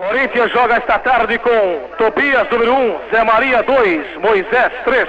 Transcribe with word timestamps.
Corinthians 0.00 0.50
joga 0.50 0.78
esta 0.78 0.98
tarde 1.00 1.38
com 1.40 1.90
Tobias, 1.98 2.48
número 2.50 2.72
1, 2.72 3.00
Zé 3.10 3.22
Maria, 3.22 3.62
2, 3.62 4.16
Moisés, 4.16 4.72
3, 4.82 5.06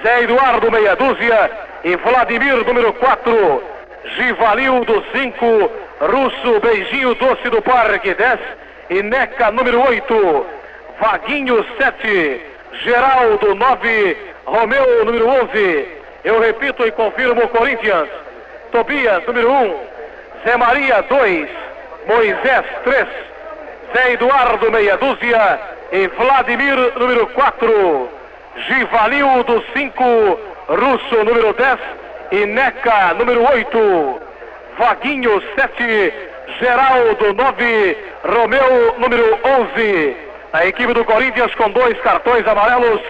Zé 0.00 0.22
Eduardo, 0.22 0.70
meia 0.70 0.94
dúzia 0.94 1.50
e 1.82 1.96
Vladimir, 1.96 2.64
número 2.64 2.92
4, 2.92 3.62
Givalildo, 4.14 5.04
5, 5.10 5.70
Russo, 6.02 6.60
Beijinho 6.60 7.16
Doce 7.16 7.50
do 7.50 7.60
Parque, 7.60 8.14
10 8.14 8.38
e 8.90 9.02
Neca, 9.02 9.50
número 9.50 9.80
8, 9.84 10.46
Vaguinho, 11.00 11.66
7, 11.76 12.40
Geraldo, 12.84 13.56
9, 13.56 14.16
Romeu, 14.44 15.04
número 15.04 15.28
11. 15.30 15.88
Eu 16.22 16.38
repito 16.38 16.86
e 16.86 16.92
confirmo, 16.92 17.48
Corinthians, 17.48 18.08
Tobias, 18.70 19.26
número 19.26 19.50
1, 19.50 19.80
Zé 20.44 20.56
Maria, 20.56 21.02
2, 21.02 21.48
Moisés, 22.06 22.64
3, 22.84 23.08
Zé 23.94 24.12
Eduardo, 24.12 24.70
meia 24.70 24.96
dúzia, 24.98 25.60
e 25.90 26.08
Vladimir, 26.08 26.76
número 26.98 27.26
4, 27.28 28.08
Givalildo, 28.66 29.64
5, 29.74 30.40
Russo, 30.68 31.24
número 31.24 31.54
10, 31.54 31.78
e 32.32 32.46
Neca, 32.46 33.14
número 33.14 33.42
8, 33.50 34.20
Vaguinho, 34.78 35.42
7, 35.54 36.12
Geraldo, 36.60 37.32
9, 37.32 37.96
Romeu, 38.24 38.94
número 38.98 39.38
11. 39.42 40.16
A 40.52 40.66
equipe 40.66 40.92
do 40.92 41.04
Corinthians 41.04 41.54
com 41.54 41.70
dois 41.70 41.98
cartões 42.00 42.46
amarelos, 42.46 43.00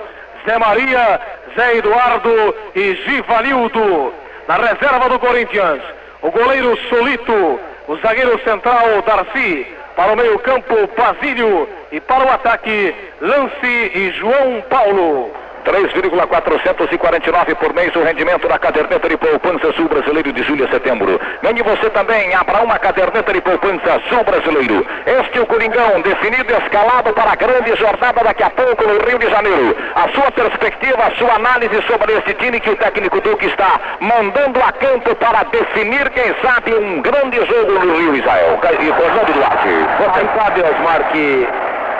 Zé 0.46 0.58
Maria, 0.58 1.20
Zé 1.56 1.76
Eduardo 1.76 2.54
e 2.74 2.94
Givalildo. 2.94 4.14
Na 4.46 4.54
reserva 4.54 5.08
do 5.08 5.18
Corinthians, 5.18 5.82
o 6.22 6.30
goleiro 6.30 6.78
Solito, 6.88 7.60
o 7.88 7.96
zagueiro 7.96 8.38
central 8.44 9.02
Darcy, 9.02 9.77
para 9.98 10.12
o 10.12 10.16
meio-campo 10.16 10.88
Basílio 10.96 11.68
e 11.90 12.00
para 12.00 12.24
o 12.24 12.30
ataque 12.30 12.94
Lance 13.20 13.66
e 13.66 14.12
João 14.12 14.62
Paulo. 14.70 15.32
3,449 15.64 17.54
por 17.56 17.74
mês 17.74 17.94
o 17.94 18.02
rendimento 18.02 18.48
da 18.48 18.58
caderneta 18.58 19.08
de 19.08 19.16
poupança 19.16 19.72
Sul 19.72 19.88
Brasileiro 19.88 20.32
de 20.32 20.42
julho 20.42 20.64
a 20.64 20.68
setembro. 20.68 21.20
Ganhe 21.42 21.62
você 21.62 21.90
também, 21.90 22.34
abra 22.34 22.62
uma 22.62 22.78
caderneta 22.78 23.32
de 23.32 23.40
poupança 23.40 24.00
Sul 24.08 24.24
Brasileiro. 24.24 24.86
Este 25.06 25.38
é 25.38 25.40
o 25.40 25.46
Coringão, 25.46 26.00
definido 26.00 26.52
escalado 26.62 27.12
para 27.12 27.32
a 27.32 27.36
grande 27.36 27.74
jornada 27.76 28.24
daqui 28.24 28.42
a 28.42 28.50
pouco 28.50 28.86
no 28.86 28.98
Rio 29.06 29.18
de 29.18 29.30
Janeiro. 29.30 29.76
A 29.94 30.08
sua 30.08 30.30
perspectiva, 30.30 31.04
a 31.04 31.10
sua 31.16 31.34
análise 31.34 31.82
sobre 31.86 32.12
esse 32.12 32.34
time 32.34 32.60
que 32.60 32.70
o 32.70 32.76
técnico 32.76 33.20
Duque 33.20 33.46
está 33.46 33.80
mandando 34.00 34.60
a 34.62 34.72
campo 34.72 35.14
para 35.16 35.44
definir, 35.44 36.10
quem 36.10 36.34
sabe, 36.42 36.74
um 36.74 37.00
grande 37.02 37.36
jogo 37.46 37.72
no 37.72 37.96
Rio 37.96 38.16
Israel. 38.16 38.58
E 38.80 38.92
Fernando 38.92 39.32
Duarte. 39.32 39.68
Você 39.98 40.38
sabe, 40.38 40.62
Osmar, 40.62 41.10
que 41.10 41.48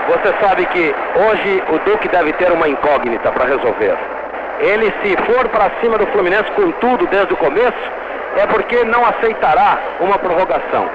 você 0.08 0.34
sabe 0.40 0.64
que 0.66 0.94
hoje 1.16 1.62
o 1.68 1.78
Duque 1.90 2.08
deve 2.08 2.32
ter 2.34 2.50
uma 2.50 2.66
incógnita 2.66 3.30
para 3.30 3.44
resolver. 3.44 3.94
Ele, 4.58 4.92
se 5.02 5.16
for 5.24 5.46
para 5.50 5.70
cima 5.80 5.98
do 5.98 6.06
Fluminense 6.06 6.50
com 6.52 6.70
tudo 6.72 7.06
desde 7.08 7.34
o 7.34 7.36
começo, 7.36 7.92
é 8.36 8.46
porque 8.46 8.84
não 8.84 9.04
aceitará 9.04 9.78
uma 10.00 10.18
prorrogação. 10.18 10.88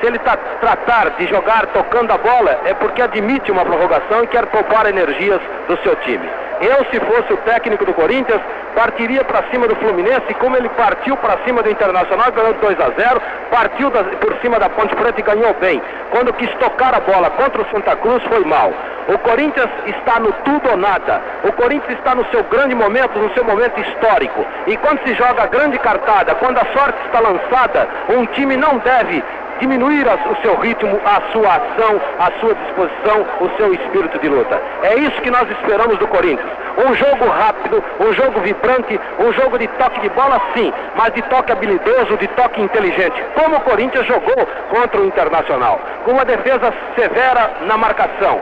Se 0.00 0.06
ele 0.06 0.18
tá, 0.18 0.36
tratar 0.60 1.10
de 1.10 1.26
jogar 1.26 1.66
tocando 1.66 2.12
a 2.12 2.18
bola, 2.18 2.60
é 2.64 2.74
porque 2.74 3.02
admite 3.02 3.50
uma 3.50 3.64
prorrogação 3.64 4.24
e 4.24 4.26
quer 4.26 4.46
poupar 4.46 4.86
energias 4.86 5.40
do 5.68 5.76
seu 5.82 5.96
time. 5.96 6.28
Eu, 6.60 6.86
se 6.90 6.98
fosse 7.00 7.32
o 7.32 7.36
técnico 7.38 7.84
do 7.84 7.92
Corinthians, 7.92 8.40
partiria 8.74 9.22
para 9.24 9.42
cima 9.50 9.68
do 9.68 9.76
Fluminense, 9.76 10.32
como 10.40 10.56
ele 10.56 10.68
partiu 10.70 11.16
para 11.18 11.38
cima 11.44 11.62
do 11.62 11.70
Internacional, 11.70 12.32
ganhou 12.32 12.54
2 12.54 12.80
a 12.80 12.90
0, 12.90 13.22
partiu 13.50 13.90
da, 13.90 14.04
por 14.04 14.34
cima 14.40 14.58
da 14.58 14.68
Ponte 14.70 14.94
Preta 14.96 15.20
e 15.20 15.22
ganhou 15.22 15.52
bem. 15.54 15.82
Quando 16.10 16.32
quis 16.32 16.48
tocar 16.54 16.94
a 16.94 17.00
bola 17.00 17.28
contra 17.30 17.60
o 17.60 17.70
Santa 17.70 17.94
Cruz, 17.96 18.22
foi 18.24 18.44
mal. 18.44 18.72
O 19.08 19.18
Corinthians 19.18 19.70
está 19.86 20.18
no 20.18 20.32
tudo 20.32 20.70
ou 20.70 20.76
nada. 20.76 21.20
O 21.44 21.52
Corinthians 21.52 21.98
está 21.98 22.14
no 22.14 22.24
seu 22.26 22.42
grande 22.44 22.74
momento, 22.74 23.18
no 23.18 23.32
seu 23.34 23.44
momento 23.44 23.78
histórico. 23.80 24.44
E 24.66 24.76
quando 24.78 25.00
se 25.06 25.14
joga 25.14 25.46
grande 25.46 25.78
cartada, 25.78 26.34
quando 26.36 26.58
a 26.58 26.66
sorte 26.72 26.98
está 27.04 27.20
lançada, 27.20 27.88
um 28.08 28.24
time 28.26 28.56
não 28.56 28.78
deve 28.78 29.22
diminuir 29.60 30.06
o 30.06 30.36
seu 30.42 30.56
ritmo, 30.56 31.00
a 31.04 31.32
sua 31.32 31.48
ação, 31.48 32.00
a 32.18 32.30
sua 32.40 32.54
disposição, 32.54 33.26
o 33.40 33.50
seu 33.56 33.74
espírito 33.74 34.18
de 34.18 34.28
luta. 34.28 34.60
É 34.82 34.94
isso 34.96 35.20
que 35.22 35.30
nós 35.30 35.50
esperamos 35.50 35.98
do 35.98 36.06
Corinthians. 36.08 36.50
Um 36.86 36.94
jogo 36.94 37.26
rápido, 37.26 37.82
um 38.00 38.12
jogo 38.12 38.40
vibrante, 38.40 39.00
um 39.18 39.32
jogo 39.32 39.58
de 39.58 39.66
toque 39.68 40.00
de 40.00 40.10
bola, 40.10 40.40
sim, 40.54 40.72
mas 40.94 41.12
de 41.14 41.22
toque 41.22 41.52
habilidoso, 41.52 42.16
de 42.18 42.28
toque 42.28 42.60
inteligente, 42.60 43.22
como 43.34 43.56
o 43.56 43.60
Corinthians 43.60 44.06
jogou 44.06 44.46
contra 44.70 45.00
o 45.00 45.06
Internacional, 45.06 45.80
com 46.04 46.12
uma 46.12 46.24
defesa 46.24 46.72
severa 46.94 47.50
na 47.62 47.78
marcação, 47.78 48.40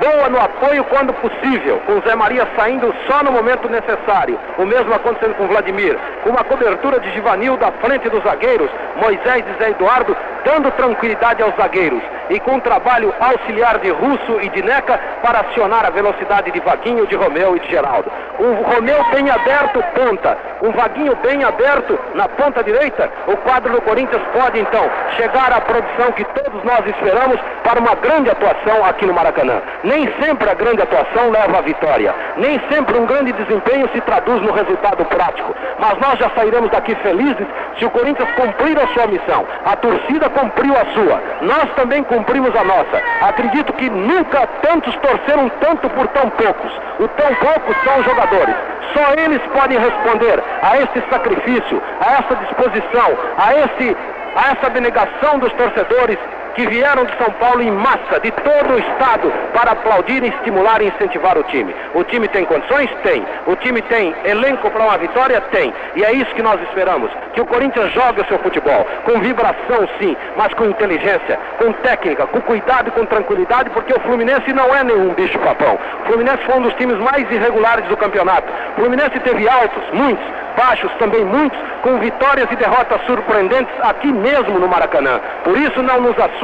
boa 0.00 0.28
no 0.30 0.40
apoio 0.40 0.82
quando 0.84 1.12
possível, 1.14 1.80
com 1.86 2.00
Zé 2.00 2.16
Maria 2.16 2.48
saindo 2.56 2.92
só 3.06 3.22
no 3.22 3.30
momento 3.30 3.68
necessário. 3.68 4.38
O 4.58 4.64
mesmo 4.64 4.92
acontecendo 4.94 5.34
com 5.36 5.46
Vladimir, 5.46 5.96
com 6.24 6.30
uma 6.30 6.42
cobertura 6.42 6.98
de 6.98 7.10
Givanil 7.12 7.56
da 7.58 7.70
frente 7.72 8.08
dos 8.08 8.22
zagueiros, 8.24 8.70
Moisés 8.96 9.44
e 9.46 9.62
Zé 9.62 9.70
Eduardo 9.70 10.16
dando 10.44 10.70
tranquilidade 10.72 11.42
aos 11.42 11.54
zagueiros 11.56 12.02
e 12.30 12.38
com 12.40 12.60
trabalho 12.60 13.12
auxiliar 13.18 13.78
de 13.78 13.90
Russo 13.90 14.40
e 14.40 14.48
de 14.48 14.62
Neca 14.62 14.98
para 15.22 15.40
acionar 15.40 15.84
a 15.84 15.90
velocidade 15.90 16.50
de 16.50 16.60
Vaguinho, 16.60 17.06
de 17.06 17.16
Romeu 17.16 17.56
e 17.56 17.60
de 17.60 17.68
Geraldo. 17.68 18.10
Um 18.38 18.54
Romeu 18.62 19.04
bem 19.10 19.28
aberto, 19.28 19.82
ponta. 19.94 20.38
Um 20.62 20.70
Vaguinho 20.70 21.14
bem 21.16 21.42
aberto 21.42 21.98
na 22.14 22.28
ponta 22.28 22.62
direita. 22.62 23.10
O 23.26 23.36
quadro 23.38 23.72
do 23.72 23.82
Corinthians 23.82 24.22
pode 24.32 24.60
então 24.60 24.88
chegar 25.16 25.52
à 25.52 25.60
produção 25.60 26.12
que 26.12 26.24
todos 26.24 26.62
nós 26.64 26.86
esperamos 26.86 27.38
para 27.64 27.80
uma 27.80 27.94
grande 27.96 28.30
atuação 28.30 28.84
aqui 28.84 29.04
no 29.06 29.12
Maracanã. 29.12 29.60
Nem 29.82 30.10
sempre 30.22 30.48
a 30.48 30.54
grande 30.54 30.82
atuação 30.82 31.30
leva 31.30 31.58
à 31.58 31.60
vitória. 31.60 32.14
Nem 32.36 32.60
sempre 32.70 32.98
um 32.98 33.06
grande 33.06 33.32
desempenho 33.32 33.88
se 33.92 34.00
traduz 34.02 34.40
no 34.40 34.52
resultado 34.52 35.04
prático. 35.04 35.54
Mas 35.78 35.98
nós 35.98 36.18
já 36.18 36.30
sairemos 36.30 36.70
daqui 36.70 36.94
felizes 36.96 37.46
se 37.78 37.84
o 37.84 37.90
Corinthians 37.90 38.30
cumprir 38.36 38.78
a 38.78 38.86
sua 38.88 39.06
missão. 39.06 39.44
A 39.64 39.76
torcida 39.76 40.29
cumpriu 40.30 40.74
a 40.74 40.84
sua. 40.92 41.22
Nós 41.42 41.72
também 41.74 42.02
cumprimos 42.04 42.54
a 42.56 42.64
nossa. 42.64 43.02
Acredito 43.22 43.72
que 43.74 43.88
nunca 43.88 44.46
tantos 44.62 44.94
torceram 44.96 45.48
tanto 45.60 45.88
por 45.90 46.06
tão 46.08 46.30
poucos. 46.30 46.72
O 46.98 47.08
tão 47.08 47.34
poucos 47.34 47.76
são 47.84 47.98
os 47.98 48.04
jogadores. 48.04 48.54
Só 48.94 49.12
eles 49.22 49.40
podem 49.52 49.78
responder 49.78 50.42
a 50.62 50.76
esse 50.78 51.00
sacrifício, 51.08 51.82
a 52.00 52.12
essa 52.12 52.34
disposição, 52.36 53.08
a, 53.38 53.54
esse, 53.54 53.96
a 54.36 54.52
essa 54.52 54.66
abnegação 54.66 55.38
dos 55.38 55.52
torcedores 55.52 56.18
que 56.54 56.66
vieram 56.66 57.04
de 57.04 57.16
São 57.16 57.30
Paulo 57.32 57.62
em 57.62 57.70
massa, 57.70 58.20
de 58.20 58.30
todo 58.30 58.74
o 58.74 58.78
estado, 58.78 59.32
para 59.52 59.72
aplaudir, 59.72 60.22
estimular 60.24 60.82
e 60.82 60.88
incentivar 60.88 61.38
o 61.38 61.42
time. 61.44 61.74
O 61.94 62.04
time 62.04 62.28
tem 62.28 62.44
condições? 62.44 62.90
Tem. 63.02 63.24
O 63.46 63.56
time 63.56 63.80
tem 63.82 64.14
elenco 64.24 64.70
para 64.70 64.82
uma 64.82 64.98
vitória? 64.98 65.40
Tem. 65.52 65.72
E 65.94 66.04
é 66.04 66.12
isso 66.12 66.34
que 66.34 66.42
nós 66.42 66.60
esperamos. 66.62 67.10
Que 67.34 67.40
o 67.40 67.46
Corinthians 67.46 67.92
jogue 67.92 68.20
o 68.20 68.26
seu 68.26 68.38
futebol. 68.38 68.86
Com 69.04 69.20
vibração, 69.20 69.88
sim, 69.98 70.16
mas 70.36 70.52
com 70.54 70.64
inteligência, 70.64 71.38
com 71.58 71.72
técnica, 71.72 72.26
com 72.26 72.40
cuidado 72.40 72.88
e 72.88 72.90
com 72.92 73.04
tranquilidade, 73.06 73.70
porque 73.70 73.92
o 73.92 74.00
Fluminense 74.00 74.52
não 74.52 74.74
é 74.74 74.82
nenhum 74.82 75.14
bicho-papão. 75.14 75.78
O 76.02 76.06
Fluminense 76.06 76.44
foi 76.44 76.56
um 76.56 76.62
dos 76.62 76.74
times 76.74 76.98
mais 76.98 77.30
irregulares 77.30 77.86
do 77.86 77.96
campeonato. 77.96 78.52
O 78.76 78.80
Fluminense 78.80 79.18
teve 79.20 79.48
altos, 79.48 79.82
muitos, 79.92 80.24
baixos 80.56 80.90
também 80.98 81.24
muitos, 81.24 81.58
com 81.82 81.98
vitórias 81.98 82.50
e 82.50 82.56
derrotas 82.56 83.00
surpreendentes 83.06 83.72
aqui 83.82 84.12
mesmo 84.12 84.58
no 84.58 84.68
Maracanã. 84.68 85.20
Por 85.44 85.56
isso 85.56 85.82
não 85.82 86.00
nos 86.00 86.18
assusta 86.18 86.39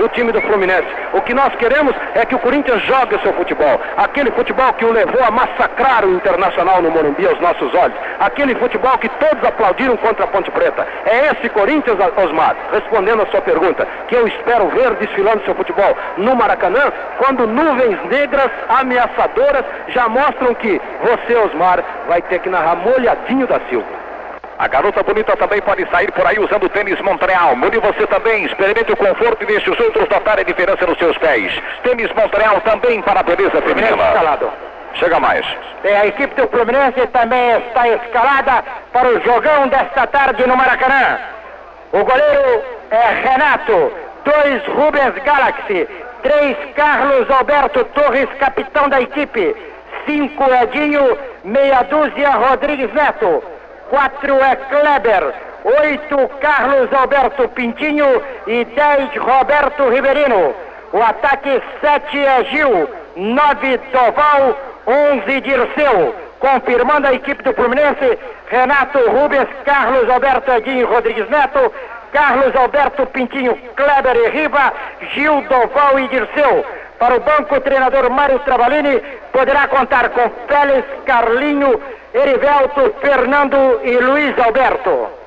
o 0.00 0.08
time 0.08 0.32
do 0.32 0.40
Fluminense. 0.42 0.88
O 1.12 1.20
que 1.22 1.34
nós 1.34 1.54
queremos 1.56 1.94
é 2.14 2.24
que 2.24 2.34
o 2.34 2.38
Corinthians 2.38 2.82
jogue 2.82 3.14
o 3.14 3.20
seu 3.20 3.32
futebol. 3.34 3.80
Aquele 3.96 4.30
futebol 4.32 4.72
que 4.74 4.84
o 4.84 4.92
levou 4.92 5.22
a 5.24 5.30
massacrar 5.30 6.04
o 6.04 6.14
Internacional 6.14 6.82
no 6.82 6.90
Morumbi 6.90 7.26
aos 7.26 7.40
nossos 7.40 7.72
olhos. 7.74 7.96
Aquele 8.20 8.54
futebol 8.56 8.96
que 8.98 9.08
todos 9.08 9.42
aplaudiram 9.44 9.96
contra 9.96 10.24
a 10.24 10.28
Ponte 10.28 10.50
Preta. 10.50 10.86
É 11.04 11.28
esse 11.32 11.48
Corinthians, 11.50 11.98
Osmar, 12.16 12.56
respondendo 12.72 13.22
a 13.22 13.26
sua 13.26 13.40
pergunta, 13.40 13.86
que 14.08 14.16
eu 14.16 14.26
espero 14.26 14.68
ver 14.68 14.94
desfilando 14.94 15.44
seu 15.44 15.54
futebol 15.54 15.96
no 16.16 16.34
Maracanã, 16.34 16.92
quando 17.18 17.46
nuvens 17.46 17.98
negras 18.06 18.50
ameaçadoras 18.68 19.64
já 19.88 20.08
mostram 20.08 20.54
que 20.54 20.80
você, 21.02 21.36
Osmar, 21.36 21.82
vai 22.08 22.22
ter 22.22 22.40
que 22.40 22.48
narrar 22.48 22.76
molhadinho 22.76 23.46
da 23.46 23.60
Silva. 23.68 24.05
A 24.58 24.68
garota 24.68 25.02
bonita 25.02 25.36
também 25.36 25.60
pode 25.60 25.86
sair 25.90 26.10
por 26.12 26.26
aí 26.26 26.38
usando 26.38 26.68
tênis 26.70 26.98
Montreal. 27.02 27.54
Mude 27.56 27.78
você 27.78 28.06
também. 28.06 28.46
Experimente 28.46 28.90
o 28.90 28.96
conforto 28.96 29.42
e 29.42 29.46
deixe 29.46 29.68
os 29.68 29.78
outros 29.78 30.08
notar 30.08 30.38
a 30.38 30.42
diferença 30.42 30.86
nos 30.86 30.96
seus 30.96 31.16
pés. 31.18 31.52
Tênis 31.82 32.10
Montreal 32.14 32.60
também 32.62 33.02
para 33.02 33.20
a 33.20 33.22
beleza 33.22 33.60
feminina. 33.60 34.02
Escalado. 34.02 34.50
Chega 34.94 35.20
mais. 35.20 35.44
E 35.84 35.88
a 35.88 36.06
equipe 36.06 36.34
do 36.40 36.48
Fluminense 36.48 37.06
também 37.08 37.58
está 37.58 37.86
escalada 37.86 38.64
para 38.94 39.08
o 39.08 39.20
jogão 39.20 39.68
desta 39.68 40.06
tarde 40.06 40.46
no 40.46 40.56
Maracanã. 40.56 41.18
O 41.92 42.02
goleiro 42.02 42.64
é 42.90 43.28
Renato. 43.28 43.92
Dois 44.24 44.66
Rubens 44.68 45.22
Galaxy. 45.22 45.86
Três 46.22 46.56
Carlos 46.74 47.30
Alberto 47.30 47.84
Torres, 47.84 48.28
capitão 48.38 48.88
da 48.88 49.02
equipe. 49.02 49.54
Cinco 50.06 50.44
Edinho. 50.62 51.18
Meia 51.44 51.82
dúzia 51.82 52.30
Rodrigues 52.30 52.92
Neto. 52.94 53.55
4 53.90 54.42
é 54.42 54.56
Kleber, 54.56 55.34
8 55.64 56.28
Carlos 56.40 56.92
Alberto 56.92 57.48
Pintinho 57.50 58.22
e 58.46 58.64
10 58.64 59.16
Roberto 59.18 59.88
Riverino. 59.88 60.54
O 60.92 61.02
ataque 61.02 61.62
7 61.80 62.18
é 62.18 62.44
Gil, 62.44 62.88
9 63.16 63.78
Doval, 63.92 64.58
11 64.86 65.40
Dirceu. 65.40 66.14
Confirmando 66.38 67.08
a 67.08 67.14
equipe 67.14 67.42
do 67.42 67.54
Fluminense, 67.54 68.18
Renato 68.48 68.98
Rubens, 69.10 69.48
Carlos 69.64 70.08
Alberto 70.08 70.50
Edinho 70.52 70.86
Rodrigues 70.86 71.28
Neto, 71.30 71.72
Carlos 72.12 72.54
Alberto 72.54 73.06
Pintinho, 73.06 73.56
Kleber 73.74 74.16
e 74.16 74.28
Riva, 74.30 74.72
Gil 75.12 75.42
Doval 75.42 75.98
e 75.98 76.08
Dirceu. 76.08 76.64
Para 76.98 77.16
o 77.16 77.20
banco, 77.20 77.56
o 77.56 77.60
treinador 77.60 78.10
Mário 78.10 78.38
Travalini 78.40 79.00
poderá 79.32 79.68
contar 79.68 80.08
com 80.10 80.30
Félix, 80.48 80.86
Carlinho, 81.04 81.80
Erivelto, 82.14 82.94
Fernando 83.00 83.80
e 83.84 83.98
Luiz 83.98 84.38
Alberto. 84.38 85.25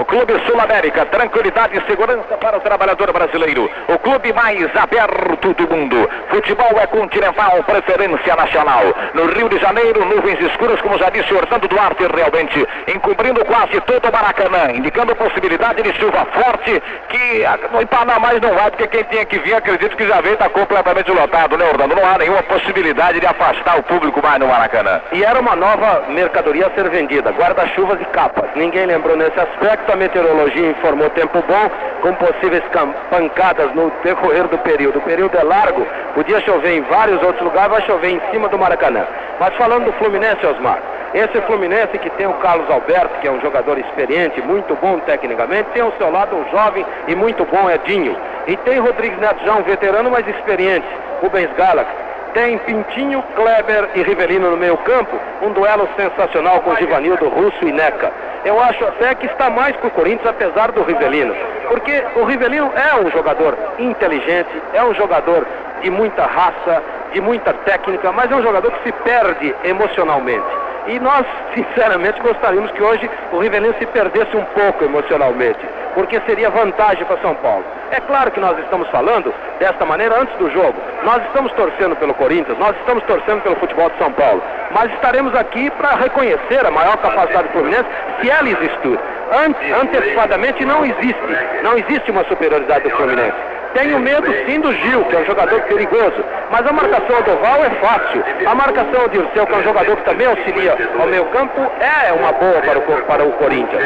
O 0.00 0.04
Clube 0.06 0.32
Sul-América, 0.46 1.04
tranquilidade 1.04 1.76
e 1.76 1.86
segurança 1.86 2.34
para 2.40 2.56
o 2.56 2.60
trabalhador 2.60 3.12
brasileiro. 3.12 3.70
O 3.86 3.98
clube 3.98 4.32
mais 4.32 4.74
aberto 4.74 5.52
do 5.52 5.68
mundo. 5.68 6.08
Futebol 6.30 6.80
é 6.80 6.86
continental, 6.86 7.62
preferência 7.64 8.34
nacional. 8.34 8.82
No 9.12 9.26
Rio 9.26 9.50
de 9.50 9.58
Janeiro, 9.58 10.02
nuvens 10.06 10.40
escuras, 10.40 10.80
como 10.80 10.96
já 10.96 11.10
disse 11.10 11.34
Orlando 11.34 11.68
Duarte, 11.68 12.06
realmente 12.16 12.66
encobrindo 12.88 13.44
quase 13.44 13.78
todo 13.82 14.08
o 14.08 14.12
Maracanã, 14.12 14.72
indicando 14.72 15.14
possibilidade 15.14 15.82
de 15.82 15.92
chuva 15.92 16.26
forte, 16.32 16.82
que 17.10 17.44
no 17.70 17.86
Panamá 17.86 18.30
não 18.40 18.54
vai, 18.54 18.70
porque 18.70 18.86
quem 18.86 19.04
tinha 19.04 19.26
que 19.26 19.38
vir, 19.40 19.52
acredito 19.52 19.98
que 19.98 20.08
já 20.08 20.22
veio, 20.22 20.32
está 20.32 20.48
completamente 20.48 21.10
lotado, 21.10 21.58
né, 21.58 21.66
Orlando? 21.66 21.94
Não 21.94 22.08
há 22.08 22.16
nenhuma 22.16 22.42
possibilidade 22.44 23.20
de 23.20 23.26
afastar 23.26 23.78
o 23.78 23.82
público 23.82 24.22
mais 24.22 24.38
no 24.38 24.46
Maracanã. 24.46 25.02
E 25.12 25.22
era 25.22 25.38
uma 25.38 25.54
nova 25.54 26.04
mercadoria 26.08 26.68
a 26.68 26.70
ser 26.70 26.88
vendida, 26.88 27.30
guarda-chuvas 27.32 28.00
e 28.00 28.04
capas. 28.06 28.48
Ninguém 28.54 28.86
lembrou 28.86 29.14
nesse 29.14 29.38
aspecto 29.38 29.89
a 29.92 29.96
meteorologia 29.96 30.70
informou 30.70 31.10
tempo 31.10 31.42
bom, 31.46 31.70
com 32.02 32.14
possíveis 32.14 32.62
pancadas 33.10 33.74
no 33.74 33.90
decorrer 34.02 34.46
do 34.48 34.58
período. 34.58 34.98
O 34.98 35.02
período 35.02 35.36
é 35.36 35.42
largo, 35.42 35.86
podia 36.14 36.40
chover 36.40 36.78
em 36.78 36.82
vários 36.82 37.22
outros 37.22 37.42
lugares, 37.42 37.70
vai 37.70 37.82
chover 37.82 38.10
em 38.10 38.20
cima 38.30 38.48
do 38.48 38.58
Maracanã. 38.58 39.04
Mas 39.38 39.54
falando 39.56 39.86
do 39.86 39.92
Fluminense, 39.94 40.44
Osmar, 40.46 40.78
esse 41.14 41.40
Fluminense 41.42 41.98
que 41.98 42.10
tem 42.10 42.26
o 42.26 42.34
Carlos 42.34 42.70
Alberto, 42.70 43.20
que 43.20 43.26
é 43.26 43.30
um 43.30 43.40
jogador 43.40 43.78
experiente, 43.78 44.40
muito 44.42 44.76
bom 44.76 44.98
tecnicamente, 45.00 45.70
tem 45.70 45.82
ao 45.82 45.92
seu 45.92 46.10
lado 46.10 46.36
um 46.36 46.48
jovem 46.50 46.86
e 47.08 47.14
muito 47.14 47.44
bom 47.46 47.68
Edinho. 47.70 48.16
E 48.46 48.56
tem 48.58 48.78
Rodrigues 48.78 49.18
Neto 49.18 49.44
já 49.44 49.54
um 49.54 49.62
veterano, 49.62 50.10
mas 50.10 50.26
experiente, 50.26 50.86
Rubens 51.20 51.50
Galaxy. 51.56 52.09
Tem 52.34 52.58
Pintinho, 52.58 53.22
Kleber 53.34 53.90
e 53.94 54.02
Rivelino 54.02 54.50
no 54.50 54.56
meio 54.56 54.76
campo, 54.78 55.18
um 55.42 55.52
duelo 55.52 55.88
sensacional 55.96 56.60
com 56.60 56.76
Givanildo, 56.76 57.28
Russo 57.28 57.66
e 57.66 57.72
Neca. 57.72 58.12
Eu 58.44 58.60
acho 58.60 58.84
até 58.84 59.14
que 59.16 59.26
está 59.26 59.50
mais 59.50 59.74
para 59.76 59.88
o 59.88 59.90
Corinthians, 59.90 60.28
apesar 60.28 60.70
do 60.70 60.82
Rivelino. 60.82 61.34
Porque 61.68 62.04
o 62.16 62.24
Rivelino 62.24 62.72
é 62.74 62.94
um 63.00 63.10
jogador 63.10 63.56
inteligente, 63.78 64.50
é 64.72 64.84
um 64.84 64.94
jogador 64.94 65.44
de 65.82 65.90
muita 65.90 66.24
raça, 66.24 66.82
de 67.12 67.20
muita 67.20 67.52
técnica, 67.52 68.12
mas 68.12 68.30
é 68.30 68.36
um 68.36 68.42
jogador 68.42 68.70
que 68.72 68.84
se 68.84 68.92
perde 68.92 69.54
emocionalmente. 69.64 70.69
E 70.86 70.98
nós, 70.98 71.24
sinceramente, 71.54 72.20
gostaríamos 72.20 72.70
que 72.72 72.82
hoje 72.82 73.08
o 73.32 73.38
Rivelino 73.38 73.74
se 73.78 73.86
perdesse 73.86 74.36
um 74.36 74.44
pouco 74.46 74.84
emocionalmente, 74.84 75.58
porque 75.94 76.20
seria 76.26 76.50
vantagem 76.50 77.04
para 77.04 77.18
São 77.18 77.34
Paulo. 77.36 77.64
É 77.90 78.00
claro 78.00 78.30
que 78.30 78.40
nós 78.40 78.58
estamos 78.58 78.88
falando 78.88 79.32
desta 79.58 79.84
maneira 79.84 80.20
antes 80.20 80.34
do 80.36 80.50
jogo. 80.50 80.74
Nós 81.02 81.22
estamos 81.26 81.52
torcendo 81.52 81.96
pelo 81.96 82.14
Corinthians, 82.14 82.58
nós 82.58 82.74
estamos 82.76 83.02
torcendo 83.04 83.42
pelo 83.42 83.56
futebol 83.56 83.90
de 83.90 83.98
São 83.98 84.12
Paulo, 84.12 84.42
mas 84.70 84.92
estaremos 84.92 85.34
aqui 85.34 85.70
para 85.70 85.96
reconhecer 85.96 86.64
a 86.64 86.70
maior 86.70 86.96
capacidade 86.98 87.48
do 87.48 87.52
Fluminense, 87.52 87.86
se 88.20 88.30
ela 88.30 88.48
existir. 88.48 88.98
Ante, 89.32 89.72
antecipadamente 89.72 90.64
não 90.64 90.84
existe, 90.84 91.38
não 91.62 91.76
existe 91.76 92.10
uma 92.10 92.24
superioridade 92.24 92.84
do 92.84 92.96
Fluminense. 92.96 93.59
Tenho 93.74 93.98
medo 94.00 94.26
sim 94.46 94.60
do 94.60 94.72
Gil, 94.72 95.04
que 95.04 95.16
é 95.16 95.20
um 95.20 95.24
jogador 95.24 95.60
perigoso. 95.62 96.24
Mas 96.50 96.66
a 96.66 96.72
marcação 96.72 97.16
ao 97.16 97.22
Doval 97.22 97.64
é 97.64 97.70
fácil. 97.70 98.24
A 98.46 98.54
marcação 98.54 99.02
ao 99.02 99.08
Dirceu, 99.08 99.46
que 99.46 99.54
é 99.54 99.56
um 99.56 99.62
jogador 99.62 99.96
que 99.96 100.04
também 100.04 100.26
auxilia 100.26 100.76
ao 100.98 101.06
meio 101.06 101.24
campo, 101.26 101.60
é 101.80 102.12
uma 102.12 102.32
boa 102.32 102.60
para 102.62 102.78
o, 102.78 103.02
para 103.02 103.24
o 103.24 103.32
Corinthians. 103.32 103.84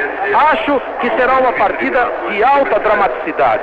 Acho 0.53 0.81
que 1.01 1.11
será 1.19 1.35
uma 1.35 1.53
partida 1.53 2.11
de 2.29 2.43
alta 2.43 2.79
dramaticidade. 2.81 3.63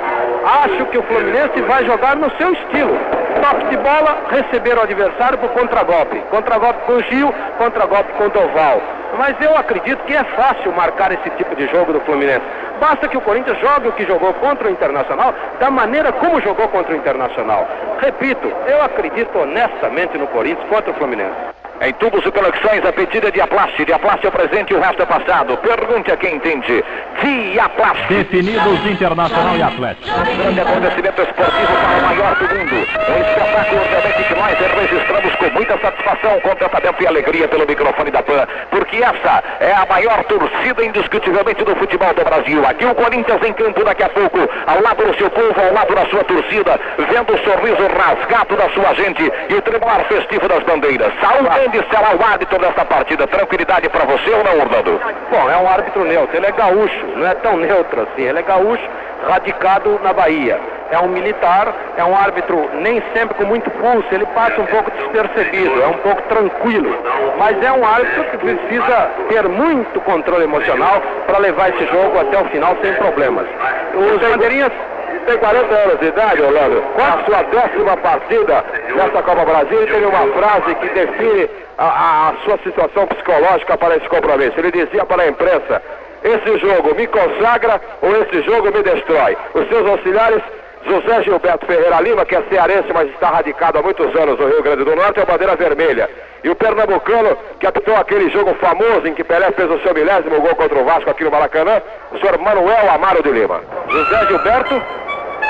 Acho 0.64 0.86
que 0.86 0.98
o 0.98 1.02
Fluminense 1.02 1.60
vai 1.62 1.84
jogar 1.84 2.16
no 2.16 2.30
seu 2.36 2.52
estilo. 2.52 2.96
Toque 3.40 3.66
de 3.70 3.76
bola, 3.78 4.22
receber 4.30 4.76
o 4.78 4.82
adversário 4.82 5.38
por 5.38 5.50
contragolpe. 5.50 6.18
Contragolpe 6.30 6.80
com 6.86 6.92
o 6.92 7.02
Gil, 7.02 7.34
contragolpe 7.58 8.12
com 8.12 8.24
o 8.24 8.30
Doval. 8.30 9.01
Mas 9.16 9.36
eu 9.40 9.56
acredito 9.56 10.02
que 10.04 10.14
é 10.14 10.24
fácil 10.24 10.72
marcar 10.72 11.12
esse 11.12 11.30
tipo 11.30 11.54
de 11.54 11.66
jogo 11.68 11.92
do 11.92 12.00
Fluminense. 12.00 12.42
Basta 12.80 13.06
que 13.06 13.16
o 13.16 13.20
Corinthians 13.20 13.58
jogue 13.60 13.88
o 13.88 13.92
que 13.92 14.04
jogou 14.04 14.32
contra 14.34 14.68
o 14.68 14.70
Internacional 14.70 15.34
da 15.60 15.70
maneira 15.70 16.12
como 16.12 16.40
jogou 16.40 16.68
contra 16.68 16.92
o 16.92 16.96
Internacional. 16.96 17.68
Repito, 18.00 18.52
eu 18.66 18.82
acredito 18.82 19.38
honestamente 19.38 20.18
no 20.18 20.26
Corinthians 20.28 20.68
contra 20.68 20.90
o 20.90 20.94
Fluminense. 20.94 21.61
Em 21.82 21.92
tubos 21.94 22.24
e 22.24 22.30
conexões, 22.30 22.84
a 22.84 22.92
pedida 22.92 23.26
de 23.26 23.32
Diaplast. 23.32 23.84
Diaplast 23.84 24.24
é 24.24 24.28
o 24.28 24.30
presente 24.30 24.72
e 24.72 24.76
o 24.76 24.80
resto 24.80 25.02
é 25.02 25.06
passado. 25.06 25.56
Pergunte 25.56 26.12
a 26.12 26.16
quem 26.16 26.36
entende. 26.36 26.84
Diaplast. 27.20 28.06
Definidos 28.08 28.86
Internacional 28.86 29.56
e 29.56 29.62
Atlético. 29.64 30.08
Um 30.08 30.36
grande 30.36 30.60
acontecimento 30.60 31.22
esportivo 31.22 31.72
para 31.72 31.98
o 31.98 32.02
maior 32.02 32.36
do 32.36 32.54
mundo. 32.54 32.76
Um 32.76 33.20
espetáculo 33.20 33.80
realmente 33.90 34.22
que 34.22 34.34
nós 34.34 34.58
registramos 34.80 35.34
com 35.34 35.50
muita 35.50 35.78
satisfação, 35.78 36.40
contentamento 36.40 37.02
e 37.02 37.06
alegria 37.08 37.48
pelo 37.48 37.66
microfone 37.66 38.10
da 38.12 38.22
PAN. 38.22 38.46
Porque 38.70 38.96
essa 38.98 39.42
é 39.58 39.72
a 39.72 39.84
maior 39.84 40.22
torcida 40.24 40.84
indiscutivelmente 40.84 41.64
do 41.64 41.74
futebol 41.74 42.14
do 42.14 42.24
Brasil. 42.24 42.64
Aqui 42.64 42.84
o 42.84 42.94
Corinthians 42.94 43.42
em 43.42 43.52
campo 43.54 43.84
daqui 43.84 44.04
a 44.04 44.08
pouco, 44.08 44.38
ao 44.68 44.80
lado 44.80 45.04
do 45.04 45.16
seu 45.16 45.28
povo, 45.30 45.60
ao 45.60 45.74
lado 45.74 45.92
da 45.96 46.06
sua 46.06 46.22
torcida, 46.22 46.78
vendo 46.96 47.34
o 47.34 47.38
sorriso 47.38 47.88
rasgado 47.98 48.56
da 48.56 48.68
sua 48.70 48.94
gente 48.94 49.32
e 49.48 49.54
o 49.54 49.62
tribunal 49.62 50.04
festivo 50.04 50.46
das 50.46 50.62
bandeiras. 50.62 51.12
Saúde 51.20 51.71
será 51.90 52.14
o 52.14 52.22
árbitro 52.24 52.58
dessa 52.58 52.84
partida. 52.84 53.26
Tranquilidade 53.26 53.88
para 53.88 54.04
você 54.04 54.30
ou 54.30 54.44
não, 54.44 54.60
Orlando? 54.60 55.00
Bom, 55.30 55.50
é 55.50 55.56
um 55.56 55.68
árbitro 55.68 56.04
neutro. 56.04 56.36
Ele 56.36 56.46
é 56.46 56.52
gaúcho, 56.52 57.06
não 57.16 57.26
é 57.26 57.34
tão 57.34 57.56
neutro 57.56 58.02
assim. 58.02 58.22
Ele 58.22 58.38
é 58.38 58.42
gaúcho, 58.42 58.88
radicado 59.28 60.00
na 60.02 60.12
Bahia. 60.12 60.58
É 60.90 60.98
um 60.98 61.08
militar, 61.08 61.74
é 61.96 62.04
um 62.04 62.14
árbitro 62.14 62.68
nem 62.74 63.02
sempre 63.14 63.34
com 63.34 63.44
muito 63.44 63.70
pulso, 63.70 64.06
ele 64.12 64.26
passa 64.26 64.60
um 64.60 64.66
pouco 64.66 64.90
despercebido, 64.90 65.82
é 65.82 65.86
um 65.86 65.98
pouco 65.98 66.20
tranquilo. 66.22 66.94
Mas 67.38 67.62
é 67.62 67.72
um 67.72 67.84
árbitro 67.84 68.24
que 68.24 68.36
precisa 68.36 69.10
ter 69.28 69.48
muito 69.48 70.00
controle 70.02 70.44
emocional 70.44 71.00
para 71.26 71.38
levar 71.38 71.70
esse 71.70 71.86
jogo 71.86 72.20
até 72.20 72.38
o 72.38 72.44
final 72.46 72.76
sem 72.82 72.92
problemas. 72.94 73.46
Os 73.94 74.20
bandeirinhas 74.20 74.72
tem 75.22 75.38
40 75.38 75.74
anos 75.74 76.00
de 76.00 76.06
idade, 76.06 76.42
Orlando. 76.42 76.82
A 76.96 77.24
sua 77.24 77.42
décima 77.42 77.96
partida 77.96 78.64
nessa 78.94 79.22
Copa 79.22 79.44
Brasil, 79.44 79.86
tem 79.86 80.04
uma 80.04 80.26
frase 80.38 80.74
que 80.74 80.88
define 80.88 81.50
a, 81.78 82.28
a 82.28 82.34
sua 82.44 82.58
situação 82.58 83.06
psicológica 83.06 83.76
para 83.76 83.96
esse 83.96 84.08
compromisso. 84.08 84.58
Ele 84.58 84.70
dizia 84.70 85.04
para 85.04 85.22
a 85.22 85.28
imprensa: 85.28 85.82
esse 86.24 86.58
jogo 86.58 86.94
me 86.94 87.06
consagra 87.06 87.80
ou 88.00 88.22
esse 88.22 88.42
jogo 88.42 88.72
me 88.72 88.82
destrói. 88.82 89.36
Os 89.54 89.68
seus 89.68 89.88
auxiliares 89.88 90.42
José 90.84 91.22
Gilberto 91.22 91.66
Ferreira 91.66 92.00
Lima, 92.00 92.24
que 92.24 92.34
é 92.34 92.42
cearense, 92.50 92.92
mas 92.92 93.08
está 93.10 93.30
radicado 93.30 93.78
há 93.78 93.82
muitos 93.82 94.14
anos 94.16 94.38
no 94.38 94.48
Rio 94.48 94.62
Grande 94.62 94.84
do 94.84 94.96
Norte, 94.96 95.20
é 95.20 95.22
a 95.22 95.26
bandeira 95.26 95.54
vermelha. 95.54 96.10
E 96.42 96.50
o 96.50 96.56
pernambucano, 96.56 97.36
que 97.60 97.66
apitou 97.66 97.94
aquele 97.96 98.28
jogo 98.30 98.52
famoso 98.54 99.06
em 99.06 99.14
que 99.14 99.22
Pelé 99.22 99.52
fez 99.52 99.70
o 99.70 99.78
seu 99.80 99.94
milésimo 99.94 100.40
gol 100.40 100.56
contra 100.56 100.78
o 100.78 100.84
Vasco 100.84 101.08
aqui 101.08 101.22
no 101.22 101.30
Maracanã, 101.30 101.80
o 102.10 102.18
senhor 102.18 102.36
Manuel 102.38 102.90
Amaro 102.90 103.22
de 103.22 103.30
Lima. 103.30 103.60
José 103.88 104.26
Gilberto, 104.26 104.82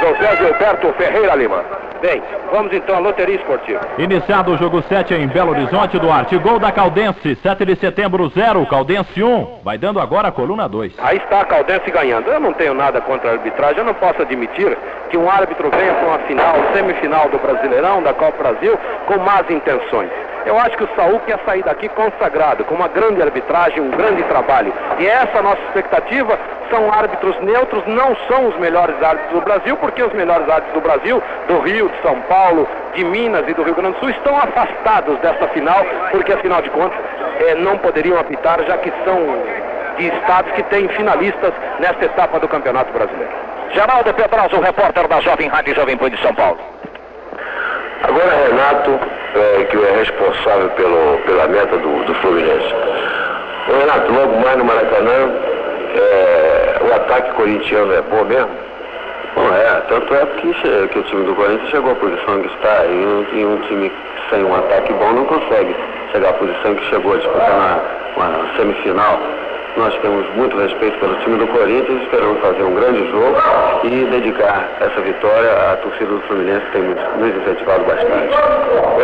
José 0.01 0.37
Gilberto 0.39 0.93
Ferreira 0.95 1.37
Lima. 1.37 1.92
Bem, 2.03 2.21
vamos 2.51 2.73
então 2.73 2.97
à 2.97 2.99
loteria 2.99 3.37
esportiva. 3.37 3.81
Iniciado 3.97 4.53
o 4.53 4.59
jogo 4.59 4.83
7 4.83 5.15
em 5.15 5.29
Belo 5.29 5.53
Horizonte, 5.53 6.01
Duarte. 6.01 6.37
Gol 6.37 6.59
da 6.59 6.73
Caldense, 6.73 7.37
7 7.37 7.65
de 7.65 7.77
setembro, 7.77 8.29
0. 8.29 8.67
Caldense 8.67 9.23
1. 9.23 9.61
Vai 9.63 9.79
dando 9.79 10.01
agora 10.01 10.27
a 10.27 10.33
coluna 10.33 10.69
2. 10.69 10.95
Aí 10.99 11.19
está 11.19 11.43
a 11.43 11.45
Caldense 11.45 11.89
ganhando. 11.93 12.29
Eu 12.29 12.41
não 12.41 12.53
tenho 12.55 12.75
nada 12.75 13.01
contra 13.01 13.31
a 13.31 13.33
arbitragem. 13.35 13.79
Eu 13.79 13.85
não 13.85 13.95
posso 13.95 14.21
admitir 14.21 14.77
que 15.11 15.17
um 15.17 15.31
árbitro 15.31 15.71
venha 15.71 15.95
para 15.95 16.09
uma 16.09 16.19
final, 16.21 16.55
semifinal 16.75 17.29
do 17.29 17.39
Brasileirão, 17.39 18.03
da 18.03 18.13
Copa 18.13 18.37
Brasil, 18.37 18.77
com 19.07 19.19
más 19.19 19.49
intenções. 19.49 20.11
Eu 20.45 20.59
acho 20.59 20.77
que 20.77 20.85
o 20.85 20.89
Saúl 20.97 21.21
quer 21.21 21.39
sair 21.45 21.63
daqui 21.63 21.89
consagrado, 21.91 22.65
com 22.65 22.75
uma 22.75 22.89
grande 22.89 23.23
arbitragem, 23.23 23.81
um 23.81 23.91
grande 23.91 24.25
trabalho. 24.25 24.73
E 24.99 25.07
essa 25.07 25.37
é 25.37 25.39
a 25.39 25.43
nossa 25.43 25.63
expectativa. 25.69 26.37
São 26.69 26.91
árbitros 26.91 27.39
neutros, 27.43 27.85
não 27.87 28.17
são 28.27 28.49
os 28.49 28.57
melhores 28.59 29.01
árbitros 29.03 29.35
do 29.35 29.41
Brasil, 29.43 29.77
porque 29.77 30.03
os 30.03 30.13
melhores 30.15 30.49
árbitros 30.49 30.75
do 30.75 30.81
Brasil, 30.81 31.23
do 31.47 31.61
Rio, 31.61 31.92
de 31.93 32.03
São 32.03 32.21
Paulo, 32.23 32.67
de 32.95 33.05
Minas 33.05 33.47
e 33.49 33.55
do 33.55 33.63
Rio 33.63 33.75
Grande 33.75 33.95
do 33.95 34.01
Sul, 34.01 34.11
estão 34.11 34.37
afastados 34.37 35.19
dessa 35.21 35.47
final, 35.49 35.85
porque 36.11 36.33
afinal 36.33 36.61
de 36.63 36.71
contas 36.71 36.99
eh, 37.41 37.55
não 37.55 37.79
poderiam 37.79 38.19
apitar, 38.19 38.63
já 38.65 38.77
que 38.79 38.93
são 39.05 39.17
de 39.97 40.07
estados 40.09 40.53
que 40.53 40.63
têm 40.65 40.89
finalistas 40.89 41.53
nesta 41.79 42.05
etapa 42.05 42.41
do 42.41 42.49
Campeonato 42.49 42.93
Brasileiro. 42.93 43.33
Geraldo 43.73 44.13
Pedroso, 44.15 44.61
repórter 44.61 45.09
da 45.09 45.21
Jovem 45.21 45.49
Rádio 45.49 45.75
Jovem 45.75 45.97
Pan 45.97 46.11
de 46.11 46.21
São 46.21 46.35
Paulo. 46.35 46.59
Agora 48.03 48.47
Renato, 48.49 48.99
é, 49.35 49.65
que 49.65 49.77
é 49.77 49.97
responsável 49.99 50.69
pelo, 50.71 51.19
pela 51.19 51.47
meta 51.47 51.77
do, 51.79 52.05
do 52.05 52.15
Fluminense. 52.17 52.75
Renato, 53.67 54.13
logo 54.13 54.41
mais 54.41 54.57
no 54.57 54.65
Maracanã, 54.65 55.31
é, 55.95 56.77
o 56.83 56.95
ataque 56.95 57.33
corintiano 57.33 57.95
é 57.95 58.03
bom 58.03 58.25
mesmo? 58.25 58.72
Bom, 59.35 59.55
é. 59.55 59.81
tanto 59.89 60.15
é 60.15 60.27
que, 60.27 60.53
que 60.89 60.99
o 60.99 61.03
time 61.05 61.25
do 61.25 61.35
Corinthians 61.35 61.71
chegou 61.71 61.93
à 61.93 61.95
posição 61.95 62.41
que 62.43 62.49
está 62.49 62.85
e 62.87 63.39
e 63.39 63.45
um 63.47 63.57
time 63.63 63.91
sem 64.31 64.45
um 64.45 64.55
ataque 64.55 64.93
bom 64.95 65.13
não 65.13 65.25
consegue 65.25 65.75
chegar 66.13 66.31
à 66.31 66.33
posição 66.35 66.75
que 66.75 66.85
chegou 66.85 67.15
a 67.15 67.17
disputar 67.17 67.83
na, 68.17 68.29
na 68.29 68.57
semifinal. 68.57 69.19
Nós 69.77 69.97
temos 70.01 70.29
muito 70.35 70.55
respeito 70.59 70.99
pelo 70.99 71.15
time 71.21 71.39
do 71.39 71.47
Corinthians, 71.47 72.03
esperamos 72.03 72.41
fazer 72.41 72.63
um 72.63 72.75
grande 72.75 73.11
jogo 73.11 73.37
e 73.85 74.05
dedicar 74.11 74.69
essa 74.81 75.01
vitória 75.01 75.51
à 75.51 75.77
torcida 75.77 76.13
do 76.13 76.21
Fluminense, 76.23 76.67
que 76.67 76.73
tem 76.73 76.83
nos 76.83 77.37
incentivado 77.37 77.85
bastante. 77.85 78.37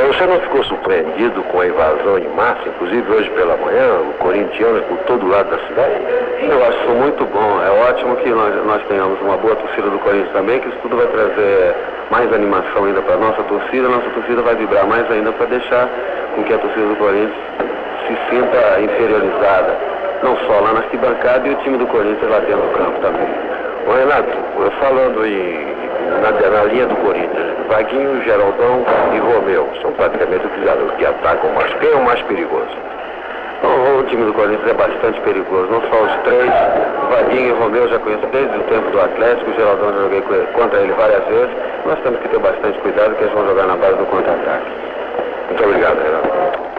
Você 0.09 0.27
não 0.27 0.39
ficou 0.41 0.63
surpreendido 0.65 1.43
com 1.45 1.61
a 1.61 1.67
invasão 1.67 2.19
em 2.19 2.29
massa, 2.29 2.69
inclusive 2.69 3.13
hoje 3.13 3.31
pela 3.31 3.57
manhã, 3.57 3.99
o 4.11 4.13
corintiano 4.19 4.83
por 4.83 4.99
todo 5.07 5.27
lado 5.27 5.49
da 5.51 5.59
cidade? 5.69 5.95
Eu 6.43 6.63
acho 6.63 6.79
isso 6.79 6.91
muito 6.91 7.25
bom. 7.25 7.63
É 7.63 7.89
ótimo 7.89 8.17
que 8.17 8.29
nós, 8.29 8.55
nós 8.67 8.83
tenhamos 8.89 9.19
uma 9.23 9.39
boa 9.39 9.57
torcida 9.57 9.89
do 9.89 9.99
Corinthians 10.01 10.33
também, 10.33 10.61
que 10.61 10.69
isso 10.69 10.79
tudo 10.83 10.99
vai 10.99 11.07
trazer 11.07 11.75
mais 12.11 12.31
animação 12.33 12.85
ainda 12.85 13.01
para 13.01 13.15
a 13.15 13.19
nossa 13.19 13.43
torcida. 13.45 13.89
Nossa 13.89 14.11
torcida 14.11 14.43
vai 14.43 14.55
vibrar 14.55 14.87
mais 14.87 15.11
ainda 15.11 15.33
para 15.33 15.47
deixar 15.47 15.89
com 16.35 16.45
que 16.45 16.53
a 16.53 16.59
torcida 16.59 16.87
do 16.87 16.97
Corinthians 16.97 17.33
se 18.07 18.17
sinta 18.31 18.81
inferiorizada 18.81 19.98
não 20.23 20.37
só 20.37 20.61
lá 20.61 20.73
na 20.73 20.81
arquibancada 20.81 21.47
e 21.47 21.53
o 21.53 21.57
time 21.57 21.79
do 21.79 21.87
Corinthians 21.87 22.31
lá 22.31 22.39
dentro 22.41 22.63
do 22.63 22.73
campo 22.77 23.01
também. 23.01 23.29
Ô 23.87 23.93
Renato, 23.93 24.29
falando 24.81 25.25
em, 25.25 25.67
na, 26.21 26.51
na 26.51 26.65
linha 26.65 26.87
do 26.87 26.97
Corinthians, 26.97 27.57
Vaguinho, 27.69 28.23
Geraldão 28.25 28.85
e 29.15 29.19
Romeu, 29.19 29.69
são 29.81 29.93
praticamente 29.93 30.47
os 30.47 30.95
que 30.97 31.07
atacam 31.07 31.53
mais. 31.53 31.73
Quem 31.75 31.91
é 31.91 31.95
o 31.95 32.05
mais 32.05 32.21
perigoso? 32.23 32.77
Então, 33.59 33.99
o 33.99 34.03
time 34.05 34.25
do 34.25 34.33
Corinthians 34.35 34.71
é 34.71 34.75
bastante 34.75 35.21
perigoso, 35.21 35.69
não 35.71 35.81
só 35.83 36.05
os 36.05 36.13
três, 36.23 36.53
Vaguinho 37.11 37.49
e 37.49 37.59
Romeu 37.59 37.83
eu 37.83 37.89
já 37.89 37.99
conheço 37.99 38.27
desde 38.27 38.57
o 38.57 38.63
tempo 38.65 38.91
do 38.91 39.01
Atlético, 39.01 39.51
o 39.51 39.55
Geraldão 39.55 39.93
já 39.93 40.01
joguei 40.03 40.23
contra 40.53 40.79
ele 40.81 40.93
várias 40.93 41.25
vezes, 41.25 41.51
nós 41.85 41.99
temos 42.01 42.21
que 42.21 42.29
ter 42.29 42.39
bastante 42.39 42.79
cuidado 42.81 43.15
que 43.17 43.25
eles 43.25 43.35
vão 43.35 43.47
jogar 43.47 43.67
na 43.67 43.77
base 43.77 43.97
do 43.97 44.07
contra-ataque. 44.07 44.71
Muito 45.49 45.65
obrigado, 45.65 45.99
Renato. 45.99 46.78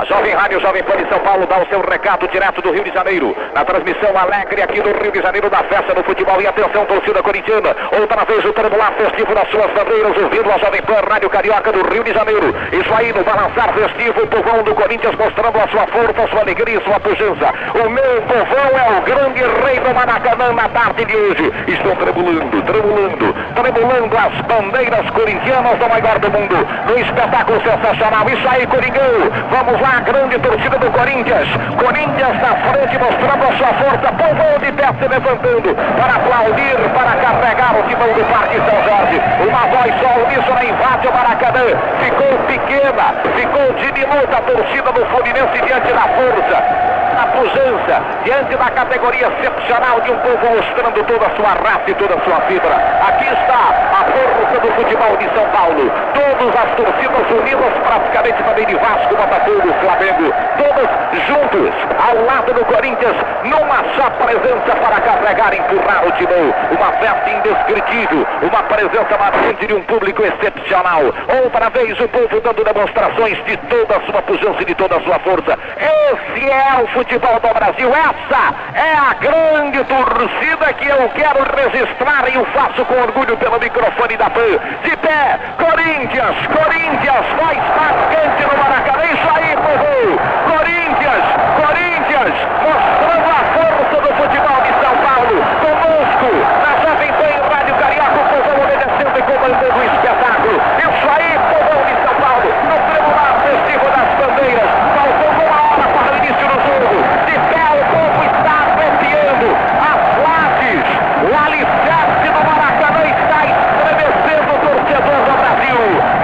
A 0.00 0.04
Jovem 0.06 0.32
Rádio 0.32 0.58
Jovem 0.60 0.82
Pan 0.82 0.96
de 0.96 1.06
São 1.10 1.18
Paulo 1.18 1.46
dá 1.46 1.58
o 1.58 1.66
seu 1.66 1.78
recado 1.82 2.26
direto 2.28 2.62
do 2.62 2.72
Rio 2.72 2.82
de 2.82 2.90
Janeiro. 2.90 3.36
Na 3.52 3.62
transmissão 3.66 4.16
alegre 4.16 4.62
aqui 4.62 4.80
do 4.80 4.96
Rio 4.96 5.12
de 5.12 5.20
Janeiro 5.20 5.50
da 5.50 5.58
festa 5.64 5.94
do 5.94 6.02
futebol. 6.02 6.40
E 6.40 6.46
atenção, 6.46 6.86
torcida 6.86 7.22
corintiana. 7.22 7.76
Outra 8.00 8.24
vez 8.24 8.42
o 8.46 8.52
tremular 8.54 8.94
festivo 8.94 9.34
das 9.34 9.46
suas 9.50 9.70
bandeiras, 9.72 10.16
ouvindo 10.16 10.50
a 10.50 10.56
Jovem 10.56 10.80
Pan 10.84 11.02
Rádio 11.06 11.28
Carioca 11.28 11.70
do 11.70 11.86
Rio 11.92 12.02
de 12.02 12.14
Janeiro. 12.14 12.48
Isso 12.72 12.94
aí 12.94 13.12
no 13.12 13.22
balançar 13.22 13.74
festivo, 13.74 14.22
o 14.22 14.26
povão 14.28 14.62
do 14.62 14.74
Corinthians 14.74 15.14
mostrando 15.16 15.58
a 15.58 15.68
sua 15.68 15.86
força, 15.88 16.22
a 16.22 16.28
sua 16.28 16.40
alegria 16.40 16.78
e 16.78 16.82
sua 16.82 16.98
pujança. 16.98 17.52
O 17.84 17.90
meu 17.90 18.22
povão 18.22 18.72
é 18.80 18.98
o 18.98 19.02
grande 19.02 19.42
rei 19.66 19.80
do 19.80 19.94
Maracanã 19.94 20.50
na 20.54 20.66
tarde 20.70 21.04
de 21.04 21.14
hoje. 21.14 21.52
Estão 21.68 21.94
tremulando, 21.96 22.62
tremulando, 22.62 23.34
tremulando 23.54 24.16
as 24.16 24.40
bandeiras 24.46 25.10
corintianas 25.10 25.78
do 25.78 25.88
maior 25.90 26.18
do 26.20 26.30
mundo. 26.30 26.56
No 26.86 26.98
espetáculo 26.98 27.60
sensacional. 27.60 28.26
Isso 28.30 28.48
aí, 28.48 28.66
Coringão. 28.66 29.28
Vamos 29.50 29.78
lá 29.78 29.89
a 29.90 30.00
grande 30.00 30.38
torcida 30.38 30.78
do 30.78 30.90
Corinthians. 30.92 31.48
Corinthians 31.82 32.36
na 32.40 32.54
frente 32.70 32.98
mostrando 32.98 33.42
a 33.42 33.56
sua 33.56 33.72
força. 33.74 34.12
Povo 34.12 34.58
de 34.60 34.72
pé 34.72 34.86
se 34.98 35.08
levantando 35.08 35.74
para 35.74 36.14
aplaudir, 36.14 36.76
para 36.94 37.16
carregar 37.16 37.74
o 37.76 37.82
timão 37.88 38.12
do 38.14 38.24
Parque 38.30 38.56
São 38.56 38.78
Jorge. 38.86 39.20
Uma 39.48 39.66
voz 39.66 39.94
só 40.00 40.20
uníssona 40.22 40.64
invade 40.64 41.08
o 41.08 41.12
Maracanã. 41.12 41.66
Ficou 41.98 42.38
pequena, 42.46 43.14
ficou 43.34 43.72
diminuta 43.74 44.36
a 44.36 44.42
torcida 44.42 44.92
do 44.92 45.06
Fluminense 45.06 45.60
diante 45.66 45.92
da 45.92 46.02
força 46.02 46.99
na 47.14 47.26
pujança, 47.26 48.02
diante 48.24 48.56
da 48.56 48.70
categoria 48.70 49.28
excepcional 49.28 50.00
de 50.00 50.10
um 50.10 50.18
povo 50.18 50.56
mostrando 50.56 51.04
toda 51.04 51.26
a 51.26 51.36
sua 51.36 51.50
raça 51.50 51.90
e 51.90 51.94
toda 51.94 52.14
a 52.14 52.20
sua 52.20 52.40
fibra. 52.42 52.74
Aqui 53.08 53.24
está 53.24 53.60
a 53.92 54.04
força 54.04 54.60
do 54.60 54.72
futebol 54.74 55.16
de 55.16 55.24
São 55.34 55.46
Paulo. 55.50 55.92
Todas 56.14 56.54
as 56.56 56.70
torcidas 56.76 57.30
unidas, 57.30 57.72
praticamente 57.84 58.42
também 58.42 58.66
de 58.66 58.74
Vasco, 58.76 59.16
Botafogo, 59.16 59.74
Flamengo, 59.80 60.34
todas 60.56 60.90
juntos, 61.26 61.74
ao 61.98 62.24
lado 62.24 62.54
do 62.54 62.64
Corinthians, 62.64 63.16
numa 63.44 63.84
só 63.96 64.10
presença 64.10 64.76
para 64.76 65.00
carregar 65.00 65.52
e 65.52 65.58
empurrar 65.58 66.06
o 66.06 66.12
timão. 66.12 66.54
Uma 66.70 66.92
festa 66.92 67.30
indescritível, 67.30 68.26
uma 68.42 68.62
presença 68.64 69.18
marcante 69.18 69.66
de 69.66 69.74
um 69.74 69.82
público 69.82 70.22
excepcional. 70.22 71.02
Outra 71.42 71.70
vez 71.70 71.98
o 72.00 72.08
povo 72.08 72.40
dando 72.40 72.64
demonstrações 72.64 73.36
de 73.44 73.56
toda 73.56 73.96
a 73.96 74.00
sua 74.02 74.22
pujança 74.22 74.62
e 74.62 74.64
de 74.64 74.74
toda 74.74 74.96
a 74.96 75.00
sua 75.00 75.18
força. 75.20 75.58
Esse 75.76 76.50
é 76.50 76.82
o 76.82 76.86
futebol 76.88 76.99
futebol 77.00 77.40
do 77.40 77.54
Brasil. 77.54 77.90
Essa 77.94 78.54
é 78.74 78.92
a 78.92 79.14
grande 79.14 79.82
torcida 79.84 80.72
que 80.74 80.86
eu 80.86 81.08
quero 81.14 81.40
registrar 81.56 82.28
e 82.28 82.36
o 82.36 82.44
faço 82.52 82.84
com 82.84 82.94
orgulho 82.94 83.36
pelo 83.38 83.58
microfone 83.58 84.16
da 84.18 84.28
PAN. 84.28 84.58
De 84.84 84.96
pé, 84.98 85.38
Corinthians, 85.56 86.36
Corinthians 86.46 87.26
vai 87.40 87.56
estar 87.56 87.94
quente 88.12 88.42
no 88.44 88.58
Maracanã. 88.58 89.04
Isso 89.04 89.28
aí, 89.34 89.56
povo! 89.56 90.20
Corinthians, 90.52 91.24
Corinthians, 91.56 92.36
mostrando 92.68 93.28
a 93.32 93.40
força 93.56 93.96
do 94.04 94.10
futebol 94.20 94.60
de 94.60 94.72
São 94.84 94.94
Paulo. 95.00 95.36
Conosco, 95.64 96.30
na 96.60 96.72
Jovem 96.84 97.12
Pan 97.16 97.32
Rádio 97.48 97.74
Carioca, 97.76 98.12
o 98.12 98.28
povo 98.28 98.60
obedecendo 98.60 99.16
e 99.16 99.22
comandando 99.22 99.78
o 99.80 99.84
espetáculo. 99.88 100.56
Isso 100.76 101.06
aí, 101.16 101.32
povo 101.48 101.80
de 101.80 101.94
São 102.04 102.14
Paulo, 102.20 102.48
no 102.68 102.76
tribunal 102.92 103.32
festivo 103.40 103.86
das 103.88 104.10
bandeiras. 104.20 104.68
Faltando 105.00 105.40
uma 105.48 105.60
hora 105.64 105.86
para 105.88 106.12
o 106.12 106.16
início 106.18 106.44
do 106.44 106.56
jogo. 106.60 106.98
De 107.26 107.36
pé, 107.50 107.64
o 107.70 107.82
povo 107.94 108.20
está 108.24 108.54
arrepiando. 108.68 109.48
As 109.80 110.02
lajes, 110.20 110.86
o 111.24 111.32
alicerce 111.40 112.26
do 112.30 112.40
Maracanã 112.48 113.02
está 113.06 113.38
estremecendo 113.50 114.50
o 114.50 114.58
torcedor 114.60 115.20
do 115.24 115.34
Brasil. 115.40 115.80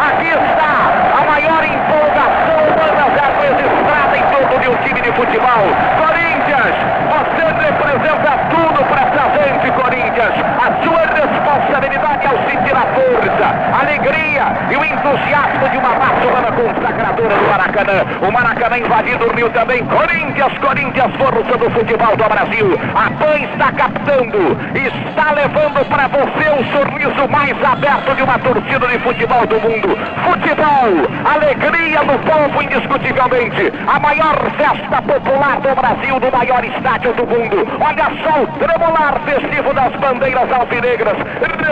Aqui 0.09 0.31
está 0.31 0.73
a 1.17 1.23
maior 1.31 1.63
empolgação 1.65 2.59
humana 2.67 3.05
já 3.17 3.27
registrada 3.41 4.15
em 4.17 4.25
torno 4.33 4.59
de 4.61 4.69
um 4.69 4.77
time 4.83 5.01
de 5.01 5.13
futebol. 5.13 5.65
Corinthians, 5.97 6.77
você 7.07 7.45
representa 7.67 8.31
tudo 8.51 8.85
para 8.85 9.01
essa 9.07 9.25
gente, 9.37 9.71
Corinthians. 9.73 10.35
A 10.57 10.69
sua 10.83 11.03
responsabilidade 11.07 12.27
ao 12.27 12.37
sentir 12.49 12.77
a 12.77 12.87
força, 12.97 13.47
a 13.73 13.81
alegria 13.81 14.45
e 14.71 14.77
o 14.77 14.85
entusiasmo 14.85 15.69
de 15.71 15.79
uma 15.79 15.95
Barcelona 15.95 16.51
consagradora 16.67 17.37
do 17.37 17.49
Maracanã. 17.49 18.05
O 18.27 18.33
Maracanã 18.33 18.79
invadindo 18.79 19.27
o 19.27 19.33
Rio 19.35 19.51
também. 19.51 19.85
Corinthians, 19.87 20.59
Corinthians, 20.59 21.15
força 21.17 21.59
do 21.59 21.71
futebol 21.71 22.17
do 22.17 22.25
Brasil. 22.25 22.79
A 22.95 23.11
PAN 23.11 23.39
está 23.53 23.73
captando, 23.73 24.57
está 24.75 25.33
levando 25.33 25.85
para 25.89 26.09
você 26.09 26.47
o 26.51 26.65
sorriso 26.73 27.29
mais 27.31 27.65
aberto 27.65 28.15
de 28.17 28.23
uma 28.23 28.39
torcida 28.39 28.87
de 28.89 28.99
futebol 28.99 29.47
do 29.47 29.61
mundo. 29.61 29.97
Futebol, 30.25 30.91
alegria 31.25 32.01
do 32.01 32.19
povo 32.27 32.63
indiscutivelmente. 32.63 33.73
A 33.87 34.01
maior 34.01 34.37
festa 34.57 35.03
popular 35.03 35.61
do 35.61 35.75
Brasil, 35.75 36.21
do 36.21 36.33
maior 36.33 36.65
estádio 36.65 37.13
do 37.15 37.27
mundo. 37.27 37.67
Olha 37.81 38.11
só 38.23 38.43
o 38.43 38.47
tremular 38.59 39.21
festivo 39.25 39.73
das 39.75 39.93
bandeiras 39.97 40.51
alvinegras, 40.53 41.17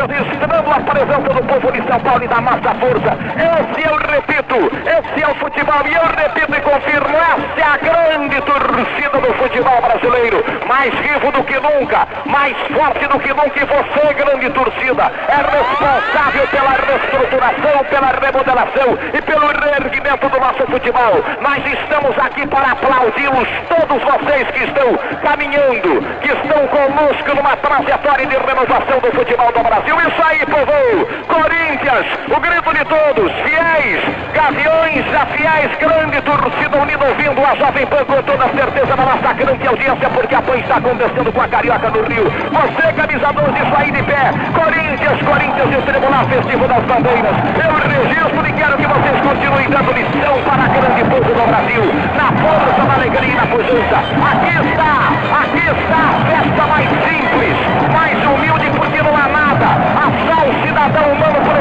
registrando 0.09 0.71
a 0.71 0.81
presença 0.81 1.35
do 1.35 1.43
povo 1.45 1.73
de 1.73 1.83
São 1.89 2.01
Paulo 2.01 2.25
e 2.25 2.29
da 2.29 2.41
nossa 2.41 2.75
força. 2.75 3.19
Esse 3.35 3.89
eu 3.89 3.97
repito, 3.97 4.57
esse 4.95 5.23
é 5.23 5.29
o 5.29 5.35
futebol 5.37 5.83
e 5.87 5.95
eu 5.95 6.03
repito 6.03 6.55
e 6.55 6.61
confirmo, 6.61 7.17
essa 7.17 7.61
é 7.61 7.65
a 7.65 7.77
grande 7.79 8.41
torcida 8.43 9.19
do 9.19 9.35
futebol 9.35 9.81
brasileiro. 9.83 10.45
Mais 10.67 10.95
vivo 10.95 11.33
do 11.33 11.43
que 11.43 11.59
nunca, 11.59 12.07
mais 12.27 12.57
forte 12.73 13.07
do 13.09 13.19
que 13.19 13.29
nunca 13.35 13.61
e 13.61 13.65
você, 13.65 14.15
grande 14.15 14.51
torcida, 14.51 15.11
é 15.29 15.37
responsável 15.37 16.47
pela 16.49 16.71
reestruturação, 16.71 17.85
pela 17.91 18.07
remodelação 18.23 18.99
e 19.13 19.23
pelo 19.23 19.47
reerguimento 19.49 20.29
do 20.29 20.39
nosso 20.39 20.67
futebol. 20.67 21.25
Nós 21.41 21.67
estamos 21.67 22.17
aqui 22.19 22.47
para 22.47 22.73
aplaudi-los, 22.73 23.49
todos 23.69 24.03
vocês 24.03 24.49
que 24.51 24.65
estão 24.65 24.97
caminhando, 25.23 26.03
que 26.21 26.31
estão 26.31 26.69
conosco 26.69 27.35
numa 27.35 27.57
trajetória 27.57 28.27
de 28.27 28.37
renovação 28.37 29.01
do 29.01 29.11
futebol 29.13 29.51
do 29.53 29.63
Brasil. 29.63 29.97
Isso 30.01 30.23
aí, 30.23 30.47
povo! 30.47 31.25
Corinthians, 31.27 32.07
o 32.29 32.41
grito 32.41 32.73
de 32.75 32.85
todos, 32.85 33.33
fiéis, 33.43 34.03
gaviões, 34.33 34.74
a 34.75 35.27
fiéis, 35.27 35.71
grande 35.79 36.21
torcida 36.23 36.77
unida 36.77 37.05
ouvindo 37.05 37.41
a 37.47 37.55
Jovem 37.55 37.87
Pan 37.87 38.05
com 38.05 38.21
toda 38.23 38.49
certeza 38.49 38.97
na 38.97 39.05
nossa 39.05 39.33
grande 39.33 39.67
audiência, 39.67 40.11
porque 40.11 40.35
a 40.35 40.43
Pan 40.43 40.57
está 40.57 40.77
acontecendo 40.77 41.33
com 41.33 41.41
a 41.41 41.49
Carioca 41.49 41.91
do 41.91 42.03
Rio. 42.03 42.25
Você, 42.51 42.93
camisa 42.93 43.33
12, 43.33 43.51
isso 43.55 43.77
aí 43.77 43.91
de 43.93 44.03
pé. 44.03 44.33
Corinthians, 44.53 45.23
Corinthians 45.23 45.71
e 45.73 45.77
o 45.77 45.83
Tribunal 45.83 46.27
Festivo 46.27 46.67
das 46.67 46.85
Bandeiras. 46.85 47.37
Eu 47.55 47.71
registro 47.71 48.47
e 48.47 48.53
quero 48.53 48.77
que 48.77 48.87
vocês 48.87 49.21
continuem 49.23 49.69
dando 49.71 49.93
lição 49.93 50.35
para 50.43 50.67
grande 50.67 51.05
povo 51.05 51.31
do 51.35 51.47
Brasil, 51.47 51.85
na 52.19 52.29
força, 52.43 52.83
na 52.83 52.95
alegria 52.95 53.31
e 53.31 53.35
na 53.35 53.47
pujança. 53.47 53.99
Aqui 54.27 54.55
está, 54.59 54.91
aqui 55.39 55.65
está 55.71 56.03
a 56.03 56.19
festa 56.35 56.67
mais 56.67 56.89
simples, 57.07 57.57
mais 57.95 58.19
humilde, 58.27 58.71
porque 58.75 59.03
não 59.03 59.15
há 59.15 59.29
nada. 59.29 59.95
Só 60.25 60.49
o 60.49 60.67
cidadão 60.67 61.13
humano 61.13 61.54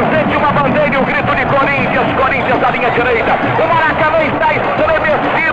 uma 0.44 0.52
bandeira 0.52 0.94
e 0.94 0.98
o 0.98 1.06
grito 1.06 1.36
de 1.36 1.46
Corinthians, 1.46 2.14
Corinthians 2.20 2.60
da 2.60 2.72
linha 2.72 2.92
direita. 2.92 3.32
O 3.32 3.68
Maracanã 3.74 4.20
está 4.26 4.54
estremecido, 4.54 5.03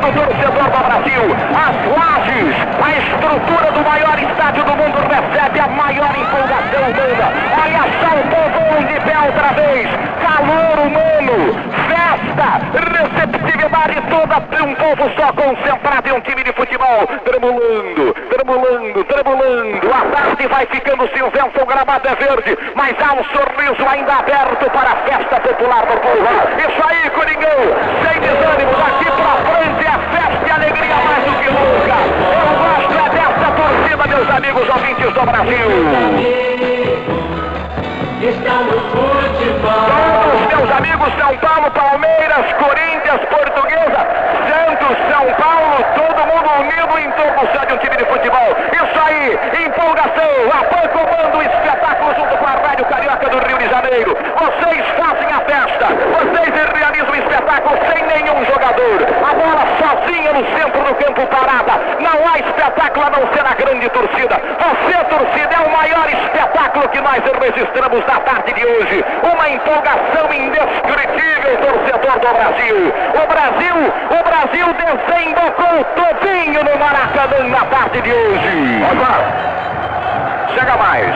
torcedor 0.09 0.65
do 0.65 0.81
Brasil. 0.85 1.25
As 1.51 1.77
lajes, 1.97 2.57
a 2.83 2.91
estrutura 2.99 3.73
do 3.73 3.81
maior 3.89 4.19
estádio 4.19 4.65
do 4.65 4.77
mundo 4.77 4.99
recebe 5.09 5.61
a 5.61 5.69
maior 5.69 6.11
empolgação 6.17 6.83
humana. 6.91 7.27
Olha 7.63 7.83
só 8.01 8.11
o 8.17 8.25
povo 8.31 8.87
de 8.87 9.01
pé 9.01 9.19
outra 9.19 9.53
vez. 9.55 9.89
Calor 10.21 10.87
humano, 10.87 11.55
festa, 11.89 12.49
receptividade 12.91 14.01
toda 14.09 14.41
um 14.63 14.75
povo 14.75 15.11
só 15.17 15.33
concentrado 15.33 16.09
em 16.09 16.13
um 16.13 16.21
time 16.21 16.45
de 16.45 16.53
futebol. 16.53 17.07
Tremulando, 17.25 18.15
tremulando, 18.29 19.05
tremulando. 19.05 19.93
A 19.93 20.05
tarde 20.17 20.47
vai 20.47 20.67
ficando 20.67 21.09
cinzenta, 21.09 21.63
o 21.63 21.67
gramado 21.67 22.09
é 22.09 22.15
verde, 22.15 22.59
mas 22.75 22.95
há 23.01 23.15
um 23.15 23.25
sorriso 23.25 23.89
ainda 23.89 24.15
aberto 24.15 24.71
para 24.71 24.91
a 24.91 24.97
festa 24.97 25.41
popular 25.41 25.87
do 25.87 25.97
povo. 26.01 26.29
Isso 26.59 26.89
aí, 26.89 27.11
Coringão, 27.11 27.61
sem 28.05 28.21
desânimo, 28.21 28.73
daqui 28.73 29.11
pra 29.11 29.35
frente 29.51 29.90
Eu 31.61 32.53
gosto 32.57 32.95
é 32.95 33.11
dessa 33.11 33.49
torcida, 33.53 34.07
meus 34.07 34.31
amigos 34.31 34.69
ouvintes 34.69 35.13
do 35.13 35.21
Brasil. 35.27 35.69
Todos 39.61 40.47
meus 40.49 40.71
amigos 40.73 41.09
São 41.19 41.37
Paulo, 41.39 41.71
Palmeiras, 41.71 42.53
Corinthians, 42.55 43.21
Portuguesa, 43.29 44.01
Santos, 44.49 44.97
São 45.09 45.27
Paulo, 45.37 45.77
todo 45.97 46.27
mundo 46.27 46.49
unido 46.61 46.99
em 46.99 47.11
torno 47.13 47.67
de 47.67 47.73
um 47.73 47.79
time 47.79 47.97
de 47.97 48.05
futebol. 48.05 48.57
Isso 48.73 48.99
aí, 49.07 49.39
empolgação, 49.65 50.33
a 50.53 50.65
PAN 50.65 50.89
comanda 50.89 51.37
o 51.37 51.43
espetáculo 51.43 52.15
junto 52.15 52.37
com 52.37 52.47
a 52.47 52.69
Rádio 52.69 52.85
Carioca 52.87 53.29
do 53.29 53.39
Rio 53.39 53.59
de 53.59 53.69
Janeiro. 53.69 54.17
A 54.37 54.51
festa, 54.61 55.10
vocês 56.41 56.71
realizam 56.73 57.11
o 57.11 57.17
espetáculo 57.17 57.79
sem 57.93 58.03
nenhum 58.07 58.45
jogador. 58.45 58.99
A 59.21 59.35
bola 59.35 59.65
sozinha 59.77 60.33
no 60.33 60.45
centro 60.57 60.81
do 60.83 60.95
campo 60.95 61.27
parada. 61.27 61.73
Não 62.01 62.17
há 62.29 62.39
espetáculo 62.39 63.07
a 63.07 63.11
não 63.11 63.33
ser 63.33 63.47
a 63.47 63.55
grande 63.55 63.89
torcida. 63.91 64.41
Você, 64.41 65.05
torcida, 65.05 65.55
é 65.55 65.67
o 65.67 65.73
maior 65.73 66.09
espetáculo 66.09 66.89
que 66.89 67.01
nós 67.01 67.21
registramos 67.41 68.07
na 68.07 68.21
tarde 68.21 68.53
de 68.55 68.65
hoje. 68.65 69.05
Uma 69.23 69.49
empolgação 69.51 70.33
indescritível, 70.33 71.57
torcedor 71.59 72.19
do 72.21 72.33
Brasil. 72.33 72.77
O 72.89 73.27
Brasil, 73.29 73.77
o 74.11 74.23
Brasil 74.25 74.67
desembocou 74.81 75.85
todinho 75.95 76.65
no 76.65 76.79
Maracanã 76.79 77.49
na 77.49 77.65
tarde 77.67 78.01
de 78.01 78.13
hoje. 78.13 78.81
Chega 80.55 80.77
mais. 80.77 81.07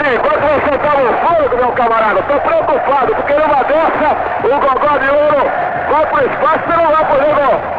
Enquanto 0.00 0.40
você 0.40 0.74
está 0.74 0.90
no 0.96 1.12
fogo, 1.18 1.56
meu 1.56 1.72
camarada, 1.72 2.20
estou 2.20 2.40
preocupado, 2.40 3.14
porque 3.14 3.34
numa 3.34 3.62
dessa, 3.64 4.10
o 4.44 4.60
Gogó 4.60 4.98
de 4.98 5.10
Ouro 5.10 5.50
vai 5.90 6.06
pro 6.06 6.24
espaço 6.26 6.64
e 6.66 6.76
não 6.76 6.90
vai 6.90 7.04
poder 7.04 7.30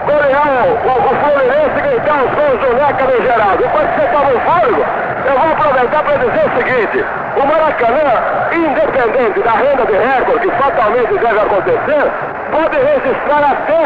golear 0.06 0.48
o, 0.64 0.72
o, 0.72 0.94
o 1.02 1.16
Fluminense 1.20 1.78
e 1.78 1.82
gritar 1.82 2.24
os 2.24 2.32
gols 2.32 2.60
do 2.60 2.76
Leca 2.76 3.04
no 3.04 3.22
Geraldo. 3.26 3.64
Enquanto 3.66 3.96
você 3.96 4.06
está 4.06 4.20
no 4.20 4.40
fogo, 4.42 4.86
eu 5.26 5.40
vou 5.40 5.52
aproveitar 5.52 6.04
para 6.04 6.18
dizer 6.18 6.44
o 6.46 6.58
seguinte, 6.58 7.06
o 7.36 7.48
Maracanã, 7.48 8.10
independente 8.52 9.40
da 9.42 9.52
renda 9.52 9.86
de 9.86 9.98
recorde 9.98 10.48
que 10.48 10.56
fatalmente 10.56 11.18
deve 11.18 11.40
acontecer, 11.40 12.12
pode 12.52 12.78
registrar 12.78 13.52
até 13.52 13.80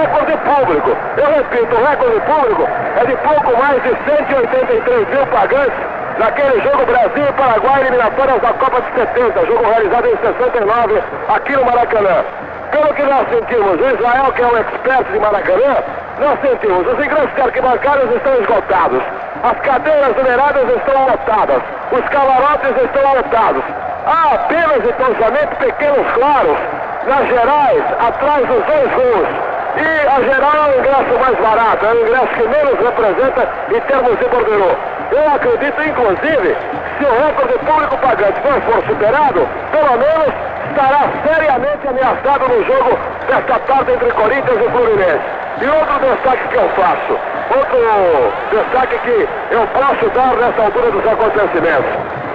recorde 0.00 0.36
público. 0.38 0.96
Eu 1.16 1.34
repito, 1.34 1.76
o 1.76 1.84
recorde 1.84 2.20
público 2.20 2.68
é 2.96 3.06
de 3.06 3.16
pouco 3.16 3.62
mais 3.62 3.82
de 3.82 3.90
183 3.90 5.08
mil 5.08 5.26
pagantes 5.26 5.87
naquele 6.18 6.60
jogo 6.62 6.84
Brasil 6.84 7.24
e 7.28 7.32
Paraguai 7.32 7.80
eliminatórias 7.80 8.40
da 8.42 8.52
Copa 8.54 8.82
de 8.82 8.92
70, 8.92 9.46
jogo 9.46 9.64
realizado 9.64 10.06
em 10.06 10.16
69 10.16 11.02
aqui 11.28 11.52
no 11.56 11.64
Maracanã. 11.64 12.24
Pelo 12.70 12.94
que 12.94 13.02
nós 13.02 13.28
sentimos, 13.30 13.80
o 13.80 13.94
Israel, 13.94 14.32
que 14.32 14.42
é 14.42 14.46
um 14.46 14.56
expert 14.58 15.10
de 15.10 15.18
Maracanã, 15.18 15.76
nós 16.18 16.40
sentimos, 16.40 16.86
os 16.86 17.04
ingressos 17.04 17.34
de 17.34 17.40
arquibancadas 17.40 18.14
estão 18.14 18.34
esgotados, 18.34 19.02
as 19.42 19.60
cadeiras 19.60 20.16
numeradas 20.16 20.68
estão 20.76 21.06
lotadas, 21.06 21.62
os 21.92 22.08
camarotes 22.08 22.82
estão 22.84 23.14
lotados. 23.14 23.62
Há 24.06 24.34
apenas 24.34 24.84
e 24.84 24.92
tão 24.94 25.14
pequenos 25.58 26.12
claros 26.12 26.58
nas 27.06 27.28
gerais, 27.28 27.84
atrás 28.00 28.46
dos 28.46 28.64
dois 28.64 28.90
gols. 28.92 29.28
E 29.76 30.08
a 30.08 30.22
geral 30.22 30.52
é 30.56 30.76
o 30.76 30.78
ingresso 30.80 31.20
mais 31.20 31.38
barato, 31.38 31.86
é 31.86 31.92
o 31.92 32.00
ingresso 32.02 32.26
que 32.34 32.48
menos 32.48 32.80
representa 32.80 33.48
em 33.70 33.80
termos 33.80 34.18
de 34.18 34.24
borderô. 34.24 34.74
Eu 35.10 35.34
acredito, 35.34 35.82
inclusive, 35.82 36.56
se 36.98 37.04
o 37.04 37.26
recorde 37.26 37.58
público 37.64 37.96
pagante 37.96 38.40
não 38.44 38.60
for 38.60 38.84
superado, 38.86 39.48
pelo 39.72 39.96
menos 39.96 40.34
estará 40.68 41.08
seriamente 41.24 41.88
ameaçado 41.88 42.48
no 42.48 42.64
jogo 42.64 42.98
desta 43.26 43.58
tarde 43.60 43.92
entre 43.92 44.10
Corinthians 44.12 44.60
e 44.60 44.70
Fluminense. 44.70 45.24
E 45.60 45.66
outro 45.66 45.98
destaque 45.98 46.48
que 46.48 46.56
eu 46.56 46.68
faço, 46.76 47.18
outro 47.56 48.32
destaque 48.52 48.98
que 48.98 49.28
eu 49.50 49.66
posso 49.68 50.10
dar 50.10 50.36
nessa 50.36 50.62
altura 50.62 50.90
dos 50.90 51.06
acontecimentos. 51.06 51.90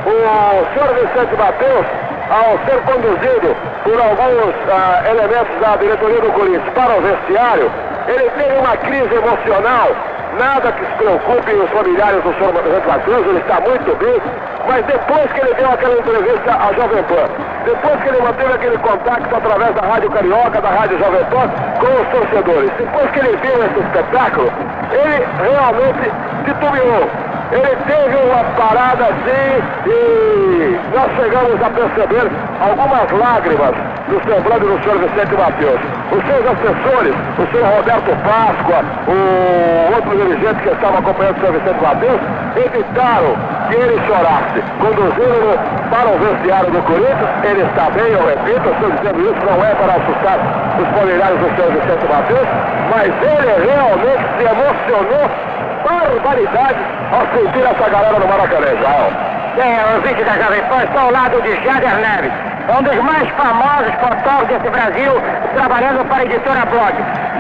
O 0.05 0.73
senhor 0.73 0.93
Vicente 0.95 1.36
Mateus, 1.38 1.86
ao 2.29 2.57
ser 2.65 2.81
conduzido 2.83 3.55
por 3.83 4.01
alguns 4.01 4.55
ah, 4.69 5.03
elementos 5.09 5.55
da 5.62 5.75
diretoria 5.77 6.21
do 6.21 6.31
Corinthians 6.33 6.73
para 6.73 6.97
o 6.97 7.01
vestiário, 7.01 7.71
ele 8.07 8.29
teve 8.31 8.59
uma 8.59 8.75
crise 8.77 9.15
emocional 9.15 9.89
Nada 10.37 10.71
que 10.71 10.83
se 10.83 10.91
preocupe 10.93 11.51
os 11.53 11.69
familiares 11.69 12.23
do 12.23 12.33
senhor 12.33 12.53
Renato 12.55 12.99
Cruz, 13.01 13.27
ele 13.27 13.37
está 13.37 13.59
muito 13.61 13.95
bem, 13.97 14.21
mas 14.67 14.85
depois 14.85 15.31
que 15.31 15.39
ele 15.41 15.53
deu 15.53 15.69
aquela 15.69 15.99
entrevista 15.99 16.51
à 16.51 16.73
Jovem 16.73 17.03
Pan, 17.03 17.29
depois 17.65 18.01
que 18.01 18.09
ele 18.09 18.21
manteve 18.21 18.53
aquele 18.53 18.77
contato 18.79 19.35
através 19.35 19.75
da 19.75 19.81
Rádio 19.81 20.09
Carioca, 20.09 20.59
da 20.59 20.69
Rádio 20.69 20.97
Jovem 20.97 21.23
Pan, 21.25 21.49
com 21.79 22.01
os 22.01 22.07
torcedores, 22.09 22.71
depois 22.77 23.11
que 23.11 23.19
ele 23.19 23.37
viu 23.37 23.63
esse 23.63 23.79
espetáculo, 23.79 24.51
ele 24.91 25.27
realmente 25.37 26.11
titubeou. 26.45 27.32
Ele 27.53 27.75
teve 27.85 28.17
uma 28.17 28.43
parada 28.57 29.05
assim 29.05 29.61
e 29.85 30.79
nós 30.91 31.07
chegamos 31.15 31.61
a 31.61 31.69
perceber 31.69 32.31
algumas 32.59 33.11
lágrimas 33.11 33.75
no 34.07 34.17
semblante 34.23 34.65
do 34.65 34.83
senhor 34.83 34.97
Vicente 34.97 35.35
Matheus. 35.37 35.79
Os 36.11 36.25
seus 36.25 36.45
assessores, 36.49 37.13
o 37.37 37.45
senhor 37.51 37.69
Roberto 37.77 38.09
Páscoa, 38.25 38.81
o 39.05 39.93
outro 39.93 40.17
dirigente 40.17 40.63
que 40.63 40.69
estava 40.69 40.97
acompanhando 40.97 41.37
o 41.37 41.39
senhor 41.41 41.53
Vicente 41.53 41.83
Matheus, 41.83 42.21
evitaram 42.57 43.37
que 43.69 43.75
ele 43.75 44.01
chorasse. 44.07 44.59
Conduziram-no 44.81 45.53
para 45.93 46.09
o 46.09 46.17
vestiário 46.17 46.71
do 46.71 46.81
Corinthians, 46.81 47.29
ele 47.43 47.61
está 47.69 47.85
bem, 47.91 48.09
eu 48.13 48.25
repito, 48.33 48.65
estou 48.65 48.89
dizendo 48.97 49.21
isso, 49.29 49.45
não 49.45 49.61
é 49.61 49.75
para 49.77 49.93
assustar 49.93 50.37
os 50.81 50.87
familiares 50.97 51.37
do 51.37 51.49
senhor 51.53 51.69
Vicente 51.69 52.05
Matheus, 52.09 52.47
mas 52.89 53.13
ele 53.21 53.51
realmente 53.69 54.25
se 54.37 54.43
emocionou 54.43 55.53
barbaridade 55.83 56.79
ao 57.11 57.21
sentir 57.35 57.65
essa 57.65 57.89
galera 57.89 58.19
no 58.19 58.27
Maracanã, 58.27 58.67
Israel. 58.73 59.11
Bem, 59.55 59.77
o 59.97 60.01
vídeo 60.01 60.25
da 60.25 60.33
Jovem 60.33 60.63
Pan 60.63 60.83
está 60.83 61.01
ao 61.01 61.11
lado 61.11 61.41
de 61.41 61.53
Jader 61.63 61.95
Neves, 61.97 62.31
um 62.75 62.81
dos 62.81 62.95
mais 63.03 63.29
famosos 63.31 63.93
fotógrafos 63.99 64.47
desse 64.47 64.69
Brasil, 64.69 65.13
trabalhando 65.53 66.07
para 66.07 66.17
a 66.17 66.25
editora 66.25 66.65
Blog. 66.65 66.93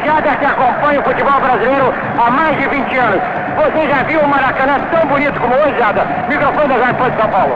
Jader 0.05 0.37
que 0.37 0.45
acompanha 0.45 0.99
o 0.99 1.03
futebol 1.03 1.39
brasileiro 1.39 1.93
há 2.19 2.29
mais 2.29 2.57
de 2.57 2.67
20 2.67 2.97
anos. 2.97 3.21
Você 3.55 3.87
já 3.87 4.03
viu 4.03 4.19
o 4.19 4.27
Maracanã 4.27 4.79
tão 4.91 5.07
bonito 5.07 5.39
como 5.39 5.55
hoje, 5.55 5.79
Jader? 5.79 6.03
Microfone 6.27 6.67
da 6.67 6.75
Jovem 6.75 6.95
Pan 6.95 7.09
de 7.09 7.21
São 7.21 7.29
Paulo. 7.29 7.53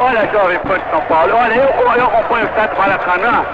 Olha, 0.00 0.28
Jovem 0.32 0.58
Pan 0.58 0.78
de 0.78 0.90
São 0.90 1.00
Paulo, 1.02 1.32
olha, 1.34 1.54
eu, 1.54 1.96
eu 1.96 2.06
acompanho 2.06 2.44
o 2.44 2.48
estádio 2.48 2.78
Maracanã 2.78 3.44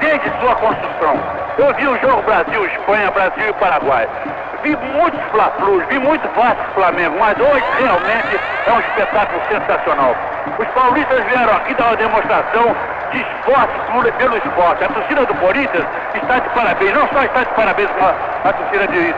desde 0.00 0.30
sua 0.40 0.54
construção. 0.56 1.14
Eu 1.58 1.74
vi 1.74 1.86
o 1.86 1.98
jogo 2.00 2.22
Brasil-Espanha, 2.22 3.10
Brasil 3.10 3.48
e 3.48 3.52
Paraguai 3.52 4.08
vi 4.62 4.76
muitos 4.76 5.20
Fla-Flus, 5.30 5.84
vi 5.88 5.98
muito 5.98 6.28
Vasco 6.34 6.64
Flamengo, 6.74 7.16
mas 7.18 7.38
hoje 7.38 7.64
realmente 7.78 8.40
é 8.66 8.72
um 8.72 8.80
espetáculo 8.80 9.40
sensacional. 9.48 10.14
Os 10.58 10.68
paulistas 10.68 11.24
vieram 11.24 11.56
aqui 11.56 11.74
dar 11.74 11.86
uma 11.86 11.96
demonstração 11.96 12.76
de 13.12 13.20
esforço 13.20 14.12
pelo 14.18 14.36
esporte. 14.36 14.84
A 14.84 14.88
torcida 14.88 15.26
do 15.26 15.34
Corinthians 15.34 15.84
está 16.14 16.38
de 16.38 16.48
parabéns, 16.50 16.94
não 16.94 17.08
só 17.08 17.22
está 17.22 17.40
de 17.40 17.54
parabéns 17.54 17.90
com 17.90 18.04
a, 18.04 18.14
a 18.48 18.52
torcida 18.52 18.86
de 18.88 19.12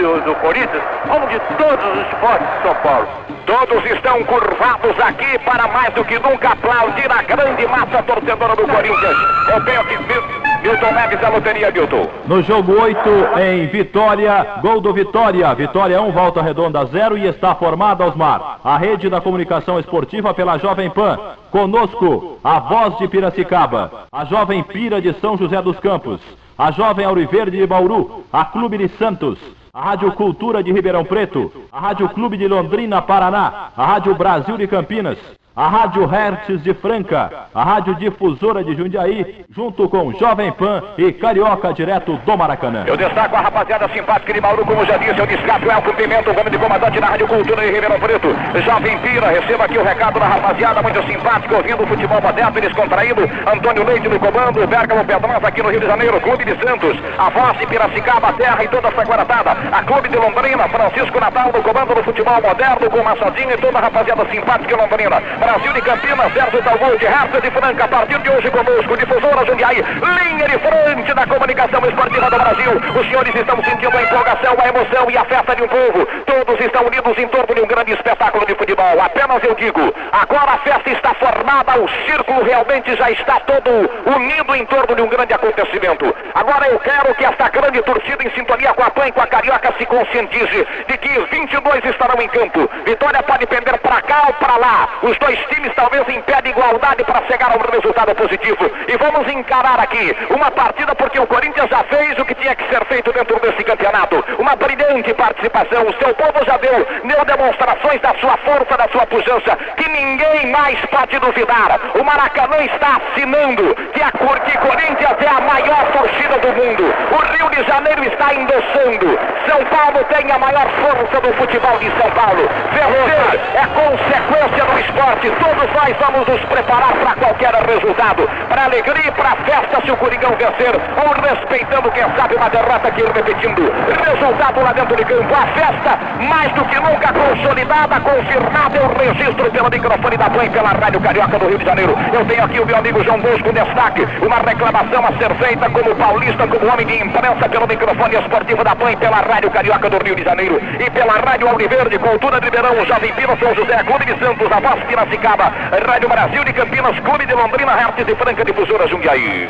do, 0.00 0.20
do 0.22 0.34
Corinthians, 0.36 0.82
como 1.08 1.26
de 1.28 1.38
todos 1.56 1.84
os 1.84 2.06
esportes 2.08 2.46
de 2.48 2.62
São 2.62 2.74
Paulo. 2.76 3.08
Todos 3.46 3.84
estão 3.90 4.24
curvados 4.24 5.00
aqui 5.00 5.38
para 5.40 5.68
mais 5.68 5.92
do 5.94 6.04
que 6.04 6.18
nunca 6.18 6.48
aplaudir 6.48 7.10
a 7.10 7.22
grande 7.22 7.66
massa 7.68 8.02
torcedora 8.02 8.56
do 8.56 8.66
Corinthians. 8.66 9.16
Eu 9.48 9.64
tenho 9.64 9.84
que 9.84 10.45
Milton 10.66 10.90
Neves, 10.90 11.22
a 11.22 11.28
loteria, 11.28 11.70
Milton. 11.70 12.08
No 12.26 12.42
jogo 12.42 12.72
8, 12.72 12.98
em 13.40 13.68
Vitória, 13.68 14.58
gol 14.60 14.80
do 14.80 14.92
Vitória. 14.92 15.54
Vitória 15.54 16.02
1, 16.02 16.10
volta 16.10 16.42
redonda 16.42 16.84
0 16.86 17.16
e 17.16 17.28
está 17.28 17.54
formada, 17.54 18.04
Osmar. 18.04 18.58
A 18.64 18.76
rede 18.76 19.08
da 19.08 19.20
comunicação 19.20 19.78
esportiva 19.78 20.34
pela 20.34 20.58
Jovem 20.58 20.90
Pan. 20.90 21.20
Conosco, 21.52 22.40
a 22.42 22.58
voz 22.58 22.98
de 22.98 23.06
Piracicaba, 23.06 24.08
a 24.10 24.24
Jovem 24.24 24.60
Pira 24.64 25.00
de 25.00 25.12
São 25.20 25.38
José 25.38 25.62
dos 25.62 25.78
Campos, 25.78 26.20
a 26.58 26.72
Jovem 26.72 27.06
Auriverde 27.06 27.56
de 27.56 27.64
Bauru, 27.66 28.24
a 28.32 28.44
Clube 28.44 28.76
de 28.76 28.88
Santos, 28.98 29.38
a 29.72 29.80
Rádio 29.80 30.10
Cultura 30.12 30.64
de 30.64 30.72
Ribeirão 30.72 31.04
Preto, 31.04 31.52
a 31.70 31.78
Rádio 31.78 32.08
Clube 32.08 32.36
de 32.36 32.48
Londrina, 32.48 33.00
Paraná, 33.00 33.68
a 33.76 33.86
Rádio 33.86 34.16
Brasil 34.16 34.56
de 34.56 34.66
Campinas, 34.66 35.16
a 35.56 35.68
Rádio 35.68 36.04
Hertz 36.04 36.62
de 36.62 36.74
Franca, 36.74 37.30
a 37.54 37.64
Rádio 37.64 37.94
Difusora 37.94 38.62
de 38.62 38.74
Jundiaí, 38.74 39.46
junto 39.50 39.88
com 39.88 40.12
Jovem 40.12 40.52
Pan 40.52 40.82
e 40.98 41.10
Carioca 41.12 41.72
direto 41.72 42.14
do 42.26 42.36
Maracanã. 42.36 42.84
Eu 42.86 42.94
destaco 42.94 43.34
a 43.34 43.40
rapaziada 43.40 43.88
simpática 43.88 44.34
de 44.34 44.40
Mauro, 44.42 44.66
como 44.66 44.84
já 44.84 44.98
disse, 44.98 45.18
eu 45.18 45.26
destaco 45.26 45.66
o 45.66 45.82
cumprimento, 45.82 46.30
o 46.30 46.34
nome 46.34 46.50
de 46.50 46.58
comandante 46.58 47.00
na 47.00 47.06
Rádio 47.06 47.26
Cultura 47.26 47.62
de 47.62 47.72
Ribeirão 47.72 47.98
Preto. 47.98 48.28
Jovem 48.66 48.98
Pira, 48.98 49.28
receba 49.28 49.64
aqui 49.64 49.78
o 49.78 49.82
recado 49.82 50.20
da 50.20 50.26
rapaziada, 50.26 50.82
muito 50.82 51.02
simpática, 51.06 51.56
ouvindo 51.56 51.84
o 51.84 51.86
futebol 51.86 52.20
moderno 52.20 52.58
e 52.58 52.60
descontraído. 52.60 53.22
Antônio 53.50 53.86
Leite 53.86 54.08
no 54.10 54.20
comando, 54.20 54.66
Bergamo 54.66 55.06
Pedrosa 55.06 55.48
aqui 55.48 55.62
no 55.62 55.70
Rio 55.70 55.80
de 55.80 55.86
Janeiro, 55.86 56.20
Clube 56.20 56.44
de 56.44 56.54
Santos, 56.62 56.98
a 57.16 57.30
voz 57.30 57.58
de 57.58 57.66
Piracicaba, 57.66 58.34
Terra 58.34 58.62
e 58.62 58.68
toda 58.68 58.88
essa 58.88 59.04
guaratada. 59.04 59.52
A 59.72 59.82
Clube 59.84 60.10
de 60.10 60.16
Londrina, 60.16 60.68
Francisco 60.68 61.18
Natal 61.18 61.50
no 61.50 61.62
comando 61.62 61.94
do 61.94 62.02
futebol 62.02 62.42
moderno, 62.42 62.90
com 62.90 63.02
Massadinho 63.02 63.52
e 63.52 63.56
toda 63.56 63.78
a 63.78 63.80
rapaziada 63.80 64.26
simpática 64.30 64.76
Londrina. 64.76 65.45
Brasil 65.46 65.72
de 65.74 65.80
Campinas, 65.80 66.32
Sérgio 66.32 66.60
Talvão 66.64 66.96
de 66.96 67.06
Raça 67.06 67.40
de 67.40 67.50
Franca, 67.52 67.84
a 67.84 67.88
partir 67.88 68.18
de 68.18 68.28
hoje 68.28 68.50
conosco, 68.50 68.96
difusora 68.96 69.46
Jundiaí, 69.46 69.76
linha 69.76 70.48
de 70.48 70.58
frente 70.58 71.14
da 71.14 71.24
comunicação 71.24 71.86
esportiva 71.86 72.28
do 72.28 72.36
Brasil. 72.36 72.72
Os 72.98 73.06
senhores 73.06 73.32
estão 73.32 73.62
sentindo 73.62 73.96
a 73.96 74.02
empolgação, 74.02 74.56
a 74.58 74.68
emoção 74.68 75.08
e 75.08 75.16
a 75.16 75.24
festa 75.24 75.54
de 75.54 75.62
um 75.62 75.68
povo. 75.68 76.04
Todos 76.26 76.60
estão 76.60 76.84
unidos 76.84 77.16
em 77.16 77.28
torno 77.28 77.54
de 77.54 77.60
um 77.60 77.66
grande 77.68 77.92
espetáculo 77.92 78.44
de 78.44 78.56
futebol. 78.56 79.00
Apenas 79.00 79.40
eu 79.44 79.54
digo, 79.54 79.94
agora 80.10 80.50
a 80.50 80.58
festa 80.58 80.90
está 80.90 81.14
formada, 81.14 81.80
o 81.80 81.88
círculo 82.10 82.42
realmente 82.42 82.96
já 82.96 83.08
está 83.12 83.38
todo 83.38 83.70
unido 84.16 84.52
em 84.56 84.66
torno 84.66 84.96
de 84.96 85.02
um 85.02 85.06
grande 85.06 85.32
acontecimento. 85.32 86.12
Agora 86.34 86.66
eu 86.66 86.80
quero 86.80 87.14
que 87.14 87.24
esta 87.24 87.48
grande 87.50 87.80
torcida 87.82 88.24
em 88.24 88.30
sintonia 88.32 88.74
com 88.74 88.82
a 88.82 88.90
PAN 88.90 89.06
e 89.06 89.12
com 89.12 89.20
a 89.20 89.26
Carioca 89.28 89.72
se 89.78 89.86
conscientize 89.86 90.66
de 90.88 90.98
que 90.98 91.20
22 91.30 91.84
estarão 91.84 92.20
em 92.20 92.28
campo. 92.28 92.68
Vitória 92.84 93.22
pode 93.22 93.46
perder 93.46 93.78
para 93.78 94.02
cá 94.02 94.24
ou 94.26 94.34
para 94.34 94.56
lá. 94.56 94.88
Os 95.02 95.16
dois 95.18 95.35
times 95.48 95.72
talvez 95.74 96.08
em 96.08 96.20
pé 96.22 96.40
de 96.42 96.50
igualdade 96.50 97.04
para 97.04 97.26
chegar 97.26 97.52
a 97.52 97.56
um 97.56 97.70
resultado 97.70 98.14
positivo. 98.14 98.70
E 98.88 98.96
vamos 98.96 99.30
encarar 99.32 99.80
aqui 99.80 100.16
uma 100.30 100.50
partida 100.50 100.94
porque 100.94 101.18
o 101.18 101.26
Corinthians 101.26 101.68
já 101.70 101.82
fez 101.84 102.18
o 102.18 102.24
que 102.24 102.34
tinha 102.34 102.54
que 102.54 102.68
ser 102.68 102.84
feito 102.86 103.12
dentro 103.12 103.38
desse 103.40 103.62
campeonato. 103.64 104.24
Uma 104.38 104.56
brilhante 104.56 105.12
participação. 105.14 105.86
O 105.86 105.94
seu 105.98 106.14
povo 106.14 106.44
já 106.44 106.56
deu, 106.58 106.86
deu 107.04 107.24
demonstrações 107.24 108.00
da 108.00 108.14
sua 108.20 108.36
força, 108.38 108.76
da 108.76 108.88
sua 108.90 109.06
pujança, 109.06 109.56
que 109.76 109.88
ninguém 109.88 110.50
mais 110.50 110.78
pode 110.86 111.18
duvidar. 111.18 111.80
O 111.98 112.04
Maracanã 112.04 112.58
está 112.64 112.96
assinando 112.96 113.74
que 113.92 114.02
a 114.02 114.10
que 114.10 114.58
Corinthians 114.58 115.16
é 115.20 115.28
a 115.28 115.40
maior 115.40 115.92
torcida 115.92 116.38
do 116.38 116.48
mundo. 116.48 116.84
O 117.12 117.18
Rio 117.32 117.50
de 117.50 117.68
Janeiro 117.68 118.04
está 118.04 118.34
endossando. 118.34 119.18
São 119.46 119.64
Paulo 119.66 120.04
tem 120.04 120.30
a 120.30 120.38
maior 120.38 120.66
força 120.82 121.20
do 121.20 121.32
futebol 121.34 121.78
de 121.78 121.90
São 122.00 122.10
Paulo. 122.10 122.48
Vencer 122.72 123.40
é 123.54 123.66
consequência 123.66 124.64
do 124.64 124.78
esporte. 124.80 125.25
Todos 125.30 125.72
nós 125.72 125.96
vamos 125.98 126.26
nos 126.28 126.40
preparar 126.46 126.92
para 126.94 127.14
qualquer 127.16 127.54
resultado. 127.54 128.28
Para 128.48 128.64
alegria 128.64 129.08
e 129.08 129.12
para 129.12 129.36
festa 129.44 129.80
se 129.84 129.90
o 129.90 129.96
Coringão 129.96 130.30
vencer. 130.36 130.74
Ou 130.74 131.12
respeitando, 131.22 131.90
quem 131.90 132.04
sabe, 132.16 132.36
uma 132.36 132.48
derrota 132.48 132.88
aqui 132.88 133.02
repetindo. 133.02 133.72
Resultado 134.04 134.60
lá 134.62 134.72
dentro 134.72 134.96
de 134.96 135.04
campo. 135.04 135.34
A 135.34 135.46
festa, 135.48 135.98
mais 136.28 136.52
do 136.52 136.64
que 136.64 136.76
nunca 136.76 137.12
consolidada, 137.12 138.00
confirmada. 138.00 138.76
Eu 138.76 138.88
registro 138.88 139.50
pelo 139.50 139.70
microfone 139.70 140.16
da 140.16 140.30
Play, 140.30 140.50
pela 140.50 140.70
Rádio 140.70 141.00
Carioca 141.00 141.38
do 141.38 141.48
Rio 141.48 141.58
de 141.58 141.64
Janeiro. 141.64 141.96
Eu 142.12 142.24
tenho 142.26 142.44
aqui 142.44 142.60
o 142.60 142.66
meu 142.66 142.76
amigo 142.76 143.04
João 143.04 143.20
Bosco, 143.20 143.52
destaque. 143.52 144.06
Uma 144.22 144.36
reclamação 144.36 145.04
a 145.06 145.12
ser 145.18 145.34
feita 145.36 145.70
como 145.70 145.94
paulista, 145.96 146.46
como 146.46 146.72
homem 146.72 146.86
de 146.86 147.02
imprensa, 147.02 147.48
pelo 147.48 147.66
microfone 147.66 148.16
esportivo 148.16 148.62
da 148.64 148.76
Play, 148.76 148.96
pela 148.96 149.16
Rádio 149.16 149.50
Carioca 149.50 149.90
do 149.90 150.04
Rio 150.04 150.14
de 150.14 150.24
Janeiro. 150.24 150.60
E 150.78 150.90
pela 150.90 151.14
Rádio 151.14 151.48
Alviverde, 151.48 151.98
Cultura 151.98 152.40
de 152.40 152.46
Ribeirão, 152.46 152.84
Jovem 152.86 153.12
Pino, 153.14 153.36
São 153.38 153.54
José, 153.54 153.82
Clube 153.84 154.04
de 154.04 154.18
Santos, 154.18 154.50
a 154.52 154.60
Voz 154.60 154.82
Piracicaba, 155.06 155.52
Rádio 155.86 156.08
Brasil 156.08 156.44
de 156.44 156.52
Campinas, 156.52 156.98
Clube 157.00 157.26
de 157.26 157.34
Londrina, 157.34 157.72
Hertz 157.72 158.04
de 158.04 158.14
Franca, 158.16 158.44
Difusora 158.44 158.86
Jundiaí. 158.88 159.48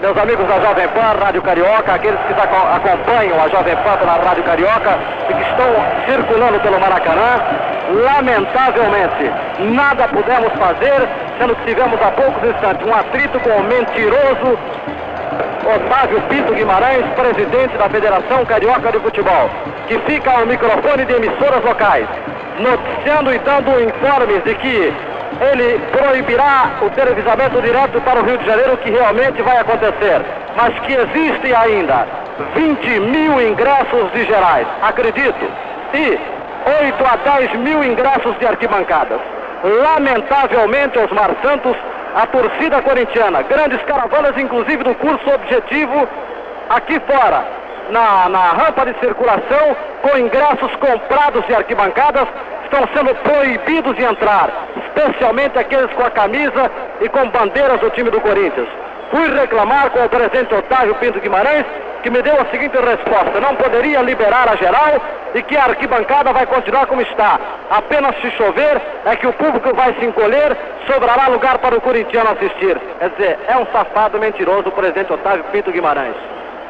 Meus 0.00 0.16
amigos 0.16 0.48
da 0.48 0.60
Jovem 0.60 0.88
Pan, 0.88 1.14
Rádio 1.22 1.42
Carioca, 1.42 1.94
aqueles 1.94 2.18
que 2.20 2.32
acompanham 2.32 3.42
a 3.42 3.48
Jovem 3.48 3.76
Pan 3.76 3.96
pela 3.98 4.16
Rádio 4.16 4.42
Carioca 4.42 4.98
e 5.28 5.34
que 5.34 5.42
estão 5.42 5.66
circulando 6.06 6.60
pelo 6.60 6.80
Maracanã, 6.80 7.40
lamentavelmente, 7.90 9.30
nada 9.60 10.08
pudemos 10.08 10.52
fazer, 10.54 11.08
sendo 11.38 11.54
que 11.56 11.66
tivemos 11.66 12.00
há 12.02 12.10
poucos 12.10 12.48
instantes 12.48 12.86
um 12.86 12.94
atrito 12.94 13.38
com 13.40 13.50
o 13.50 13.62
mentiroso 13.64 14.58
Otávio 15.64 16.20
Pinto 16.28 16.52
Guimarães, 16.52 17.06
presidente 17.14 17.76
da 17.78 17.88
Federação 17.88 18.44
Carioca 18.44 18.92
de 18.92 18.98
Futebol, 18.98 19.50
que 19.88 19.98
fica 20.00 20.30
ao 20.30 20.46
microfone 20.46 21.04
de 21.06 21.12
emissoras 21.14 21.64
locais, 21.64 22.06
noticiando 22.58 23.32
e 23.32 23.38
dando 23.38 23.82
informes 23.82 24.42
de 24.44 24.54
que 24.54 24.92
ele 25.40 25.80
proibirá 25.90 26.74
o 26.80 26.90
televisamento 26.90 27.60
direto 27.60 28.00
para 28.02 28.20
o 28.20 28.24
Rio 28.24 28.38
de 28.38 28.46
Janeiro, 28.46 28.76
que 28.78 28.90
realmente 28.90 29.42
vai 29.42 29.58
acontecer, 29.58 30.22
mas 30.56 30.78
que 30.80 30.92
existe 30.92 31.54
ainda 31.54 32.06
20 32.54 33.00
mil 33.00 33.40
ingressos 33.40 34.12
de 34.12 34.24
gerais, 34.26 34.66
acredito, 34.82 35.50
e 35.92 36.18
8 36.84 37.04
a 37.04 37.38
10 37.38 37.54
mil 37.56 37.84
ingressos 37.84 38.38
de 38.38 38.46
arquibancadas. 38.46 39.20
Lamentavelmente, 39.64 40.98
Osmar 40.98 41.30
Santos, 41.42 41.76
a 42.14 42.26
torcida 42.26 42.80
corintiana, 42.82 43.42
grandes 43.42 43.80
caravanas, 43.82 44.36
inclusive 44.38 44.84
do 44.84 44.94
curso 44.94 45.30
objetivo, 45.30 46.08
aqui 46.70 47.00
fora, 47.00 47.44
na, 47.90 48.28
na 48.28 48.50
rampa 48.52 48.86
de 48.86 48.98
circulação, 49.00 49.76
com 50.02 50.18
ingressos 50.18 50.74
comprados 50.76 51.46
de 51.46 51.54
arquibancadas, 51.54 52.26
estão 52.64 52.88
sendo 52.94 53.14
proibidos 53.16 53.94
de 53.96 54.04
entrar, 54.04 54.50
especialmente 54.76 55.58
aqueles 55.58 55.92
com 55.92 56.02
a 56.02 56.10
camisa 56.10 56.70
e 57.00 57.08
com 57.08 57.28
bandeiras 57.30 57.80
do 57.80 57.90
time 57.90 58.10
do 58.10 58.20
Corinthians. 58.20 58.68
Fui 59.10 59.28
reclamar 59.32 59.90
com 59.90 60.04
o 60.04 60.08
presidente 60.08 60.54
Otávio 60.54 60.94
Pinto 60.96 61.20
Guimarães, 61.20 61.64
que 62.02 62.10
me 62.10 62.20
deu 62.20 62.34
a 62.40 62.46
seguinte 62.46 62.76
resposta: 62.76 63.40
não 63.40 63.54
poderia 63.54 64.00
liberar 64.02 64.48
a 64.50 64.56
geral 64.56 65.00
e 65.34 65.42
que 65.42 65.56
a 65.56 65.64
arquibancada 65.64 66.32
vai 66.32 66.46
continuar 66.46 66.86
como 66.86 67.00
está. 67.00 67.38
Apenas 67.70 68.16
se 68.20 68.30
chover 68.32 68.80
é 69.04 69.16
que 69.16 69.26
o 69.26 69.32
público 69.32 69.74
vai 69.74 69.94
se 69.94 70.04
encolher, 70.04 70.56
sobrará 70.86 71.28
lugar 71.28 71.58
para 71.58 71.76
o 71.76 71.80
corintiano 71.80 72.30
assistir. 72.30 72.78
Quer 72.98 73.10
dizer, 73.10 73.38
é 73.46 73.56
um 73.56 73.66
safado 73.66 74.18
mentiroso 74.18 74.68
o 74.68 74.72
presidente 74.72 75.12
Otávio 75.12 75.44
Pinto 75.52 75.70
Guimarães. 75.70 76.16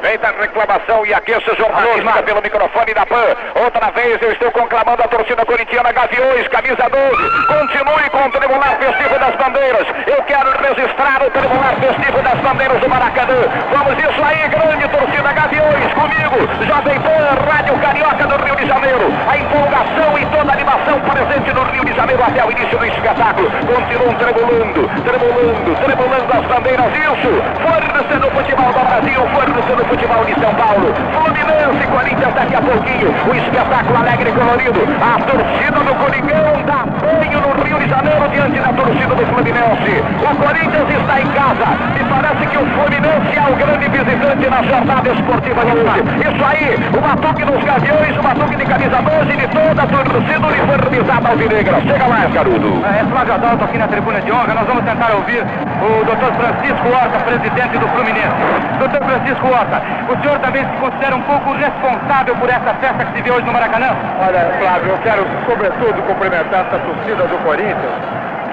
Feita 0.01 0.27
a 0.27 0.31
reclamação 0.31 1.05
e 1.05 1.13
aqueça 1.13 1.55
jornalista 1.55 2.23
pelo 2.23 2.41
microfone 2.41 2.93
da 2.93 3.05
PAN. 3.05 3.35
Outra 3.55 3.91
vez 3.91 4.21
eu 4.21 4.31
estou 4.31 4.51
conclamando 4.51 5.01
a 5.01 5.07
torcida 5.07 5.45
corintiana 5.45 5.91
Gaviões, 5.91 6.47
camisa 6.49 6.89
12. 6.89 7.47
Continue 7.47 8.09
com 8.11 8.27
o 8.27 8.31
tribular 8.31 8.77
festivo 8.77 9.19
das 9.19 9.35
bandeiras. 9.35 9.87
Eu 10.05 10.21
quero 10.23 10.49
registrar 10.61 11.23
o 11.23 11.31
tribular 11.31 11.75
festivo 11.79 12.21
das 12.21 12.39
bandeiras 12.41 12.79
do 12.81 12.89
Maracanã. 12.89 13.41
Vamos 13.71 13.97
isso 13.97 14.23
aí, 14.23 14.47
grande 14.49 14.87
torcida 14.89 15.33
Gaviões, 15.33 15.93
comigo. 15.93 16.37
Jovem 16.67 16.99
Pan, 16.99 17.51
Rádio 17.51 17.79
Carioca 17.79 18.27
do 18.27 18.43
Rio 18.43 18.55
de 18.55 18.67
Janeiro. 18.67 19.13
A 19.27 19.37
empolgação 19.37 20.17
e 20.19 20.25
toda 20.27 20.51
a 20.51 20.53
animação 20.53 20.99
presente 21.01 21.53
no 21.53 21.63
Rio 21.63 21.85
de 21.85 21.93
Janeiro 21.93 22.23
até 22.23 22.45
o 22.45 22.51
início 22.51 22.77
do 22.77 22.85
espetáculo. 22.85 23.49
Continuam 23.51 24.13
tremulando, 24.15 24.89
tremulando, 25.03 25.75
tremulando 25.83 26.33
as 26.33 26.45
bandeiras. 26.45 26.85
Isso, 26.95 27.31
força 27.63 28.19
do 28.19 28.31
futebol 28.31 28.71
do 28.73 28.79
Brasil, 28.79 29.21
força 29.33 29.75
do 29.75 29.84
futebol 29.87 30.23
de 30.25 30.33
São 30.39 30.53
Paulo. 30.55 30.93
Fluminense 31.13 31.83
e 31.83 31.87
Corinthians 31.87 32.33
daqui 32.33 32.55
a 32.55 32.61
pouquinho. 32.61 33.09
O 33.27 33.35
espetáculo 33.35 33.97
alegre 33.97 34.29
e 34.29 34.33
colorido. 34.33 34.81
A 35.01 35.19
torcida 35.21 35.79
do 35.79 35.93
Coringão 35.95 36.63
dá 36.65 36.85
banho 36.85 37.39
no 37.41 37.63
Rio 37.63 37.79
de 37.79 37.89
Janeiro 37.89 38.29
diante 38.29 38.59
da 38.59 38.73
torcida 38.73 39.15
do 39.15 39.25
Fluminense. 39.27 39.93
O 40.21 40.35
Corinthians 40.35 40.89
está 40.89 41.21
em 41.21 41.27
casa. 41.31 41.65
Me 41.93 42.03
parece 42.09 42.45
que 42.47 42.57
o 42.57 42.65
Fluminense 42.65 43.31
é 43.37 43.45
o 43.45 43.55
grande 43.55 43.89
visitante 43.89 44.49
na 44.49 44.63
jornada 44.63 45.09
esportiva 45.09 45.61
de 45.65 45.71
hoje. 45.71 46.01
Isso 46.25 46.43
aí, 46.45 46.65
o 46.95 47.01
batuque 47.01 47.45
dos 47.45 47.63
Gaviões, 47.63 48.17
o 48.17 48.21
batuque 48.21 48.55
de 48.55 48.65
camisa 48.65 49.01
12 49.01 49.37
de 49.37 49.47
toda 49.47 49.81
a 49.81 49.87
torcida 49.87 50.47
uniformizada 50.47 51.29
alvinegra. 51.29 51.81
Chega 51.81 52.07
mais, 52.07 52.33
Carudo. 52.33 52.81
É, 52.85 53.03
Flávio 53.05 53.33
Adalto 53.33 53.63
aqui 53.63 53.77
na 53.77 53.87
tribuna 53.87 54.21
de 54.21 54.31
honra. 54.31 54.53
Nós 54.53 54.67
vamos 54.67 54.83
tentar 54.83 55.11
ouvir 55.13 55.43
o 55.81 56.05
doutor 56.05 56.33
Francisco 56.33 56.87
Horta, 56.89 57.19
presidente 57.19 57.77
do 57.77 57.87
Fluminense. 57.89 58.35
Doutor 58.79 59.03
Francisco 59.03 59.47
Horta, 59.47 59.74
o 60.09 60.21
senhor 60.21 60.39
também 60.39 60.63
se 60.63 60.77
considera 60.77 61.15
um 61.15 61.21
pouco 61.23 61.53
responsável 61.53 62.35
por 62.35 62.49
essa 62.49 62.73
festa 62.75 63.05
que 63.05 63.17
se 63.17 63.21
vê 63.21 63.31
hoje 63.31 63.45
no 63.45 63.53
Maracanã? 63.53 63.89
Olha, 64.19 64.51
Flávio, 64.59 64.89
eu 64.91 64.97
quero 64.99 65.25
sobretudo 65.47 66.01
cumprimentar 66.07 66.65
essa 66.67 66.79
torcida 66.79 67.23
do 67.27 67.37
Corinthians, 67.43 67.95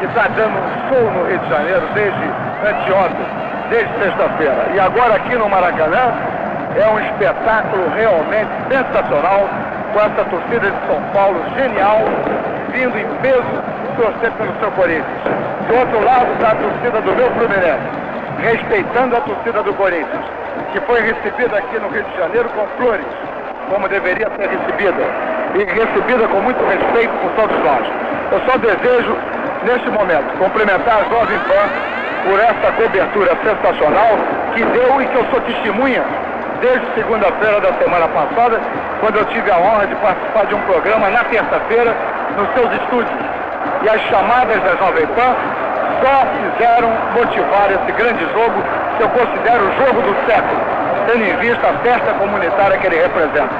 que 0.00 0.06
está 0.06 0.28
dando 0.34 0.56
show 0.88 1.10
no 1.10 1.26
Rio 1.26 1.38
de 1.38 1.48
Janeiro 1.48 1.82
desde 1.94 2.24
anteontem, 2.66 3.26
desde 3.70 3.92
sexta-feira. 3.98 4.66
E 4.74 4.80
agora 4.80 5.16
aqui 5.16 5.34
no 5.36 5.48
Maracanã 5.48 6.12
é 6.76 6.88
um 6.88 7.00
espetáculo 7.00 7.88
realmente 7.94 8.50
sensacional, 8.68 9.48
com 9.92 10.00
essa 10.00 10.24
torcida 10.24 10.70
de 10.70 10.86
São 10.86 11.02
Paulo 11.12 11.44
genial, 11.56 11.98
vindo 12.72 12.98
em 12.98 13.06
peso 13.20 13.44
torcer 13.96 14.30
pelo 14.32 14.54
seu 14.58 14.70
Corinthians. 14.72 15.22
Do 15.68 15.76
outro 15.76 16.02
lado 16.02 16.32
está 16.32 16.52
a 16.52 16.54
torcida 16.54 17.00
do 17.02 17.14
meu 17.14 17.30
Fluminense, 17.32 17.86
respeitando 18.40 19.16
a 19.16 19.20
torcida 19.20 19.62
do 19.62 19.74
Corinthians 19.74 20.41
que 20.72 20.80
foi 20.80 21.00
recebida 21.00 21.58
aqui 21.58 21.78
no 21.78 21.88
Rio 21.88 22.02
de 22.02 22.16
Janeiro 22.16 22.48
com 22.50 22.66
flores, 22.82 23.06
como 23.70 23.88
deveria 23.88 24.28
ser 24.36 24.48
recebida, 24.48 25.04
e 25.54 25.64
recebida 25.64 26.28
com 26.28 26.40
muito 26.40 26.64
respeito 26.64 27.12
por 27.20 27.30
todos 27.32 27.56
nós. 27.64 27.86
Eu 28.32 28.40
só 28.48 28.56
desejo 28.58 29.16
neste 29.64 29.88
momento, 29.90 30.36
cumprimentar 30.38 31.00
a 31.00 31.04
Jovem 31.04 31.38
Pan 31.40 31.68
por 32.24 32.38
essa 32.38 32.72
cobertura 32.72 33.36
sensacional 33.44 34.18
que 34.54 34.64
deu 34.64 35.02
e 35.02 35.06
que 35.06 35.16
eu 35.16 35.24
sou 35.30 35.40
testemunha 35.42 36.02
desde 36.60 36.86
segunda-feira 36.94 37.60
da 37.60 37.72
semana 37.74 38.06
passada, 38.08 38.60
quando 39.00 39.16
eu 39.16 39.24
tive 39.26 39.50
a 39.50 39.58
honra 39.58 39.86
de 39.86 39.94
participar 39.96 40.46
de 40.46 40.54
um 40.54 40.60
programa 40.62 41.10
na 41.10 41.24
terça-feira 41.24 41.94
nos 42.36 42.48
seus 42.54 42.72
estúdios. 42.80 43.20
E 43.82 43.88
as 43.88 44.00
chamadas 44.02 44.62
da 44.62 44.76
Jovem 44.76 45.06
Pan 45.08 45.34
só 46.02 46.26
fizeram 46.38 46.90
motivar 47.14 47.70
esse 47.70 47.92
grande 47.92 48.24
jogo, 48.32 48.62
que 49.02 49.04
eu 49.04 49.08
considero 49.08 49.64
o 49.64 49.72
jogo 49.74 50.02
do 50.02 50.14
século, 50.26 50.60
tendo 51.06 51.24
em 51.24 51.36
vista 51.38 51.68
a 51.68 51.72
festa 51.78 52.12
comunitária 52.14 52.78
que 52.78 52.86
ele 52.86 53.02
representa. 53.02 53.50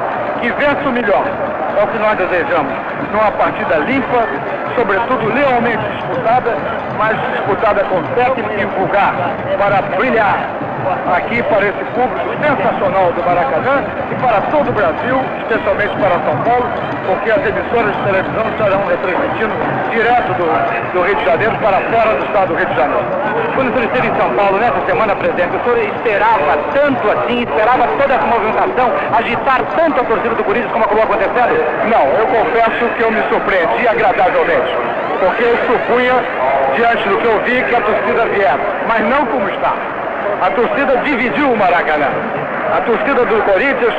Que 0.41 0.51
vença 0.53 0.89
o 0.89 0.93
melhor, 0.93 1.25
é 1.77 1.83
o 1.83 1.87
que 1.89 1.99
nós 1.99 2.17
desejamos. 2.17 2.73
Numa 3.13 3.31
partida 3.33 3.77
limpa, 3.79 4.27
sobretudo 4.77 5.35
lealmente 5.35 5.83
disputada, 5.97 6.57
mas 6.97 7.17
disputada 7.33 7.85
com 7.85 8.03
técnica 8.15 8.55
e 8.55 8.65
vulgar, 8.67 9.15
para 9.59 9.83
brilhar 9.97 10.62
aqui 11.15 11.43
para 11.45 11.67
esse 11.67 11.85
público 11.95 12.29
sensacional 12.43 13.13
do 13.13 13.23
Maracanã 13.23 13.85
e 14.11 14.15
para 14.17 14.41
todo 14.51 14.69
o 14.69 14.73
Brasil, 14.73 15.17
especialmente 15.43 15.95
para 15.97 16.17
São 16.27 16.37
Paulo, 16.43 16.67
porque 17.07 17.31
as 17.31 17.43
emissoras 17.47 17.95
de 17.97 18.03
televisão 18.03 18.45
estarão 18.51 18.81
retransmitindo 18.87 19.55
direto 19.91 20.31
do, 20.35 20.47
do 20.93 21.03
Rio 21.03 21.17
de 21.17 21.25
Janeiro 21.25 21.55
para 21.59 21.79
fora 21.91 22.15
do 22.17 22.25
estado 22.25 22.49
do 22.49 22.55
Rio 22.55 22.67
de 22.67 22.77
Janeiro. 22.77 23.05
Quando 23.55 23.69
o 23.69 23.73
senhor 23.73 23.85
esteve 23.85 24.09
em 24.09 24.17
São 24.17 24.31
Paulo 24.35 24.59
nessa 24.59 24.81
semana, 24.87 25.17
presidente, 25.17 25.57
o 25.57 25.63
senhor 25.63 25.79
esperava 25.79 26.59
tanto 26.73 27.11
assim, 27.11 27.43
esperava 27.43 27.85
toda 27.99 28.15
essa 28.15 28.27
movimentação, 28.27 28.89
agitar 29.19 29.61
tanto 29.77 30.01
a 30.01 30.05
torcida 30.05 30.35
do 30.35 30.45
Corinthians 30.45 30.73
como 30.73 30.85
acabou 30.85 31.05
acontecendo? 31.05 31.55
Não, 31.87 32.05
eu 32.19 32.27
confesso 32.27 32.85
que 32.97 33.03
eu 33.03 33.11
me 33.11 33.23
surpreendi 33.29 33.89
agradavelmente, 33.89 34.77
porque 35.21 35.45
eu 35.45 35.57
supunha, 35.67 36.15
diante 36.75 37.09
do 37.09 37.17
que 37.19 37.27
eu 37.27 37.39
vi, 37.45 37.63
que 37.63 37.75
a 37.75 37.81
torcida 37.81 38.27
viesse, 38.27 38.67
mas 38.89 39.01
não 39.09 39.27
como 39.27 39.49
está. 39.49 40.02
A 40.43 40.51
torcida 40.51 40.97
dividiu 41.05 41.53
o 41.53 41.57
Maracanã. 41.57 42.11
A 42.75 42.81
torcida 42.81 43.25
do 43.27 43.43
Corinthians 43.45 43.95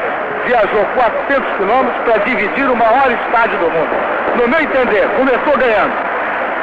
viajou 0.45 0.83
400 0.93 1.55
quilômetros 1.55 2.03
para 2.03 2.17
dividir 2.25 2.69
o 2.69 2.75
maior 2.75 3.07
estádio 3.07 3.57
do 3.59 3.71
mundo. 3.71 3.95
No 4.35 4.49
meu 4.49 4.59
entender, 4.59 5.07
começou 5.15 5.55
ganhando. 5.55 5.95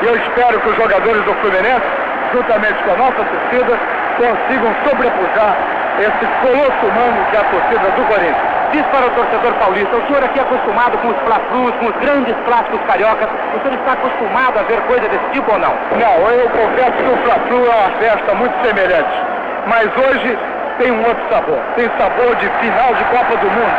E 0.02 0.04
eu 0.04 0.16
espero 0.20 0.60
que 0.60 0.68
os 0.68 0.76
jogadores 0.76 1.24
do 1.24 1.32
Fluminense, 1.40 1.88
juntamente 2.30 2.76
com 2.84 2.92
a 2.92 2.96
nossa 2.96 3.24
torcida, 3.24 3.72
consigam 4.20 4.68
sobrepujar 4.84 5.56
esse 5.96 6.26
colosso 6.44 6.84
humano 6.84 7.16
que 7.30 7.36
é 7.36 7.40
a 7.40 7.44
torcida 7.44 7.86
do 7.96 8.04
Corinthians. 8.04 8.48
Diz 8.72 8.84
para 8.92 9.06
o 9.06 9.10
torcedor 9.16 9.54
paulista, 9.64 9.96
o 9.96 10.06
senhor 10.06 10.22
aqui 10.22 10.38
é 10.40 10.42
acostumado 10.42 10.98
com 10.98 11.08
os 11.08 11.16
fla 11.24 11.40
com 11.48 11.86
os 11.88 11.96
grandes 12.04 12.36
clássicos 12.44 12.80
cariocas, 12.86 13.28
o 13.56 13.60
senhor 13.64 13.80
está 13.80 13.92
acostumado 13.92 14.58
a 14.60 14.62
ver 14.62 14.80
coisa 14.82 15.08
desse 15.08 15.24
tipo 15.32 15.50
ou 15.50 15.58
não? 15.58 15.72
Não, 15.96 16.30
eu 16.30 16.48
confesso 16.50 16.92
que 17.00 17.08
o 17.08 17.16
Fla-Flu 17.24 17.64
é 17.64 17.74
uma 17.80 17.90
festa 17.96 18.34
muito 18.34 18.54
semelhante. 18.62 19.39
Mas 19.66 19.86
hoje 19.96 20.38
tem 20.78 20.90
um 20.90 21.04
outro 21.04 21.22
sabor. 21.28 21.60
Tem 21.76 21.90
sabor 21.98 22.34
de 22.36 22.48
final 22.60 22.94
de 22.94 23.04
Copa 23.04 23.36
do 23.36 23.50
Mundo. 23.50 23.76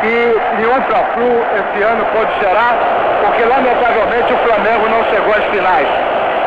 Que 0.00 0.36
nenhum 0.56 0.82
Fla-Flu 0.82 1.44
esse 1.56 1.82
ano 1.82 2.04
pode 2.12 2.32
gerar, 2.40 2.74
porque 3.24 3.44
lamentavelmente 3.44 4.32
o 4.32 4.38
Flamengo 4.38 4.88
não 4.88 5.04
chegou 5.04 5.34
às 5.34 5.44
finais. 5.44 5.88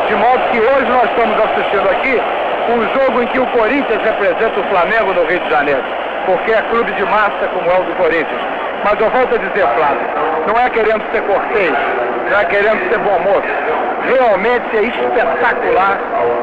De 0.07 0.15
modo 0.15 0.39
que 0.51 0.59
hoje 0.59 0.89
nós 0.91 1.09
estamos 1.09 1.37
assistindo 1.39 1.89
aqui 1.89 2.21
um 2.69 2.81
jogo 2.93 3.21
em 3.21 3.27
que 3.27 3.39
o 3.39 3.47
Corinthians 3.47 4.01
representa 4.03 4.59
o 4.59 4.63
Flamengo 4.65 5.13
no 5.13 5.25
Rio 5.25 5.39
de 5.39 5.49
Janeiro. 5.49 5.83
Porque 6.25 6.51
é 6.51 6.61
clube 6.63 6.91
de 6.93 7.03
massa 7.05 7.47
como 7.53 7.69
é 7.69 7.79
o 7.79 7.83
do 7.83 7.93
Corinthians. 7.95 8.41
Mas 8.83 8.99
eu 8.99 9.09
volto 9.09 9.35
a 9.35 9.37
dizer, 9.37 9.67
Flávio, 9.75 10.07
não 10.47 10.59
é 10.59 10.69
querendo 10.69 11.03
ser 11.11 11.21
cortês, 11.21 11.73
não 12.29 12.39
é 12.39 12.45
querendo 12.45 12.89
ser 12.89 12.99
bom 12.99 13.19
moço. 13.19 13.83
Realmente 14.03 14.75
é 14.75 14.83
espetacular 14.83 15.97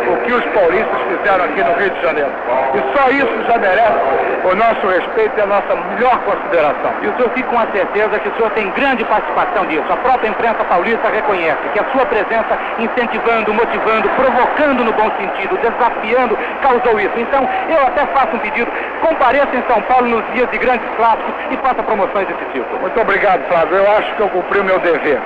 o 0.08 0.16
que 0.24 0.32
os 0.32 0.44
paulistas 0.46 1.00
fizeram 1.08 1.44
aqui 1.44 1.62
no 1.62 1.74
Rio 1.74 1.90
de 1.90 2.00
Janeiro. 2.00 2.32
E 2.74 2.96
só 2.96 3.10
isso 3.10 3.44
já 3.46 3.58
merece 3.58 4.00
o 4.44 4.54
nosso 4.54 4.86
respeito 4.86 5.36
e 5.36 5.42
a 5.42 5.46
nossa 5.46 5.76
melhor 5.76 6.18
consideração. 6.24 6.92
E 7.02 7.08
o 7.08 7.16
senhor 7.16 7.30
fica 7.30 7.48
com 7.48 7.58
a 7.58 7.66
certeza 7.66 8.18
que 8.18 8.28
o 8.30 8.36
senhor 8.36 8.50
tem 8.52 8.70
grande 8.70 9.04
participação 9.04 9.64
nisso. 9.64 9.84
A 9.92 9.96
própria 9.96 10.28
imprensa 10.28 10.64
paulista 10.64 11.08
reconhece 11.08 11.60
que 11.74 11.80
a 11.80 11.84
sua 11.92 12.06
presença 12.06 12.56
incentivando, 12.78 13.52
motivando, 13.52 14.08
provocando 14.16 14.84
no 14.84 14.92
bom 14.92 15.10
sentido, 15.20 15.58
desafiando, 15.58 16.38
causou 16.62 16.98
isso. 16.98 17.18
Então, 17.18 17.46
eu 17.68 17.86
até 17.86 18.06
faço 18.06 18.36
um 18.36 18.38
pedido, 18.38 18.72
compareça 19.02 19.54
em 19.54 19.62
São 19.68 19.82
Paulo 19.82 20.08
nos 20.08 20.24
dias 20.32 20.50
de 20.50 20.56
grandes 20.56 20.88
clássicos 20.96 21.34
e 21.50 21.56
faça 21.58 21.82
promoções 21.82 22.29
desse 22.32 22.44
tipo. 22.52 22.78
Muito 22.80 23.00
obrigado, 23.00 23.46
Flávio. 23.48 23.76
Eu 23.76 23.90
acho 23.96 24.14
que 24.14 24.20
eu 24.20 24.28
cumpri 24.28 24.60
o 24.60 24.64
meu 24.64 24.78
dever 24.80 25.20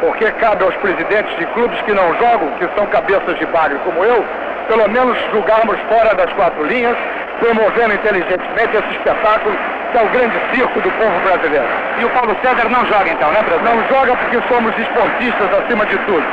porque 0.00 0.30
cabe 0.32 0.64
aos 0.64 0.74
presidentes 0.76 1.36
de 1.38 1.46
clubes 1.46 1.80
que 1.82 1.92
não 1.92 2.14
jogam, 2.18 2.48
que 2.58 2.68
são 2.76 2.86
cabeças 2.86 3.36
de 3.38 3.46
barrio 3.46 3.78
como 3.80 4.04
eu, 4.04 4.24
pelo 4.68 4.88
menos 4.88 5.18
julgarmos 5.32 5.78
fora 5.88 6.14
das 6.14 6.32
quatro 6.34 6.64
linhas, 6.64 6.96
promovendo 7.40 7.94
inteligentemente 7.94 8.76
esse 8.76 8.90
espetáculo 8.96 9.56
que 9.90 9.98
é 9.98 10.02
o 10.02 10.08
grande 10.10 10.36
circo 10.52 10.80
do 10.80 10.90
povo 10.92 11.20
brasileiro. 11.24 11.66
E 11.98 12.04
o 12.04 12.10
Paulo 12.10 12.36
César 12.42 12.68
não 12.68 12.84
joga 12.86 13.08
então, 13.08 13.30
né, 13.30 13.42
presidente? 13.42 13.74
Não 13.74 13.88
joga 13.88 14.16
porque 14.16 14.38
somos 14.52 14.78
esportistas 14.78 15.48
acima 15.64 15.86
de 15.86 15.96
tudo. 15.98 16.24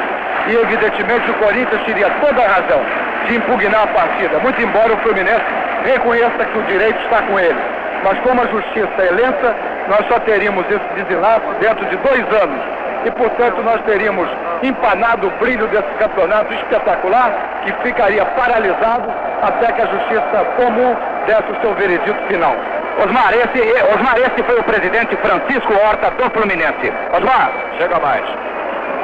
E 0.48 0.56
evidentemente 0.56 1.32
o 1.32 1.34
Corinthians 1.36 1.82
teria 1.86 2.10
toda 2.22 2.42
a 2.42 2.48
razão 2.48 2.82
de 3.28 3.36
impugnar 3.38 3.84
a 3.84 3.88
partida, 3.88 4.38
muito 4.40 4.62
embora 4.62 4.94
o 4.94 4.98
Fluminense 4.98 5.42
reconheça 5.86 6.46
que 6.46 6.58
o 6.58 6.64
direito 6.64 7.00
está 7.02 7.22
com 7.24 7.40
ele. 7.40 7.58
Mas 8.04 8.20
como 8.20 8.42
a 8.42 8.46
justiça 8.48 9.02
é 9.02 9.12
lenta, 9.12 9.56
nós 9.88 10.08
só 10.08 10.20
teríamos 10.20 10.66
esse 10.70 11.04
desenlace 11.04 11.46
dentro 11.60 11.86
de 11.86 11.98
dois 11.98 12.42
anos 12.42 12.62
e, 13.06 13.12
portanto, 13.12 13.62
nós 13.62 13.82
teríamos 13.84 14.28
empanado 14.64 15.28
o 15.28 15.32
brilho 15.32 15.68
desse 15.68 15.90
campeonato 16.00 16.54
espetacular 16.54 17.62
que 17.64 17.72
ficaria 17.84 18.26
paralisado 18.26 19.12
até 19.44 19.72
que 19.72 19.82
a 19.82 19.86
justiça 19.86 20.46
comum 20.58 20.96
desse 21.28 21.52
o 21.52 21.62
seu 21.62 21.74
veredito 21.76 22.20
final. 22.28 22.56
Osmar, 23.04 23.34
esse, 23.34 23.62
Osmar, 23.94 24.18
esse 24.18 24.44
foi 24.44 24.60
o 24.60 24.64
presidente 24.64 25.16
Francisco 25.18 25.74
Horta 25.74 26.12
do 26.12 26.30
Fluminense. 26.32 26.92
Osmar, 27.14 27.52
chega 27.78 28.00
mais. 28.00 28.24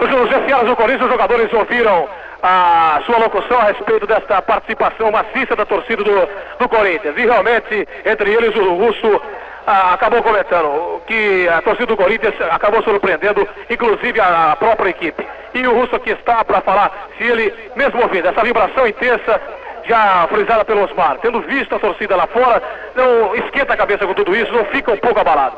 Os 0.01 0.29
vestiários 0.29 0.67
do 0.67 0.75
Corinthians, 0.75 1.03
os 1.03 1.11
jogadores 1.11 1.53
ouviram 1.53 2.07
a 2.41 2.99
sua 3.05 3.19
locução 3.19 3.59
a 3.59 3.65
respeito 3.65 4.07
desta 4.07 4.41
participação 4.41 5.11
maciça 5.11 5.55
da 5.55 5.65
torcida 5.65 6.03
do, 6.03 6.27
do 6.57 6.69
Corinthians. 6.69 7.15
E 7.15 7.21
realmente, 7.21 7.87
entre 8.03 8.33
eles, 8.33 8.55
o 8.55 8.73
Russo 8.73 9.21
ah, 9.65 9.93
acabou 9.93 10.23
comentando 10.23 11.01
que 11.05 11.47
a 11.49 11.61
torcida 11.61 11.87
do 11.87 11.97
Corinthians 11.97 12.35
acabou 12.49 12.81
surpreendendo, 12.83 13.47
inclusive 13.69 14.19
a, 14.19 14.51
a 14.51 14.55
própria 14.55 14.89
equipe. 14.89 15.25
E 15.53 15.67
o 15.67 15.73
Russo 15.73 15.95
aqui 15.95 16.11
está 16.11 16.43
para 16.43 16.61
falar 16.61 17.09
se 17.17 17.23
ele, 17.23 17.53
mesmo 17.75 18.01
ouvindo 18.01 18.27
essa 18.27 18.43
vibração 18.43 18.87
intensa, 18.87 19.41
já 19.85 20.27
frisada 20.27 20.63
pelo 20.63 20.83
Osmar, 20.83 21.17
tendo 21.21 21.41
visto 21.41 21.75
a 21.75 21.79
torcida 21.79 22.15
lá 22.15 22.27
fora, 22.27 22.61
não 22.95 23.35
esquenta 23.35 23.73
a 23.73 23.77
cabeça 23.77 24.05
com 24.05 24.13
tudo 24.13 24.35
isso, 24.35 24.51
não 24.53 24.65
fica 24.65 24.91
um 24.91 24.97
pouco 24.97 25.19
abalado. 25.19 25.57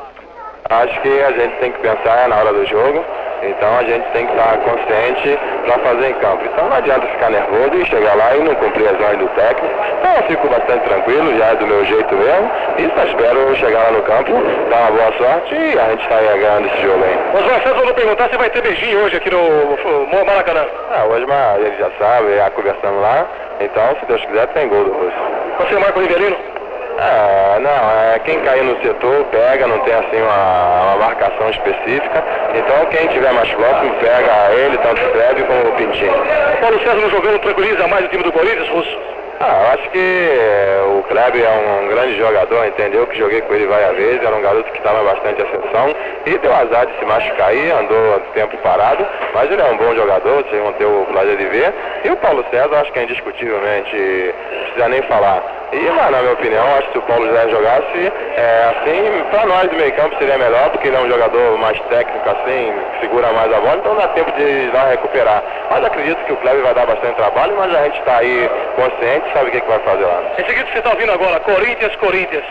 Acho 0.70 1.00
que 1.02 1.22
a 1.22 1.30
gente 1.30 1.56
tem 1.58 1.72
que 1.72 1.78
pensar 1.80 2.26
na 2.26 2.36
hora 2.36 2.52
do 2.52 2.64
jogo, 2.64 3.04
então 3.42 3.76
a 3.76 3.84
gente 3.84 4.02
tem 4.12 4.26
que 4.26 4.32
estar 4.32 4.56
consciente 4.58 5.38
para 5.66 5.78
fazer 5.78 6.08
em 6.08 6.14
campo. 6.14 6.42
Então 6.42 6.68
não 6.70 6.76
adianta 6.76 7.06
ficar 7.06 7.30
nervoso 7.30 7.74
e 7.74 7.84
chegar 7.84 8.16
lá 8.16 8.34
e 8.34 8.42
não 8.42 8.54
cumprir 8.54 8.88
as 8.88 8.98
ordens 8.98 9.18
do 9.18 9.28
técnico. 9.34 9.74
Então 9.98 10.16
eu 10.16 10.22
fico 10.22 10.48
bastante 10.48 10.88
tranquilo, 10.88 11.36
já 11.36 11.48
é 11.48 11.54
do 11.56 11.66
meu 11.66 11.84
jeito 11.84 12.14
mesmo, 12.14 12.50
e 12.78 12.90
só 12.96 13.04
espero 13.04 13.56
chegar 13.56 13.78
lá 13.84 13.90
no 13.90 14.02
campo, 14.04 14.32
dar 14.70 14.80
uma 14.80 14.90
boa 14.92 15.12
sorte 15.18 15.54
e 15.54 15.78
a 15.78 15.90
gente 15.90 16.02
está 16.02 16.20
ganhando 16.20 16.66
esse 16.66 16.80
jogo 16.80 17.04
aí. 17.04 17.18
Mas 17.34 17.44
vocês 17.44 17.76
vão 17.76 17.94
perguntar 17.94 18.30
se 18.30 18.36
vai 18.38 18.48
ter 18.48 18.62
beijinho 18.62 19.04
hoje 19.04 19.16
aqui 19.18 19.30
no 19.30 20.24
Maracanã. 20.24 20.64
Ah, 20.92 21.04
hoje 21.04 21.26
ele 21.58 21.76
já 21.76 21.90
sabe, 21.98 22.36
já 22.36 22.50
conversamos 22.50 23.02
lá, 23.02 23.26
então 23.60 23.96
se 24.00 24.06
Deus 24.06 24.24
quiser 24.24 24.46
tem 24.48 24.68
gol 24.68 24.84
do 24.84 24.92
Russo. 24.92 25.16
Você 25.58 25.74
é 25.74 25.76
o 25.76 25.80
Marco 25.82 26.00
Rivelino? 26.00 26.53
É, 26.98 27.58
não, 27.58 28.12
é 28.12 28.18
quem 28.20 28.40
cair 28.40 28.62
no 28.62 28.80
setor 28.80 29.24
pega, 29.26 29.66
não 29.66 29.78
tem 29.80 29.94
assim 29.94 30.20
uma, 30.20 30.94
uma 30.94 30.96
marcação 30.96 31.50
específica. 31.50 32.22
Então 32.54 32.86
quem 32.86 33.08
tiver 33.08 33.32
mais 33.32 33.50
próximo 33.52 33.94
pega 33.96 34.52
ele, 34.54 34.78
tanto 34.78 35.02
o 35.02 35.10
Kleber 35.10 35.44
como 35.44 35.68
o 35.68 35.72
Pintinho. 35.72 36.14
O 36.14 36.60
Paulo 36.60 36.78
César 36.80 36.94
no 36.94 37.10
jogando 37.10 37.40
tranquiliza 37.40 37.86
mais 37.88 38.04
o 38.04 38.08
time 38.08 38.22
do 38.22 38.32
Corinthians, 38.32 38.68
Russo? 38.68 38.98
Ah, 39.40 39.62
eu 39.62 39.70
acho 39.72 39.90
que 39.90 39.98
é, 39.98 40.82
o 40.86 41.02
Kleber 41.02 41.44
é 41.44 41.82
um 41.82 41.88
grande 41.88 42.16
jogador, 42.16 42.64
entendeu? 42.66 43.04
Que 43.08 43.18
joguei 43.18 43.40
com 43.40 43.54
ele 43.54 43.66
várias 43.66 43.96
vezes, 43.96 44.22
era 44.24 44.34
um 44.34 44.40
garoto 44.40 44.70
que 44.70 44.78
estava 44.78 45.02
bastante 45.02 45.42
ascensão 45.42 45.94
e 46.24 46.38
deu 46.38 46.54
azar 46.54 46.86
de 46.86 46.96
se 46.98 47.04
machucar 47.04 47.48
aí, 47.48 47.70
andou 47.72 48.20
tempo 48.32 48.56
parado, 48.58 49.04
mas 49.34 49.50
ele 49.50 49.60
é 49.60 49.64
um 49.64 49.76
bom 49.76 49.94
jogador, 49.96 50.44
vocês 50.44 50.62
vão 50.62 50.72
ter 50.74 50.84
o 50.84 51.04
prazer 51.06 51.36
de 51.36 51.46
ver. 51.46 51.74
E 52.04 52.10
o 52.10 52.16
Paulo 52.16 52.44
César, 52.50 52.76
acho 52.76 52.92
que 52.92 52.98
é 53.00 53.02
indiscutivelmente, 53.02 53.96
não 53.96 54.62
precisa 54.62 54.88
nem 54.88 55.02
falar. 55.02 55.42
E, 55.74 55.90
mas, 55.90 56.08
na 56.08 56.20
minha 56.20 56.32
opinião, 56.34 56.64
acho 56.76 56.86
que 56.86 56.92
se 56.92 56.98
o 56.98 57.02
Paulo 57.02 57.26
José 57.26 57.48
jogasse 57.48 58.12
é, 58.36 58.70
assim, 58.70 59.24
para 59.30 59.44
nós 59.44 59.68
do 59.68 59.76
meio 59.76 59.92
campo 59.96 60.16
seria 60.18 60.38
melhor, 60.38 60.70
porque 60.70 60.86
ele 60.86 60.96
é 60.96 61.00
um 61.00 61.08
jogador 61.08 61.58
mais 61.58 61.76
técnico 61.90 62.30
assim, 62.30 62.72
segura 63.00 63.32
mais 63.32 63.52
a 63.52 63.58
bola, 63.58 63.76
então 63.78 63.96
dá 63.96 64.06
tempo 64.08 64.30
de 64.32 64.70
lá 64.72 64.84
recuperar. 64.90 65.42
Mas 65.70 65.84
acredito 65.84 66.24
que 66.26 66.32
o 66.32 66.36
Kleber 66.36 66.62
vai 66.62 66.74
dar 66.74 66.86
bastante 66.86 67.16
trabalho, 67.16 67.56
mas 67.56 67.74
a 67.74 67.82
gente 67.84 67.98
está 67.98 68.18
aí 68.18 68.48
consciente, 68.76 69.32
sabe 69.32 69.48
o 69.48 69.50
que, 69.50 69.60
que 69.60 69.68
vai 69.68 69.80
fazer 69.80 70.04
lá. 70.04 70.22
Em 70.38 70.44
seguida 70.46 70.70
você 70.70 70.78
está 70.78 70.90
ouvindo 70.90 71.12
agora, 71.12 71.40
Corinthians, 71.40 71.96
Corinthians. 71.96 72.44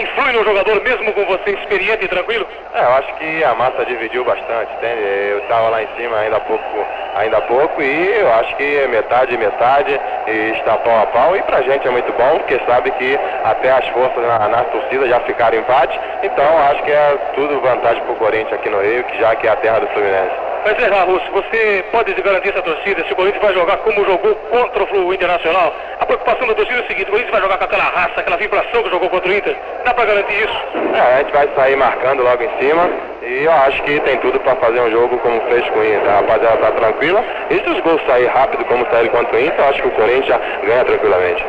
Influi 0.00 0.32
no 0.32 0.44
jogador 0.44 0.82
mesmo 0.82 1.12
com 1.12 1.24
você 1.24 1.50
experiente 1.50 2.04
e 2.04 2.08
tranquilo? 2.08 2.46
É, 2.74 2.80
eu 2.80 2.92
acho 2.94 3.14
que 3.14 3.44
a 3.44 3.54
massa 3.54 3.84
dividiu 3.84 4.24
bastante, 4.24 4.72
entende? 4.74 5.02
Eu 5.30 5.38
estava 5.38 5.68
lá 5.68 5.82
em 5.82 5.88
cima 5.96 6.18
ainda 6.18 6.36
há 6.36 6.40
pouco, 6.40 6.86
ainda 7.16 7.38
há 7.38 7.40
pouco 7.42 7.82
e 7.82 8.20
eu 8.20 8.32
acho 8.34 8.56
que 8.56 8.76
é 8.78 8.86
metade 8.86 9.36
metade 9.36 10.00
e 10.26 10.52
está 10.56 10.76
pau 10.76 11.02
a 11.02 11.06
pau 11.06 11.36
e 11.36 11.42
pra 11.42 11.62
gente 11.62 11.86
é 11.86 11.90
muito 11.90 12.12
bom, 12.12 12.38
porque 12.38 12.60
sabe 12.66 12.90
que 12.92 13.18
até 13.44 13.70
as 13.70 13.86
forças 13.88 14.22
na, 14.22 14.48
na 14.48 14.64
torcida 14.64 15.08
já 15.08 15.20
ficaram 15.20 15.58
empate, 15.58 15.98
então 16.22 16.58
acho 16.70 16.82
que 16.82 16.90
é 16.90 17.18
tudo 17.34 17.60
vantagem 17.60 18.02
pro 18.02 18.16
Corinthians 18.16 18.52
aqui 18.52 18.68
no 18.68 18.80
Rio, 18.80 19.04
que 19.04 19.18
já 19.18 19.34
que 19.36 19.46
é 19.46 19.50
a 19.50 19.56
terra 19.56 19.80
do 19.80 19.88
Fluminense. 19.88 20.47
Mas 20.64 20.76
encerrar, 20.76 21.04
Russo, 21.04 21.30
você 21.30 21.84
pode 21.92 22.12
garantir 22.14 22.50
essa 22.50 22.62
torcida 22.62 23.04
se 23.04 23.12
o 23.12 23.16
Corinthians 23.16 23.42
vai 23.42 23.54
jogar 23.54 23.76
como 23.78 24.04
jogou 24.04 24.34
contra 24.34 24.84
o 24.84 25.14
Internacional? 25.14 25.74
A 26.00 26.06
preocupação 26.06 26.46
da 26.46 26.54
torcida 26.54 26.80
é 26.80 26.82
o 26.82 26.86
seguinte, 26.86 27.08
o 27.08 27.12
Corinthians 27.12 27.32
vai 27.32 27.40
jogar 27.40 27.58
com 27.58 27.64
aquela 27.64 27.84
raça, 27.84 28.20
aquela 28.20 28.36
vibração 28.36 28.82
que 28.82 28.90
jogou 28.90 29.08
contra 29.08 29.28
o 29.28 29.32
Inter. 29.34 29.56
Dá 29.84 29.94
para 29.94 30.04
garantir 30.04 30.44
isso? 30.44 30.62
É, 30.94 31.00
a 31.00 31.18
gente 31.18 31.32
vai 31.32 31.48
sair 31.54 31.76
marcando 31.76 32.22
logo 32.22 32.42
em 32.42 32.58
cima 32.58 32.90
e 33.22 33.44
eu 33.44 33.52
acho 33.52 33.82
que 33.82 34.00
tem 34.00 34.18
tudo 34.18 34.40
para 34.40 34.56
fazer 34.56 34.80
um 34.80 34.90
jogo 34.90 35.18
como 35.18 35.40
fez 35.42 35.68
com 35.70 35.78
o 35.78 35.84
Inter. 35.84 36.08
A 36.08 36.16
rapaziada 36.16 36.56
tá 36.56 36.70
tranquila 36.72 37.24
e 37.50 37.54
se 37.60 37.70
os 37.70 37.80
gols 37.80 38.02
saírem 38.06 38.30
rápido 38.30 38.64
como 38.64 38.86
saíram 38.90 39.10
contra 39.10 39.36
o 39.36 39.40
Inter, 39.40 39.58
eu 39.58 39.68
acho 39.68 39.82
que 39.82 39.88
o 39.88 39.92
Corinthians 39.92 40.40
ganha 40.64 40.84
tranquilamente. 40.84 41.44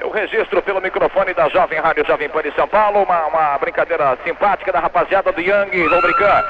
Eu 0.00 0.10
registro 0.10 0.60
pelo 0.62 0.80
microfone 0.80 1.32
da 1.32 1.48
Jovem 1.48 1.78
Rádio 1.78 2.04
Jovem 2.04 2.28
Pan 2.28 2.42
de 2.42 2.52
São 2.56 2.66
Paulo 2.66 3.04
uma, 3.04 3.26
uma 3.26 3.58
brincadeira 3.58 4.18
simpática 4.24 4.72
da 4.72 4.80
rapaziada 4.80 5.30
do 5.30 5.40
Yang 5.40 5.86
Rubricant. 5.86 6.44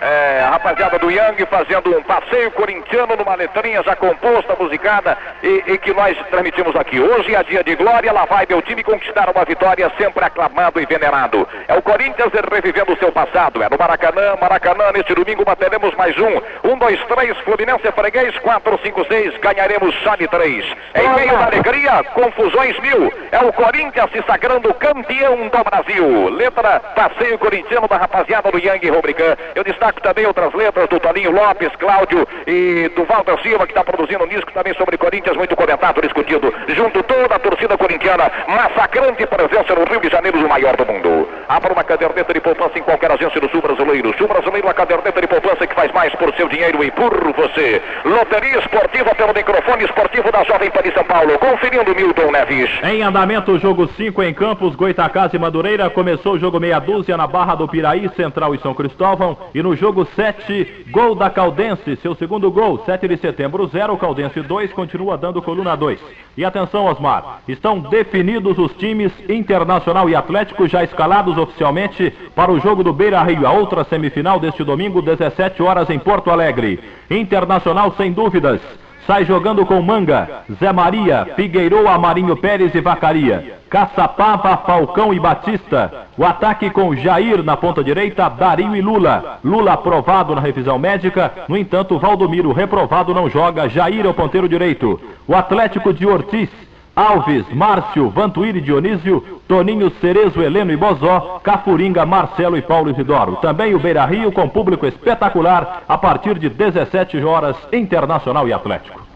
É, 0.00 0.42
a 0.42 0.50
rapaziada 0.50 0.98
do 0.98 1.10
Yang 1.10 1.46
fazendo 1.46 1.96
um 1.96 2.02
passeio 2.02 2.50
corintiano 2.50 3.16
numa 3.16 3.34
letrinha 3.34 3.82
já 3.82 3.96
composta, 3.96 4.54
musicada 4.58 5.16
e, 5.42 5.64
e, 5.68 5.78
que 5.78 5.94
nós 5.94 6.16
transmitimos 6.30 6.76
aqui. 6.76 7.00
Hoje 7.00 7.34
é 7.34 7.42
dia 7.42 7.64
de 7.64 7.74
glória, 7.76 8.12
lá 8.12 8.26
vai 8.26 8.44
meu 8.46 8.60
time 8.60 8.84
conquistar 8.84 9.30
uma 9.30 9.44
vitória 9.44 9.90
sempre 9.96 10.22
aclamado 10.22 10.78
e 10.80 10.84
venerado. 10.84 11.48
É 11.66 11.74
o 11.74 11.80
Corinthians 11.80 12.30
revivendo 12.52 12.92
o 12.92 12.98
seu 12.98 13.10
passado. 13.10 13.62
É 13.62 13.70
no 13.70 13.78
Maracanã, 13.78 14.36
Maracanã, 14.38 14.92
neste 14.92 15.14
domingo 15.14 15.44
bateremos 15.46 15.94
mais 15.94 16.14
um. 16.18 16.70
Um, 16.70 16.76
dois, 16.76 17.02
três, 17.06 17.36
Fluminense 17.38 17.90
freguês, 17.92 18.38
quatro, 18.40 18.78
cinco, 18.82 19.02
seis, 19.06 19.34
ganharemos 19.38 19.94
chave 19.96 20.28
três. 20.28 20.64
Em 20.94 21.08
meio 21.14 21.38
da 21.38 21.46
alegria, 21.46 22.04
confusões 22.12 22.78
mil. 22.80 23.10
É 23.32 23.38
o 23.38 23.52
Corinthians 23.52 24.10
se 24.10 24.22
sagrando 24.26 24.74
campeão 24.74 25.48
do 25.48 25.64
Brasil. 25.64 26.28
Letra 26.28 26.80
passeio 26.80 27.38
corintiano 27.38 27.88
da 27.88 27.96
rapaziada 27.96 28.50
do 28.50 28.58
Yang 28.58 28.90
Rubricant. 28.90 29.38
Eu 29.54 29.64
destaco 29.64 29.85
destaco 29.86 30.00
também 30.00 30.26
outras 30.26 30.52
letras 30.54 30.88
do 30.88 30.98
Toninho 30.98 31.30
Lopes, 31.30 31.70
Cláudio 31.78 32.26
e 32.46 32.90
do 32.94 33.04
Walter 33.04 33.40
Silva, 33.42 33.66
que 33.66 33.72
está 33.72 33.84
produzindo 33.84 34.24
um 34.24 34.28
disco 34.28 34.52
também 34.52 34.74
sobre 34.74 34.96
Corinthians, 34.96 35.36
muito 35.36 35.54
comentado, 35.54 36.00
discutido, 36.00 36.52
junto 36.68 37.02
toda 37.02 37.34
a 37.34 37.38
torcida 37.38 37.76
corintiana, 37.76 38.30
massacrante 38.48 39.26
presença 39.26 39.74
no 39.74 39.84
Rio 39.84 40.00
de 40.00 40.08
Janeiro, 40.08 40.44
o 40.44 40.48
maior 40.48 40.76
do 40.76 40.86
mundo. 40.86 41.28
Abra 41.48 41.72
uma 41.72 41.84
caderneta 41.84 42.32
de 42.32 42.40
poupança 42.40 42.78
em 42.78 42.82
qualquer 42.82 43.10
agência 43.10 43.40
do 43.40 43.48
Sul 43.50 43.62
Brasileiro. 43.62 44.14
Sul 44.18 44.28
Brasileiro, 44.28 44.68
a 44.68 44.74
caderneta 44.74 45.20
de 45.20 45.26
poupança 45.26 45.66
que 45.66 45.74
faz 45.74 45.92
mais 45.92 46.12
por 46.14 46.34
seu 46.34 46.48
dinheiro 46.48 46.82
e 46.82 46.90
por 46.90 47.12
você. 47.32 47.82
Loteria 48.04 48.58
esportiva 48.58 49.14
pelo 49.14 49.34
microfone 49.34 49.84
esportivo 49.84 50.32
da 50.32 50.42
Jovem 50.44 50.70
Pan 50.70 50.82
de 50.82 50.92
São 50.92 51.04
Paulo, 51.04 51.38
conferindo 51.38 51.94
Milton 51.94 52.32
Neves. 52.32 52.70
Em 52.82 53.02
andamento, 53.02 53.52
o 53.52 53.58
jogo 53.58 53.86
5 53.88 54.22
em 54.22 54.34
Campos, 54.34 54.74
Goitacás 54.74 55.32
e 55.32 55.38
Madureira. 55.38 55.88
Começou 55.90 56.34
o 56.34 56.38
jogo 56.38 56.58
meia 56.58 56.78
dúzia 56.78 57.16
na 57.16 57.26
Barra 57.26 57.54
do 57.54 57.68
Piraí, 57.68 58.08
Central 58.16 58.54
e 58.54 58.58
São 58.58 58.74
Cristóvão. 58.74 59.36
E 59.54 59.62
no 59.62 59.75
jogo 59.76 60.06
7, 60.16 60.86
gol 60.90 61.14
da 61.14 61.30
Caldense, 61.30 61.96
seu 61.96 62.14
segundo 62.14 62.50
gol, 62.50 62.82
7 62.84 63.06
de 63.06 63.16
setembro 63.16 63.66
0, 63.68 63.96
Caldense 63.96 64.40
2, 64.40 64.72
continua 64.72 65.16
dando 65.16 65.40
coluna 65.42 65.76
2. 65.76 66.00
E 66.36 66.44
atenção, 66.44 66.86
Osmar, 66.86 67.42
estão 67.46 67.78
definidos 67.78 68.58
os 68.58 68.72
times 68.74 69.12
Internacional 69.28 70.08
e 70.08 70.16
Atlético 70.16 70.66
já 70.66 70.82
escalados 70.82 71.38
oficialmente 71.38 72.12
para 72.34 72.50
o 72.50 72.58
jogo 72.58 72.82
do 72.82 72.92
Beira 72.92 73.22
Rio, 73.22 73.46
a 73.46 73.52
outra 73.52 73.84
semifinal 73.84 74.40
deste 74.40 74.64
domingo, 74.64 75.00
17 75.02 75.62
horas 75.62 75.88
em 75.90 75.98
Porto 75.98 76.30
Alegre. 76.30 76.80
Internacional 77.10 77.92
sem 77.96 78.12
dúvidas 78.12 78.60
sai 79.06 79.24
jogando 79.24 79.64
com 79.64 79.80
Manga, 79.80 80.42
Zé 80.58 80.72
Maria, 80.72 81.28
Figueiroa, 81.36 81.96
Marinho 81.98 82.36
Pérez 82.36 82.74
e 82.74 82.80
Vacaria. 82.80 83.56
Caçapava, 83.70 84.56
Falcão 84.58 85.12
e 85.12 85.20
Batista. 85.20 86.06
O 86.16 86.24
ataque 86.24 86.70
com 86.70 86.94
Jair 86.94 87.42
na 87.42 87.56
ponta 87.56 87.82
direita, 87.82 88.28
Dario 88.28 88.74
e 88.76 88.80
Lula. 88.80 89.38
Lula 89.44 89.72
aprovado 89.72 90.34
na 90.34 90.40
revisão 90.40 90.78
médica. 90.78 91.32
No 91.48 91.56
entanto, 91.56 91.98
Valdomiro 91.98 92.52
reprovado 92.52 93.14
não 93.14 93.28
joga. 93.28 93.68
Jair 93.68 94.04
é 94.04 94.08
o 94.08 94.14
ponteiro 94.14 94.48
direito. 94.48 95.00
O 95.26 95.34
Atlético 95.34 95.92
de 95.92 96.06
Ortiz 96.06 96.48
Alves, 96.96 97.46
Márcio, 97.52 98.08
Vantuíri 98.08 98.58
Dionísio, 98.58 99.20
Toninho, 99.46 99.90
Cerezo, 100.00 100.42
Heleno 100.42 100.72
e 100.72 100.76
Bozó, 100.78 101.38
Cafuringa, 101.44 102.06
Marcelo 102.06 102.56
e 102.56 102.62
Paulo 102.62 102.90
Isidoro. 102.90 103.36
Também 103.36 103.74
o 103.74 103.78
Beira 103.78 104.06
Rio 104.06 104.32
com 104.32 104.48
público 104.48 104.86
espetacular 104.86 105.82
a 105.86 105.98
partir 105.98 106.38
de 106.38 106.48
17 106.48 107.22
horas, 107.22 107.54
Internacional 107.70 108.48
e 108.48 108.52
Atlético. 108.54 109.06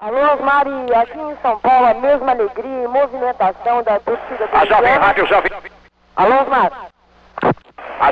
Alô, 0.00 0.42
Mari, 0.42 0.94
aqui 0.94 1.18
em 1.18 1.36
São 1.40 1.58
Paulo 1.60 1.86
a 1.86 1.94
mesma 1.94 2.32
alegria 2.32 2.84
e 2.84 2.88
movimentação 2.88 3.84
da 3.84 4.00
torcida 4.00 4.46
do 4.48 4.56
A 4.56 4.64
Jovem 4.64 4.94
Rádio, 4.94 5.26
Jovem... 5.26 5.50
Alô, 6.16 6.44
Mari. 6.50 6.74
A 8.00 8.10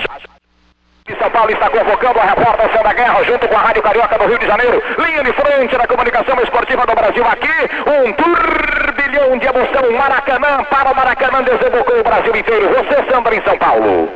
São 1.14 1.30
Paulo 1.30 1.50
está 1.50 1.70
convocando 1.70 2.18
a 2.18 2.24
repórter 2.24 2.72
Sandra 2.72 2.92
Guerra 2.92 3.24
junto 3.24 3.48
com 3.48 3.56
a 3.56 3.60
Rádio 3.60 3.82
Carioca 3.82 4.18
do 4.18 4.26
Rio 4.26 4.38
de 4.38 4.46
Janeiro. 4.46 4.82
Linha 4.98 5.22
de 5.22 5.32
frente 5.32 5.76
da 5.76 5.86
comunicação 5.86 6.40
esportiva 6.42 6.84
do 6.84 6.94
Brasil 6.94 7.24
aqui. 7.24 7.56
Um 7.86 8.12
turbilhão 8.12 9.38
de 9.38 9.46
emoção. 9.46 9.92
Maracanã 9.92 10.64
para 10.64 10.90
o 10.90 10.96
Maracanã 10.96 11.42
desembocou 11.44 12.00
o 12.00 12.02
Brasil 12.02 12.34
inteiro. 12.34 12.68
Você, 12.70 13.10
Sandra, 13.10 13.34
em 13.34 13.42
São 13.42 13.56
Paulo. 13.56 14.08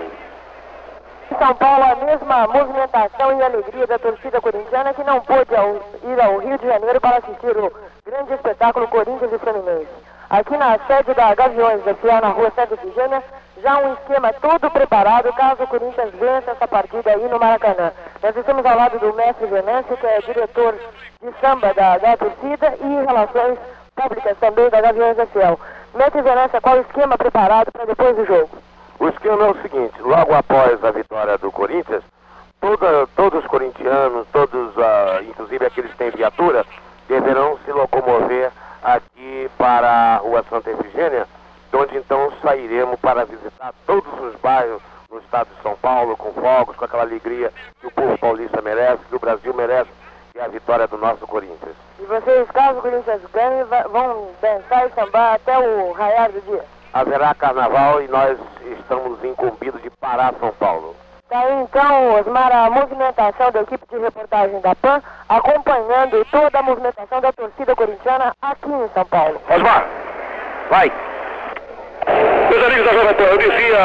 São 1.39 1.55
Paulo, 1.55 1.85
a 1.85 2.05
mesma 2.05 2.49
movimentação 2.49 3.39
e 3.39 3.43
alegria 3.43 3.87
da 3.87 3.99
torcida 3.99 4.41
corintiana 4.41 4.93
que 4.93 5.05
não 5.05 5.21
pôde 5.21 5.53
ir 5.53 6.21
ao 6.21 6.39
Rio 6.39 6.59
de 6.59 6.67
Janeiro 6.67 7.01
para 7.01 7.19
assistir 7.19 7.57
o 7.57 7.73
grande 8.05 8.35
espetáculo 8.35 8.89
Corinthians 8.89 9.33
e 9.33 9.39
Fluminense. 9.39 10.10
Aqui 10.31 10.57
na 10.57 10.79
sede 10.87 11.13
da 11.13 11.35
Gaviões 11.35 11.83
da 11.83 11.93
Fiel, 11.93 12.21
na 12.21 12.29
rua 12.29 12.53
Santa 12.55 12.75
Efigênia, 12.75 13.21
já 13.61 13.79
um 13.79 13.95
esquema 13.95 14.33
todo 14.35 14.71
preparado 14.71 15.33
caso 15.33 15.65
o 15.65 15.67
Corinthians 15.67 16.13
vença 16.13 16.53
essa 16.53 16.69
partida 16.69 17.11
aí 17.11 17.29
no 17.29 17.37
Maracanã. 17.37 17.91
Nós 18.23 18.37
estamos 18.37 18.65
ao 18.65 18.77
lado 18.77 18.97
do 19.01 19.13
mestre 19.15 19.47
Venâncio, 19.47 19.97
que 19.97 20.07
é 20.07 20.21
diretor 20.21 20.77
de 21.21 21.33
samba 21.41 21.75
da, 21.75 21.99
da 21.99 22.17
torcida 22.17 22.77
e 22.81 23.05
relações 23.05 23.59
públicas 23.97 24.39
também 24.39 24.71
da 24.71 24.81
Gaviões 24.81 25.17
da 25.17 25.27
Ciel. 25.27 25.59
Mestre 25.97 26.23
Venâncio, 26.23 26.63
qual 26.63 26.77
o 26.77 26.83
esquema 26.83 27.19
preparado 27.19 27.73
para 27.73 27.87
depois 27.87 28.15
do 28.15 28.25
jogo? 28.25 28.51
O 29.01 29.09
esquema 29.09 29.47
é 29.47 29.51
o 29.51 29.63
seguinte, 29.63 30.01
logo 30.01 30.33
após 30.33 30.85
a 30.85 30.93
vitória 30.93 31.37
do 31.39 31.51
Corinthians, 31.51 32.05
toda, 32.61 33.09
todos 33.17 33.41
os 33.41 33.47
corintianos, 33.49 34.29
todos, 34.33 34.77
uh, 34.77 35.25
inclusive 35.29 35.67
aqueles 35.67 35.91
que 35.91 35.99
têm 35.99 36.11
viatura, 36.13 36.65
deverão 37.09 37.59
se 37.65 37.73
locomover 37.73 38.53
aqui 38.83 39.51
para 39.57 39.89
a 39.89 40.17
rua 40.17 40.45
Santa 40.49 40.71
Efigênia, 40.71 41.27
onde 41.73 41.97
então 41.97 42.33
sairemos 42.43 42.99
para 43.01 43.25
visitar 43.25 43.73
todos 43.87 44.13
os 44.21 44.35
bairros 44.41 44.83
no 45.11 45.19
estado 45.19 45.49
de 45.55 45.63
São 45.63 45.77
Paulo, 45.77 46.17
com 46.17 46.33
fogos, 46.33 46.77
com 46.77 46.85
aquela 46.85 47.03
alegria 47.03 47.53
que 47.81 47.87
o 47.87 47.91
povo 47.91 48.19
paulista 48.19 48.61
merece, 48.63 49.05
que 49.09 49.17
o 49.17 49.21
Brasil 49.21 49.53
merece, 49.55 49.91
e 50.35 50.41
a 50.41 50.49
vitória 50.49 50.87
do 50.87 50.97
nosso 50.97 51.27
Corinthians. 51.27 51.75
E 51.99 52.05
vocês, 52.05 52.49
caso 52.51 52.79
o 52.79 52.83
Corinthians 52.83 53.23
ganhe, 53.33 53.65
vão 53.65 54.31
dançar 54.41 54.87
e 54.87 54.91
sambar 54.95 55.35
até 55.35 55.59
o 55.59 55.93
raiar 55.93 56.31
do 56.31 56.41
dia? 56.43 56.65
Haverá 56.93 57.35
carnaval 57.35 58.03
e 58.03 58.09
nós 58.09 58.39
estamos 58.79 59.23
incumbidos 59.25 59.81
de 59.83 59.91
parar 59.91 60.35
São 60.41 60.53
Paulo. 60.53 60.95
Tá 61.31 61.39
aí 61.39 61.63
então, 61.63 62.15
Osmar, 62.19 62.51
a 62.53 62.69
movimentação 62.71 63.53
da 63.53 63.61
equipe 63.61 63.85
de 63.89 64.01
reportagem 64.01 64.61
da 64.63 64.75
PAN, 64.75 65.01
acompanhando 65.29 66.27
toda 66.29 66.59
a 66.59 66.63
movimentação 66.63 67.21
da 67.21 67.33
torcida 67.33 67.77
corintiana 67.77 68.35
aqui 68.43 68.69
em 68.69 68.89
São 68.93 69.05
Paulo. 69.05 69.41
Osmar, 69.49 69.87
vai! 70.69 70.91
Meus 72.51 72.65
amigos 72.65 72.85
da 72.85 72.93
Jovem 72.95 73.15
Pan, 73.15 73.23
eu 73.23 73.39
dizia 73.39 73.79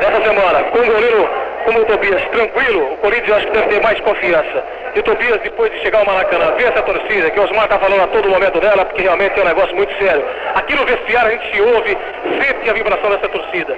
nessa 0.00 0.20
semana, 0.20 0.64
com 0.64 0.78
o 0.80 0.86
goleiro 0.86 1.30
como 1.64 1.78
o 1.78 1.84
Tobias 1.84 2.24
tranquilo, 2.30 2.94
o 2.94 2.96
Corinthians 2.96 3.36
acho 3.36 3.46
que 3.46 3.52
deve 3.52 3.68
ter 3.68 3.82
mais 3.82 4.00
confiança. 4.00 4.64
E 4.92 4.98
o 4.98 5.02
Tobias, 5.04 5.40
depois 5.42 5.70
de 5.70 5.78
chegar 5.82 6.00
ao 6.00 6.06
Maracanã, 6.06 6.50
ver 6.56 6.72
essa 6.72 6.82
torcida, 6.82 7.30
que 7.30 7.38
o 7.38 7.44
Osmar 7.44 7.66
está 7.66 7.78
falando 7.78 8.02
a 8.02 8.08
todo 8.08 8.28
momento 8.28 8.58
dela, 8.58 8.84
porque 8.84 9.02
realmente 9.02 9.38
é 9.38 9.42
um 9.42 9.46
negócio 9.46 9.76
muito 9.76 9.96
sério. 9.96 10.24
Aqui 10.56 10.74
no 10.74 10.84
vestiário 10.84 11.28
a 11.28 11.32
gente 11.36 11.54
se 11.54 11.62
ouve, 11.62 11.96
sente 12.42 12.68
a 12.68 12.72
vibração 12.72 13.10
dessa 13.10 13.28
torcida. 13.28 13.76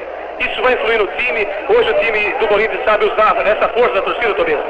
Isso 0.50 0.62
vai 0.62 0.72
influir 0.74 0.98
no 0.98 1.06
time. 1.06 1.46
Hoje 1.68 1.90
o 1.90 1.94
time 2.00 2.32
do 2.40 2.48
Corinthians 2.48 2.84
sabe 2.84 3.04
usar 3.04 3.36
essa 3.46 3.68
força 3.68 3.94
da 3.94 4.02
torcida, 4.02 4.34
Tobias. 4.34 4.60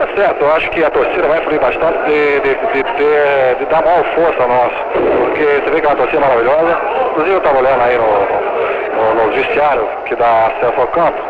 É 0.00 0.16
certo, 0.16 0.42
eu 0.42 0.52
acho 0.52 0.70
que 0.70 0.84
a 0.84 0.90
torcida 0.90 1.26
vai 1.26 1.38
influir 1.38 1.60
bastante 1.60 1.98
de, 2.04 2.40
de, 2.40 2.54
de, 2.54 2.82
de, 2.82 3.54
de 3.58 3.64
dar 3.66 3.82
maior 3.82 4.04
força 4.14 4.42
a 4.42 4.46
nós. 4.46 4.72
Porque 4.92 5.44
você 5.44 5.70
vê 5.70 5.80
que 5.80 5.86
é 5.86 5.90
uma 5.90 5.96
torcida 5.96 6.20
maravilhosa. 6.20 6.78
Inclusive 7.10 7.34
eu 7.34 7.38
estava 7.38 7.58
olhando 7.58 7.82
aí 7.82 7.96
no, 7.96 9.14
no, 9.14 9.26
no 9.26 10.04
que 10.04 10.16
dá 10.16 10.46
acesso 10.46 10.80
ao 10.80 10.88
campo. 10.88 11.22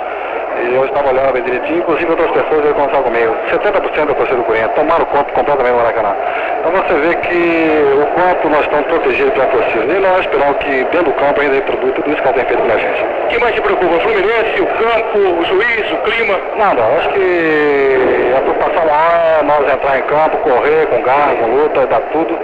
E 0.65 0.75
eu 0.75 0.85
estava 0.85 1.11
olhando 1.11 1.33
bem 1.33 1.43
direitinho, 1.43 1.79
inclusive 1.79 2.11
outras 2.11 2.31
pessoas 2.31 2.63
vieram 2.63 2.75
conversar 2.75 3.03
comigo. 3.03 3.37
70% 3.51 4.07
da 4.07 4.15
torcida 4.15 4.37
do 4.37 4.45
Corinthians 4.45 4.73
tomaram 4.75 5.05
conta 5.07 5.33
completamente 5.33 5.73
do 5.73 5.79
Maracanã. 5.79 6.17
Então 6.61 6.73
você 6.73 6.95
vê 6.95 7.15
que 7.17 8.01
o 8.01 8.07
quanto 8.15 8.49
nós 8.49 8.61
estamos 8.61 8.87
protegidos 8.87 9.33
pela 9.35 9.47
torcida. 9.47 9.85
E 9.85 10.01
nós 10.01 10.21
esperamos 10.21 10.57
que 10.59 10.85
dentro 10.85 11.05
do 11.05 11.13
campo 11.13 11.41
ainda 11.41 11.55
reproduz 11.55 11.95
tudo 11.95 12.11
isso 12.11 12.23
que 12.23 12.29
ela 12.29 12.37
tem 12.37 12.47
feito 12.47 12.63
pela 12.63 12.79
gente. 12.79 13.05
O 13.05 13.29
que 13.29 13.39
mais 13.39 13.55
te 13.55 13.61
preocupa? 13.61 13.95
O 13.95 14.01
Fluminense, 14.01 14.61
o 14.61 14.67
campo, 14.67 15.19
o 15.19 15.45
juiz, 15.45 15.93
o 15.93 15.97
clima? 15.99 16.41
Nada, 16.57 16.83
acho 16.99 17.09
que 17.11 18.35
a 18.37 18.41
preocupação 18.41 18.85
maior 18.87 19.41
é 19.41 19.43
nós 19.43 19.75
entrar 19.75 19.99
em 19.99 20.03
campo, 20.03 20.37
correr 20.39 20.87
com 20.87 21.03
garra, 21.03 21.35
com 21.37 21.47
luta, 21.47 21.87
dar 21.87 22.01
tudo. 22.13 22.39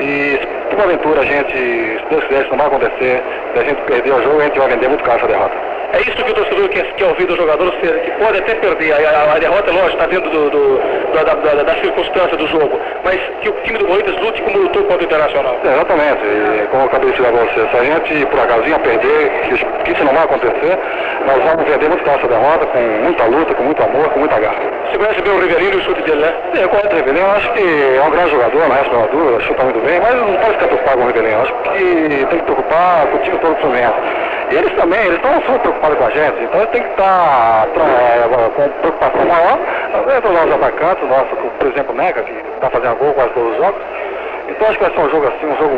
E 0.00 0.40
se 0.70 0.76
porventura 0.76 1.20
a 1.20 1.24
gente, 1.24 1.52
se 1.52 2.04
Deus 2.10 2.24
quiser, 2.24 2.42
isso 2.42 2.50
não 2.50 2.58
vai 2.58 2.66
acontecer, 2.66 3.22
se 3.52 3.58
a 3.58 3.64
gente 3.64 3.82
perder 3.82 4.12
o 4.12 4.22
jogo, 4.22 4.40
a 4.40 4.44
gente 4.44 4.58
vai 4.58 4.68
vender 4.68 4.88
muito 4.88 5.04
caro 5.04 5.18
essa 5.18 5.26
derrota. 5.26 5.75
É 5.92 6.00
isso 6.00 6.12
que 6.12 6.30
o 6.30 6.34
torcedor 6.34 6.68
quer, 6.68 6.84
quer 6.94 7.04
ouvir 7.06 7.26
do 7.26 7.36
jogador, 7.36 7.70
que 7.72 8.10
pode 8.18 8.38
até 8.38 8.54
perder. 8.54 8.92
A, 8.92 8.96
a, 8.96 9.34
a 9.34 9.38
derrota, 9.38 9.70
lógico, 9.70 9.92
está 9.92 10.06
dentro 10.06 10.30
do, 10.30 10.50
do, 10.50 10.80
da, 11.14 11.22
da, 11.34 11.62
da, 11.62 11.74
circunstância 11.80 12.36
do 12.36 12.46
jogo. 12.48 12.80
Mas 13.04 13.20
que 13.40 13.48
o 13.48 13.52
time 13.62 13.78
do 13.78 13.86
Corinthians 13.86 14.20
lute 14.20 14.42
como 14.42 14.58
lutou 14.58 14.82
contra 14.84 15.02
o 15.02 15.04
Internacional. 15.04 15.56
É, 15.64 15.72
exatamente. 15.72 16.22
E, 16.24 16.66
como 16.70 16.82
eu 16.82 16.86
acabei 16.86 17.10
de 17.10 17.16
dizer 17.16 17.28
a 17.28 17.32
você, 17.32 17.68
se 17.68 17.76
a 17.76 17.84
gente 17.84 18.26
por 18.26 18.40
acaso 18.40 18.68
ia 18.68 18.78
perder, 18.78 19.30
que, 19.48 19.64
que 19.84 19.92
isso 19.92 20.04
não 20.04 20.12
vai 20.12 20.24
acontecer, 20.24 20.78
nós 21.26 21.42
vamos 21.44 21.68
vender 21.68 21.88
muito 21.88 22.08
essa 22.08 22.26
derrota, 22.26 22.66
com 22.66 22.78
muita 22.78 23.24
luta, 23.24 23.54
com 23.54 23.62
muito 23.62 23.82
amor, 23.82 24.08
com 24.10 24.18
muita 24.20 24.38
garra. 24.40 24.58
Você 24.90 24.98
conhece 24.98 25.22
bem 25.22 25.32
o 25.32 25.40
Rivelino 25.40 25.74
e 25.74 25.76
o 25.76 25.82
chute 25.82 26.02
dele, 26.02 26.20
né? 26.20 26.34
Sim, 26.54 26.62
eu 26.62 26.68
conheço 26.68 26.88
o 26.92 26.96
Rivelino, 26.96 27.26
eu 27.26 27.30
acho 27.32 27.52
que 27.52 27.96
é 27.96 28.02
um 28.02 28.10
grande 28.10 28.30
jogador, 28.30 28.68
não 28.68 28.76
resta 28.76 28.96
uma 28.96 29.06
dúvida, 29.08 29.40
chuta 29.40 29.64
muito 29.64 29.80
bem, 29.80 30.00
mas 30.00 30.14
não 30.14 30.34
pode 30.36 30.52
ficar 30.54 30.66
preocupado 30.66 30.98
com 30.98 31.04
o 31.04 31.06
Rivelino. 31.06 31.34
Eu 31.34 31.42
acho 31.42 31.54
que 31.54 32.26
tem 32.26 32.38
que 32.38 32.44
preocupar 32.44 33.06
com 33.06 33.16
o 33.16 33.20
time 33.20 33.38
todo 33.38 33.54
do 33.54 33.60
Fluminense. 33.60 33.94
E 34.50 34.54
eles 34.54 34.72
também, 34.74 35.00
eles 35.00 35.16
estão 35.16 35.42
super 35.42 35.72
preocupados 35.76 35.98
com 35.98 36.04
a 36.04 36.10
gente, 36.10 36.44
então 36.44 36.60
eles 36.60 36.70
têm 36.70 36.82
que 36.82 36.88
estar 36.90 37.66
é, 37.76 38.50
com 38.54 38.68
preocupação 38.80 39.24
maior 39.26 39.58
entre 40.16 40.28
os 40.28 40.34
nossos 40.34 40.52
atacantes, 40.52 41.08
nosso, 41.08 41.36
por 41.58 41.66
exemplo, 41.66 41.94
Neca, 41.94 42.22
que 42.22 42.32
está 42.32 42.70
fazendo 42.70 42.96
gol 42.96 43.12
quase 43.14 43.30
todos 43.30 43.52
os 43.52 43.56
jogos. 43.58 43.82
Então 44.48 44.68
acho 44.68 44.78
que 44.78 44.84
vai 44.84 44.94
ser 44.94 45.00
um 45.00 45.10
jogo 45.10 45.26
assim, 45.26 45.46
um 45.46 45.56
jogo, 45.56 45.76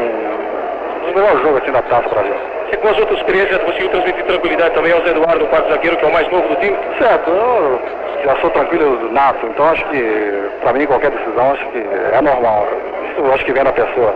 dos 1.08 1.14
melhores 1.14 1.42
jogos 1.42 1.62
assim 1.62 1.72
da 1.72 1.82
Taça 1.82 2.08
Brasil. 2.08 2.34
Você 2.68 2.76
com 2.76 2.88
as 2.88 2.98
outras 2.98 3.18
experiências 3.18 3.62
conseguiu 3.62 3.88
transmitir 3.88 4.24
tranquilidade 4.24 4.74
também 4.74 4.92
ao 4.92 5.00
Zé 5.02 5.10
Eduardo, 5.10 5.44
o 5.44 5.48
quarto 5.48 5.68
zagueiro, 5.70 5.96
que 5.96 6.04
é 6.04 6.08
o 6.08 6.12
mais 6.12 6.30
novo 6.30 6.48
do 6.48 6.56
time? 6.56 6.76
Certo, 6.98 7.30
eu 7.30 7.80
já 8.24 8.36
sou 8.40 8.50
tranquilo 8.50 9.12
nato, 9.12 9.46
então 9.46 9.68
acho 9.70 9.84
que, 9.86 10.50
para 10.60 10.72
mim, 10.74 10.86
qualquer 10.86 11.10
decisão, 11.10 11.52
acho 11.52 11.66
que 11.68 11.78
é 11.78 12.20
normal. 12.20 12.68
Isso 13.10 13.32
acho 13.32 13.44
que 13.44 13.52
vem 13.52 13.64
da 13.64 13.72
pessoa. 13.72 14.14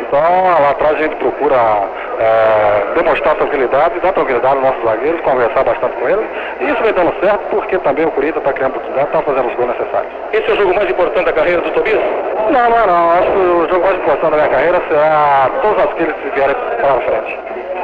Então, 0.00 0.20
lá 0.20 0.70
atrás 0.70 0.96
a 0.96 1.02
gente 1.02 1.16
procura 1.16 1.56
é, 2.18 2.94
demonstrar 2.96 3.34
tranquilidade, 3.36 4.00
dar 4.00 4.12
tranquilidade 4.12 4.56
aos 4.56 4.64
nossos 4.64 4.84
zagueiros, 4.84 5.20
conversar 5.20 5.62
bastante 5.62 5.96
com 5.96 6.08
eles. 6.08 6.26
E 6.60 6.64
isso 6.64 6.82
vem 6.82 6.92
dando 6.92 7.14
certo 7.20 7.40
porque 7.50 7.78
também 7.78 8.06
o 8.06 8.10
Corinthians 8.10 8.38
está 8.38 8.52
criando 8.52 8.72
oportunidade, 8.72 9.06
está 9.06 9.22
fazendo 9.22 9.48
os 9.48 9.54
gols 9.54 9.68
necessários. 9.68 10.12
Esse 10.32 10.50
é 10.50 10.52
o 10.52 10.56
jogo 10.56 10.74
mais 10.74 10.90
importante 10.90 11.26
da 11.26 11.32
carreira 11.32 11.60
do 11.60 11.70
Tobias? 11.70 12.00
Não, 12.50 12.70
não 12.70 12.78
é 12.78 12.86
não. 12.86 13.10
Acho 13.12 13.30
que 13.30 13.38
o 13.38 13.68
jogo 13.68 13.86
mais 13.86 13.96
importante 13.98 14.30
da 14.30 14.36
minha 14.36 14.48
carreira 14.48 14.82
será 14.88 15.50
todos 15.62 15.84
aqueles 15.84 16.14
vierem 16.34 16.56
para 16.80 17.00
frente. 17.00 17.38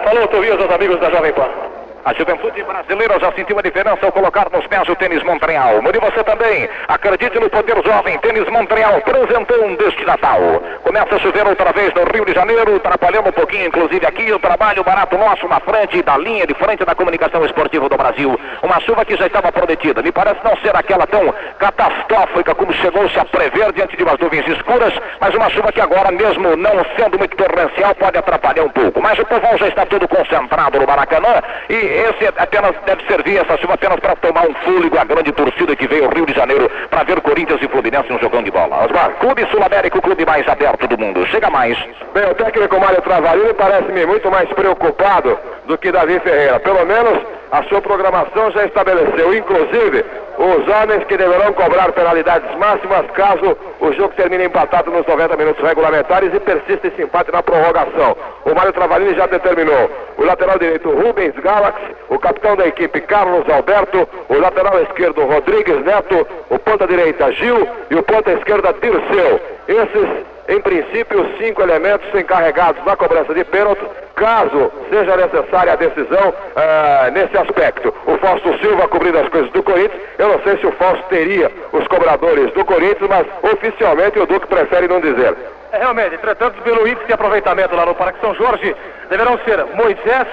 Falou, 0.05 0.29
Tobias, 0.29 0.61
aos 0.61 0.71
amigos 0.71 1.01
da 1.01 1.11
Jovem 1.11 1.33
Pan. 1.33 1.76
A 2.07 2.15
juventude 2.15 2.63
brasileira 2.63 3.19
já 3.19 3.33
sentiu 3.33 3.59
a 3.59 3.63
diferença 3.63 4.07
ao 4.07 4.13
colocar 4.13 4.47
nos 4.53 4.65
pés 4.69 4.89
o 4.89 4.95
tênis 4.95 5.25
Montreal. 5.25 5.83
Mude 5.83 5.99
você 5.99 6.23
também. 6.23 6.69
Acredite 6.87 7.37
no 7.41 7.51
poder 7.51 7.75
jovem. 7.85 8.17
Tênis 8.21 8.49
Montreal, 8.49 9.01
presentão 9.01 9.75
deste 9.75 10.05
Natal. 10.05 10.39
Começa 10.85 11.17
a 11.17 11.19
chover 11.19 11.45
outra 11.49 11.73
vez 11.73 11.93
no 11.95 12.05
Rio 12.05 12.25
de 12.25 12.33
Janeiro, 12.33 12.77
atrapalhando 12.77 13.31
um 13.31 13.33
pouquinho, 13.33 13.67
inclusive 13.67 14.07
aqui, 14.07 14.33
o 14.33 14.39
trabalho 14.39 14.85
barato 14.85 15.19
nosso 15.19 15.49
na 15.49 15.59
frente 15.59 16.01
da 16.01 16.17
linha 16.17 16.47
de 16.47 16.55
frente 16.55 16.85
da 16.85 16.95
comunicação 16.95 17.45
esportiva 17.45 17.89
do 17.89 17.97
Brasil. 17.97 18.39
Uma 18.63 18.81
chuva 18.83 19.05
que 19.05 19.17
já 19.17 19.27
estava 19.27 19.51
prometida. 19.51 20.01
Me 20.01 20.13
parece 20.13 20.39
não 20.45 20.57
ser 20.59 20.77
aquela 20.77 21.09
tão 21.09 21.35
catastrófica 21.59 22.55
como 22.55 22.73
chegou-se 22.75 23.19
a 23.19 23.25
prever 23.25 23.73
diante 23.73 23.97
de 23.97 24.05
umas 24.05 24.21
nuvens 24.21 24.47
escuras, 24.47 24.95
mas 25.21 25.35
uma 25.35 25.51
chuva 25.51 25.73
que 25.73 25.81
agora, 25.81 26.13
mesmo 26.13 26.55
não 26.55 26.87
sendo 26.97 27.19
muito 27.19 27.37
torrencial, 27.37 27.97
pode 27.97 28.17
atrapalhar 28.17 28.63
um 28.63 28.71
pouco. 28.71 29.03
Mas 29.03 29.19
o 29.19 29.27
povão 29.27 29.59
já 29.59 29.67
está 29.67 29.85
todo 29.85 30.07
concentrado 30.07 30.79
no 30.79 30.87
Maracanã 30.87 31.43
e 31.69 31.96
esse 31.97 32.27
apenas 32.37 32.75
deve 32.85 33.07
servir 33.07 33.39
essa 33.39 33.57
chuva 33.57 33.75
apenas 33.75 33.99
para 34.01 34.17
tomar 34.17 34.47
um 34.47 34.55
fôlego 34.55 34.99
a 34.99 35.05
grande 35.05 35.33
torcida 35.33 35.75
que 35.75 35.87
veio 35.87 36.05
ao 36.05 36.11
Rio 36.11 36.27
de 36.27 36.35
Janeiro 36.35 36.71
para 36.91 37.05
ver 37.05 37.21
Corinthians 37.21 37.61
e 37.63 37.69
Fluminense 37.69 38.13
um 38.13 38.19
jogão 38.19 38.43
de 38.43 38.51
bola. 38.51 38.85
Osmar, 38.85 39.11
Clube 39.19 39.47
Sul-América, 39.51 39.99
o 39.99 40.03
clube 40.03 40.25
mais 40.27 40.47
aberto 40.47 40.87
do 40.87 40.99
mundo. 40.99 41.27
Chega 41.27 41.51
mais. 41.51 41.79
Bem, 42.13 42.31
o 42.31 42.35
técnico 42.35 42.79
Mário 42.79 43.01
Travalini 43.03 43.55
parece-me 43.55 44.07
muito 44.07 44.31
mais 44.31 44.49
preocupado 44.51 45.39
do 45.67 45.79
que 45.79 45.91
Davi 45.91 46.21
Ferreira. 46.21 46.61
Pelo 46.61 46.85
menos 46.85 47.19
a 47.51 47.63
sua 47.65 47.81
programação 47.81 48.51
já 48.51 48.65
estabeleceu, 48.65 49.35
inclusive 49.35 50.05
os 50.39 50.69
homens 50.69 51.05
que 51.05 51.17
deverão 51.17 51.53
cobrar 51.53 51.93
penalidades 51.93 52.55
máximas 52.59 53.07
caso 53.13 53.57
o 53.81 53.93
jogo 53.93 54.15
termine 54.15 54.45
empatado 54.45 54.91
nos 54.91 55.07
90 55.07 55.37
minutos 55.37 55.65
regulamentares 55.65 56.33
e 56.35 56.41
persista 56.41 56.89
esse 56.89 57.03
empate 57.03 57.33
na 57.33 57.43
prorrogação. 57.43 58.17
O 58.45 58.55
Mário 58.55 58.73
Travalini 58.73 59.15
já 59.15 59.27
determinou. 59.27 59.91
O 60.19 60.25
lateral 60.25 60.59
direito 60.59 60.91
Rubens 60.91 61.35
Galaxy, 61.37 61.97
o 62.09 62.19
capitão 62.19 62.57
da 62.57 62.67
equipe 62.67 63.01
Carlos 63.03 63.49
Alberto, 63.49 64.09
o 64.29 64.39
lateral 64.39 64.83
esquerdo 64.83 65.25
Rodrigues 65.25 65.83
Neto, 65.85 66.27
o 66.51 66.59
ponta 66.59 66.87
direita 66.87 67.33
Gil. 67.33 67.67
E 67.91 67.95
o 67.95 68.03
ponta 68.03 68.33
esquerda 68.33 68.75
Dirceu. 68.75 69.41
Esses 69.69 70.27
em 70.49 70.61
princípio, 70.61 71.23
os 71.23 71.39
cinco 71.39 71.61
elementos 71.61 72.09
encarregados 72.15 72.85
na 72.85 72.95
cobrança 72.97 73.35
de 73.35 73.45
pênalti, 73.45 73.83
caso 74.17 74.73
seja 74.91 75.17
necessária 75.17 75.75
a 75.75 75.77
decisão 75.77 76.31
uh, 76.31 77.11
nesse 77.13 77.37
aspecto. 77.37 77.95
O 78.07 78.17
Fausto 78.19 78.59
Silva 78.59 78.89
cobrindo 78.89 79.19
as 79.19 79.29
coisas 79.29 79.51
do 79.53 79.63
Corinthians, 79.63 80.03
eu 80.19 80.29
não 80.29 80.43
sei 80.43 80.57
se 80.59 80.67
o 80.67 80.73
Fausto 80.73 81.05
teria 81.09 81.53
os 81.73 81.87
cobradores 81.87 82.51
do 82.53 82.65
Corinthians, 82.65 83.09
mas 83.09 83.27
oficialmente 83.53 84.19
o 84.19 84.27
Duque 84.27 84.47
prefere 84.47 84.89
não 84.89 85.01
dizer. 85.01 85.37
É, 85.71 85.79
realmente, 85.79 86.15
entretanto, 86.15 86.61
pelo 86.63 86.89
índice 86.89 87.07
de 87.07 87.13
aproveitamento 87.13 87.77
lá 87.77 87.87
no 87.87 87.95
Parque 87.95 88.21
São 88.21 88.35
Jorge, 88.35 88.75
deverão 89.11 89.39
ser 89.45 89.65
Moisés, 89.75 90.27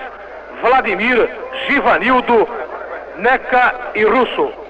Vladimir, 0.62 1.30
Givanildo, 1.68 2.48
Neca 3.18 3.92
e 3.96 4.04
Russo. 4.06 4.63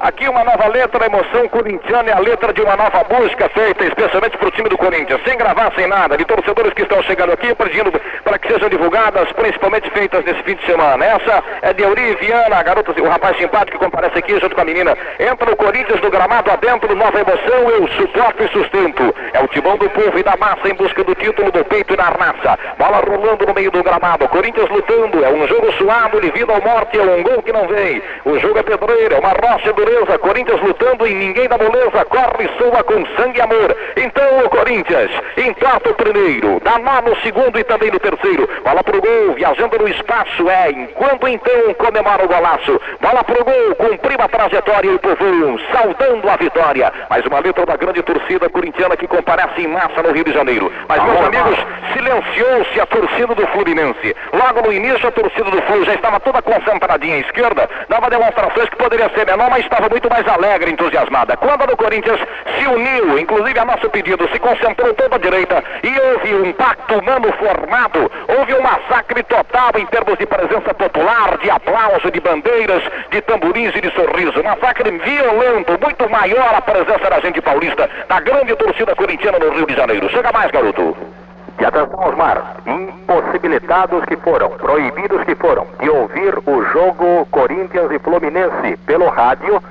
Aqui 0.00 0.28
uma 0.28 0.42
nova 0.42 0.66
letra, 0.68 1.04
a 1.04 1.06
emoção 1.06 1.48
corintiana 1.48 2.10
é 2.10 2.12
a 2.12 2.18
letra 2.18 2.52
de 2.52 2.60
uma 2.60 2.76
nova 2.76 3.04
busca 3.04 3.48
feita 3.50 3.84
especialmente 3.86 4.36
para 4.36 4.48
o 4.48 4.50
time 4.50 4.68
do 4.68 4.76
Corinthians, 4.76 5.20
sem 5.24 5.38
gravar, 5.38 5.72
sem 5.76 5.86
nada, 5.86 6.16
de 6.16 6.24
torcedores 6.24 6.72
que 6.74 6.82
estão 6.82 7.02
chegando 7.04 7.32
aqui 7.32 7.54
pedindo 7.54 7.92
para 8.24 8.38
que 8.38 8.52
sejam 8.52 8.68
divulgadas, 8.68 9.30
principalmente 9.32 9.88
feitas 9.90 10.24
nesse 10.24 10.42
fim 10.42 10.56
de 10.56 10.66
semana. 10.66 11.04
Essa 11.04 11.42
é 11.62 11.72
de 11.72 11.82
Euri 11.82 12.16
Viana, 12.16 12.56
a 12.56 12.62
garota, 12.62 12.92
o 13.00 13.08
rapaz 13.08 13.36
simpático 13.36 13.78
que 13.78 13.84
comparece 13.84 14.18
aqui 14.18 14.38
junto 14.40 14.54
com 14.54 14.60
a 14.60 14.64
menina. 14.64 14.96
Entra 15.18 15.50
no 15.50 15.56
Corinthians 15.56 16.00
do 16.00 16.10
gramado 16.10 16.50
adentro, 16.50 16.94
nova 16.94 17.20
emoção, 17.20 17.70
eu 17.70 17.88
suporto 17.88 18.42
e 18.42 18.48
sustento. 18.48 19.14
É 19.32 19.40
o 19.40 19.48
timão 19.48 19.76
do 19.76 19.88
povo 19.90 20.18
e 20.18 20.22
da 20.22 20.36
massa 20.36 20.68
em 20.68 20.74
busca 20.74 21.04
do 21.04 21.14
título 21.14 21.52
do 21.52 21.64
peito 21.64 21.94
e 21.94 21.96
da 21.96 22.04
raça. 22.04 22.58
Bola 22.78 22.98
rolando 22.98 23.46
no 23.46 23.54
meio 23.54 23.70
do 23.70 23.82
gramado, 23.82 24.28
Corinthians 24.28 24.68
lutando, 24.68 25.24
é 25.24 25.30
um 25.30 25.46
jogo 25.46 25.72
suado, 25.72 26.18
livre 26.18 26.42
à 26.42 26.60
morte, 26.60 26.98
é 26.98 27.02
um 27.02 27.22
gol 27.22 27.42
que 27.42 27.52
não 27.52 27.66
vem. 27.68 28.02
O 28.24 28.38
jogo 28.38 28.58
é 28.58 28.62
pedreiro, 28.62 29.14
é 29.14 29.18
uma 29.18 29.30
rocha 29.30 29.72
do 29.72 29.83
dureza, 29.84 30.18
Corinthians 30.18 30.60
lutando 30.62 31.06
e 31.06 31.14
ninguém 31.14 31.48
da 31.48 31.58
moleza, 31.58 32.04
corre 32.06 32.44
e 32.44 32.58
soa 32.58 32.82
com 32.82 33.04
sangue 33.16 33.38
e 33.38 33.42
amor. 33.42 33.76
Então 33.96 34.44
o 34.44 34.48
Corinthians 34.48 35.10
empata 35.36 35.90
o 35.90 35.94
primeiro, 35.94 36.60
dá 36.64 36.78
nó 36.78 37.02
no 37.02 37.16
segundo 37.20 37.58
e 37.58 37.64
também 37.64 37.90
no 37.90 37.98
terceiro. 37.98 38.48
Bola 38.64 38.82
pro 38.82 39.00
gol, 39.00 39.34
viajando 39.34 39.78
no 39.78 39.88
espaço, 39.88 40.48
é, 40.48 40.70
enquanto 40.70 41.28
então 41.28 41.74
comemora 41.74 42.24
o 42.24 42.28
golaço. 42.28 42.80
Bola 43.00 43.22
pro 43.24 43.44
gol, 43.44 43.74
cumpriu 43.76 44.18
a 44.20 44.28
trajetória 44.28 44.88
e 44.88 44.94
o 44.94 44.98
povo 44.98 45.60
saudando 45.72 46.28
a 46.28 46.36
vitória. 46.36 46.92
Mais 47.10 47.24
uma 47.26 47.40
letra 47.40 47.66
da 47.66 47.76
grande 47.76 48.02
torcida 48.02 48.48
corintiana 48.48 48.96
que 48.96 49.06
comparece 49.06 49.62
em 49.62 49.68
massa 49.68 50.02
no 50.02 50.12
Rio 50.12 50.24
de 50.24 50.32
Janeiro. 50.32 50.72
Mas, 50.88 51.02
meus 51.02 51.26
amigos, 51.26 51.58
silenciou-se 51.92 52.80
a 52.80 52.86
torcida 52.86 53.34
do 53.34 53.46
Fluminense. 53.48 54.16
Logo 54.32 54.62
no 54.62 54.72
início, 54.72 55.08
a 55.08 55.12
torcida 55.12 55.50
do 55.50 55.62
Flu 55.62 55.84
já 55.84 55.94
estava 55.94 56.20
toda 56.20 56.42
concentradinha 56.42 57.16
à 57.16 57.20
esquerda, 57.20 57.68
dava 57.88 58.10
demonstrações 58.10 58.68
que 58.68 58.76
poderia 58.76 59.10
ser 59.10 59.26
menor, 59.26 59.50
mas 59.50 59.66
estava 59.74 59.88
muito 59.88 60.08
mais 60.08 60.26
alegre, 60.28 60.70
entusiasmada. 60.70 61.36
Quando 61.36 61.66
do 61.66 61.76
Corinthians 61.76 62.20
se 62.56 62.66
uniu, 62.66 63.18
inclusive 63.18 63.58
a 63.58 63.64
nosso 63.64 63.90
pedido, 63.90 64.28
se 64.32 64.38
concentrou 64.38 64.94
toda 64.94 65.16
a 65.16 65.18
direita 65.18 65.62
e 65.82 66.00
houve 66.00 66.34
um 66.36 66.52
pacto 66.52 66.94
humano 66.94 67.32
formado, 67.32 68.10
houve 68.28 68.54
um 68.54 68.62
massacre 68.62 69.22
total 69.24 69.72
em 69.76 69.86
termos 69.86 70.16
de 70.16 70.26
presença 70.26 70.72
popular, 70.74 71.38
de 71.38 71.50
aplauso, 71.50 72.10
de 72.10 72.20
bandeiras, 72.20 72.82
de 73.10 73.20
tamborins 73.22 73.74
e 73.74 73.80
de 73.80 73.90
sorriso. 73.92 74.42
Massacre 74.44 74.90
violento, 74.90 75.72
muito 75.80 76.08
maior 76.08 76.54
a 76.54 76.62
presença 76.62 77.10
da 77.10 77.18
gente 77.18 77.40
paulista, 77.40 77.90
da 78.08 78.20
grande 78.20 78.54
torcida 78.54 78.94
corintiana 78.94 79.38
no 79.40 79.50
Rio 79.50 79.66
de 79.66 79.74
Janeiro. 79.74 80.08
Chega 80.10 80.30
mais, 80.30 80.50
garoto. 80.52 81.23
E 81.58 81.64
atenção, 81.64 81.98
Osmar, 82.08 82.56
impossibilitados 82.66 84.04
que 84.06 84.16
foram, 84.16 84.50
proibidos 84.50 85.22
que 85.24 85.34
foram, 85.36 85.66
de 85.80 85.88
ouvir 85.88 86.34
o 86.46 86.64
jogo 86.64 87.26
Corinthians 87.30 87.90
e 87.92 87.98
Fluminense 88.00 88.76
pelo 88.86 89.08
rádio, 89.08 89.62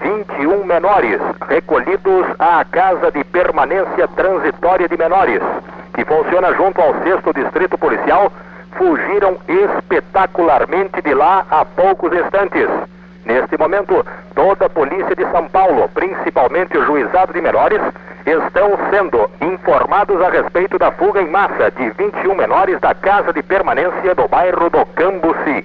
21 0.00 0.64
menores 0.64 1.20
recolhidos 1.48 2.26
à 2.38 2.64
Casa 2.64 3.10
de 3.10 3.24
Permanência 3.24 4.08
Transitória 4.08 4.88
de 4.88 4.96
Menores, 4.96 5.42
que 5.94 6.04
funciona 6.04 6.52
junto 6.54 6.80
ao 6.80 6.94
6 7.02 7.20
Distrito 7.34 7.76
Policial, 7.78 8.32
fugiram 8.76 9.36
espetacularmente 9.48 11.00
de 11.02 11.14
lá 11.14 11.44
há 11.50 11.64
poucos 11.64 12.12
instantes. 12.12 12.68
Neste 13.24 13.56
momento, 13.56 14.04
toda 14.34 14.66
a 14.66 14.70
polícia 14.70 15.16
de 15.16 15.24
São 15.30 15.48
Paulo, 15.48 15.88
principalmente 15.94 16.76
o 16.76 16.84
juizado 16.84 17.32
de 17.32 17.40
menores, 17.40 17.80
estão 18.26 18.70
sendo 18.90 19.30
informados 19.40 20.20
a 20.20 20.30
respeito 20.30 20.78
da 20.78 20.90
fuga 20.92 21.22
em 21.22 21.30
massa 21.30 21.70
de 21.70 21.90
21 21.90 22.34
menores 22.34 22.78
da 22.80 22.94
casa 22.94 23.32
de 23.32 23.42
permanência 23.42 24.14
do 24.14 24.28
bairro 24.28 24.68
do 24.70 24.84
Cambuci. 24.86 25.64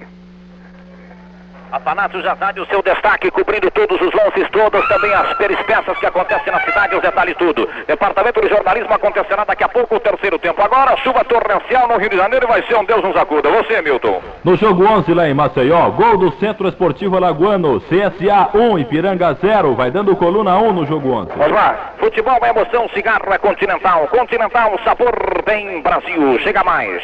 Afanásio 1.72 2.20
já 2.20 2.34
sabe 2.36 2.60
o 2.60 2.66
seu 2.66 2.82
destaque, 2.82 3.30
cobrindo 3.30 3.70
todos 3.70 4.00
os 4.00 4.12
lances, 4.12 4.48
todas 4.50 4.86
também 4.88 5.14
as 5.14 5.32
perispécias 5.34 5.96
que 5.98 6.06
acontecem 6.06 6.52
na 6.52 6.60
cidade, 6.60 6.96
os 6.96 7.02
detalhes 7.02 7.36
tudo. 7.36 7.68
Departamento 7.86 8.40
de 8.40 8.48
Jornalismo 8.48 8.92
acontecerá 8.92 9.44
daqui 9.44 9.62
a 9.62 9.68
pouco 9.68 9.94
o 9.94 10.00
terceiro 10.00 10.36
tempo. 10.38 10.60
Agora, 10.60 10.96
chuva 10.96 11.24
torrencial 11.24 11.86
no 11.86 11.96
Rio 11.96 12.10
de 12.10 12.16
Janeiro 12.16 12.46
e 12.46 12.48
vai 12.48 12.62
ser 12.62 12.74
um 12.76 12.84
Deus 12.84 13.02
nos 13.04 13.16
acuda. 13.16 13.50
Você, 13.50 13.80
Milton. 13.82 14.20
No 14.42 14.56
jogo 14.56 14.84
11 14.84 15.14
lá 15.14 15.28
em 15.28 15.34
Maceió, 15.34 15.90
gol 15.90 16.16
do 16.16 16.32
Centro 16.38 16.68
Esportivo 16.68 17.16
Alagoano, 17.16 17.80
CSA 17.82 18.50
1, 18.52 18.78
Ipiranga 18.80 19.34
0, 19.34 19.74
vai 19.74 19.92
dando 19.92 20.16
coluna 20.16 20.58
1 20.58 20.72
no 20.72 20.86
jogo 20.86 21.12
11. 21.12 21.30
Osmar, 21.38 21.94
futebol 21.98 22.38
é 22.42 22.50
emoção, 22.50 22.88
cigarro 22.88 23.32
é 23.32 23.38
continental. 23.38 24.08
Continental, 24.08 24.76
sabor 24.84 25.12
bem 25.46 25.80
Brasil. 25.82 26.38
Chega 26.40 26.64
mais. 26.64 27.00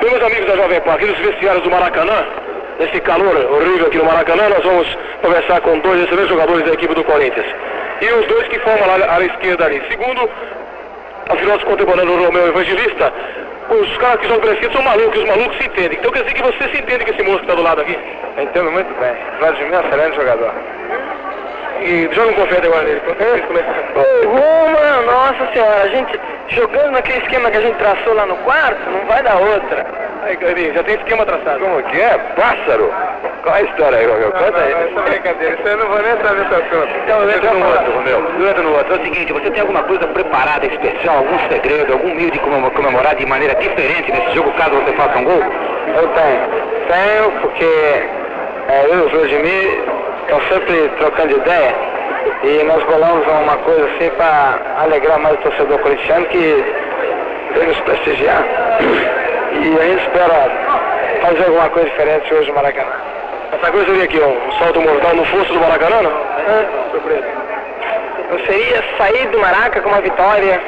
Meus 0.00 0.22
amigos 0.22 0.46
da 0.46 0.56
Jovem 0.56 0.80
Pan, 0.80 0.94
aqui 0.94 1.06
nos 1.06 1.18
vestiários 1.18 1.62
do 1.62 1.70
Maracanã, 1.70 2.24
nesse 2.78 3.00
calor 3.00 3.36
horrível 3.52 3.86
aqui 3.86 3.98
no 3.98 4.04
Maracanã, 4.04 4.48
nós 4.48 4.64
vamos 4.64 4.98
conversar 5.22 5.60
com 5.60 5.78
dois 5.80 6.02
excelentes 6.02 6.28
jogadores 6.28 6.64
da 6.64 6.72
equipe 6.72 6.94
do 6.94 7.04
Corinthians. 7.04 7.46
E 8.00 8.06
os 8.06 8.26
dois 8.26 8.48
que 8.48 8.58
formam 8.60 8.86
lá 8.86 9.16
à 9.16 9.24
esquerda 9.24 9.66
ali. 9.66 9.82
Segundo 9.88 10.28
os 11.32 11.42
nossos 11.46 11.64
contemporâneos 11.64 12.24
Romeu 12.24 12.48
Evangelista, 12.48 13.12
os 13.70 13.96
caras 13.96 14.20
que 14.20 14.26
pela 14.26 14.52
esquerda 14.52 14.74
são 14.74 14.82
malucos, 14.82 15.18
os 15.18 15.26
malucos 15.26 15.56
se 15.56 15.64
entendem. 15.64 15.98
Então 15.98 16.12
quer 16.12 16.22
dizer 16.22 16.34
que 16.34 16.42
você 16.42 16.68
se 16.68 16.82
entende 16.82 17.04
com 17.04 17.10
esse 17.12 17.22
moço 17.22 17.38
que 17.38 17.44
está 17.44 17.54
do 17.54 17.62
lado 17.62 17.80
aqui? 17.80 17.96
Entendo 18.38 18.70
muito 18.70 19.00
bem. 19.00 19.14
Vladimir 19.38 19.74
é 19.74 19.78
um 19.78 19.86
excelente 19.86 20.16
jogador. 20.16 20.52
E 21.84 22.08
joga 22.12 22.30
um 22.30 22.34
confete 22.34 22.66
agora 22.66 22.82
nele. 22.84 23.02
Ô, 23.94 24.28
Roma, 24.28 25.02
nossa 25.12 25.52
senhora, 25.52 25.82
a 25.82 25.88
gente 25.88 26.18
jogando 26.48 26.92
naquele 26.92 27.18
esquema 27.18 27.50
que 27.50 27.58
a 27.58 27.60
gente 27.60 27.76
traçou 27.76 28.14
lá 28.14 28.24
no 28.24 28.36
quarto, 28.38 28.88
não 28.90 29.04
vai 29.06 29.22
dar 29.22 29.36
outra. 29.36 29.84
Aí, 30.22 30.34
Clarinho, 30.38 30.72
já 30.72 30.82
tem 30.82 30.94
esquema 30.94 31.26
traçado. 31.26 31.60
Como 31.60 31.82
que 31.82 32.00
é? 32.00 32.16
Pássaro? 32.36 32.90
Qual 33.42 33.54
é 33.54 33.58
a 33.58 33.62
história 33.62 33.98
aí, 33.98 34.06
Romeu? 34.06 34.32
Conta 34.32 34.58
aí. 34.58 34.72
Essa 34.72 35.02
brincadeira, 35.02 35.54
isso 35.54 35.68
eu 35.68 35.76
não 35.76 35.88
vou 35.88 35.98
nem 36.02 36.12
saber 36.12 36.46
esse 36.46 36.54
assunto. 36.54 36.88
Então, 37.04 37.30
entra 37.30 37.50
no 37.52 37.66
outro, 37.66 37.92
Romeu. 37.92 38.48
Entra 38.48 38.62
no 38.62 38.72
outro. 38.76 38.94
É 38.94 38.96
o 38.98 39.02
seguinte, 39.02 39.32
você 39.34 39.50
tem 39.50 39.60
alguma 39.60 39.82
coisa 39.82 40.06
preparada 40.08 40.66
especial, 40.66 41.18
algum 41.18 41.38
segredo, 41.50 41.92
algum 41.92 42.14
meio 42.14 42.30
de 42.30 42.38
comemo- 42.38 42.70
comemorar 42.70 43.14
de 43.14 43.26
maneira 43.26 43.54
diferente 43.56 44.10
nesse 44.10 44.34
jogo, 44.34 44.50
caso 44.52 44.70
você 44.70 44.92
faça 44.94 45.18
um 45.18 45.24
gol? 45.24 45.42
Eu 45.42 46.08
tenho. 46.08 46.64
Tenho, 46.88 47.30
porque 47.42 47.64
é, 48.68 48.86
eu 48.90 49.08
Vladimir 49.10 49.82
estão 50.24 50.40
sempre 50.48 50.88
trocando 50.98 51.36
ideia 51.36 51.74
e 52.42 52.62
nós 52.64 52.82
bolamos 52.84 53.26
uma 53.26 53.56
coisa 53.58 53.84
assim 53.86 54.10
para 54.10 54.58
alegrar 54.82 55.18
mais 55.18 55.34
o 55.36 55.38
torcedor 55.38 55.78
corintiano 55.78 56.26
que 56.26 56.64
vem 57.54 57.68
nos 57.68 57.80
prestigiar. 57.80 58.42
E 59.52 59.78
a 59.78 59.84
gente 59.84 60.02
espera 60.02 60.50
fazer 61.22 61.44
alguma 61.44 61.68
coisa 61.70 61.88
diferente 61.88 62.34
hoje 62.34 62.48
no 62.48 62.54
Maracanã. 62.54 62.92
Essa 63.52 63.70
coisa 63.70 63.86
seria 63.86 64.04
aqui, 64.04 64.20
ó, 64.20 64.26
um 64.26 64.52
salto 64.58 64.80
mortal 64.80 65.14
no 65.14 65.24
fosso 65.26 65.52
do 65.52 65.60
Maracanã, 65.60 66.02
não? 66.02 66.90
Surpresa. 66.90 67.28
Eu 68.30 68.38
seria 68.46 68.84
sair 68.98 69.28
do 69.28 69.38
Maraca 69.38 69.80
com 69.80 69.88
uma 69.90 70.00
vitória 70.00 70.60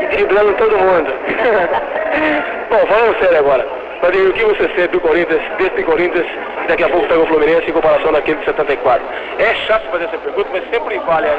e 0.00 0.06
driblando 0.06 0.52
todo 0.54 0.78
mundo. 0.78 1.12
Bom, 2.70 2.86
falando 2.86 3.18
sério 3.20 3.38
agora. 3.38 3.87
Vladimir, 4.00 4.30
o 4.30 4.32
que 4.32 4.44
você 4.44 4.62
sente 4.76 4.88
do 4.88 5.00
Corinthians, 5.00 5.42
desse 5.58 5.82
Corinthians, 5.82 6.26
daqui 6.68 6.84
a 6.84 6.88
pouco 6.88 7.06
pega 7.08 7.20
o 7.20 7.26
Fluminense 7.26 7.68
em 7.68 7.72
comparação 7.72 8.12
daquele 8.12 8.38
de 8.38 8.44
74? 8.44 9.04
É 9.38 9.54
chato 9.66 9.90
fazer 9.90 10.04
essa 10.04 10.18
pergunta, 10.18 10.48
mas 10.52 10.62
sempre 10.70 10.98
vale 11.00 11.26
a- 11.26 11.32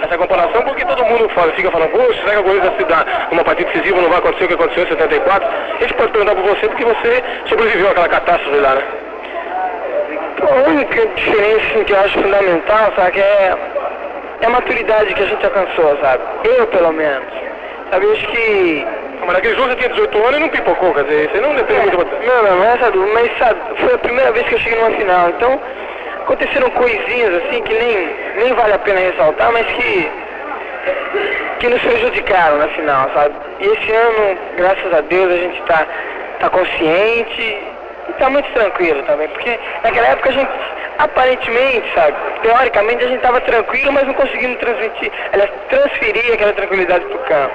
a- 0.00 0.04
essa 0.04 0.16
comparação, 0.16 0.62
porque 0.62 0.84
todo 0.86 1.04
mundo 1.04 1.28
fala, 1.30 1.52
fica 1.52 1.70
falando, 1.70 1.90
poxa, 1.90 2.14
será 2.20 2.32
que 2.32 2.38
o 2.38 2.44
Corinthians 2.44 2.74
se 2.78 2.84
dá 2.84 3.04
uma 3.30 3.44
partida 3.44 3.70
decisiva, 3.70 4.00
não 4.00 4.08
vai 4.08 4.18
acontecer 4.18 4.44
o 4.44 4.48
que 4.48 4.54
aconteceu 4.54 4.84
em 4.84 4.88
74? 4.88 5.48
A 5.48 5.82
gente 5.82 5.94
pode 5.94 6.12
perguntar 6.12 6.34
por 6.36 6.44
você, 6.44 6.68
porque 6.68 6.84
você 6.84 7.22
sobreviveu 7.46 7.90
àquela 7.90 8.08
catástrofe 8.08 8.58
lá, 8.60 8.74
né? 8.74 8.82
A 10.40 10.68
única 10.70 11.06
diferença 11.06 11.84
que 11.84 11.92
eu 11.92 12.00
acho 12.00 12.18
fundamental, 12.22 12.92
sabe, 12.96 13.20
é, 13.20 13.54
é 14.40 14.46
a 14.46 14.50
maturidade 14.50 15.12
que 15.12 15.22
a 15.22 15.26
gente 15.26 15.44
alcançou, 15.44 15.98
sabe? 16.00 16.22
Eu, 16.44 16.66
pelo 16.68 16.92
menos. 16.92 17.26
Sabe, 17.90 18.06
eu 18.06 18.12
acho 18.12 18.26
que... 18.28 18.86
Mas 19.20 19.32
naquele 19.34 19.54
jogo 19.56 19.68
você 19.68 19.76
tinha 19.76 19.88
18 19.90 20.18
anos 20.18 20.36
e 20.36 20.40
não 20.40 20.48
pipocou, 20.48 20.94
quer 20.94 21.04
dizer, 21.04 21.30
você 21.30 21.40
não 21.40 21.54
depende 21.54 21.96
muito... 21.96 22.26
Não, 22.26 22.42
não, 22.42 22.56
não 22.56 22.64
é 22.64 22.74
essa 22.74 22.90
dúvida, 22.90 23.12
mas 23.14 23.38
sabe, 23.38 23.60
foi 23.78 23.94
a 23.94 23.98
primeira 23.98 24.32
vez 24.32 24.46
que 24.46 24.54
eu 24.54 24.58
cheguei 24.60 24.78
numa 24.78 24.96
final, 24.96 25.28
então 25.30 25.60
aconteceram 26.22 26.70
coisinhas 26.70 27.42
assim 27.42 27.62
que 27.62 27.74
nem, 27.74 28.16
nem 28.36 28.52
vale 28.54 28.74
a 28.74 28.78
pena 28.78 29.00
ressaltar, 29.00 29.50
mas 29.52 29.66
que, 29.66 30.10
que 31.60 31.68
nos 31.68 31.80
prejudicaram 31.80 32.58
na 32.58 32.68
final, 32.68 33.10
sabe? 33.14 33.34
E 33.60 33.66
esse 33.66 33.92
ano, 33.92 34.38
graças 34.56 34.94
a 34.94 35.00
Deus, 35.00 35.32
a 35.32 35.36
gente 35.36 35.62
tá, 35.62 35.86
tá 36.40 36.50
consciente 36.50 37.40
e 38.08 38.12
tá 38.18 38.28
muito 38.28 38.50
tranquilo 38.52 39.02
também, 39.04 39.28
porque 39.28 39.58
naquela 39.82 40.08
época 40.08 40.28
a 40.28 40.32
gente, 40.32 40.50
aparentemente, 40.98 41.94
sabe, 41.94 42.14
teoricamente 42.42 43.04
a 43.04 43.08
gente 43.08 43.20
tava 43.20 43.40
tranquilo, 43.40 43.92
mas 43.92 44.06
não 44.06 44.14
conseguimos 44.14 44.58
transmitir, 44.58 45.10
aliás, 45.32 45.50
transferir 45.68 46.34
aquela 46.34 46.52
tranquilidade 46.52 47.04
pro 47.06 47.18
campo. 47.20 47.54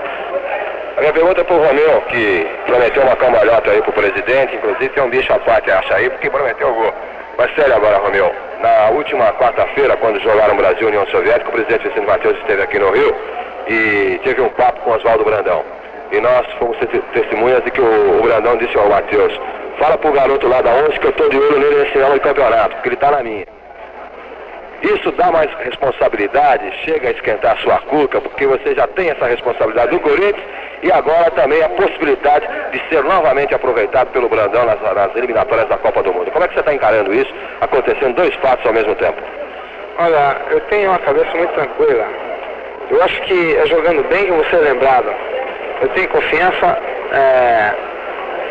A 0.98 1.02
minha 1.02 1.14
pergunta 1.14 1.42
é 1.42 1.44
pro 1.44 1.58
Romeu, 1.58 2.02
que 2.10 2.48
prometeu 2.68 3.02
uma 3.04 3.16
cambalhota 3.16 3.72
aí 3.72 3.82
pro 3.82 3.92
presidente, 3.94 4.56
inclusive 4.56 4.90
tem 4.90 5.04
um 5.04 5.10
bicho 5.10 5.34
à 5.34 5.40
parte, 5.40 5.72
acha 5.72 5.96
aí, 5.96 6.10
porque 6.10 6.30
prometeu 6.30 6.70
o 6.70 6.74
gol. 6.74 6.94
Mas 7.38 7.54
sério 7.56 7.76
agora, 7.76 7.98
Romeu, 7.98 8.32
na 8.62 8.90
última 8.92 9.34
quarta-feira, 9.34 9.98
quando 9.98 10.20
jogaram 10.22 10.56
Brasil 10.56 10.82
e 10.84 10.86
União 10.86 11.06
Soviética, 11.08 11.50
o 11.50 11.52
presidente 11.54 11.88
Vicente 11.88 12.06
Matheus 12.06 12.38
esteve 12.38 12.62
aqui 12.62 12.78
no 12.78 12.92
Rio 12.92 13.16
e 13.68 14.20
teve 14.24 14.42
um 14.42 14.50
papo 14.50 14.82
com 14.82 14.92
Oswaldo 14.92 15.24
Brandão. 15.26 15.64
E 16.12 16.20
nós 16.20 16.46
fomos 16.60 16.78
te- 16.78 17.00
testemunhas 17.14 17.64
de 17.64 17.72
que 17.72 17.82
o, 17.82 18.20
o 18.20 18.22
Brandão 18.22 18.56
disse 18.58 18.78
ao 18.78 18.88
Matheus, 18.88 19.34
fala 19.80 19.98
pro 19.98 20.12
garoto 20.12 20.48
lá 20.48 20.62
da 20.62 20.70
11 20.70 21.00
que 21.00 21.08
eu 21.08 21.12
tô 21.14 21.28
de 21.28 21.38
olho 21.38 21.58
nele 21.60 21.84
nesse 21.84 21.98
ano 21.98 22.14
de 22.14 22.20
campeonato, 22.20 22.76
porque 22.76 22.90
ele 22.90 22.98
tá 22.98 23.10
na 23.10 23.24
minha. 23.24 23.46
Isso 24.84 25.12
dá 25.14 25.32
mais 25.32 25.50
responsabilidade, 25.60 26.70
chega 26.84 27.08
a 27.08 27.12
esquentar 27.12 27.54
a 27.54 27.58
sua 27.62 27.80
cuca, 27.80 28.20
porque 28.20 28.46
você 28.46 28.76
já 28.76 28.86
tem 28.88 29.10
essa 29.10 29.26
responsabilidade 29.28 29.92
do 29.92 30.00
Corinthians 30.02 30.46
e 30.84 30.92
agora 30.92 31.32
também 31.32 31.64
a 31.64 31.70
possibilidade 31.70 32.46
de 32.74 32.82
ser 32.90 33.02
novamente 33.02 33.56
aproveitado 33.56 34.10
pelo 34.12 34.28
Brandão 34.28 34.66
nas, 34.66 34.82
nas 34.82 35.16
eliminatórias 35.16 35.70
da 35.70 35.78
Copa 35.78 36.04
do 36.04 36.14
Mundo. 36.14 36.30
Como 36.32 36.44
é 36.44 36.48
que 36.50 36.54
você 36.54 36.60
está 36.60 36.74
encarando 36.74 37.14
isso, 37.14 37.34
acontecendo 37.62 38.16
dois 38.16 38.36
fatos 38.36 38.66
ao 38.66 38.74
mesmo 38.74 38.94
tempo? 38.96 39.22
Olha, 40.00 40.36
eu 40.52 40.60
tenho 40.62 40.90
uma 40.90 41.00
cabeça 41.00 41.34
muito 41.38 41.54
tranquila. 41.54 42.06
Eu 42.90 43.02
acho 43.04 43.22
que 43.22 43.56
é 43.56 43.66
jogando 43.68 44.04
bem 44.10 44.26
que 44.26 44.32
vou 44.34 44.46
ser 44.46 44.58
lembrado. 44.58 45.10
Eu 45.82 45.88
tenho 45.90 46.10
confiança 46.10 46.78
é, 47.14 47.74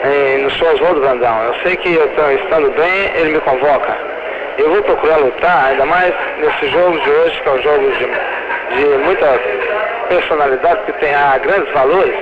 em, 0.08 0.38
no 0.44 0.50
seu 0.52 0.66
Oswaldo 0.72 1.00
Brandão. 1.00 1.42
Eu 1.44 1.54
sei 1.62 1.76
que 1.76 1.92
eu 1.92 2.08
tô 2.14 2.30
estando 2.30 2.70
bem, 2.70 3.10
ele 3.16 3.32
me 3.32 3.40
convoca. 3.40 4.11
Eu 4.58 4.70
vou 4.70 4.82
procurar 4.82 5.16
lutar, 5.16 5.66
ainda 5.66 5.86
mais 5.86 6.14
nesse 6.38 6.68
jogo 6.68 6.98
de 7.00 7.10
hoje, 7.10 7.40
que 7.40 7.48
é 7.48 7.52
um 7.52 7.62
jogo 7.62 7.90
de, 7.92 8.76
de 8.76 8.98
muita 9.04 9.26
personalidade, 10.08 10.84
que 10.84 10.92
tem 10.92 11.14
ah, 11.14 11.38
grandes 11.42 11.72
valores. 11.72 12.14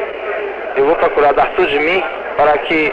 Eu 0.77 0.87
vou 0.87 0.97
procurar 0.97 1.33
dar 1.33 1.49
tudo 1.57 1.69
de 1.69 1.79
mim 1.79 2.03
para 2.37 2.57
que 2.59 2.93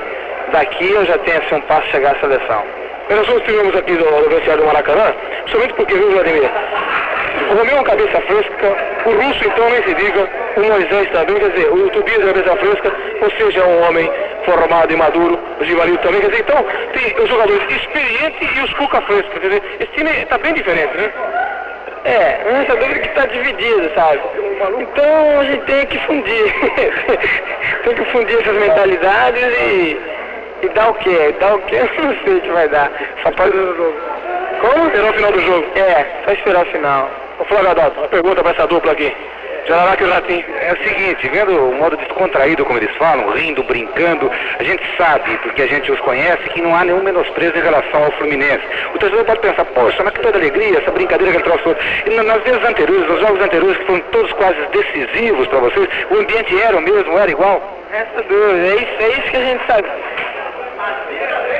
daqui 0.51 0.91
eu 0.91 1.05
já 1.05 1.17
tenha 1.19 1.37
assim, 1.37 1.55
um 1.55 1.61
passo 1.61 1.87
chegar 1.89 2.15
à 2.15 2.19
seleção. 2.19 2.63
Nós 3.09 3.27
nós 3.27 3.37
estivemos 3.37 3.75
aqui 3.75 3.93
no, 3.93 4.21
no 4.21 4.29
vestiário 4.29 4.61
do 4.61 4.67
Maracanã, 4.67 5.13
somente 5.47 5.73
porque, 5.75 5.93
viu, 5.95 6.11
Vladimir? 6.11 6.49
O 7.49 7.55
Romeu 7.55 7.71
é 7.71 7.79
uma 7.79 7.83
cabeça 7.83 8.19
fresca, 8.21 8.75
o 9.05 9.11
Russo, 9.11 9.45
então, 9.45 9.69
nem 9.69 9.83
se 9.83 9.93
diga, 9.93 10.29
o 10.57 10.61
Moisés 10.61 11.09
também, 11.11 11.35
quer 11.35 11.49
dizer, 11.51 11.71
o 11.71 11.89
Tobias 11.91 12.19
é 12.19 12.33
cabeça 12.33 12.55
fresca, 12.57 12.93
ou 13.21 13.31
seja, 13.31 13.63
um 13.63 13.87
homem 13.87 14.11
formado 14.43 14.91
e 14.91 14.95
maduro, 14.97 15.39
o 15.59 15.63
Givalito 15.63 16.03
também, 16.03 16.19
quer 16.19 16.29
dizer, 16.31 16.41
então, 16.41 16.65
tem 16.93 17.23
os 17.23 17.29
jogadores 17.29 17.63
experientes 17.69 18.57
e 18.57 18.59
os 18.59 18.73
cuca 18.73 19.01
frescos, 19.01 19.39
quer 19.39 19.47
dizer, 19.47 19.63
esse 19.79 19.91
time 19.93 20.11
está 20.11 20.37
bem 20.37 20.53
diferente, 20.53 20.97
né? 20.97 21.11
É, 22.03 22.61
essa 22.61 22.75
dúvida 22.77 22.99
que 22.99 23.09
está 23.09 23.25
dividida, 23.25 23.91
sabe? 23.93 24.21
Então 24.79 25.39
a 25.41 25.43
gente 25.43 25.65
tem 25.65 25.85
que 25.87 25.99
fundir. 26.05 26.53
tem 27.83 27.95
que 27.95 28.05
fundir 28.11 28.39
essas 28.39 28.55
mentalidades 28.55 29.43
e, 29.43 29.99
e 30.61 30.69
dar 30.69 30.89
o 30.89 30.93
quê? 30.95 31.35
Dar 31.39 31.55
o 31.55 31.59
quê? 31.63 31.75
Eu 31.97 32.03
não 32.05 32.15
sei 32.23 32.35
o 32.37 32.41
que 32.41 32.49
vai 32.51 32.67
dar. 32.69 32.91
Só 33.23 33.31
pode. 33.31 33.51
Como? 34.61 34.87
Esperar 34.87 35.09
o 35.09 35.13
final 35.13 35.31
do 35.31 35.41
jogo. 35.41 35.65
É, 35.75 36.05
só 36.25 36.31
esperar 36.33 36.63
o 36.63 36.71
final. 36.71 37.09
Ô 37.39 37.45
Flávio 37.45 37.69
Adalto, 37.71 37.99
uma 37.99 38.07
pergunta 38.07 38.41
para 38.41 38.51
essa 38.51 38.67
dupla 38.67 38.91
aqui. 38.93 39.15
Jararaca 39.67 40.01
e 40.03 40.07
o 40.07 40.09
Ratinho. 40.11 40.45
É 40.61 40.71
o 40.73 40.77
seguinte, 40.87 41.27
vendo 41.27 41.51
o 41.51 41.75
modo 41.75 41.97
descontraído 41.97 42.63
como 42.65 42.79
eles 42.79 42.95
falam, 42.95 43.29
rindo, 43.31 43.61
brincando, 43.63 44.31
a 44.57 44.63
gente 44.63 44.81
sabe, 44.95 45.37
porque 45.43 45.61
a 45.61 45.67
gente 45.67 45.91
os 45.91 45.99
conhece, 45.99 46.41
que 46.51 46.61
não 46.61 46.73
há 46.73 46.85
nenhum 46.85 47.03
menosprezo 47.03 47.57
em 47.57 47.61
relação 47.61 48.01
ao 48.05 48.11
Fluminense. 48.13 48.63
O 48.95 48.97
torcedor 48.97 49.25
pode 49.25 49.41
pensar, 49.41 49.65
poxa, 49.65 50.01
mas 50.03 50.13
que 50.13 50.21
toda 50.21 50.37
alegria, 50.37 50.77
essa 50.79 50.89
brincadeira 50.89 51.33
que 51.33 51.37
ele 51.49 51.57
trouxe. 51.59 51.77
E 52.05 52.09
na- 52.11 52.23
nas 52.23 52.41
vezes 52.43 52.63
anteriores, 52.63 53.07
nos 53.09 53.19
jogos 53.19 53.41
anteriores, 53.41 53.77
que 53.77 53.85
foram 53.85 53.99
todos 54.11 54.31
quase 54.33 54.57
decisivos 54.71 55.47
para 55.49 55.59
vocês, 55.59 55.87
o 56.11 56.15
ambiente 56.15 56.61
era 56.61 56.77
o 56.77 56.81
mesmo, 56.81 57.17
era 57.19 57.29
igual? 57.29 57.61
Resta 57.91 58.23
dúvida, 58.23 58.67
é 58.67 58.75
isso, 58.75 58.93
é 59.01 59.09
isso 59.09 59.31
que 59.31 59.37
a 59.37 59.41
gente 59.45 59.65
sabe. 59.67 59.87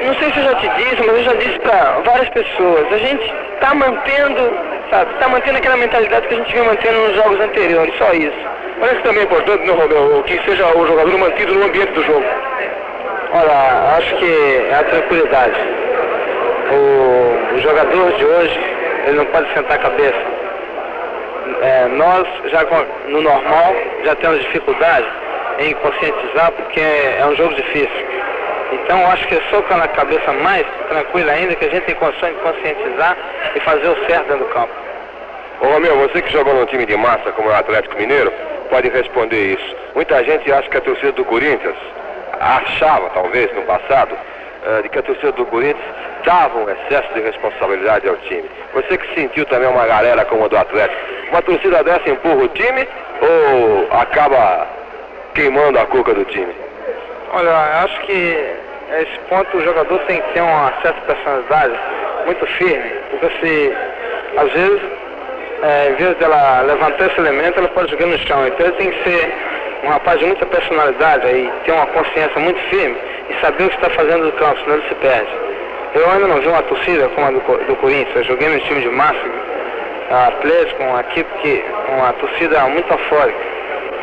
Não 0.06 0.14
sei 0.16 0.32
se 0.32 0.40
eu 0.40 0.44
já 0.44 0.56
te 0.56 0.70
disse, 0.70 1.04
mas 1.06 1.18
eu 1.18 1.24
já 1.24 1.34
disse 1.34 1.60
para 1.60 2.00
várias 2.06 2.30
pessoas. 2.30 2.94
A 2.94 2.98
gente 2.98 3.34
está 3.56 3.74
mantendo, 3.74 4.58
sabe, 4.90 5.14
está 5.14 5.28
mantendo 5.28 5.58
aquela 5.58 5.78
mentalidade 5.78 6.28
que 6.28 6.34
a 6.34 6.38
gente 6.38 6.52
vinha 6.52 6.64
mantendo 6.64 7.00
nos 7.00 7.16
jogos 7.16 7.40
anteriores, 7.40 7.94
só 7.98 8.12
isso. 8.14 8.38
Parece 8.80 9.02
também 9.02 9.24
importante, 9.24 9.66
não, 9.66 9.76
Romeu, 9.76 10.24
que 10.24 10.40
seja 10.46 10.68
o 10.78 10.88
jogador 10.88 11.18
mantido 11.18 11.56
no 11.56 11.66
ambiente 11.66 11.92
do 11.94 12.04
jogo. 12.04 12.26
Olha, 13.34 13.98
acho 13.98 14.16
que 14.16 14.66
é 14.70 14.76
a 14.76 14.84
tranquilidade. 14.84 15.60
O, 16.72 17.56
o 17.56 17.60
jogador 17.60 18.12
de 18.14 18.26
hoje, 18.26 18.60
ele 19.08 19.18
não 19.18 19.26
pode 19.26 19.52
sentar 19.54 19.78
a 19.78 19.82
cabeça. 19.82 20.38
É, 21.62 21.88
nós, 21.88 22.28
já 22.52 22.66
no 23.08 23.22
normal, 23.22 23.76
já 24.04 24.16
temos 24.16 24.40
dificuldade 24.40 25.08
em 25.60 25.74
conscientizar, 25.76 26.52
porque 26.52 26.80
é 26.80 27.26
um 27.26 27.36
jogo 27.36 27.56
difícil. 27.56 28.06
Então, 28.72 29.06
acho 29.12 29.28
que 29.28 29.36
é 29.36 29.42
só 29.50 29.62
com 29.62 29.74
a 29.76 29.88
cabeça 29.88 30.34
mais 30.34 30.66
tranquila 30.90 31.32
ainda 31.32 31.56
que 31.56 31.66
a 31.66 31.70
gente 31.70 31.86
tem 31.86 31.96
condições 31.96 32.36
de 32.36 32.42
conscientizar 32.42 33.18
e 33.56 33.60
fazer 33.62 33.88
o 33.88 34.06
certo 34.06 34.28
dentro 34.28 34.46
do 34.46 34.54
campo. 34.54 34.74
Ô 35.62 35.68
Romeu, 35.68 35.98
você 35.98 36.22
que 36.22 36.32
jogou 36.32 36.54
num 36.54 36.66
time 36.66 36.86
de 36.86 36.96
massa 36.96 37.32
como 37.32 37.50
o 37.50 37.54
Atlético 37.54 37.98
Mineiro, 37.98 38.32
pode 38.70 38.90
responder 38.90 39.54
isso. 39.54 39.76
Muita 39.96 40.24
gente 40.24 40.52
acha 40.52 40.70
que 40.70 40.78
a 40.78 40.82
torcida 40.82 41.14
do 41.14 41.26
Corinthians, 41.26 41.76
achava 42.40 43.10
talvez 43.10 43.52
no 43.56 43.64
passado, 43.64 44.16
eh, 44.66 44.82
de 44.84 44.90
que 44.90 45.00
a 45.00 45.02
torcida 45.02 45.32
do 45.32 45.46
Corinthians 45.46 45.86
dava 46.24 46.60
um 46.60 46.70
excesso 46.70 47.12
de 47.14 47.22
responsabilidade 47.22 48.08
ao 48.08 48.16
time. 48.18 48.50
Você 48.74 48.98
que 48.98 49.16
sentiu 49.16 49.46
também 49.46 49.70
uma 49.70 49.88
galera 49.88 50.26
como 50.26 50.46
a 50.46 50.48
do 50.48 50.58
Atlético, 50.58 51.02
uma 51.32 51.42
torcida 51.42 51.84
dessa 51.84 52.10
empurra 52.10 52.44
o 52.44 52.48
time 52.50 52.88
ou 53.22 53.88
acaba 54.00 54.68
queimando 55.34 55.80
a 55.80 55.86
cuca 55.86 56.14
do 56.14 56.26
time? 56.26 56.67
Olha, 57.34 57.52
acho 57.84 58.00
que 58.02 58.56
a 58.92 59.02
esse 59.02 59.20
ponto 59.30 59.58
o 59.58 59.62
jogador 59.64 60.00
tem 60.08 60.22
que 60.22 60.34
ter 60.34 60.42
uma 60.42 60.72
certa 60.82 61.02
personalidade 61.02 61.74
muito 62.26 62.46
firme, 62.46 62.90
porque 63.12 63.30
se 63.40 63.74
às 64.38 64.52
vezes, 64.52 64.82
é, 65.64 65.90
em 65.90 65.96
vez 65.96 66.16
dela 66.18 66.62
levantar 66.62 67.06
esse 67.08 67.20
elemento, 67.20 67.60
ela 67.60 67.68
pode 67.70 67.92
jogar 67.92 68.06
no 68.06 68.18
chão. 68.20 68.48
Então 68.48 68.66
ele 68.66 68.76
tem 68.78 68.92
que 68.92 69.04
ser 69.10 69.34
um 69.84 69.90
rapaz 69.90 70.20
de 70.20 70.26
muita 70.26 70.46
personalidade 70.46 71.28
e 71.28 71.52
ter 71.66 71.72
uma 71.72 71.86
consciência 71.88 72.40
muito 72.40 72.60
firme 72.70 72.98
e 73.30 73.34
saber 73.42 73.66
o 73.66 73.70
que 73.70 73.76
está 73.76 73.90
fazendo 73.90 74.26
no 74.26 74.32
campo, 74.34 74.60
senão 74.62 74.76
ele 74.78 74.88
se 74.88 74.96
perde. 74.96 75.32
Eu 75.96 76.10
ainda 76.12 76.28
não 76.28 76.40
vi 76.40 76.48
uma 76.48 76.62
torcida 76.64 77.08
como 77.10 77.28
a 77.28 77.32
do, 77.32 77.40
do 77.40 77.76
Corinthians, 77.78 78.16
eu 78.16 78.24
joguei 78.24 78.48
no 78.50 78.60
time 78.62 78.82
de 78.82 78.90
a 80.10 80.28
Atlético, 80.28 80.84
uma 80.84 81.02
equipe 81.02 81.30
que, 81.42 81.66
uma 81.90 82.14
torcida 82.14 82.62
muito 82.68 82.94
afórica, 82.94 83.38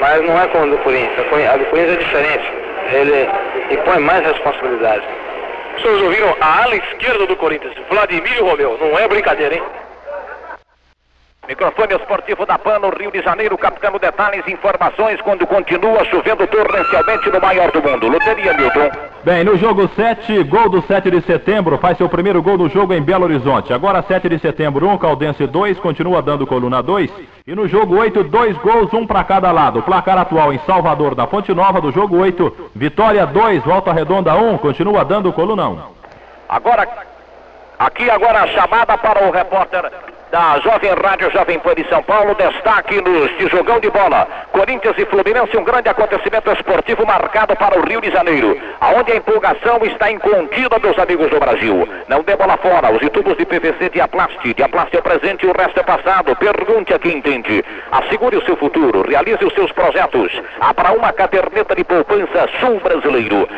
mas 0.01 0.21
não 0.23 0.39
é 0.41 0.47
como 0.49 0.65
a 0.65 0.67
do 0.69 0.79
Corinthians, 0.79 1.19
a 1.19 1.25
Cori- 1.31 1.47
a 1.47 1.57
do 1.57 1.65
Corinthians 1.67 1.97
é 1.97 2.01
diferente, 2.03 2.53
ele 2.93 3.29
impõe 3.71 3.99
mais 3.99 4.25
responsabilidade. 4.27 5.05
Senhores 5.81 6.03
ouviram 6.03 6.37
a 6.41 6.63
ala 6.63 6.77
esquerda 6.77 7.27
do 7.27 7.37
Corinthians, 7.37 7.75
Vladimir 7.91 8.43
Romeu. 8.43 8.79
Não 8.81 8.99
é 8.99 9.09
brincadeira, 9.09 9.55
hein? 9.55 9.63
Microfone 11.47 11.95
esportivo 11.95 12.47
da 12.47 12.59
PAN 12.59 12.79
no 12.79 12.89
Rio 12.89 13.13
de 13.13 13.21
Janeiro, 13.21 13.59
captando 13.59 13.99
detalhes 13.99 14.43
e 14.47 14.53
informações 14.53 15.21
quando 15.21 15.47
continua 15.47 16.03
chovendo 16.07 16.47
torrencialmente 16.47 17.29
no 17.31 17.39
maior 17.39 17.71
do 17.71 17.83
mundo. 17.83 18.09
Loteria 18.09 18.55
Milton. 18.55 18.91
Bem, 19.23 19.45
no 19.45 19.57
jogo 19.59 19.87
7, 19.95 20.43
gol 20.45 20.71
do 20.71 20.81
7 20.83 21.11
de 21.11 21.21
setembro, 21.21 21.77
faz 21.77 21.99
seu 21.99 22.09
primeiro 22.09 22.43
gol 22.43 22.57
no 22.57 22.71
jogo 22.71 22.95
em 22.95 23.03
Belo 23.03 23.25
Horizonte. 23.25 23.75
Agora 23.75 24.03
7 24.03 24.27
de 24.29 24.39
setembro, 24.39 24.89
1, 24.89 24.97
Caldense 24.97 25.47
2, 25.47 25.79
continua 25.81 26.23
dando 26.23 26.47
coluna 26.47 26.83
2. 26.83 27.11
E 27.47 27.55
no 27.55 27.69
jogo 27.69 27.99
8, 27.99 28.25
dois 28.25 28.57
gols, 28.59 28.91
um 28.95 29.07
para 29.07 29.23
cada 29.23 29.53
lado. 29.53 29.83
Placar 29.83 30.17
atual 30.17 30.51
em 30.51 30.59
Salvador 30.61 31.15
da 31.15 31.27
Fonte 31.27 31.53
Nova 31.53 31.79
do 31.79 31.93
jogo 31.93 32.19
8, 32.19 32.71
Vitória 32.75 33.27
2, 33.27 33.63
Volta 33.65 33.93
Redonda 33.93 34.35
1, 34.35 34.57
continua 34.59 35.05
dando 35.05 35.31
coluna 35.31 35.69
1. 35.69 35.79
Agora, 36.49 36.89
aqui 37.79 38.09
agora 38.09 38.45
a 38.45 38.47
chamada 38.47 38.97
para 38.97 39.27
o 39.27 39.31
repórter 39.31 39.91
da 40.35 40.59
Jovem 40.59 40.91
Rádio 41.01 41.31
Jovem 41.31 41.61
Pan 41.61 41.77
de 41.77 41.89
São 41.89 42.03
Paulo. 42.03 42.35
Destaque 42.35 43.01
neste 43.01 43.47
jogão 43.47 43.79
de 43.79 43.89
bola. 43.89 44.27
Corinthians 44.51 44.97
e 44.99 45.07
Fluminense, 45.07 45.57
um 45.57 45.63
grande 45.63 45.89
acontecimento 45.89 46.51
esportivo 46.51 47.07
marcado 47.07 47.55
para 47.55 47.79
o 47.79 47.87
Rio 47.87 48.01
de 48.01 48.11
Janeiro, 48.11 48.61
aonde 48.81 49.13
a 49.13 49.17
empolgação 49.17 49.79
está 49.85 50.11
incontida, 50.11 50.77
meus 50.81 50.99
amigos 50.99 51.31
do 51.31 51.39
Brasil. 51.39 51.89
Não 52.09 52.25
dê 52.25 52.35
bola 52.35 52.57
fora, 52.57 52.91
os 52.91 53.09
tubos 53.11 53.37
de 53.37 53.47
PVC 53.47 53.91
Diaplast. 53.91 54.55
Diaplast 54.55 54.97
é 54.97 55.01
presente 55.01 55.47
e 55.47 55.49
o 55.49 55.57
resto 55.57 55.79
é 55.79 55.85
passado. 55.85 56.35
Pergunte 56.35 56.93
a 56.93 56.99
quem 56.99 57.19
entende. 57.19 57.65
Assegure 57.93 58.37
o 58.37 58.45
seu 58.45 58.57
futuro, 58.57 59.09
realize 59.09 59.45
os 59.45 59.55
seus 59.55 59.71
projetos. 59.71 60.33
Abra 60.61 60.95
uma 60.95 61.13
caderneta 61.13 61.77
de 61.77 61.85
poupança 61.85 62.49
sul 62.59 62.81
brasileiro. 62.81 63.49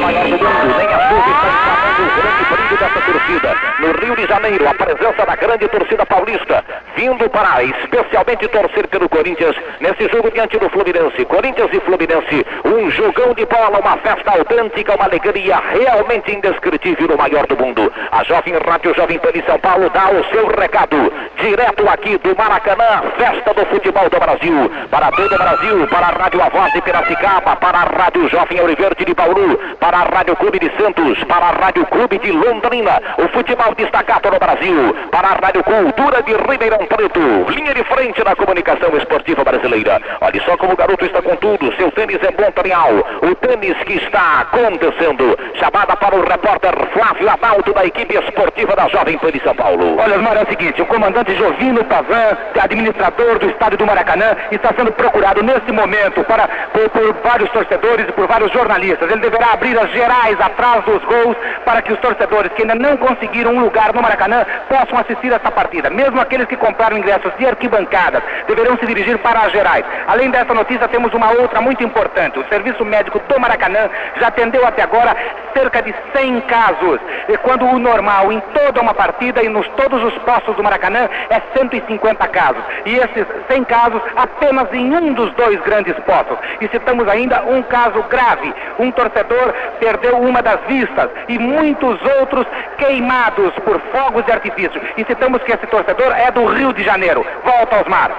Maior 0.00 0.24
do 0.24 0.38
mundo, 0.38 0.76
nem 0.78 0.86
a 0.86 0.98
está 0.98 1.82
o 1.98 2.16
grande 2.16 2.76
dessa 2.76 3.00
torcida. 3.00 3.56
No 3.78 3.92
Rio 3.92 4.16
de 4.16 4.26
Janeiro, 4.26 4.68
a 4.68 4.74
presença 5.02 5.26
da 5.26 5.34
grande 5.34 5.66
torcida 5.68 6.06
paulista, 6.06 6.64
vindo 6.94 7.28
para 7.28 7.64
especialmente 7.64 8.46
torcer 8.48 8.86
pelo 8.86 9.08
Corinthians 9.08 9.56
nesse 9.80 10.08
jogo 10.08 10.30
diante 10.30 10.56
do 10.58 10.70
Fluminense. 10.70 11.24
Corinthians 11.24 11.70
e 11.72 11.80
Fluminense, 11.80 12.46
um 12.64 12.88
jogão 12.90 13.34
de 13.34 13.44
bola, 13.46 13.80
uma 13.80 13.96
festa 13.96 14.30
autêntica, 14.30 14.94
uma 14.94 15.06
alegria 15.06 15.60
realmente 15.72 16.32
indescritível 16.32 17.08
no 17.08 17.16
maior 17.16 17.46
do 17.48 17.56
mundo. 17.56 17.92
A 18.12 18.22
Jovem 18.22 18.54
Rádio 18.64 18.94
Jovem 18.94 19.18
Pan 19.18 19.32
São 19.44 19.58
Paulo 19.58 19.90
dá 19.90 20.08
o 20.10 20.24
seu 20.30 20.46
recado, 20.46 21.12
direto 21.36 21.88
aqui 21.88 22.16
do 22.18 22.36
Maracanã, 22.36 23.02
festa 23.18 23.54
do 23.54 23.66
futebol 23.66 24.08
do 24.08 24.20
Brasil, 24.20 24.70
para 24.88 25.10
todo 25.10 25.34
o 25.34 25.38
Brasil, 25.38 25.88
para 25.88 26.06
a 26.06 26.10
Rádio 26.10 26.42
A 26.42 26.48
Voz 26.48 26.72
de 26.74 26.80
Piracicaba, 26.82 27.56
para 27.56 27.78
a 27.78 27.84
Rádio 27.84 28.28
Jovem 28.28 28.60
Oliverde 28.60 29.04
de 29.04 29.14
Bauru, 29.14 29.58
para 29.80 29.98
a 29.98 30.04
Rádio 30.04 30.36
Clube 30.36 30.60
de 30.60 30.70
Santos, 30.80 31.24
para 31.24 31.46
a 31.46 31.50
Rádio 31.50 31.84
Clube 31.86 32.18
de 32.18 32.30
Londrina, 32.30 33.02
o 33.18 33.28
futebol 33.30 33.74
destacado 33.74 34.30
no 34.30 34.38
Brasil, 34.38 34.91
para 35.10 35.28
a 35.28 35.38
Rádio 35.44 35.64
Cultura 35.64 36.22
de 36.22 36.32
Ribeirão 36.32 36.86
Preto, 36.86 37.20
linha 37.50 37.74
de 37.74 37.84
frente 37.84 38.22
na 38.24 38.36
comunicação 38.36 38.96
esportiva 38.96 39.44
brasileira. 39.44 40.00
Olha 40.20 40.42
só 40.44 40.56
como 40.56 40.72
o 40.72 40.76
garoto 40.76 41.04
está 41.04 41.20
com 41.20 41.36
tudo, 41.36 41.74
seu 41.76 41.90
tênis 41.90 42.18
é 42.22 42.30
bom 42.30 42.52
material, 42.52 42.92
o 43.22 43.34
tênis 43.36 43.76
que 43.84 43.94
está 43.94 44.40
acontecendo. 44.40 45.38
Chamada 45.54 45.96
para 45.96 46.14
o 46.14 46.22
repórter 46.22 46.72
Flávio 46.92 47.30
Adalto 47.30 47.72
da 47.72 47.84
equipe 47.84 48.14
esportiva 48.16 48.76
da 48.76 48.88
Jovem 48.88 49.18
Pan 49.18 49.30
de 49.30 49.40
São 49.42 49.54
Paulo. 49.54 49.98
Olha, 49.98 50.16
Osmar, 50.16 50.36
é 50.36 50.42
o 50.42 50.46
seguinte, 50.46 50.82
o 50.82 50.86
comandante 50.86 51.34
Jovino 51.34 51.84
Pavan, 51.84 52.36
administrador 52.60 53.38
do 53.38 53.48
estádio 53.48 53.78
do 53.78 53.86
Maracanã, 53.86 54.36
está 54.50 54.72
sendo 54.76 54.92
procurado 54.92 55.42
nesse 55.42 55.72
momento 55.72 56.22
para, 56.24 56.46
por, 56.72 56.88
por 56.90 57.14
vários 57.24 57.50
torcedores 57.50 58.06
e 58.08 58.12
por 58.12 58.26
vários 58.26 58.52
jornalistas. 58.52 59.10
Ele 59.10 59.20
deverá 59.20 59.52
abrir 59.52 59.78
as 59.78 59.90
gerais 59.90 60.38
atrás 60.40 60.84
dos 60.84 61.02
gols 61.04 61.36
para 61.64 61.82
que 61.82 61.92
os 61.92 61.98
torcedores 62.00 62.52
que 62.52 62.62
ainda 62.62 62.74
não 62.74 62.96
conseguiram 62.96 63.54
um 63.54 63.60
lugar 63.60 63.92
no 63.94 64.02
Maracanã 64.02 64.44
possam 64.72 64.98
assistir 64.98 65.30
essa 65.30 65.50
partida. 65.50 65.90
Mesmo 65.90 66.18
aqueles 66.18 66.46
que 66.46 66.56
compraram 66.56 66.96
ingressos 66.96 67.30
de 67.36 67.44
arquibancadas 67.44 68.22
deverão 68.48 68.78
se 68.78 68.86
dirigir 68.86 69.18
para 69.18 69.40
as 69.40 69.52
gerais. 69.52 69.84
Além 70.06 70.30
dessa 70.30 70.54
notícia, 70.54 70.88
temos 70.88 71.12
uma 71.12 71.30
outra 71.30 71.60
muito 71.60 71.84
importante. 71.84 72.38
O 72.38 72.48
Serviço 72.48 72.82
Médico 72.82 73.20
do 73.28 73.38
Maracanã 73.38 73.90
já 74.18 74.28
atendeu 74.28 74.66
até 74.66 74.82
agora 74.82 75.14
cerca 75.54 75.82
de 75.82 75.94
100 76.16 76.40
casos. 76.42 77.00
E 77.28 77.36
quando 77.38 77.66
o 77.66 77.78
normal 77.78 78.32
em 78.32 78.40
toda 78.54 78.80
uma 78.80 78.94
partida 78.94 79.42
e 79.42 79.48
nos 79.50 79.68
todos 79.76 80.02
os 80.02 80.14
postos 80.22 80.56
do 80.56 80.64
Maracanã 80.64 81.06
é 81.28 81.42
150 81.54 82.26
casos. 82.28 82.62
E 82.86 82.96
esses 82.96 83.26
100 83.48 83.64
casos 83.64 84.00
apenas 84.16 84.72
em 84.72 84.90
um 84.96 85.12
dos 85.12 85.30
dois 85.34 85.60
grandes 85.60 85.94
postos. 86.00 86.38
E 86.62 86.68
citamos 86.68 87.06
ainda 87.08 87.42
um 87.42 87.62
caso 87.64 88.02
grave. 88.04 88.54
Um 88.78 88.90
torcedor 88.90 89.52
perdeu 89.78 90.16
uma 90.16 90.40
das 90.40 90.60
vistas 90.66 91.10
e 91.28 91.38
muitos 91.38 91.98
outros 92.18 92.46
queimados 92.78 93.52
por 93.64 93.78
fogos 93.92 94.24
de 94.24 94.32
artifício. 94.32 94.61
E 94.96 95.04
citamos 95.04 95.42
que 95.42 95.52
esse 95.52 95.66
torcedor 95.66 96.12
é 96.12 96.30
do 96.30 96.44
Rio 96.46 96.72
de 96.72 96.82
Janeiro. 96.82 97.24
Volta 97.44 97.76
aos 97.76 97.86
mar. 97.86 98.10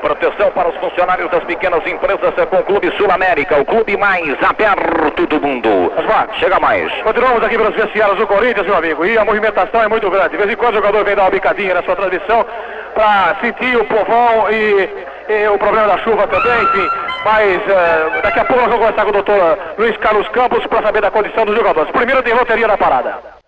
Proteção 0.00 0.50
para 0.52 0.70
os 0.70 0.76
funcionários 0.76 1.30
das 1.30 1.44
pequenas 1.44 1.86
empresas 1.86 2.32
é 2.38 2.46
com 2.46 2.56
o 2.56 2.62
Clube 2.62 2.90
Sul 2.96 3.10
América, 3.10 3.60
o 3.60 3.64
clube 3.66 3.98
mais 3.98 4.34
aberto 4.42 5.26
do 5.26 5.40
mundo. 5.40 5.92
Chega 6.38 6.58
mais. 6.58 6.90
Continuamos 7.02 7.44
aqui 7.44 7.58
pelos 7.58 7.74
vestiários 7.74 8.16
do 8.16 8.26
Corinthians, 8.26 8.66
meu 8.66 8.76
amigo, 8.76 9.04
e 9.04 9.18
a 9.18 9.24
movimentação 9.24 9.82
é 9.82 9.88
muito 9.88 10.08
grande. 10.08 10.30
De 10.30 10.36
vez 10.38 10.50
em 10.50 10.56
quando 10.56 10.72
o 10.72 10.76
jogador 10.76 11.04
vem 11.04 11.14
dar 11.14 11.24
uma 11.24 11.30
bicadinha 11.30 11.74
na 11.74 11.82
sua 11.82 11.96
transmissão 11.96 12.46
para 12.94 13.36
sentir 13.42 13.76
o 13.76 13.84
povão 13.84 14.50
e, 14.50 14.88
e 15.28 15.48
o 15.48 15.58
problema 15.58 15.88
da 15.88 15.98
chuva 15.98 16.26
também, 16.28 16.62
enfim. 16.62 16.88
Mas 17.24 17.60
eh, 17.68 18.20
daqui 18.22 18.40
a 18.40 18.44
pouco 18.44 18.62
nós 18.62 18.70
vamos 18.70 18.86
conversar 18.86 19.04
com 19.04 19.10
o 19.10 19.12
doutor 19.12 19.58
Luiz 19.76 19.96
Carlos 19.98 20.28
Campos 20.28 20.66
para 20.66 20.82
saber 20.82 21.02
da 21.02 21.10
condição 21.10 21.44
dos 21.44 21.54
jogadores. 21.54 21.90
Primeiro 21.90 22.22
tem 22.22 22.32
loteria 22.32 22.66
na 22.66 22.78
parada. 22.78 23.39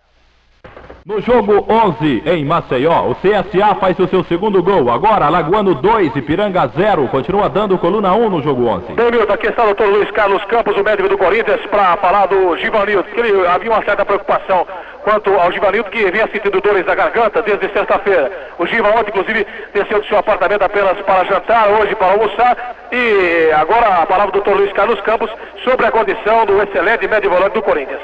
No 1.05 1.19
jogo 1.19 1.65
11 1.69 2.23
em 2.25 2.45
Maceió, 2.45 3.09
o 3.09 3.15
CSA 3.15 3.75
faz 3.75 3.99
o 3.99 4.07
seu 4.07 4.23
segundo 4.23 4.63
gol. 4.63 4.89
Agora, 4.89 5.25
Alagoano 5.25 5.75
2, 5.75 6.15
Ipiranga 6.15 6.65
0. 6.77 7.09
Continua 7.09 7.49
dando 7.49 7.77
coluna 7.77 8.13
1 8.13 8.29
no 8.29 8.41
jogo 8.41 8.65
11. 8.65 8.93
Bem, 8.93 9.11
Milton, 9.11 9.33
aqui 9.33 9.47
está 9.47 9.63
o 9.63 9.65
doutor 9.65 9.89
Luiz 9.89 10.09
Carlos 10.11 10.41
Campos, 10.45 10.77
o 10.77 10.81
médico 10.83 11.09
do 11.09 11.17
Corinthians, 11.17 11.59
para 11.65 11.97
falar 11.97 12.27
do 12.27 12.55
Givanildo, 12.55 13.03
que 13.03 13.19
ele, 13.19 13.45
havia 13.45 13.69
uma 13.69 13.83
certa 13.83 14.05
preocupação 14.05 14.65
quanto 15.03 15.29
ao 15.33 15.51
Givanildo, 15.51 15.89
que 15.89 16.09
vinha 16.09 16.29
sentindo 16.31 16.61
dores 16.61 16.85
na 16.85 16.95
garganta 16.95 17.41
desde 17.41 17.67
sexta-feira. 17.73 18.31
O 18.57 18.65
Giva 18.65 18.87
ontem, 18.87 19.09
inclusive, 19.09 19.45
desceu 19.73 19.99
do 19.99 20.05
seu 20.05 20.19
apartamento 20.19 20.61
apenas 20.61 20.97
para 21.01 21.25
jantar, 21.25 21.67
hoje 21.81 21.93
para 21.95 22.13
almoçar. 22.13 22.75
E 22.93 23.51
agora 23.51 23.87
a 23.87 24.05
palavra 24.05 24.31
do 24.31 24.41
doutor 24.41 24.55
Luiz 24.55 24.71
Carlos 24.71 25.01
Campos 25.01 25.29
sobre 25.65 25.85
a 25.85 25.91
condição 25.91 26.45
do 26.45 26.61
excelente 26.63 27.05
médio 27.09 27.29
volante 27.29 27.55
do 27.55 27.61
Corinthians. 27.61 27.99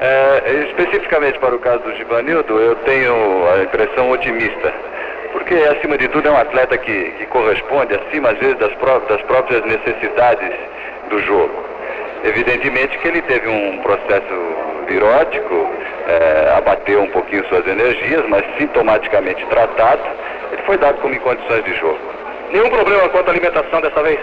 É, 0.00 0.66
especificamente 0.70 1.38
para 1.38 1.54
o 1.54 1.58
caso 1.58 1.80
do 1.80 1.94
Givanildo, 1.94 2.58
eu 2.58 2.74
tenho 2.76 3.12
a 3.52 3.62
impressão 3.62 4.10
otimista. 4.10 4.72
Porque, 5.30 5.54
acima 5.54 5.98
de 5.98 6.08
tudo, 6.08 6.26
é 6.26 6.30
um 6.30 6.38
atleta 6.38 6.78
que, 6.78 7.10
que 7.12 7.26
corresponde, 7.26 7.94
acima, 7.94 8.30
às 8.30 8.38
vezes, 8.38 8.56
das, 8.56 8.72
pró 8.76 8.98
das 9.00 9.20
próprias 9.22 9.62
necessidades 9.64 10.50
do 11.10 11.18
jogo. 11.20 11.64
Evidentemente 12.24 12.96
que 12.98 13.08
ele 13.08 13.20
teve 13.22 13.46
um 13.48 13.78
processo 13.78 14.84
virótico, 14.88 15.70
é, 16.08 16.54
abateu 16.56 17.02
um 17.02 17.10
pouquinho 17.10 17.46
suas 17.48 17.66
energias, 17.66 18.24
mas 18.28 18.42
sintomaticamente 18.56 19.44
tratado, 19.46 20.02
ele 20.50 20.62
foi 20.62 20.78
dado 20.78 20.98
como 21.00 21.14
em 21.14 21.18
condições 21.18 21.64
de 21.64 21.74
jogo. 21.74 22.00
Nenhum 22.50 22.70
problema 22.70 23.08
quanto 23.10 23.28
à 23.28 23.32
alimentação 23.32 23.80
dessa 23.82 24.02
vez? 24.02 24.18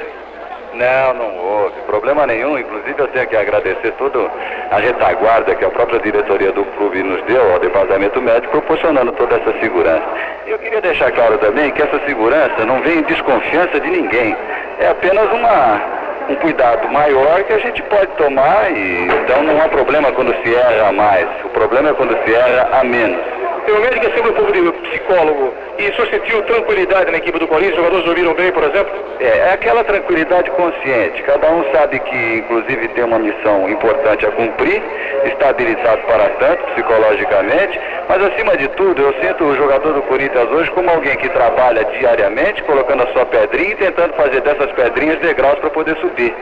Não, 0.77 1.13
não 1.15 1.37
houve 1.37 1.81
problema 1.87 2.27
nenhum. 2.27 2.57
Inclusive 2.57 2.95
eu 2.99 3.07
tenho 3.07 3.27
que 3.27 3.35
agradecer 3.35 3.91
toda 3.93 4.29
a 4.69 4.77
retaguarda 4.77 5.55
que 5.55 5.65
a 5.65 5.69
própria 5.69 5.99
diretoria 5.99 6.51
do 6.51 6.63
clube 6.63 7.01
nos 7.01 7.21
deu 7.23 7.51
ao 7.51 7.59
departamento 7.59 8.21
médico, 8.21 8.51
proporcionando 8.51 9.11
toda 9.13 9.37
essa 9.37 9.59
segurança. 9.59 10.05
Eu 10.45 10.59
queria 10.59 10.79
deixar 10.79 11.11
claro 11.11 11.37
também 11.39 11.71
que 11.71 11.81
essa 11.81 11.99
segurança 12.05 12.63
não 12.63 12.79
vem 12.81 12.99
em 12.99 13.03
desconfiança 13.03 13.79
de 13.79 13.89
ninguém. 13.89 14.37
É 14.79 14.89
apenas 14.89 15.31
uma, 15.31 15.81
um 16.29 16.35
cuidado 16.35 16.87
maior 16.89 17.43
que 17.43 17.53
a 17.53 17.59
gente 17.59 17.81
pode 17.83 18.11
tomar 18.11 18.71
e 18.71 19.07
então 19.07 19.43
não 19.43 19.59
há 19.59 19.67
problema 19.69 20.11
quando 20.11 20.31
se 20.43 20.53
erra 20.53 20.91
mais. 20.91 21.27
O 21.43 21.49
problema 21.49 21.89
é 21.89 21.93
quando 21.93 22.15
se 22.23 22.35
erra 22.35 22.69
a 22.79 22.83
menos. 22.83 23.36
O 23.67 23.81
médico 23.81 24.05
é 24.05 24.11
sempre 24.11 24.31
um 24.31 24.71
de 24.71 24.71
psicólogo. 24.87 25.53
E 25.77 25.89
o 25.89 25.93
senhor 25.93 26.07
sentiu 26.07 26.41
tranquilidade 26.43 27.11
na 27.11 27.17
equipe 27.17 27.37
do 27.37 27.47
Corinthians? 27.49 27.73
Os 27.73 27.79
jogadores 27.79 28.05
dormiram 28.05 28.33
bem, 28.33 28.49
por 28.51 28.63
exemplo? 28.63 28.91
É, 29.19 29.39
é 29.39 29.53
aquela 29.53 29.83
tranquilidade 29.83 30.49
consciente. 30.51 31.21
Cada 31.23 31.51
um 31.51 31.69
sabe 31.73 31.99
que, 31.99 32.35
inclusive, 32.37 32.87
tem 32.89 33.03
uma 33.03 33.19
missão 33.19 33.69
importante 33.69 34.25
a 34.25 34.31
cumprir, 34.31 34.81
está 35.25 35.49
habilitado 35.49 36.01
para 36.03 36.29
tanto, 36.39 36.63
psicologicamente. 36.73 37.77
Mas, 38.07 38.23
acima 38.23 38.55
de 38.55 38.69
tudo, 38.69 39.01
eu 39.01 39.13
sinto 39.21 39.43
o 39.43 39.55
jogador 39.57 39.93
do 39.93 40.01
Corinthians 40.03 40.49
hoje 40.49 40.71
como 40.71 40.89
alguém 40.89 41.17
que 41.17 41.27
trabalha 41.27 41.83
diariamente, 41.99 42.63
colocando 42.63 43.03
a 43.03 43.07
sua 43.07 43.25
pedrinha 43.25 43.71
e 43.71 43.75
tentando 43.75 44.13
fazer 44.13 44.39
dessas 44.41 44.71
pedrinhas 44.71 45.19
degraus 45.19 45.59
para 45.59 45.69
poder 45.71 45.97
subir. 45.97 46.33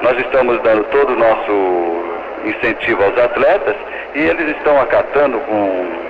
Nós 0.00 0.18
estamos 0.18 0.58
dando 0.62 0.84
todo 0.84 1.12
o 1.12 1.16
nosso 1.16 2.16
incentivo 2.46 3.04
aos 3.04 3.18
atletas 3.18 3.76
e 4.14 4.20
eles 4.20 4.56
estão 4.56 4.80
acatando 4.80 5.38
com 5.40 6.05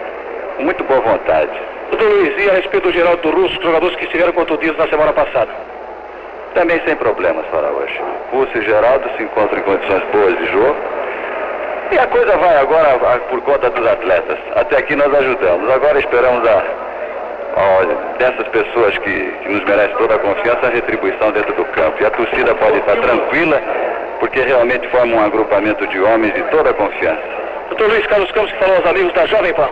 com 0.57 0.65
muito 0.65 0.83
boa 0.85 1.01
vontade. 1.01 1.53
Doutor 1.91 2.09
Luiz, 2.09 2.35
e 2.37 2.51
a 2.51 2.55
respeito 2.55 2.89
do 2.89 2.93
Geraldo 2.93 3.31
Russo, 3.31 3.63
jogadores 3.63 3.97
que 3.97 4.05
estiveram 4.05 4.33
contundidos 4.33 4.77
na 4.77 4.89
semana 4.89 5.13
passada? 5.13 5.49
Também 6.55 6.81
sem 6.85 6.97
problemas 6.97 7.45
para 7.47 7.69
hoje. 7.69 8.01
Russo 8.33 8.59
e 8.59 8.63
Geraldo 8.63 9.09
se 9.17 9.23
encontram 9.23 9.59
em 9.59 9.63
condições 9.63 10.03
boas 10.13 10.37
de 10.39 10.47
jogo. 10.47 10.77
E 11.93 11.99
a 11.99 12.07
coisa 12.07 12.37
vai 12.37 12.57
agora 12.57 12.99
por 13.31 13.41
conta 13.43 13.71
dos 13.71 13.87
atletas. 13.87 14.39
Até 14.57 14.79
aqui 14.79 14.97
nós 14.97 15.15
ajudamos. 15.15 15.71
Agora 15.71 15.99
esperamos 15.99 16.49
a, 16.49 16.65
a 17.57 18.17
dessas 18.19 18.49
pessoas 18.49 18.99
que, 18.99 19.31
que 19.43 19.49
nos 19.49 19.65
merecem 19.65 19.97
toda 19.97 20.17
a 20.17 20.19
confiança, 20.19 20.67
a 20.67 20.71
retribuição 20.71 21.31
dentro 21.31 21.53
do 21.55 21.65
campo. 21.67 22.03
E 22.03 22.07
a 22.07 22.11
torcida 22.11 22.55
pode 22.57 22.79
estar 22.79 22.97
tranquila, 22.97 23.63
porque 24.19 24.41
realmente 24.41 24.89
forma 24.89 25.15
um 25.15 25.25
agrupamento 25.25 25.87
de 25.87 26.01
homens 26.01 26.35
de 26.35 26.43
toda 26.45 26.71
a 26.71 26.75
confiança. 26.75 27.23
Doutor 27.69 27.89
Luiz 27.89 28.07
Carlos 28.07 28.33
Campos, 28.33 28.51
que 28.53 28.59
falou 28.59 28.77
aos 28.77 28.87
amigos 28.87 29.13
da 29.13 29.27
Jovem 29.27 29.53
Pan. 29.53 29.69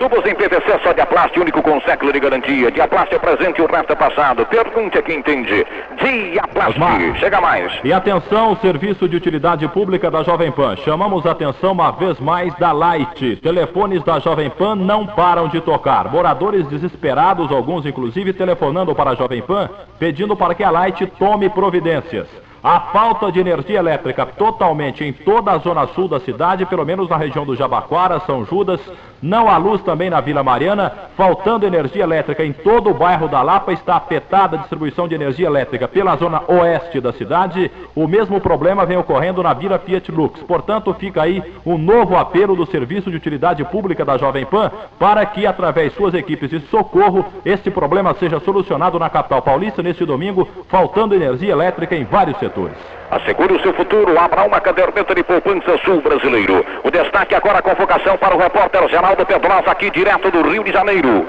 Tubos 0.00 0.24
em 0.24 0.34
PVC 0.34 0.80
só 0.82 0.94
Diaplast, 0.94 1.38
único 1.38 1.62
com 1.62 1.78
século 1.82 2.10
de 2.10 2.18
garantia. 2.18 2.70
Diaplast 2.70 3.14
é 3.14 3.18
presente 3.18 3.58
e 3.58 3.62
o 3.62 3.66
resto 3.66 3.92
é 3.92 3.94
passado. 3.94 4.46
Pergunte 4.46 4.96
a 4.96 5.02
quem 5.02 5.18
entende. 5.18 5.66
Diaplast, 6.02 6.78
chega 7.18 7.38
mais. 7.38 7.70
E 7.84 7.92
atenção, 7.92 8.56
serviço 8.62 9.06
de 9.06 9.16
utilidade 9.16 9.68
pública 9.68 10.10
da 10.10 10.22
Jovem 10.22 10.50
Pan. 10.50 10.74
Chamamos 10.76 11.26
a 11.26 11.32
atenção 11.32 11.72
uma 11.72 11.90
vez 11.90 12.18
mais 12.18 12.54
da 12.54 12.72
Light. 12.72 13.36
Telefones 13.42 14.02
da 14.02 14.18
Jovem 14.18 14.48
Pan 14.48 14.74
não 14.74 15.06
param 15.06 15.48
de 15.48 15.60
tocar. 15.60 16.10
Moradores 16.10 16.66
desesperados, 16.68 17.52
alguns 17.52 17.84
inclusive 17.84 18.32
telefonando 18.32 18.94
para 18.94 19.10
a 19.10 19.14
Jovem 19.14 19.42
Pan, 19.42 19.68
pedindo 19.98 20.34
para 20.34 20.54
que 20.54 20.64
a 20.64 20.70
Light 20.70 21.04
tome 21.18 21.50
providências. 21.50 22.26
A 22.62 22.78
falta 22.92 23.32
de 23.32 23.40
energia 23.40 23.78
elétrica 23.78 24.26
totalmente 24.26 25.02
em 25.02 25.14
toda 25.14 25.50
a 25.50 25.58
zona 25.58 25.86
sul 25.88 26.06
da 26.06 26.20
cidade, 26.20 26.66
pelo 26.66 26.84
menos 26.84 27.08
na 27.08 27.16
região 27.16 27.44
do 27.44 27.56
Jabaquara, 27.56 28.20
São 28.20 28.44
Judas, 28.44 28.80
não 29.22 29.48
há 29.48 29.56
luz 29.56 29.82
também 29.82 30.08
na 30.08 30.20
Vila 30.20 30.42
Mariana, 30.42 30.92
faltando 31.16 31.66
energia 31.66 32.02
elétrica 32.02 32.44
em 32.44 32.52
todo 32.52 32.90
o 32.90 32.94
bairro 32.94 33.28
da 33.28 33.42
Lapa, 33.42 33.72
está 33.72 33.96
afetada 33.96 34.56
a 34.56 34.60
distribuição 34.60 35.06
de 35.06 35.14
energia 35.14 35.46
elétrica 35.46 35.86
pela 35.86 36.16
zona 36.16 36.42
oeste 36.48 37.00
da 37.00 37.12
cidade. 37.12 37.70
O 37.94 38.06
mesmo 38.06 38.40
problema 38.40 38.86
vem 38.86 38.96
ocorrendo 38.96 39.42
na 39.42 39.52
Vila 39.52 39.78
Fiat 39.78 40.10
Lux. 40.10 40.40
Portanto, 40.42 40.94
fica 40.94 41.22
aí 41.22 41.42
um 41.66 41.76
novo 41.76 42.16
apelo 42.16 42.56
do 42.56 42.66
Serviço 42.66 43.10
de 43.10 43.16
Utilidade 43.16 43.64
Pública 43.64 44.04
da 44.04 44.16
Jovem 44.16 44.46
Pan 44.46 44.70
para 44.98 45.24
que, 45.26 45.46
através 45.46 45.94
suas 45.94 46.14
equipes 46.14 46.50
de 46.50 46.60
socorro, 46.68 47.24
este 47.44 47.70
problema 47.70 48.14
seja 48.14 48.40
solucionado 48.40 48.98
na 48.98 49.10
capital 49.10 49.42
paulista 49.42 49.82
neste 49.82 50.04
domingo, 50.04 50.48
faltando 50.68 51.14
energia 51.14 51.52
elétrica 51.52 51.94
em 51.94 52.04
vários 52.04 52.38
setores. 52.38 52.99
Assegure 53.10 53.54
o 53.54 53.60
seu 53.60 53.74
futuro, 53.74 54.16
abra 54.16 54.44
uma 54.44 54.60
caderneta 54.60 55.12
de 55.16 55.24
poupança 55.24 55.76
sul 55.84 56.00
brasileiro. 56.00 56.64
O 56.84 56.90
destaque 56.92 57.34
agora 57.34 57.58
a 57.58 57.62
convocação 57.62 58.16
para 58.16 58.36
o 58.36 58.38
repórter 58.38 58.88
Geraldo 58.88 59.26
Pedrosa, 59.26 59.68
aqui 59.68 59.90
direto 59.90 60.30
do 60.30 60.48
Rio 60.48 60.62
de 60.62 60.70
Janeiro. 60.70 61.26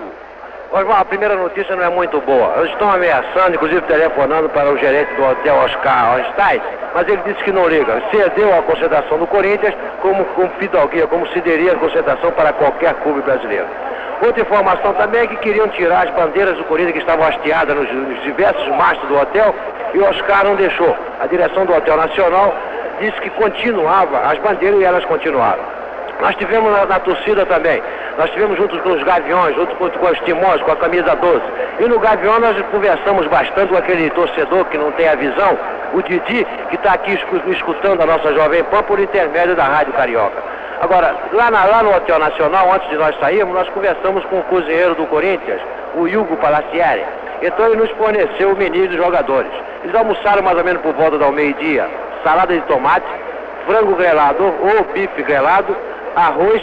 Osmar, 0.72 1.02
a 1.02 1.06
primeira 1.06 1.36
notícia 1.36 1.76
não 1.76 1.84
é 1.84 1.90
muito 1.90 2.22
boa. 2.22 2.54
Eles 2.58 2.72
estão 2.72 2.90
ameaçando, 2.92 3.56
inclusive 3.56 3.82
telefonando 3.82 4.48
para 4.50 4.70
o 4.70 4.78
gerente 4.78 5.12
do 5.16 5.24
hotel 5.24 5.56
Oscar 5.56 6.18
Einstein, 6.18 6.62
mas 6.94 7.08
ele 7.08 7.22
disse 7.26 7.44
que 7.44 7.52
não 7.52 7.68
liga. 7.68 8.00
Cedeu 8.12 8.56
a 8.56 8.62
concentração 8.62 9.18
do 9.18 9.26
Corinthians 9.26 9.74
como, 10.04 10.24
como 10.24 10.50
fidalguia, 10.60 11.08
como 11.08 11.28
se 11.30 11.42
daria 11.42 11.74
a 11.74 11.76
concentração 11.78 12.32
para 12.32 12.54
qualquer 12.54 12.94
clube 13.02 13.22
brasileiro. 13.22 13.66
Outra 14.24 14.44
informação 14.44 14.94
também 14.94 15.22
é 15.22 15.28
que 15.28 15.36
queriam 15.38 15.68
tirar 15.70 16.08
as 16.08 16.14
bandeiras 16.14 16.56
do 16.56 16.64
Corinthians 16.66 16.94
que 16.94 17.00
estavam 17.00 17.28
hasteadas 17.28 17.76
nos, 17.76 17.92
nos 17.92 18.22
diversos 18.24 18.68
mastros 18.78 19.10
do 19.10 19.18
hotel 19.18 19.56
e 19.94 19.98
o 20.00 20.06
Oscar 20.06 20.44
não 20.46 20.56
deixou. 20.56 20.96
A 21.20 21.28
direção 21.28 21.66
do 21.66 21.76
Hotel 21.76 21.98
Nacional 21.98 22.56
disse 23.00 23.20
que 23.22 23.30
continuava 23.32 24.20
as 24.20 24.38
bandeiras 24.40 24.80
e 24.80 24.84
elas 24.84 25.06
continuaram. 25.06 25.64
Nós 26.22 26.36
tivemos 26.36 26.72
na, 26.72 26.86
na, 26.86 27.00
torcida 27.00 27.46
também. 27.48 27.82
Nós 28.18 28.30
tivemos 28.30 28.56
juntos 28.56 28.80
com 28.82 28.92
os 28.92 29.04
Gaviões, 29.04 29.56
junto 29.56 29.76
com, 29.76 29.90
com 29.90 30.06
os 30.06 30.20
Timões, 30.20 30.62
com 30.62 30.72
a 30.72 30.76
camisa 30.76 31.16
12. 31.16 31.42
E 31.80 31.86
no 31.86 32.00
Gavião 32.00 32.40
nós 32.40 32.56
conversamos 32.70 33.26
bastante 33.28 33.70
com 33.70 33.78
aquele 33.78 34.10
torcedor 34.12 34.66
que 34.66 34.78
não 34.78 34.92
tem 34.92 35.10
a 35.10 35.16
visão, 35.16 35.58
o 35.94 36.02
Didi, 36.04 36.46
que 36.70 36.76
está 36.76 36.94
aqui 36.94 37.20
escutando 37.48 38.02
a 38.02 38.06
nossa 38.06 38.34
Jovem 38.36 38.64
Pan 38.66 38.84
por 38.84 39.00
intermédio 39.00 39.56
da 39.56 39.64
Rádio 39.64 39.94
Carioca. 39.94 40.44
Agora, 40.82 41.16
lá, 41.34 41.50
na, 41.50 41.66
lá 41.66 41.84
no 41.84 41.96
Hotel 41.96 42.20
Nacional, 42.20 42.72
antes 42.72 42.88
de 42.90 42.98
nós 42.98 43.18
sairmos, 43.20 43.56
nós 43.56 43.70
conversamos 43.70 44.24
com 44.26 44.40
o 44.40 44.44
cozinheiro 44.44 44.94
do 44.94 45.08
Corinthians, 45.08 45.62
o 45.96 46.04
Hugo 46.04 46.38
Palacieri. 46.38 47.04
Então 47.42 47.66
ele 47.66 47.78
nos 47.78 47.92
forneceu 47.92 48.52
o 48.52 48.56
menu 48.56 48.88
dos 48.88 48.98
jogadores. 48.98 49.52
Eles 49.84 49.96
almoçaram 49.96 50.44
mais 50.44 50.58
ou 50.58 50.64
menos 50.64 50.82
por 50.82 50.94
volta 50.94 51.18
do 51.18 51.32
meio-dia, 51.32 51.88
salada 52.24 52.54
de 52.54 52.62
tomate, 52.62 53.08
frango 53.66 53.96
grelado 53.96 54.44
ou 54.44 54.84
bife 54.94 55.24
grelado, 55.24 55.76
arroz, 56.16 56.62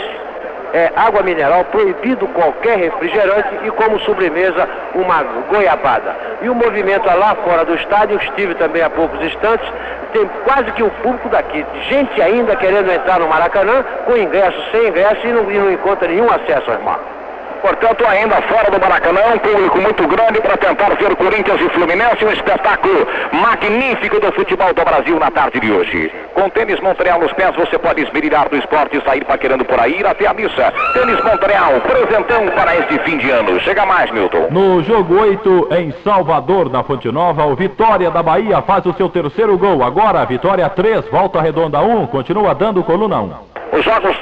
é, 0.72 0.92
água 0.94 1.22
mineral, 1.22 1.64
proibido 1.64 2.28
qualquer 2.28 2.78
refrigerante 2.78 3.48
e 3.64 3.70
como 3.70 3.98
sobremesa 4.00 4.68
uma 4.94 5.22
goiabada. 5.50 6.14
E 6.42 6.48
o 6.48 6.54
movimento 6.54 7.06
lá 7.06 7.34
fora 7.36 7.64
do 7.64 7.74
estádio, 7.74 8.18
estive 8.18 8.54
também 8.54 8.82
há 8.82 8.90
poucos 8.90 9.20
instantes, 9.22 9.66
tem 10.12 10.28
quase 10.44 10.70
que 10.72 10.82
o 10.82 10.90
público 11.02 11.28
daqui, 11.28 11.64
gente 11.88 12.20
ainda 12.20 12.54
querendo 12.56 12.90
entrar 12.90 13.18
no 13.18 13.28
Maracanã, 13.28 13.84
com 14.04 14.16
ingresso, 14.16 14.58
sem 14.70 14.88
ingresso 14.88 15.26
e 15.26 15.32
não, 15.32 15.50
e 15.50 15.58
não 15.58 15.72
encontra 15.72 16.06
nenhum 16.08 16.30
acesso, 16.30 16.70
irmão. 16.70 17.17
Portanto, 17.60 18.04
ainda 18.06 18.40
fora 18.42 18.70
do 18.70 18.80
Maracanã, 18.80 19.20
um 19.34 19.38
público 19.38 19.78
muito 19.78 20.06
grande 20.06 20.40
para 20.40 20.56
tentar 20.56 20.94
ver 20.94 21.14
Corinthians 21.16 21.60
e 21.60 21.68
Fluminense, 21.70 22.24
um 22.24 22.30
espetáculo 22.30 23.06
magnífico 23.32 24.20
do 24.20 24.32
futebol 24.32 24.72
do 24.72 24.84
Brasil 24.84 25.18
na 25.18 25.30
tarde 25.30 25.60
de 25.60 25.72
hoje. 25.72 26.12
Com 26.34 26.48
tênis 26.50 26.80
Montreal 26.80 27.20
nos 27.20 27.32
pés, 27.32 27.54
você 27.56 27.78
pode 27.78 28.02
esmirilhar 28.02 28.48
do 28.48 28.56
esporte 28.56 28.96
e 28.96 29.02
sair 29.02 29.24
paquerando 29.24 29.64
por 29.64 29.80
aí, 29.80 29.98
ir 29.98 30.06
até 30.06 30.26
a 30.26 30.34
missa. 30.34 30.72
Tênis 30.92 31.22
Montreal, 31.22 31.80
presentão 31.80 32.46
para 32.48 32.76
este 32.76 32.98
fim 33.00 33.18
de 33.18 33.30
ano. 33.30 33.58
Chega 33.60 33.84
mais, 33.84 34.10
Milton. 34.10 34.48
No 34.50 34.82
jogo 34.82 35.20
8, 35.20 35.68
em 35.72 35.92
Salvador, 36.04 36.70
na 36.70 36.82
Fonte 36.82 37.10
Nova, 37.10 37.44
o 37.44 37.56
Vitória 37.56 38.10
da 38.10 38.22
Bahia 38.22 38.62
faz 38.62 38.86
o 38.86 38.94
seu 38.94 39.08
terceiro 39.08 39.58
gol. 39.58 39.82
Agora, 39.82 40.24
Vitória 40.24 40.68
3, 40.68 41.08
volta 41.08 41.40
redonda 41.40 41.80
1, 41.80 42.06
continua 42.06 42.54
dando 42.54 42.82
coluna 42.84 43.20
1. 43.20 43.34
Os 43.72 43.84
jogos, 43.84 44.16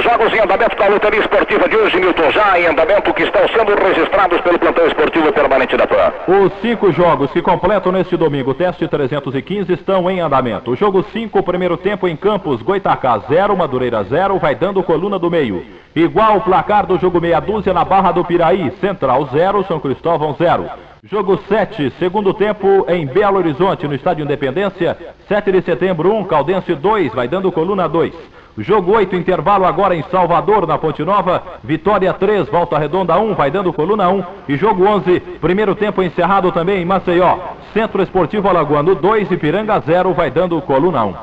os 0.00 0.04
Os 0.04 0.04
jogos 0.04 0.32
em 0.32 0.40
andamento 0.40 0.74
da 0.76 0.88
loteria 0.88 1.20
esportiva 1.20 1.68
de 1.68 1.76
hoje, 1.76 2.00
Milton, 2.00 2.30
já 2.30 2.58
em 2.58 2.66
andamento 2.66 3.12
que 3.12 3.22
estão 3.22 3.46
sendo 3.48 3.74
registrados 3.74 4.40
pelo 4.40 4.58
plantão 4.58 4.86
esportivo 4.86 5.30
permanente 5.30 5.76
da 5.76 5.86
PAN. 5.86 6.10
Os 6.26 6.50
cinco 6.62 6.90
jogos 6.90 7.30
que 7.32 7.42
completam 7.42 7.92
neste 7.92 8.16
domingo 8.16 8.52
o 8.52 8.54
teste 8.54 8.88
315 8.88 9.70
estão 9.74 10.10
em 10.10 10.20
andamento. 10.20 10.70
O 10.70 10.76
jogo 10.76 11.02
5, 11.02 11.42
primeiro 11.42 11.76
tempo 11.76 12.08
em 12.08 12.16
Campos, 12.16 12.62
Goitacá 12.62 13.18
0, 13.28 13.54
Madureira 13.54 14.02
0, 14.02 14.38
vai 14.38 14.54
dando 14.54 14.82
coluna 14.82 15.18
do 15.18 15.30
meio. 15.30 15.62
Igual 15.94 16.38
o 16.38 16.40
placar 16.40 16.86
do 16.86 16.98
jogo 16.98 17.20
meia 17.20 17.38
dúzia 17.38 17.74
na 17.74 17.84
Barra 17.84 18.10
do 18.10 18.24
Piraí, 18.24 18.72
Central 18.80 19.28
0, 19.30 19.66
São 19.68 19.78
Cristóvão 19.78 20.34
0. 20.38 20.64
Jogo 21.04 21.38
7, 21.46 21.92
segundo 21.98 22.32
tempo 22.32 22.86
em 22.88 23.06
Belo 23.06 23.36
Horizonte, 23.36 23.86
no 23.86 23.94
Estádio 23.94 24.24
Independência, 24.24 24.96
7 25.28 25.52
de 25.52 25.60
setembro 25.60 26.10
1, 26.14 26.24
Caldense 26.24 26.74
2, 26.74 27.12
vai 27.12 27.28
dando 27.28 27.52
coluna 27.52 27.86
2. 27.86 28.14
Jogo 28.58 28.92
8, 28.92 29.16
intervalo 29.16 29.64
agora 29.64 29.94
em 29.94 30.02
Salvador, 30.10 30.66
na 30.66 30.76
Ponte 30.76 31.02
Nova. 31.04 31.42
Vitória 31.62 32.12
3, 32.12 32.48
Volta 32.48 32.78
Redonda 32.78 33.18
1, 33.18 33.34
vai 33.34 33.50
dando 33.50 33.72
coluna 33.72 34.08
1. 34.08 34.24
E 34.48 34.56
jogo 34.56 34.84
11, 34.84 35.20
primeiro 35.40 35.74
tempo 35.74 36.02
encerrado 36.02 36.50
também 36.52 36.82
em 36.82 36.84
Maceió. 36.84 37.38
Centro 37.72 38.02
Esportivo 38.02 38.48
Alagoano 38.48 38.94
2, 38.94 39.30
Ipiranga 39.30 39.80
0, 39.80 40.12
vai 40.12 40.30
dando 40.30 40.60
coluna 40.62 41.04
1. 41.04 41.14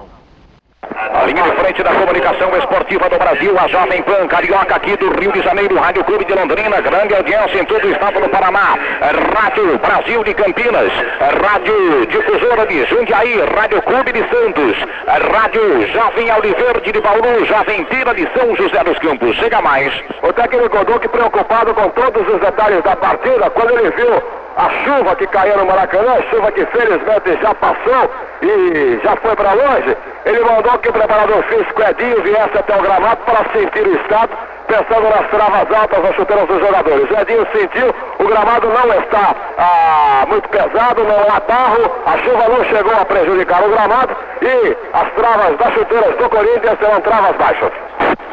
A 0.82 1.26
linha 1.26 1.44
de 1.44 1.57
frente 1.68 1.84
da 1.84 1.92
comunicação 1.92 2.58
esportiva 2.58 3.10
do 3.10 3.18
Brasil, 3.18 3.54
a 3.60 3.68
Jovem 3.68 4.02
Pan 4.04 4.26
Carioca 4.28 4.74
aqui 4.74 4.96
do 4.96 5.10
Rio 5.20 5.34
de 5.34 5.42
Janeiro, 5.42 5.76
Rádio 5.76 6.02
Clube 6.06 6.24
de 6.24 6.34
Londrina, 6.34 6.80
grande 6.80 7.14
audiência 7.14 7.60
em 7.60 7.66
todo 7.66 7.86
o 7.86 7.92
estado 7.92 8.22
do 8.22 8.30
Paraná. 8.30 8.78
Rádio 9.36 9.78
Brasil 9.80 10.24
de 10.24 10.34
Campinas, 10.34 10.90
Rádio 11.20 12.06
Difusora 12.06 12.66
de 12.68 12.86
Jundiaí, 12.86 13.42
Rádio 13.54 13.82
Clube 13.82 14.14
de 14.14 14.20
Santos, 14.30 14.78
Rádio 15.08 15.88
Jovem 15.92 16.32
Aliverde 16.32 16.90
de 16.90 17.02
Bauru, 17.02 17.46
Jovem 17.46 17.84
Tira 17.84 18.14
de 18.14 18.30
São 18.34 18.56
José 18.56 18.82
dos 18.86 18.98
Campos. 19.00 19.36
Chega 19.36 19.62
mais. 19.62 19.92
O 20.24 20.32
técnico 20.32 20.86
Duque 20.86 21.10
preocupado 21.10 21.74
com 21.74 21.90
todos 21.90 22.34
os 22.34 22.40
detalhes 22.40 22.82
da 22.84 22.96
partida, 22.96 23.50
quando 23.50 23.78
ele 23.78 23.92
viu 23.92 24.24
a 24.58 24.70
chuva 24.84 25.16
que 25.16 25.28
caiu 25.28 25.56
no 25.58 25.66
Maracanã, 25.68 26.16
chuva 26.32 26.52
que 26.52 26.66
felizmente 26.66 27.40
já 27.42 27.54
passou 27.56 28.12
e 28.42 29.00
já 29.04 29.16
foi 29.18 29.36
para 29.36 29.54
longe, 29.54 29.96
ele 30.26 30.40
mandou 30.44 30.78
que 30.80 30.90
o 30.90 30.94
preparador 30.94 31.44
físico 31.44 31.84
Edinho 31.84 32.24
viesse 32.24 32.58
até 32.58 32.76
o 32.76 32.82
gramado 32.82 33.18
para 33.18 33.46
sentir 33.54 33.88
o 33.88 33.96
estado, 34.02 34.32
pensando 34.68 35.10
nas 35.10 35.28
travas 35.30 35.72
altas 35.72 36.04
nas 36.04 36.16
chuteiras 36.16 36.48
dos 36.48 36.60
jogadores. 36.60 37.10
O 37.10 37.20
Edinho 37.20 37.48
sentiu, 37.52 37.96
o 38.20 38.28
gramado 38.28 38.68
não 38.68 39.00
está 39.00 39.36
ah, 39.58 40.26
muito 40.28 40.48
pesado, 40.50 41.04
não 41.04 41.20
há 41.22 41.40
barro, 41.40 41.92
a 42.06 42.18
chuva 42.20 42.50
não 42.50 42.64
chegou 42.66 42.94
a 42.94 43.06
prejudicar 43.06 43.64
o 43.64 43.70
gramado 43.70 44.16
e 44.42 44.78
as 44.94 45.14
travas 45.14 45.58
das 45.58 45.74
chuteiras 45.74 46.16
do 46.18 46.30
Corinthians 46.30 46.80
serão 46.80 47.02
travas 47.02 47.36
baixas. 47.38 47.72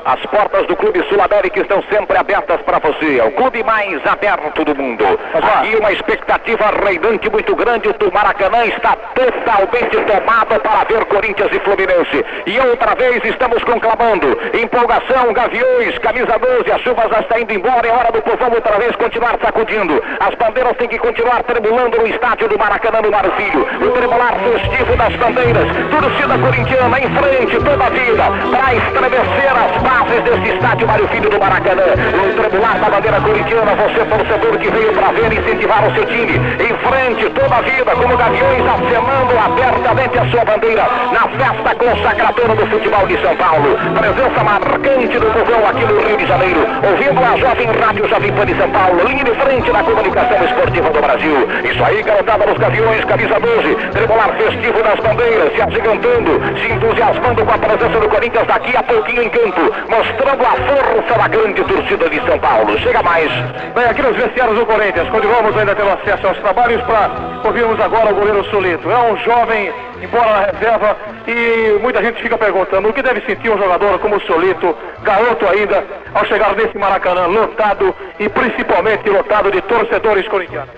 As 0.05 0.21
portas 0.27 0.67
do 0.67 0.77
Clube 0.77 1.03
Sul 1.09 1.19
América 1.23 1.61
estão 1.61 1.83
sempre 1.91 2.19
abertas 2.19 2.61
para 2.61 2.79
você. 2.79 3.21
É 3.21 3.25
o 3.25 3.33
clube 3.33 3.63
mais 3.63 4.07
aberto 4.07 4.63
do 4.63 4.77
mundo. 4.77 5.03
Aqui 5.33 5.77
uma 5.77 5.93
expectativa 5.93 6.67
reinante 6.85 7.31
muito 7.31 7.57
grande. 7.57 7.89
O 7.89 8.13
Maracanã 8.13 8.67
está 8.67 8.95
totalmente 9.15 9.97
tomado 9.97 10.61
para 10.61 10.85
ver 10.85 11.07
Corinthians 11.07 11.51
e 11.53 11.59
Fluminense. 11.61 12.25
E 12.45 12.61
outra 12.61 12.95
vez 12.95 13.25
estamos 13.25 13.65
conclamando. 13.65 14.39
Empolgação, 14.53 15.33
gaviões, 15.33 15.97
camisa 15.99 16.24
12. 16.25 16.73
A 16.73 16.79
chuva 16.79 17.09
já 17.11 17.21
está 17.21 17.39
indo 17.41 17.53
embora. 17.53 17.87
É 17.87 17.93
hora 17.93 18.11
do 18.11 18.23
povão 18.23 18.51
outra 18.53 18.79
vez 18.79 18.97
continuar 18.97 19.37
sacudindo. 19.41 20.03
As 20.21 20.35
bandeiras 20.35 20.77
têm 20.77 20.89
que 20.89 20.99
continuar 20.99 21.43
tremulando 21.45 21.99
no 21.99 22.07
estádio 22.07 22.49
do 22.49 22.59
Maracanã 22.59 23.03
no 23.03 23.11
Marfilho. 23.11 23.67
O 23.81 23.91
tremular 23.91 24.35
festivo 24.41 24.97
das 24.97 25.15
bandeiras. 25.17 25.69
Torcida 25.91 26.39
corintiana 26.39 26.99
em 26.99 27.09
frente 27.15 27.57
toda 27.65 27.85
a 27.85 27.91
vida 27.91 28.25
para 28.51 28.75
estremecer 28.75 29.53
as 29.53 29.83
bases 29.83 30.23
desse 30.25 30.57
estádio 30.57 30.87
Mário 30.89 31.09
Filho 31.09 31.31
do 31.31 31.39
Maracanã. 31.39 31.85
No 31.85 32.49
tremular 32.49 32.79
da 32.79 32.91
bandeira 32.91 33.21
corintiana, 33.21 33.75
você 33.77 34.05
torcedor 34.05 34.59
que 34.59 34.71
veio 34.71 34.93
para 34.95 35.13
ver 35.13 35.33
e 35.33 35.39
incentivar 35.39 35.87
o 35.87 35.95
seu 35.95 36.07
time. 36.07 36.35
Em 36.35 36.75
frente 36.89 37.31
toda 37.31 37.57
a 37.57 37.61
vida, 37.61 37.91
como 37.95 38.17
gaviões 38.17 38.63
acenando 38.67 39.39
abertamente 39.39 40.19
a 40.19 40.31
sua 40.31 40.45
bandeira 40.45 40.87
na 41.13 41.29
festa 41.29 41.75
consagradora 41.75 42.55
do 42.55 42.67
futebol 42.67 43.07
de 43.07 43.21
São 43.21 43.37
Paulo. 43.37 43.79
Presença 43.99 44.45
marcante 44.45 45.19
do 45.19 45.27
povão 45.27 45.69
aqui 45.69 45.85
no 45.85 46.01
Rio 46.01 46.14
de 46.17 46.27
Janeiro. 46.27 46.61
Ouvindo 46.83 47.25
a 47.25 47.37
Jovem 47.37 47.67
Rádio 47.67 48.09
Jovem 48.09 48.33
Pan 48.33 48.47
de 48.47 48.55
São 48.57 48.71
Paulo, 48.71 49.09
linha 49.09 49.25
de 49.25 49.35
frente 49.35 49.71
da 49.71 49.83
comunicação 49.83 50.45
esportiva 50.45 50.91
do 50.91 51.01
Brasil. 51.01 51.49
Isso 51.65 51.85
aí, 51.85 52.03
garotada 52.03 52.47
dos 52.47 52.59
gaviões, 52.59 53.05
camisa 53.05 53.41
12, 53.41 53.75
tremular 53.93 54.29
festivo 54.37 54.83
das 54.83 55.01
bandeiras, 55.01 55.53
se 55.55 55.63
agigantando, 55.63 56.59
se 56.61 56.73
entusiasmando 56.73 57.45
com 57.45 57.51
a 57.51 57.59
presença 57.59 58.01
do 58.01 58.09
Corinthians 58.09 58.47
daqui 58.47 58.77
a 58.77 58.83
pouquinho 58.83 59.23
em 59.23 59.29
campo, 59.31 59.61
mostrando 59.89 60.43
a 60.43 60.53
força 60.53 61.19
da 61.19 61.29
grande 61.29 61.65
torcida 61.65 62.11
de 62.11 62.21
São 62.27 62.39
Paulo. 62.39 62.79
Chega 62.79 63.03
mais. 63.03 63.31
Bem, 63.75 63.85
aqui 63.85 64.03
nos 64.03 64.17
vestiários 64.17 64.59
do 64.59 64.67
Corinthians, 64.67 65.09
continuamos 65.09 65.57
ainda 65.57 65.75
tendo 65.75 65.91
acesso 65.91 66.27
aos 66.27 66.39
trabalhos 66.39 66.83
para 66.83 67.11
ouvirmos 67.45 67.81
agora 67.81 68.13
o 68.13 68.15
goleiro 68.15 68.45
Solito. 68.51 68.91
É 68.91 68.99
um 68.99 69.17
jovem, 69.19 69.73
embora 70.03 70.31
na 70.31 70.47
reserva, 70.53 70.97
e 71.27 71.79
muita 71.81 72.03
gente 72.03 72.23
fica 72.23 72.37
perguntando 72.37 72.89
o 72.89 72.93
que 72.93 73.03
deve 73.03 73.21
sentir 73.23 73.51
um 73.51 73.59
jogador 73.59 73.99
como 73.99 74.17
o 74.17 74.21
Solito, 74.23 74.77
garoto 75.03 75.47
ainda, 75.47 75.85
ao 76.15 76.25
chegar 76.27 76.55
nesse 76.55 76.77
Maracanã 76.77 77.27
lotado 77.27 77.95
e 78.19 78.29
principalmente 78.29 79.09
lotado 79.09 79.51
de 79.51 79.61
torcedores 79.63 80.27
corintianos. 80.29 80.71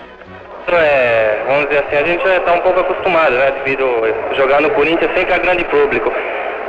É, 0.68 1.42
vamos 1.46 1.68
dizer 1.68 1.84
assim, 1.84 1.96
a 1.96 2.02
gente 2.04 2.24
já 2.24 2.36
está 2.38 2.52
um 2.54 2.60
pouco 2.60 2.80
acostumado, 2.80 3.32
né? 3.32 3.52
Devido 3.62 3.84
a 4.30 4.34
jogar 4.34 4.60
no 4.60 4.70
Corinthians 4.70 5.12
sempre 5.14 5.32
a 5.32 5.38
grande 5.38 5.64
público. 5.64 6.12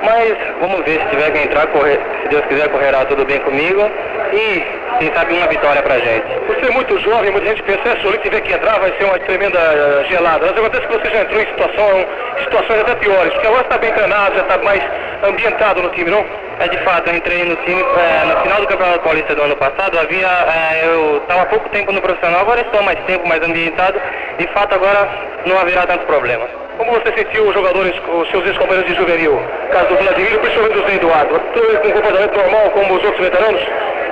Mas 0.03 0.37
vamos 0.59 0.83
ver 0.85 1.01
se 1.01 1.07
tiver 1.07 1.31
que 1.31 1.39
entrar, 1.39 1.67
correr, 1.67 1.99
se 2.23 2.29
Deus 2.29 2.45
quiser, 2.45 2.69
correrá 2.69 3.05
tudo 3.05 3.25
bem 3.25 3.39
comigo. 3.39 3.89
E 4.33 4.63
quem 4.99 5.13
sabe 5.13 5.33
uma 5.33 5.47
vitória 5.47 5.81
pra 5.81 5.99
gente. 5.99 6.25
Você 6.47 6.65
é 6.65 6.71
muito 6.71 6.99
jovem, 6.99 7.31
muita 7.31 7.47
gente 7.47 7.63
pensa, 7.63 7.89
é 7.89 8.01
Solito 8.01 8.23
tiver 8.23 8.41
que 8.41 8.53
entrar, 8.53 8.79
vai 8.79 8.91
ser 8.97 9.05
uma 9.05 9.19
tremenda 9.19 9.59
eh, 9.59 10.05
gelada. 10.09 10.47
Mas 10.47 10.57
acontece 10.57 10.87
que 10.87 10.97
você 10.97 11.09
já 11.09 11.21
entrou 11.21 11.41
em 11.41 11.45
situação, 11.47 12.05
situações 12.43 12.81
até 12.81 12.95
piores, 12.95 13.33
porque 13.33 13.47
agora 13.47 13.61
está 13.61 13.77
bem 13.77 13.93
treinado, 13.93 14.35
já 14.35 14.41
está 14.41 14.57
mais 14.57 14.83
ambientado 15.23 15.81
no 15.81 15.89
time, 15.89 16.11
não? 16.11 16.25
É 16.59 16.67
de 16.67 16.77
fato, 16.79 17.09
eu 17.09 17.15
entrei 17.15 17.43
no 17.45 17.55
time 17.57 17.81
é, 17.81 18.25
no 18.25 18.41
final 18.41 18.61
do 18.61 18.67
Campeonato 18.67 18.99
Paulista 19.01 19.35
do 19.35 19.43
ano 19.43 19.55
passado, 19.55 19.99
havia, 19.99 20.27
é, 20.27 20.87
eu 20.87 21.17
estava 21.17 21.43
há 21.43 21.45
pouco 21.45 21.69
tempo 21.69 21.91
no 21.91 22.01
profissional, 22.01 22.41
agora 22.41 22.61
estou 22.61 22.81
mais 22.81 22.99
tempo, 23.05 23.27
mais 23.27 23.41
ambientado, 23.43 24.01
de 24.39 24.47
fato 24.47 24.73
agora 24.73 25.07
não 25.45 25.59
haverá 25.59 25.85
tanto 25.85 26.05
problema. 26.07 26.66
Como 26.78 26.91
você 26.91 27.11
sentiu 27.17 27.47
os 27.47 27.53
jogadores, 27.55 27.93
os 28.07 28.30
seus 28.30 28.45
ex-companheiros 28.45 28.88
de 28.88 28.95
juvenil? 28.95 29.41
Caso 29.71 29.88
do 29.88 29.97
Vladimir, 29.97 30.39
principalmente 30.39 30.73
do 30.75 30.88
Zé 30.88 30.95
Eduardo. 30.95 31.39
Tudo 31.53 31.80
com 31.80 31.91
comportamento 31.91 32.38
normal 32.38 32.69
como 32.69 32.95
os 32.95 33.03
outros 33.03 33.19
veteranos? 33.19 33.61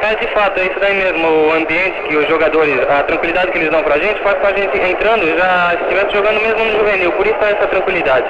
É 0.01 0.16
de 0.16 0.28
fato, 0.34 0.59
é 0.59 0.66
isso 0.66 0.80
daí 0.80 0.95
mesmo, 0.95 1.28
o 1.28 1.53
ambiente 1.53 2.01
que 2.07 2.16
os 2.16 2.28
jogadores, 2.28 2.76
a 2.89 3.03
tranquilidade 3.03 3.51
que 3.51 3.59
eles 3.59 3.70
dão 3.70 3.84
pra 3.84 3.97
gente, 3.97 4.20
faz 4.22 4.38
com 4.39 4.47
a 4.47 4.53
gente 4.53 4.78
entrando, 4.78 5.38
já 5.38 5.78
estivesse 5.82 6.11
jogando 6.13 6.41
mesmo 6.41 6.66
no 6.66 6.80
juvenil, 6.80 7.11
por 7.13 7.26
isso 7.26 7.38
há 7.41 7.49
essa 7.49 7.68
tranquilidade. 7.68 8.28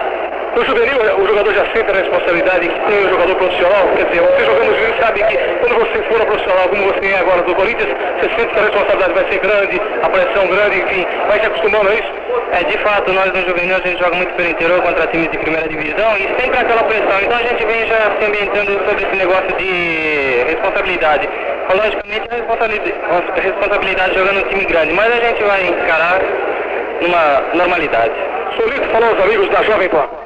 No 0.55 0.63
juvenil, 0.63 0.95
o 1.17 1.27
jogador 1.27 1.53
já 1.53 1.65
sente 1.73 1.91
a 1.91 1.93
responsabilidade 1.93 2.69
que 2.69 2.79
tem 2.79 3.05
o 3.05 3.09
jogador 3.09 3.35
profissional. 3.35 3.89
Quer 3.97 4.05
dizer, 4.05 4.21
você 4.21 4.45
jogando 4.45 4.73
juvenil 4.73 4.95
sabe 5.01 5.23
que 5.23 5.37
quando 5.37 5.75
você 5.75 6.01
for 6.03 6.21
a 6.21 6.25
profissional, 6.25 6.69
como 6.69 6.83
você 6.93 7.07
é 7.07 7.19
agora 7.19 7.41
do 7.41 7.55
Corinthians, 7.55 7.89
você 7.89 8.29
sente 8.35 8.53
que 8.53 8.59
a 8.59 8.63
responsabilidade 8.63 9.13
vai 9.13 9.25
ser 9.29 9.39
grande, 9.39 9.81
a 10.01 10.09
pressão 10.09 10.47
grande, 10.47 10.79
enfim, 10.79 11.05
vai 11.27 11.39
se 11.41 11.45
acostumando 11.47 11.89
a 11.89 11.93
isso? 11.93 12.11
É, 12.53 12.63
de 12.63 12.77
fato, 12.77 13.11
nós 13.11 13.33
no 13.33 13.41
juvenil 13.45 13.75
a 13.75 13.85
gente 13.85 13.99
joga 13.99 14.15
muito 14.15 14.33
pelo 14.35 14.49
interior 14.49 14.81
contra 14.81 15.07
times 15.07 15.29
de 15.29 15.37
primeira 15.39 15.67
divisão 15.67 16.17
e 16.17 16.21
sempre 16.39 16.57
aquela 16.57 16.83
pressão. 16.83 17.19
Então 17.21 17.37
a 17.37 17.43
gente 17.43 17.65
vem 17.65 17.87
já 17.87 18.11
se 18.17 18.25
ambientando 18.25 18.71
sobre 18.87 19.03
esse 19.03 19.15
negócio 19.17 19.57
de 19.57 20.43
responsabilidade. 20.47 21.29
Logicamente, 21.67 22.29
a 22.31 22.35
responsabilidade, 22.35 23.41
responsabilidade 23.41 24.15
jogando 24.15 24.39
um 24.39 24.47
time 24.47 24.63
grande, 24.63 24.93
mas 24.93 25.11
a 25.11 25.19
gente 25.19 25.43
vai 25.43 25.67
encarar 25.67 26.21
numa 27.01 27.41
normalidade. 27.53 28.13
Solito 28.55 28.87
falou 28.89 29.09
aos 29.09 29.19
amigos 29.19 29.49
da 29.49 29.61
Jovem 29.63 29.89
Pan. 29.89 30.24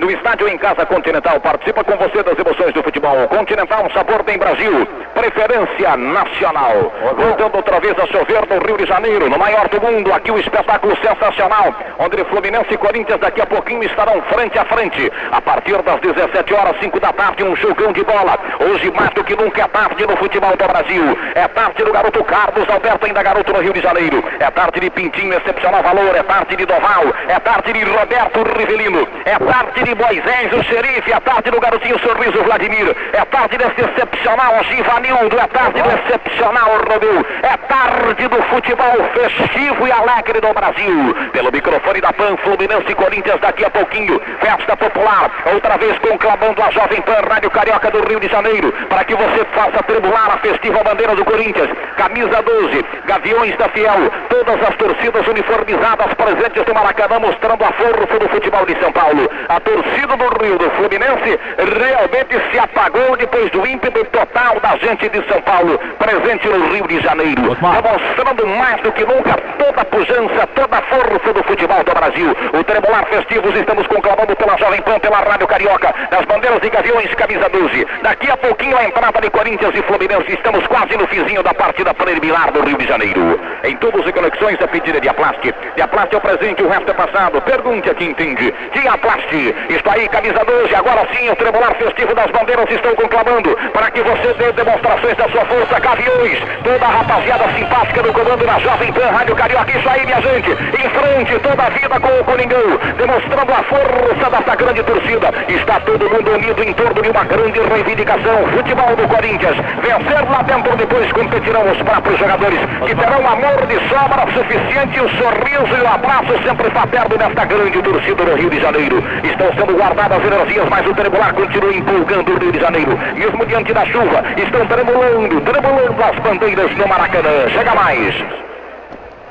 No 0.00 0.10
estádio 0.10 0.48
em 0.48 0.56
Casa 0.56 0.86
Continental, 0.86 1.38
participa 1.40 1.84
com 1.84 1.94
você 1.94 2.22
das 2.22 2.38
emoções 2.38 2.72
do 2.72 2.82
futebol. 2.82 3.28
Continental, 3.28 3.84
um 3.84 3.90
sabor 3.90 4.24
tem 4.24 4.38
Brasil. 4.38 4.88
Preferência 5.12 5.94
nacional. 5.94 6.90
Voltando 7.18 7.56
outra 7.56 7.78
vez 7.80 7.92
a 7.98 8.06
chover 8.06 8.48
no 8.48 8.66
Rio 8.66 8.78
de 8.78 8.86
Janeiro, 8.86 9.28
no 9.28 9.38
maior 9.38 9.68
do 9.68 9.78
mundo. 9.78 10.10
Aqui 10.10 10.30
o 10.30 10.38
espetáculo 10.38 10.96
sensacional, 11.04 11.74
onde 11.98 12.24
Fluminense 12.24 12.72
e 12.72 12.78
Corinthians 12.78 13.20
daqui 13.20 13.42
a 13.42 13.46
pouquinho 13.46 13.82
estarão 13.82 14.22
frente 14.22 14.58
a 14.58 14.64
frente. 14.64 15.12
A 15.32 15.42
partir 15.42 15.82
das 15.82 16.00
17 16.00 16.54
horas, 16.54 16.80
5 16.80 16.98
da 16.98 17.12
tarde, 17.12 17.44
um 17.44 17.54
jogão 17.56 17.92
de 17.92 18.02
bola. 18.02 18.38
Hoje, 18.58 18.90
mais 18.92 19.10
do 19.10 19.22
que 19.22 19.36
nunca, 19.36 19.60
é 19.60 19.68
tarde 19.68 20.06
no 20.06 20.16
futebol 20.16 20.56
do 20.56 20.66
Brasil. 20.66 21.18
É 21.34 21.46
tarde 21.46 21.84
do 21.84 21.92
garoto 21.92 22.24
Carlos 22.24 22.66
Alberto, 22.70 23.04
ainda 23.04 23.22
garoto 23.22 23.52
no 23.52 23.60
Rio 23.60 23.74
de 23.74 23.82
Janeiro. 23.82 24.24
É 24.38 24.50
tarde 24.50 24.80
de 24.80 24.88
Pintinho, 24.88 25.34
excepcional 25.34 25.82
valor. 25.82 26.16
É 26.16 26.22
tarde 26.22 26.56
de 26.56 26.64
Doval. 26.64 27.04
É 27.28 27.38
tarde 27.38 27.74
de 27.74 27.84
Roberto 27.84 28.42
Rivelino. 28.56 29.06
É 29.26 29.38
tarde 29.38 29.84
de 29.84 29.89
tarde, 29.90 29.94
Moisés, 29.94 30.52
o 30.52 30.62
xerife. 30.62 31.12
É 31.12 31.20
tarde 31.20 31.50
do 31.50 31.60
garotinho 31.60 31.98
sorriso, 32.00 32.42
Vladimir. 32.44 32.96
É 33.12 33.24
tarde 33.24 33.56
desse 33.58 33.80
excepcional 33.80 34.62
Givanildo. 34.64 35.38
É 35.38 35.46
tarde 35.46 35.82
do 35.82 35.88
excepcional 35.88 36.70
Romeu. 36.88 37.26
É 37.42 37.56
tarde 37.56 38.28
do 38.28 38.42
futebol 38.44 38.96
festivo 39.14 39.86
e 39.86 39.92
alegre 39.92 40.40
do 40.40 40.52
Brasil. 40.52 41.14
Pelo 41.32 41.52
microfone 41.52 42.00
da 42.00 42.12
PAN, 42.12 42.36
Fluminense 42.38 42.90
e 42.90 42.94
Corinthians 42.94 43.40
daqui 43.40 43.64
a 43.64 43.70
pouquinho. 43.70 44.20
Festa 44.40 44.76
popular. 44.76 45.30
Outra 45.52 45.76
vez 45.76 45.98
conclamando 45.98 46.62
a 46.62 46.70
Jovem 46.70 47.00
Pan, 47.02 47.20
Rádio 47.28 47.50
Carioca 47.50 47.90
do 47.90 48.08
Rio 48.08 48.20
de 48.20 48.28
Janeiro. 48.28 48.72
Para 48.88 49.04
que 49.04 49.14
você 49.14 49.44
faça 49.52 49.82
tribular 49.84 50.30
a 50.34 50.38
festiva 50.38 50.82
bandeira 50.82 51.14
do 51.14 51.24
Corinthians. 51.24 51.70
Camisa 51.96 52.42
12, 52.42 52.84
Gaviões 53.06 53.56
da 53.56 53.68
Fiel. 53.68 54.10
Todas 54.28 54.62
as 54.62 54.74
torcidas 54.76 55.26
uniformizadas 55.26 56.14
presentes 56.14 56.64
no 56.66 56.74
Maracanã 56.74 57.18
mostrando 57.18 57.64
a 57.64 57.72
força 57.72 58.18
do 58.18 58.28
futebol 58.28 58.66
de 58.66 58.78
São 58.80 58.92
Paulo. 58.92 59.28
A 59.48 59.60
torcida 59.60 59.79
do 59.82 60.44
Rio 60.44 60.58
do 60.58 60.70
Fluminense 60.72 61.38
realmente 61.78 62.50
se 62.50 62.58
apagou 62.58 63.16
depois 63.16 63.50
do 63.50 63.66
ímpeto 63.66 64.04
total 64.06 64.60
da 64.60 64.76
gente 64.76 65.08
de 65.08 65.26
São 65.28 65.40
Paulo, 65.42 65.78
presente 65.98 66.48
no 66.48 66.72
Rio 66.72 66.86
de 66.86 67.00
Janeiro, 67.00 67.56
demonstrando 67.56 68.46
mais 68.46 68.80
do 68.82 68.92
que 68.92 69.04
nunca 69.04 69.34
toda 69.58 69.80
a 69.80 69.84
pujança, 69.84 70.46
toda 70.54 70.76
a 70.76 70.82
força 70.82 71.32
do 71.32 71.42
futebol 71.44 71.82
do 71.84 71.94
Brasil. 71.94 72.36
O 72.52 72.64
Tremolar 72.64 73.06
Festivos 73.06 73.54
estamos 73.54 73.86
conclamando 73.86 74.36
pela 74.36 74.56
Jovem 74.58 74.82
Pan, 74.82 74.98
pela 74.98 75.18
Rádio 75.18 75.46
Carioca, 75.46 75.94
das 76.10 76.24
bandeiras 76.26 76.60
e 76.62 76.70
gaviões, 76.70 77.14
camisa 77.14 77.48
12. 77.48 77.86
Daqui 78.02 78.30
a 78.30 78.36
pouquinho 78.36 78.76
a 78.76 78.84
entrada 78.84 79.20
de 79.20 79.30
Corinthians 79.30 79.74
e 79.74 79.82
Fluminense, 79.82 80.32
estamos 80.32 80.66
quase 80.66 80.96
no 80.96 81.06
finzinho 81.06 81.42
da 81.42 81.54
partida 81.54 81.94
preliminar 81.94 82.52
do 82.52 82.62
Rio 82.62 82.76
de 82.76 82.86
Janeiro. 82.86 83.40
Em 83.64 83.76
todos 83.76 84.04
os 84.04 84.12
conexões, 84.12 84.60
a 84.60 84.68
pedida 84.68 85.00
de 85.00 85.08
Aplast. 85.08 85.40
De 85.76 85.82
Aplast 85.82 86.14
é 86.14 86.18
o 86.18 86.20
presente, 86.20 86.62
o 86.62 86.68
resto 86.68 86.90
é 86.90 86.94
passado. 86.94 87.40
Pergunte 87.42 87.90
a 87.90 87.94
quem 87.94 88.10
entende. 88.10 88.52
De 88.72 88.88
Aplast, 88.88 89.30
está 89.68 89.92
aí, 89.92 90.08
camisa 90.08 90.44
12, 90.44 90.74
agora 90.74 91.06
sim 91.14 91.28
o 91.28 91.36
Tremolar 91.36 91.74
Festivo 91.74 92.14
das 92.14 92.30
Bandeiras 92.30 92.70
estão 92.70 92.94
conclamando 92.94 93.56
para 93.72 93.90
que 93.90 94.00
você 94.02 94.32
dê 94.34 94.52
demonstrações 94.52 95.16
da 95.16 95.28
sua 95.28 95.44
força, 95.44 95.80
gaviões, 95.80 96.38
toda 96.64 96.84
a 96.84 96.88
rapaziada 96.88 97.44
simpática 97.56 98.02
do 98.02 98.12
comando 98.12 98.46
da 98.46 98.58
Jovem 98.58 98.92
Pan 98.92 99.06
Rádio 99.06 99.36
Carioca. 99.36 99.70
Isso 99.76 99.88
aí, 99.88 100.04
minha 100.06 100.20
gente, 100.20 100.50
em 100.50 100.88
frente 100.90 101.38
toda 101.40 101.62
a 101.62 101.70
vida 101.70 102.00
com 102.00 102.20
o 102.20 102.24
Coringão, 102.24 102.78
demonstrando 102.96 103.52
a 103.52 103.62
força 103.64 104.30
dessa 104.30 104.56
grande 104.56 104.82
torcida. 104.82 105.30
Está 105.48 105.80
todo 105.80 106.10
mundo 106.10 106.30
unido 106.32 106.62
em 106.62 106.72
torno 106.74 107.02
de 107.02 107.08
uma 107.08 107.24
grande 107.24 107.60
reivindicação. 107.60 108.46
Futebol 108.52 108.96
do 108.96 109.08
Corinthians, 109.08 109.56
vencer 109.82 110.30
lá 110.30 110.42
dentro, 110.42 110.76
depois 110.76 111.12
competirão 111.12 111.70
os 111.70 111.78
próprios 111.82 112.18
jogadores, 112.18 112.60
que 112.86 112.94
terão 112.94 113.26
amor 113.26 113.66
de 113.66 113.78
sobra 113.88 114.26
suficiente, 114.32 115.00
o 115.00 115.08
sorriso 115.08 115.76
e 115.76 115.82
o 115.82 115.88
abraço 115.88 116.42
sempre 116.42 116.70
fraterno 116.70 117.16
desta 117.16 117.44
grande 117.44 117.82
torcida 117.82 118.24
do 118.24 118.34
Rio 118.36 118.50
de 118.50 118.60
Janeiro. 118.60 119.02
Estão 119.24 119.49
sendo 119.54 119.76
guardadas 119.76 120.24
energias, 120.24 120.68
mas 120.68 120.86
o 120.86 120.94
tribular 120.94 121.34
continua 121.34 121.74
empolgando 121.74 122.32
o 122.32 122.38
Rio 122.38 122.52
de 122.52 122.60
Janeiro. 122.60 122.98
Mesmo 123.14 123.46
diante 123.46 123.72
da 123.72 123.84
chuva, 123.86 124.24
estão 124.36 124.66
tremulando, 124.66 125.40
tremulando 125.40 126.02
as 126.02 126.18
bandeiras 126.20 126.76
no 126.76 126.88
Maracanã. 126.88 127.48
Chega 127.48 127.74
mais. 127.74 128.14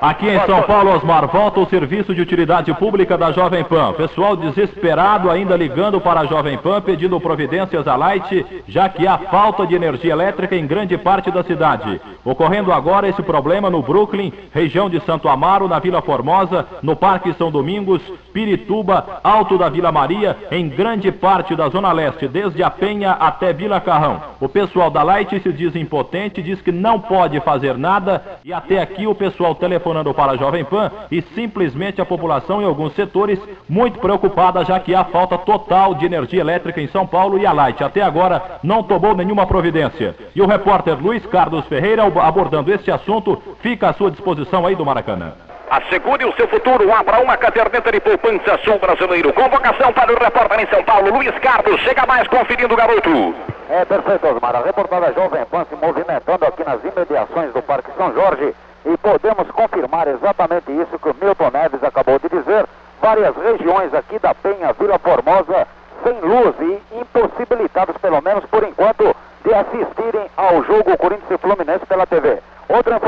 Aqui 0.01 0.30
em 0.30 0.39
São 0.45 0.61
Paulo, 0.61 0.95
Osmar, 0.95 1.28
volta 1.28 1.59
o 1.59 1.65
serviço 1.65 2.15
de 2.15 2.22
utilidade 2.22 2.74
pública 2.76 3.17
da 3.17 3.34
Jovem 3.34 3.65
Pan. 3.65 3.91
Pessoal 3.91 4.34
desesperado 4.38 5.30
ainda 5.30 5.57
ligando 5.57 5.99
para 5.99 6.22
a 6.22 6.26
Jovem 6.26 6.57
Pan 6.57 6.80
pedindo 6.82 7.20
providências 7.20 7.86
à 7.86 7.97
Light, 7.97 8.45
já 8.65 8.88
que 8.88 9.05
há 9.05 9.17
falta 9.17 9.67
de 9.67 9.76
energia 9.76 10.13
elétrica 10.13 10.55
em 10.55 10.65
grande 10.65 10.97
parte 10.97 11.30
da 11.30 11.43
cidade. 11.43 11.99
Ocorrendo 12.24 12.72
agora 12.72 13.09
esse 13.09 13.22
problema 13.22 13.70
no 13.70 13.82
Brooklyn, 13.82 14.32
região 14.53 14.89
de 14.89 15.01
Santo 15.01 15.28
Amaro, 15.28 15.67
na 15.67 15.80
Vila 15.80 16.01
Formosa, 16.01 16.65
no 16.82 16.95
Parque 16.95 17.34
São 17.34 17.51
Domingos, 17.51 18.01
Pirituba, 18.34 19.19
Alto 19.23 19.57
da 19.57 19.69
Vila 19.69 19.91
Maria, 19.91 20.38
em 20.51 20.67
grande 20.67 21.11
parte 21.11 21.55
da 21.55 21.69
Zona 21.69 21.91
Leste, 21.91 22.27
desde 22.27 22.63
a 22.63 22.69
Penha 22.69 23.11
até 23.11 23.53
Vila 23.53 23.80
Carrão. 23.80 24.21
O 24.39 24.47
pessoal 24.47 24.89
da 24.89 25.03
Light 25.03 25.39
se 25.41 25.51
diz 25.51 25.75
impotente, 25.75 26.41
diz 26.41 26.61
que 26.61 26.71
não 26.71 26.99
pode 26.99 27.39
fazer 27.41 27.77
nada 27.77 28.23
e 28.43 28.53
até 28.53 28.82
aqui 28.82 29.07
o 29.07 29.15
pessoal 29.15 29.55
telefonando 29.55 30.13
para 30.13 30.34
a 30.34 30.38
Jovem 30.38 30.63
Pan 30.63 30.91
e 31.11 31.21
simplesmente 31.21 32.01
a 32.01 32.05
população 32.05 32.61
em 32.61 32.65
alguns 32.65 32.93
setores 32.93 33.39
muito 33.67 33.99
preocupada, 33.99 34.63
já 34.65 34.80
que 34.80 34.95
há 34.95 35.03
falta 35.05 35.38
total 35.38 35.95
de 35.95 36.05
energia 36.05 36.41
elétrica 36.41 36.82
em 36.82 36.88
São 36.88 37.05
Paulo 37.05 37.38
e 37.38 37.45
a 37.45 37.51
Light 37.51 37.84
até 37.84 38.01
agora 38.01 38.59
não 38.63 38.84
tomou 38.84 39.15
nenhuma 39.15 39.45
providência. 39.45 40.15
E 40.36 40.41
o 40.41 40.47
repórter 40.47 40.97
Luiz 41.01 41.25
Carlos 41.25 41.65
Ferreira 41.65 42.03
abordando 42.03 42.71
este 42.71 42.91
assunto 42.91 43.41
fica 43.61 43.89
à 43.89 43.93
sua 43.93 44.11
disposição 44.11 44.65
aí 44.65 44.75
do 44.75 44.86
Maracanã. 44.86 45.48
Assegure 45.70 46.26
o 46.26 46.34
seu 46.34 46.47
futuro, 46.47 46.91
abra 46.91 47.22
uma 47.22 47.38
caderneta 47.38 47.91
de 47.91 47.99
poupança 47.99 48.57
sul 48.63 48.80
brasileiro. 48.80 49.32
Convocação 49.34 49.93
para 49.93 50.11
o 50.11 50.17
repórter 50.17 50.61
em 50.61 50.67
São 50.67 50.84
Paulo, 50.84 51.13
Luiz 51.13 51.38
Carlos. 51.38 51.80
Chega 51.82 52.07
mais 52.07 52.28
conferindo 52.28 52.74
o 52.74 52.78
garoto. 52.78 53.36
É 53.70 53.86
perfeito, 53.86 54.28
Osmar. 54.28 54.55
A 54.55 54.63
reportagem 54.63 55.13
Jovem 55.13 55.45
Pan 55.45 55.67
se 55.70 55.76
movimentando 55.76 56.43
aqui 56.43 56.63
nas 56.63 56.84
imediações 56.84 57.53
do 57.53 57.61
Parque 57.61 57.91
São 57.95 58.11
Jorge 58.15 58.55
e 58.84 58.97
podemos 58.97 59.51
confirmar 59.51 60.07
exatamente 60.07 60.72
isso 60.72 60.97
que 60.97 61.09
o 61.09 61.15
Milton 61.22 61.51
Neves 61.53 61.84
acabou 61.84 62.17
de 62.17 62.30
dizer. 62.30 62.65
Várias 62.99 63.36
regiões 63.36 63.93
aqui 63.93 64.17
da 64.17 64.34
Penha, 64.34 64.74
Vila 64.74 64.97
Formosa, 64.97 65.67
sem 66.03 66.20
luz 66.20 66.55
e 66.61 66.99
impossibilitados, 66.99 67.95
pelo 67.97 68.20
menos 68.24 68.43
por 68.45 68.63
enquanto, 68.63 69.15
de 69.45 69.53
assistirem 69.53 70.26
ao 70.36 70.63
jogo 70.63 70.97
Corinthians 70.97 71.30
e 71.30 71.38
Fluminense 71.38 71.86
pela 71.86 72.07
TV. 72.07 72.39
Outra 72.70 72.99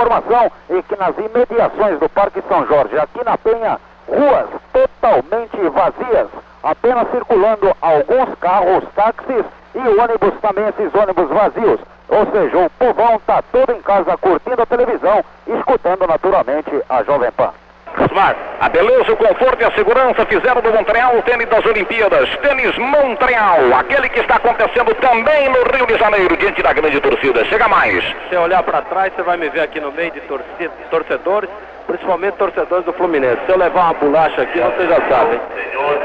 que 0.91 0.95
nas 0.97 1.15
imediações 1.17 1.99
do 1.99 2.09
Parque 2.09 2.43
São 2.49 2.67
Jorge, 2.67 2.99
aqui 2.99 3.23
na 3.23 3.37
Penha, 3.37 3.79
ruas 4.09 4.49
totalmente 4.73 5.57
vazias, 5.69 6.27
apenas 6.61 7.09
circulando 7.11 7.73
alguns 7.81 8.35
carros, 8.39 8.83
táxis 8.93 9.45
e 9.73 9.79
ônibus 9.79 10.33
também, 10.41 10.67
esses 10.67 10.93
ônibus 10.93 11.29
vazios. 11.29 11.79
Ou 12.09 12.25
seja, 12.29 12.57
o 12.57 12.69
povão 12.71 13.15
está 13.15 13.41
todo 13.41 13.71
em 13.71 13.81
casa 13.81 14.17
curtindo 14.17 14.61
a 14.61 14.65
televisão, 14.65 15.23
escutando 15.47 16.05
naturalmente 16.05 16.83
a 16.89 17.03
Jovem 17.03 17.31
Pan. 17.31 17.51
Osmar, 17.99 18.35
a 18.59 18.69
beleza, 18.69 19.11
o 19.11 19.17
conforto 19.17 19.61
e 19.61 19.65
a 19.65 19.71
segurança 19.71 20.25
fizeram 20.25 20.61
do 20.61 20.71
Montreal 20.71 21.17
o 21.17 21.21
tênis 21.23 21.47
das 21.47 21.65
Olimpíadas. 21.65 22.29
Tênis 22.37 22.77
Montreal, 22.77 23.59
aquele 23.77 24.07
que 24.09 24.19
está 24.19 24.35
acontecendo 24.35 24.93
também 24.95 25.49
no 25.49 25.63
Rio 25.75 25.85
de 25.85 25.97
Janeiro, 25.97 26.37
diante 26.37 26.63
da 26.63 26.71
grande 26.71 26.99
torcida. 27.01 27.43
Chega 27.45 27.67
mais. 27.67 28.03
Se 28.29 28.35
olhar 28.37 28.63
para 28.63 28.81
trás, 28.83 29.11
você 29.13 29.21
vai 29.23 29.37
me 29.37 29.49
ver 29.49 29.61
aqui 29.61 29.79
no 29.79 29.91
meio 29.91 30.11
de 30.11 30.21
torcida, 30.21 30.71
torcedores, 30.89 31.49
principalmente 31.85 32.35
torcedores 32.35 32.85
do 32.85 32.93
Fluminense. 32.93 33.39
Se 33.45 33.51
eu 33.51 33.57
levar 33.57 33.81
uma 33.81 33.93
bolacha 33.93 34.41
aqui, 34.41 34.59
vocês 34.59 34.89
já 34.89 35.01
sabem. 35.09 35.39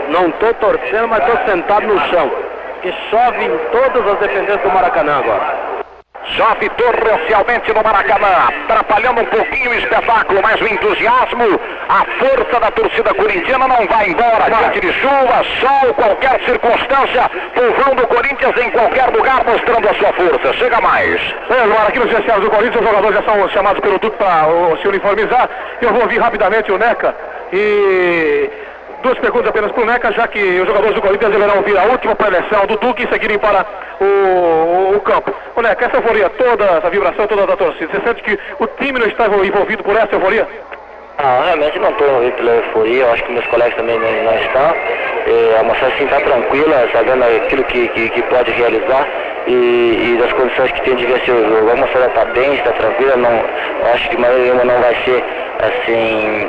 Não 0.08 0.28
estou 0.28 0.52
torcendo, 0.54 1.08
mas 1.08 1.20
estou 1.20 1.46
sentado 1.46 1.86
no 1.86 2.00
chão. 2.08 2.30
Que 2.82 2.92
chove 3.10 3.44
em 3.44 3.58
todas 3.70 4.12
as 4.12 4.18
dependências 4.18 4.60
do 4.60 4.70
Maracanã 4.70 5.18
agora. 5.18 5.85
Chove 6.34 6.68
torrencialmente 6.70 7.72
no 7.72 7.82
Maracanã, 7.82 8.48
atrapalhando 8.64 9.20
um 9.20 9.24
pouquinho 9.26 9.70
o 9.70 9.74
espetáculo, 9.74 10.40
mas 10.42 10.60
o 10.60 10.66
entusiasmo, 10.66 11.60
a 11.88 12.04
força 12.18 12.60
da 12.60 12.70
torcida 12.72 13.14
corintiana 13.14 13.68
não 13.68 13.86
vai 13.86 14.08
embora. 14.08 14.44
Diante 14.44 14.80
de 14.80 14.92
chuva, 14.94 15.44
sol, 15.60 15.94
qualquer 15.94 16.40
circunstância, 16.44 17.30
povão 17.54 17.94
do 17.94 18.06
Corinthians 18.08 18.56
em 18.56 18.70
qualquer 18.70 19.08
lugar 19.10 19.44
mostrando 19.44 19.88
a 19.88 19.94
sua 19.94 20.12
força. 20.12 20.52
Chega 20.54 20.80
mais. 20.80 21.20
É, 21.48 21.62
agora 21.62 21.88
aqui 21.88 21.98
nos 22.00 22.10
vestiários 22.10 22.44
do 22.44 22.50
Corinthians, 22.50 22.82
os 22.82 22.88
jogadores 22.88 23.16
já 23.16 23.22
são 23.22 23.48
chamados 23.50 23.80
pelo 23.80 23.98
Duque 23.98 24.16
para 24.16 24.46
se 24.82 24.88
uniformizar. 24.88 25.48
Eu 25.80 25.92
vou 25.92 26.02
ouvir 26.02 26.18
rapidamente 26.18 26.72
o 26.72 26.78
Neca 26.78 27.14
e 27.52 28.50
duas 29.02 29.18
perguntas 29.18 29.48
apenas 29.48 29.72
para 29.72 29.82
o 29.82 29.86
Neca, 29.86 30.12
já 30.12 30.26
que 30.28 30.38
os 30.38 30.66
jogadores 30.66 30.94
do 30.94 31.02
Corinthians 31.02 31.32
deverão 31.32 31.56
ouvir 31.56 31.78
a 31.78 31.84
última 31.84 32.14
preleção 32.14 32.66
do 32.66 32.76
Duque 32.76 33.04
e 33.04 33.08
seguirem 33.08 33.38
para 33.38 33.64
o, 34.00 34.04
o, 34.04 34.96
o 34.96 35.00
campo. 35.00 35.34
O 35.54 35.62
Neca, 35.62 35.86
essa 35.86 35.96
euforia 35.96 36.28
toda, 36.30 36.64
essa 36.64 36.90
vibração 36.90 37.26
toda 37.26 37.46
da 37.46 37.56
torcida, 37.56 37.92
você 37.92 38.00
sente 38.06 38.22
que 38.22 38.38
o 38.58 38.66
time 38.66 38.98
não 38.98 39.06
está 39.06 39.26
envolvido 39.26 39.82
por 39.82 39.96
essa 39.96 40.14
euforia? 40.14 40.46
Não, 41.18 41.44
realmente 41.44 41.78
não 41.78 41.90
estou 41.90 42.06
envolvido 42.06 42.36
pela 42.36 42.50
euforia, 42.56 43.04
eu 43.04 43.12
acho 43.12 43.24
que 43.24 43.32
meus 43.32 43.46
colegas 43.46 43.74
também 43.76 43.98
não, 43.98 44.24
não 44.24 44.38
estão. 44.38 44.74
É, 45.26 45.56
a 45.58 45.62
moçada 45.62 45.92
assim 45.94 46.04
está 46.04 46.20
tranquila, 46.20 46.88
sabendo 46.92 47.24
aquilo 47.24 47.64
que, 47.64 47.88
que, 47.88 48.10
que 48.10 48.22
pode 48.24 48.50
realizar 48.50 49.08
e, 49.46 49.52
e, 49.52 50.18
das 50.20 50.32
condições 50.34 50.70
que 50.72 50.82
tem 50.82 50.94
de 50.94 51.06
vencer 51.06 51.34
o 51.34 51.48
jogo. 51.48 51.70
A 51.70 51.76
moçada 51.76 52.06
está 52.06 52.24
bem, 52.26 52.54
está 52.54 52.70
tranquila, 52.72 53.16
não, 53.16 53.44
acho 53.94 54.08
que 54.10 54.16
de 54.16 54.22
maneira 54.22 54.42
nenhuma 54.42 54.64
não 54.64 54.80
vai 54.80 54.94
ser 55.04 55.24
assim. 55.60 56.48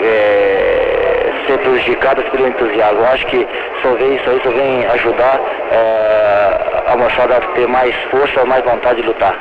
É, 0.00 1.17
ser 1.46 1.58
prejudicadas 1.58 2.28
pelo 2.28 2.48
entusiasmo. 2.48 3.00
Eu 3.00 3.06
acho 3.06 3.26
que 3.26 3.46
só 3.82 3.94
vem 3.94 4.16
isso 4.16 4.30
aí, 4.30 4.40
só 4.42 4.50
vem 4.50 4.86
ajudar 4.86 5.40
é, 5.70 6.92
a 6.92 6.96
moçada 6.96 7.36
a 7.36 7.40
ter 7.52 7.66
mais 7.68 7.94
força, 8.10 8.44
mais 8.44 8.64
vontade 8.64 9.00
de 9.00 9.06
lutar. 9.06 9.34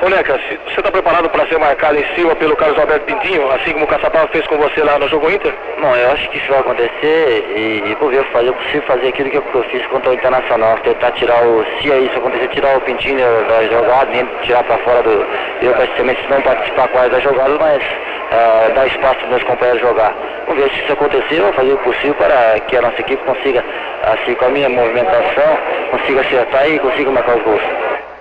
Se- 0.00 0.58
você 0.64 0.80
está 0.80 0.90
preparado 0.90 1.28
para 1.28 1.46
ser 1.46 1.58
marcado 1.58 1.98
em 1.98 2.04
cima 2.14 2.34
pelo 2.36 2.56
Carlos 2.56 2.78
Alberto 2.78 3.04
Pintinho, 3.04 3.50
assim 3.52 3.72
como 3.72 3.84
o 3.84 3.88
Caçapava 3.88 4.26
fez 4.28 4.46
com 4.46 4.56
você 4.56 4.82
lá 4.82 4.98
no 4.98 5.06
jogo 5.08 5.30
Inter? 5.30 5.52
Bom, 5.78 5.94
eu 5.94 6.10
acho 6.12 6.28
que 6.30 6.38
isso 6.38 6.48
vai 6.48 6.60
acontecer 6.60 7.44
e, 7.54 7.90
e 7.90 7.94
vou 8.00 8.08
ver, 8.08 8.18
eu 8.18 8.24
fazer, 8.32 8.48
eu 8.48 8.54
consigo 8.54 8.86
fazer 8.86 9.08
aquilo 9.08 9.28
que 9.30 9.36
eu, 9.36 9.42
que 9.42 9.62
fiz 9.70 9.86
contra 9.88 10.10
o 10.10 10.14
Internacional, 10.14 10.78
tentar 10.78 11.10
tirar 11.12 11.44
o, 11.44 11.64
se 11.82 11.88
isso 11.88 12.16
acontecer, 12.16 12.48
tirar 12.48 12.76
o 12.78 12.80
Pintinho 12.80 13.18
da, 13.18 13.42
da 13.42 13.62
jogada, 13.64 14.10
nem 14.10 14.24
tirar 14.42 14.64
para 14.64 14.78
fora 14.78 15.02
do, 15.02 15.26
eu 15.62 15.72
praticamente 15.74 16.26
não 16.30 16.40
participar 16.40 16.88
quase 16.88 17.10
da 17.10 17.20
jogada, 17.20 17.56
mas 17.60 17.82
ah, 18.32 18.70
dar 18.74 18.86
espaço 18.86 19.16
para 19.16 19.28
meus 19.28 19.42
companheiros 19.42 19.82
jogar. 19.82 20.14
Vamos 20.46 20.62
ver 20.64 20.70
se 20.70 20.82
isso 20.82 20.92
acontecer, 20.94 21.38
eu 21.38 21.44
vou 21.44 21.52
fazer 21.52 21.72
o 21.72 21.78
possível 21.78 22.14
para 22.14 22.58
que 22.60 22.76
a 22.76 22.80
nossa 22.82 23.00
equipe 23.00 23.22
consiga, 23.24 23.62
assim, 24.04 24.34
com 24.34 24.46
a 24.46 24.48
minha 24.48 24.68
movimentação, 24.70 25.58
consiga 25.90 26.22
acertar 26.22 26.68
e 26.70 26.78
consiga 26.78 27.10
marcar 27.10 27.36
os 27.36 27.42
gols. 27.42 27.62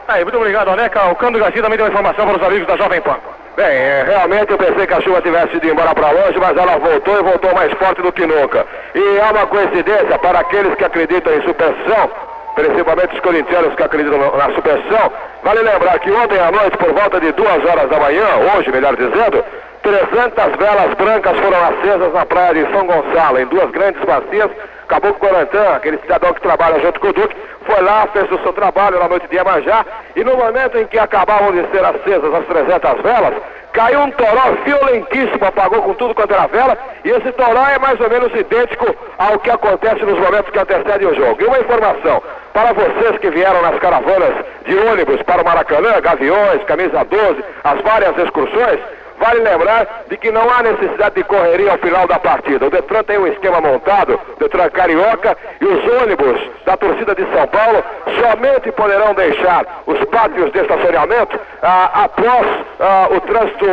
Aí, 0.10 0.24
muito 0.24 0.38
obrigado, 0.38 0.76
Neca. 0.76 1.06
O 1.12 1.16
Cando 1.16 1.38
Garcia 1.38 1.62
também 1.62 1.78
deu 1.78 1.88
informação 1.88 2.26
para 2.26 2.38
os 2.38 2.44
amigos 2.44 2.68
da 2.68 2.76
Jovem 2.76 3.00
Pan. 3.00 3.16
Bem, 3.56 3.68
é, 3.68 4.04
realmente 4.08 4.52
eu 4.52 4.58
pensei 4.58 4.88
que 4.88 4.94
a 4.96 5.02
chuva 5.02 5.22
tivesse 5.22 5.56
ido 5.56 5.68
embora 5.68 5.94
para 5.94 6.10
longe, 6.10 6.40
mas 6.40 6.58
ela 6.58 6.80
voltou 6.80 7.20
e 7.20 7.22
voltou 7.22 7.54
mais 7.54 7.72
forte 7.74 8.02
do 8.02 8.12
que 8.12 8.26
nunca. 8.26 8.66
E 8.96 9.20
há 9.20 9.32
uma 9.32 9.46
coincidência 9.46 10.18
para 10.18 10.40
aqueles 10.40 10.74
que 10.74 10.84
acreditam 10.84 11.32
em 11.32 11.44
superstição, 11.44 12.10
principalmente 12.56 13.14
os 13.14 13.20
corintianos 13.20 13.76
que 13.76 13.84
acreditam 13.84 14.18
na 14.36 14.52
superstição. 14.56 15.12
Vale 15.44 15.62
lembrar 15.62 16.00
que 16.00 16.12
ontem 16.12 16.40
à 16.40 16.52
noite, 16.52 16.76
por 16.80 16.92
volta 16.92 17.20
de 17.20 17.32
duas 17.34 17.64
horas 17.64 17.88
da 17.88 18.00
manhã, 18.00 18.26
hoje 18.56 18.72
melhor 18.72 18.96
dizendo, 18.96 19.46
300 19.84 20.56
velas 20.58 20.94
brancas 20.96 21.38
foram 21.38 21.58
acesas 21.66 22.14
na 22.14 22.26
praia 22.26 22.56
de 22.56 22.72
São 22.72 22.88
Gonçalo, 22.88 23.40
em 23.40 23.46
duas 23.46 23.70
grandes 23.70 24.04
bacias. 24.04 24.50
Caboclo 24.90 25.20
Corantã, 25.20 25.76
aquele 25.76 26.00
cidadão 26.00 26.34
que 26.34 26.42
trabalha 26.42 26.80
junto 26.80 27.00
com 27.00 27.08
o 27.10 27.14
Duque, 27.14 27.36
foi 27.66 27.82
lá, 27.82 28.08
fez 28.12 28.30
o 28.32 28.40
seu 28.40 28.52
trabalho 28.52 29.00
na 29.00 29.08
noite 29.08 29.28
de 29.28 29.36
Iemanjá, 29.36 29.86
e 30.16 30.24
no 30.24 30.36
momento 30.36 30.78
em 30.80 30.88
que 30.88 30.98
acabavam 30.98 31.52
de 31.52 31.66
ser 31.70 31.86
acesas 31.86 32.34
as 32.34 32.46
300 32.46 33.02
velas, 33.04 33.36
caiu 33.72 34.00
um 34.00 34.12
toró 34.12 34.52
violentíssimo, 34.66 35.46
apagou 35.46 35.84
com 35.84 35.94
tudo 35.94 36.16
quanto 36.16 36.34
era 36.34 36.48
vela, 36.48 36.76
e 37.06 37.10
esse 37.12 37.32
toró 37.34 37.68
é 37.68 37.78
mais 37.78 38.00
ou 38.02 38.10
menos 38.10 38.34
idêntico 38.34 38.96
ao 39.20 39.38
que 39.38 39.52
acontece 39.52 40.04
nos 40.04 40.18
momentos 40.20 40.50
que 40.50 40.60
antecedem 40.60 41.08
o 41.08 41.16
jogo. 41.16 41.40
E 41.40 41.46
uma 41.46 41.60
informação, 41.60 42.22
para 42.52 42.74
vocês 42.74 43.18
que 43.20 43.30
vieram 43.30 43.62
nas 43.62 43.78
caravanas 43.80 44.44
de 44.66 44.76
ônibus 44.76 45.22
para 45.22 45.44
o 45.44 45.46
Maracanã, 45.46 46.02
Gaviões, 46.02 46.64
Camisa 46.64 47.06
12, 47.06 47.44
as 47.64 47.82
várias 47.82 48.18
excursões, 48.18 48.80
Vale 49.20 49.40
lembrar 49.42 50.04
de 50.10 50.18
que 50.18 50.32
não 50.32 50.50
há 50.50 50.64
necessidade 50.64 51.16
de 51.16 51.24
correria 51.26 51.72
ao 51.72 51.78
final 51.78 52.08
da 52.08 52.18
partida. 52.18 52.66
O 52.68 52.70
Detran 52.70 53.04
tem 53.04 53.18
um 53.18 53.28
esquema 53.28 53.60
montado, 53.60 54.20
Detran 54.40 54.70
Carioca, 54.70 55.38
e 55.60 55.66
os 55.66 56.02
ônibus 56.02 56.40
da 56.66 56.78
torcida 56.78 57.14
de 57.14 57.24
São 57.34 57.46
Paulo 57.48 57.84
somente 58.20 58.72
poderão 58.72 59.14
deixar 59.14 59.66
os 59.86 60.00
pátios 60.06 60.52
de 60.54 60.60
estacionamento 60.60 61.38
ah, 61.62 62.04
após 62.06 62.48
ah, 62.80 63.08
o 63.12 63.20
trânsito 63.22 63.66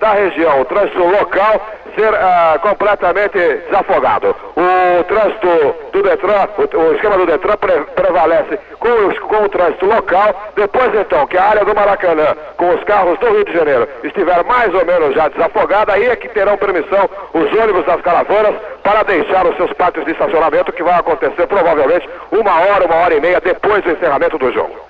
da 0.00 0.12
região, 0.12 0.60
o 0.60 0.64
trânsito 0.64 1.04
local, 1.04 1.60
ser 1.94 2.14
ah, 2.14 2.58
completamente 2.62 3.38
desafogado. 3.68 4.34
O 4.56 5.04
trânsito 5.04 5.74
do 5.92 6.02
Detran, 6.02 6.48
o, 6.56 6.78
o 6.78 6.94
esquema 6.94 7.16
do 7.18 7.26
Detran 7.26 7.56
pre- 7.58 7.84
prevalece 7.94 8.58
com, 8.78 9.06
os- 9.08 9.18
com 9.18 9.42
o 9.44 9.48
trânsito 9.48 9.84
local. 9.86 10.52
Depois, 10.54 10.94
então, 10.94 11.26
que 11.26 11.36
a 11.36 11.44
área 11.44 11.64
do 11.66 11.74
Maracanã, 11.74 12.34
com 12.56 12.70
os 12.74 12.82
carros 12.84 13.18
do 13.18 13.26
Rio 13.28 13.44
de 13.44 13.52
Janeiro, 13.52 13.88
estiver 14.04 14.42
mais 14.44 14.72
ou 14.74 14.84
menos 14.86 15.14
já 15.14 15.28
desafogada, 15.28 15.92
aí 15.92 16.06
é 16.06 16.16
que 16.16 16.28
terão 16.28 16.56
permissão 16.56 17.10
os 17.34 17.52
ônibus 17.52 17.84
das 17.84 18.00
caravanas 18.00 18.54
para 18.82 19.02
deixar 19.02 19.46
os 19.46 19.56
seus 19.56 19.72
pátios 19.74 20.04
de 20.04 20.12
estacionamento, 20.12 20.72
que 20.72 20.82
vai 20.82 20.98
acontecer 20.98 21.46
provavelmente 21.46 22.08
uma 22.30 22.60
hora, 22.60 22.86
uma 22.86 22.96
hora 22.96 23.14
e 23.14 23.20
meia 23.20 23.40
depois 23.40 23.82
do 23.82 23.90
encerramento 23.90 24.38
do 24.38 24.52
jogo. 24.52 24.86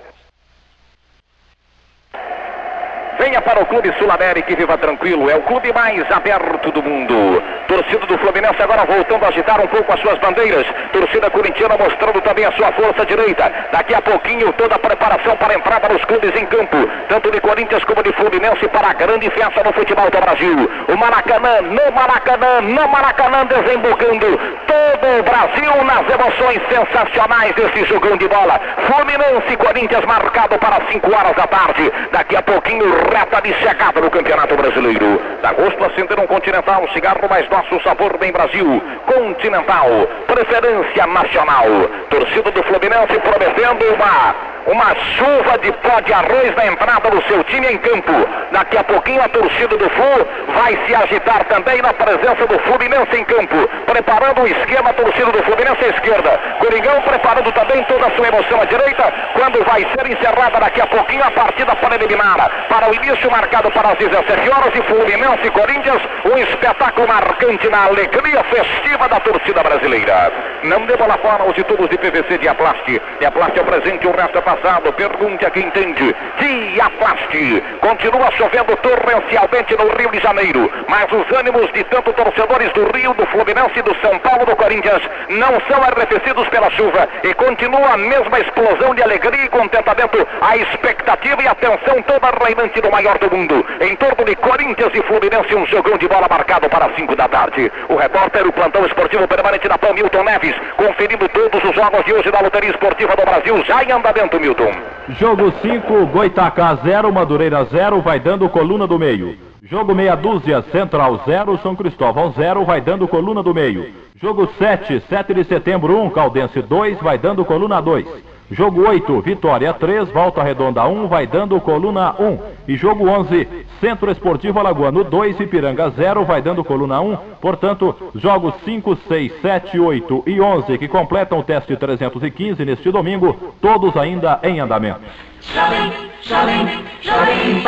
Venha 3.18 3.40
para 3.40 3.62
o 3.62 3.66
Clube 3.66 3.92
Sul 3.98 4.10
América 4.10 4.52
e 4.52 4.56
viva 4.56 4.76
tranquilo. 4.76 5.30
É 5.30 5.36
o 5.36 5.42
clube 5.42 5.72
mais 5.72 6.04
aberto 6.10 6.70
do 6.70 6.82
mundo. 6.82 7.42
Torcida 7.66 8.06
do 8.06 8.18
Fluminense 8.18 8.62
agora 8.62 8.84
voltando 8.84 9.24
a 9.24 9.28
agitar 9.28 9.60
um 9.60 9.66
pouco 9.66 9.92
as 9.92 10.00
suas 10.00 10.18
bandeiras. 10.18 10.66
Torcida 10.92 11.30
corintiana 11.30 11.76
mostrando 11.78 12.20
também 12.20 12.44
a 12.44 12.52
sua 12.52 12.70
força 12.72 13.06
direita. 13.06 13.50
Daqui 13.72 13.94
a 13.94 14.02
pouquinho 14.02 14.52
toda 14.52 14.74
a 14.74 14.78
preparação 14.78 15.36
para 15.36 15.54
a 15.54 15.56
entrada 15.56 15.88
dos 15.88 16.04
clubes 16.04 16.30
em 16.36 16.46
campo. 16.46 16.76
Tanto 17.08 17.30
de 17.30 17.40
Corinthians 17.40 17.84
como 17.84 18.02
de 18.02 18.12
Fluminense 18.12 18.68
para 18.68 18.90
a 18.90 18.92
grande 18.92 19.30
festa 19.30 19.62
no 19.64 19.72
futebol 19.72 20.10
do 20.10 20.20
Brasil. 20.20 20.70
O 20.88 20.96
Maracanã, 20.96 21.62
no 21.62 21.92
Maracanã, 21.92 22.60
no 22.60 22.88
Maracanã 22.88 23.46
desembocando 23.46 24.26
todo 24.66 25.18
o 25.18 25.22
Brasil 25.22 25.84
nas 25.84 26.08
emoções 26.08 26.60
sensacionais 26.68 27.54
desse 27.54 27.84
jogão 27.86 28.16
de 28.16 28.28
bola. 28.28 28.60
Fluminense 28.86 29.56
Corinthians 29.56 30.04
marcado 30.04 30.58
para 30.58 30.80
5 30.90 31.14
horas 31.14 31.34
da 31.34 31.46
tarde. 31.46 31.92
Daqui 32.12 32.36
a 32.36 32.42
pouquinho 32.42 33.05
reta 33.12 33.40
de 33.42 33.54
chegada 33.54 34.00
no 34.00 34.10
Campeonato 34.10 34.56
Brasileiro. 34.56 35.20
Dá 35.42 35.52
gosto 35.52 35.84
acender 35.84 36.18
um 36.18 36.26
Continental, 36.26 36.86
cigarro 36.92 37.28
mais 37.28 37.48
nosso 37.48 37.80
sabor 37.82 38.16
bem 38.18 38.32
Brasil. 38.32 38.82
Continental, 39.06 39.88
preferência 40.26 41.06
nacional. 41.06 41.66
Torcida 42.10 42.50
do 42.50 42.62
Fluminense 42.64 43.18
prometendo 43.20 43.94
uma, 43.94 44.34
uma 44.66 44.94
chuva 45.16 45.58
de 45.58 45.72
pó 45.72 46.00
de 46.00 46.12
arroz 46.12 46.54
na 46.56 46.66
entrada 46.66 47.10
do 47.10 47.22
seu 47.28 47.42
time 47.44 47.66
em 47.68 47.78
campo. 47.78 48.12
Daqui 48.52 48.76
a 48.76 48.84
pouquinho 48.84 49.22
a 49.22 49.28
torcida 49.28 49.76
do 49.76 49.88
Flu 49.90 50.26
vai 50.54 50.78
se 50.86 50.94
agitar 50.94 51.44
também 51.44 51.80
na 51.82 51.92
presença 51.92 52.46
do 52.46 52.58
Fluminense 52.60 53.16
em 53.16 53.24
campo. 53.24 53.68
Preparando 53.86 54.42
o 54.42 54.46
esquema, 54.46 54.90
a 54.90 54.94
torcida 54.94 55.30
do 55.30 55.42
Fluminense 55.44 55.84
à 55.84 55.88
esquerda. 55.88 56.40
Coringão 56.58 57.00
preparando 57.02 57.52
também 57.52 57.82
toda 57.84 58.06
a 58.06 58.16
sua 58.16 58.28
emoção 58.28 58.60
à 58.60 58.64
direita, 58.64 59.12
quando 59.34 59.64
vai 59.64 59.80
ser 59.80 60.10
encerrada 60.10 60.60
daqui 60.60 60.80
a 60.80 60.86
pouquinho 60.86 61.24
a 61.24 61.30
partida 61.30 61.76
preliminar. 61.76 62.50
Para 62.68 62.90
o 62.90 62.94
início 62.96 63.30
marcado 63.30 63.70
para 63.70 63.90
as 63.90 63.98
17 63.98 64.50
horas 64.50 64.74
e 64.74 64.82
Fluminense 64.82 65.46
e 65.46 65.50
Corinthians, 65.50 66.02
um 66.24 66.38
espetáculo 66.38 67.06
marcante 67.06 67.68
na 67.68 67.84
alegria 67.84 68.42
festiva 68.44 69.08
da 69.08 69.20
torcida 69.20 69.62
brasileira. 69.62 70.32
Não 70.64 70.84
dê 70.86 70.96
bola 70.96 71.18
fora 71.18 71.44
os 71.44 71.56
tubos 71.64 71.88
de 71.88 71.98
PVC 71.98 72.38
Diaplast. 72.38 73.00
Diaplast 73.18 73.58
é 73.58 73.62
o 73.62 73.64
presente, 73.64 74.06
o 74.06 74.12
resto 74.12 74.38
é 74.38 74.40
passado. 74.40 74.92
Pergunte 74.92 75.44
a 75.44 75.50
quem 75.50 75.66
entende. 75.66 76.14
Diaplast. 76.38 77.62
Continua 77.80 78.30
chovendo 78.32 78.76
torrencialmente 78.76 79.76
no 79.76 79.88
Rio 79.96 80.10
de 80.10 80.20
Janeiro, 80.20 80.70
mas 80.88 81.06
os 81.12 81.38
ânimos 81.38 81.72
de 81.72 81.84
tanto 81.84 82.12
torcedores 82.12 82.72
do 82.72 82.84
Rio, 82.96 83.14
do 83.14 83.26
Fluminense, 83.26 83.82
do 83.82 83.94
São 84.00 84.18
Paulo, 84.18 84.46
do 84.46 84.56
Corinthians 84.56 85.02
não 85.28 85.60
são 85.68 85.82
arrefecidos 85.82 86.48
pela 86.48 86.70
chuva 86.70 87.08
e 87.22 87.34
continua 87.34 87.94
a 87.94 87.96
mesma 87.96 88.40
explosão 88.40 88.94
de 88.94 89.02
alegria 89.02 89.44
e 89.44 89.48
contentamento, 89.48 90.26
a 90.40 90.56
expectativa 90.56 91.42
e 91.42 91.48
a 91.48 91.54
tensão 91.54 92.02
toda 92.02 92.30
reinante 92.44 92.80
no 92.86 92.92
maior 92.92 93.18
do 93.18 93.36
mundo. 93.36 93.66
Em 93.80 93.94
torno 93.96 94.24
de 94.24 94.36
Corinthians 94.36 94.92
e 94.94 95.02
Fluminense, 95.02 95.54
um 95.54 95.66
jogão 95.66 95.98
de 95.98 96.08
bola 96.08 96.26
marcado 96.30 96.68
para 96.68 96.94
5 96.94 97.16
da 97.16 97.28
tarde. 97.28 97.70
O 97.88 97.96
repórter, 97.96 98.46
o 98.46 98.52
plantão 98.52 98.86
esportivo 98.86 99.26
permanente 99.26 99.68
da 99.68 99.76
PAN, 99.76 99.92
Milton 99.92 100.22
Neves, 100.22 100.54
conferindo 100.76 101.28
todos 101.28 101.62
os 101.64 101.74
jogos 101.74 102.04
de 102.04 102.14
hoje 102.14 102.30
da 102.30 102.40
Loteria 102.40 102.70
Esportiva 102.70 103.16
do 103.16 103.24
Brasil, 103.24 103.64
já 103.64 103.82
em 103.82 103.90
andamento, 103.90 104.40
Milton. 104.40 104.72
Jogo 105.18 105.52
5, 105.62 106.06
Goitacá 106.06 106.76
0, 106.84 107.12
Madureira 107.12 107.64
0, 107.64 108.00
vai 108.00 108.20
dando 108.20 108.48
coluna 108.48 108.86
do 108.86 108.98
meio. 108.98 109.36
Jogo 109.62 109.94
meia 109.94 110.14
dúzia, 110.14 110.62
Central 110.70 111.20
0, 111.26 111.58
São 111.58 111.74
Cristóvão 111.74 112.32
0, 112.32 112.64
vai 112.64 112.80
dando 112.80 113.08
coluna 113.08 113.42
do 113.42 113.52
meio. 113.52 113.92
Jogo 114.22 114.48
7, 114.58 115.00
7 115.08 115.34
de 115.34 115.44
setembro 115.44 116.00
1, 116.02 116.10
Caldense 116.10 116.62
2, 116.62 117.00
vai 117.00 117.18
dando 117.18 117.44
coluna 117.44 117.82
2. 117.82 118.06
Jogo 118.50 118.86
8, 118.88 119.20
Vitória 119.22 119.72
3, 119.72 120.08
Volta 120.10 120.42
Redonda 120.42 120.86
1, 120.86 121.08
vai 121.08 121.26
dando 121.26 121.60
coluna 121.60 122.14
1. 122.16 122.38
E 122.68 122.76
jogo 122.76 123.08
11, 123.08 123.48
Centro 123.80 124.10
Esportivo 124.10 124.60
Alagoano 124.60 125.02
2, 125.02 125.40
Ipiranga 125.40 125.90
0, 125.90 126.24
vai 126.24 126.40
dando 126.40 126.62
coluna 126.62 127.00
1. 127.00 127.16
Portanto, 127.40 128.12
jogos 128.14 128.54
5, 128.64 128.96
6, 129.08 129.32
7, 129.42 129.80
8 129.80 130.22
e 130.26 130.40
11 130.40 130.78
que 130.78 130.86
completam 130.86 131.40
o 131.40 131.42
teste 131.42 131.76
315 131.76 132.64
neste 132.64 132.90
domingo, 132.90 133.54
todos 133.60 133.96
ainda 133.96 134.38
em 134.44 134.60
andamento. 134.60 135.00
Jovem, 135.40 135.92
jovem, 136.22 136.84
jovem 137.02 137.62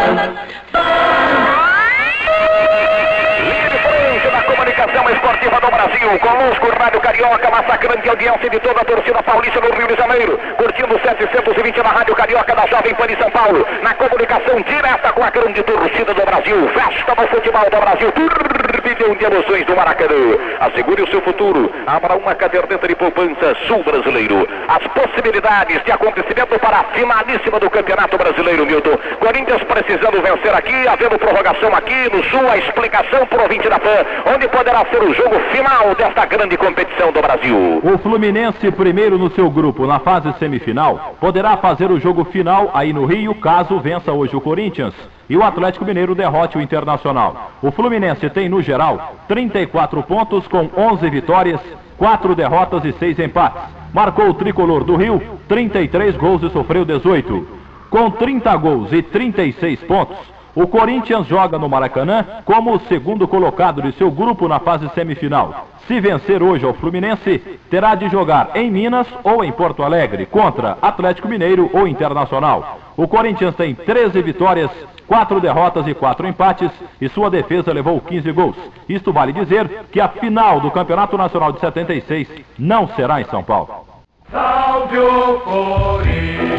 comunicação 4.78 5.10
esportiva 5.10 5.60
do 5.60 5.66
Brasil, 5.66 6.18
conosco 6.20 6.68
Rádio 6.78 7.00
Carioca, 7.00 7.50
massacrante 7.50 8.08
audiência 8.08 8.48
de 8.48 8.60
toda 8.60 8.80
a 8.80 8.84
torcida 8.84 9.22
paulista 9.24 9.60
no 9.60 9.74
Rio 9.74 9.88
de 9.88 9.96
Janeiro, 9.96 10.38
curtindo 10.56 11.00
720 11.00 11.82
na 11.82 11.90
Rádio 11.90 12.14
Carioca 12.14 12.54
da 12.54 12.66
Jovem 12.66 12.94
Pan 12.94 13.06
de 13.08 13.16
São 13.16 13.30
Paulo, 13.30 13.66
na 13.82 13.94
comunicação 13.94 14.60
direta 14.62 15.12
com 15.12 15.24
a 15.24 15.30
grande 15.30 15.62
torcida 15.64 16.14
do 16.14 16.24
Brasil. 16.24 16.68
Festa 16.68 17.14
no 17.20 17.28
futebol 17.28 17.64
do 17.70 17.80
Brasil. 17.80 18.12
Turbilhão 18.12 19.14
de 19.16 19.24
emoções 19.24 19.66
do 19.66 19.74
Maracanã. 19.74 20.38
Assegure 20.60 21.02
o 21.02 21.10
seu 21.10 21.20
futuro. 21.22 21.72
Abra 21.86 22.16
uma 22.16 22.34
caderneta 22.34 22.86
de 22.86 22.94
poupança 22.94 23.56
sul 23.66 23.82
brasileiro. 23.82 24.46
As 24.68 24.86
possibilidades 24.92 25.82
de 25.84 25.90
acontecimento 25.90 26.58
para 26.60 26.80
a 26.80 26.84
finalíssima 26.94 27.58
do 27.58 27.68
Campeonato 27.68 28.16
Brasileiro, 28.16 28.64
Milton. 28.64 28.96
Corinthians 29.18 29.62
precisando 29.64 30.22
vencer 30.22 30.54
aqui, 30.54 30.86
havendo 30.86 31.18
prorrogação 31.18 31.74
aqui 31.74 32.14
no 32.14 32.22
sul. 32.24 32.48
A 32.48 32.56
explicação 32.58 33.26
ouvinte 33.48 33.68
da 33.68 33.78
PAN, 33.78 34.04
onde 34.34 34.46
poderá 34.68 34.84
ser 34.90 35.02
o 35.02 35.14
jogo 35.14 35.40
final 35.50 35.94
desta 35.94 36.26
grande 36.26 36.54
competição 36.58 37.10
do 37.10 37.22
Brasil. 37.22 37.80
O 37.82 37.96
Fluminense, 37.96 38.70
primeiro 38.70 39.16
no 39.16 39.30
seu 39.30 39.50
grupo, 39.50 39.86
na 39.86 39.98
fase 39.98 40.30
semifinal, 40.38 41.16
poderá 41.18 41.56
fazer 41.56 41.90
o 41.90 41.98
jogo 41.98 42.24
final 42.26 42.70
aí 42.74 42.92
no 42.92 43.06
Rio, 43.06 43.34
caso 43.36 43.80
vença 43.80 44.12
hoje 44.12 44.36
o 44.36 44.42
Corinthians 44.42 44.92
e 45.26 45.38
o 45.38 45.42
Atlético 45.42 45.86
Mineiro 45.86 46.14
derrote 46.14 46.58
o 46.58 46.60
Internacional. 46.60 47.50
O 47.62 47.70
Fluminense 47.70 48.28
tem, 48.28 48.46
no 48.46 48.60
geral, 48.60 49.14
34 49.26 50.02
pontos 50.02 50.46
com 50.46 50.68
11 50.76 51.08
vitórias, 51.08 51.60
4 51.96 52.34
derrotas 52.34 52.84
e 52.84 52.92
6 52.92 53.20
empates. 53.20 53.62
Marcou 53.94 54.28
o 54.28 54.34
tricolor 54.34 54.84
do 54.84 54.96
Rio 54.96 55.22
33 55.48 56.14
gols 56.14 56.42
e 56.42 56.50
sofreu 56.50 56.84
18. 56.84 57.48
Com 57.88 58.10
30 58.10 58.54
gols 58.56 58.92
e 58.92 59.00
36 59.00 59.80
pontos, 59.84 60.18
o 60.54 60.66
Corinthians 60.66 61.26
joga 61.26 61.58
no 61.58 61.68
Maracanã 61.68 62.24
como 62.44 62.74
o 62.74 62.80
segundo 62.80 63.28
colocado 63.28 63.82
de 63.82 63.92
seu 63.92 64.10
grupo 64.10 64.48
na 64.48 64.58
fase 64.58 64.88
semifinal. 64.90 65.68
Se 65.86 66.00
vencer 66.00 66.42
hoje 66.42 66.66
ao 66.66 66.74
Fluminense, 66.74 67.38
terá 67.70 67.94
de 67.94 68.08
jogar 68.08 68.50
em 68.54 68.70
Minas 68.70 69.06
ou 69.24 69.42
em 69.42 69.50
Porto 69.52 69.82
Alegre 69.82 70.26
contra 70.26 70.76
Atlético 70.82 71.28
Mineiro 71.28 71.70
ou 71.72 71.88
Internacional. 71.88 72.78
O 72.96 73.08
Corinthians 73.08 73.54
tem 73.54 73.74
13 73.74 74.20
vitórias, 74.22 74.70
4 75.06 75.40
derrotas 75.40 75.86
e 75.86 75.94
4 75.94 76.28
empates 76.28 76.70
e 77.00 77.08
sua 77.08 77.30
defesa 77.30 77.72
levou 77.72 78.00
15 78.00 78.30
gols. 78.32 78.56
Isto 78.88 79.12
vale 79.12 79.32
dizer 79.32 79.86
que 79.90 80.00
a 80.00 80.08
final 80.08 80.60
do 80.60 80.70
Campeonato 80.70 81.16
Nacional 81.16 81.52
de 81.52 81.60
76 81.60 82.28
não 82.58 82.88
será 82.88 83.20
em 83.20 83.24
São 83.24 83.42
Paulo. 83.42 83.86
Salve 84.30 84.98
o 84.98 85.40
Corinthians, 85.40 86.58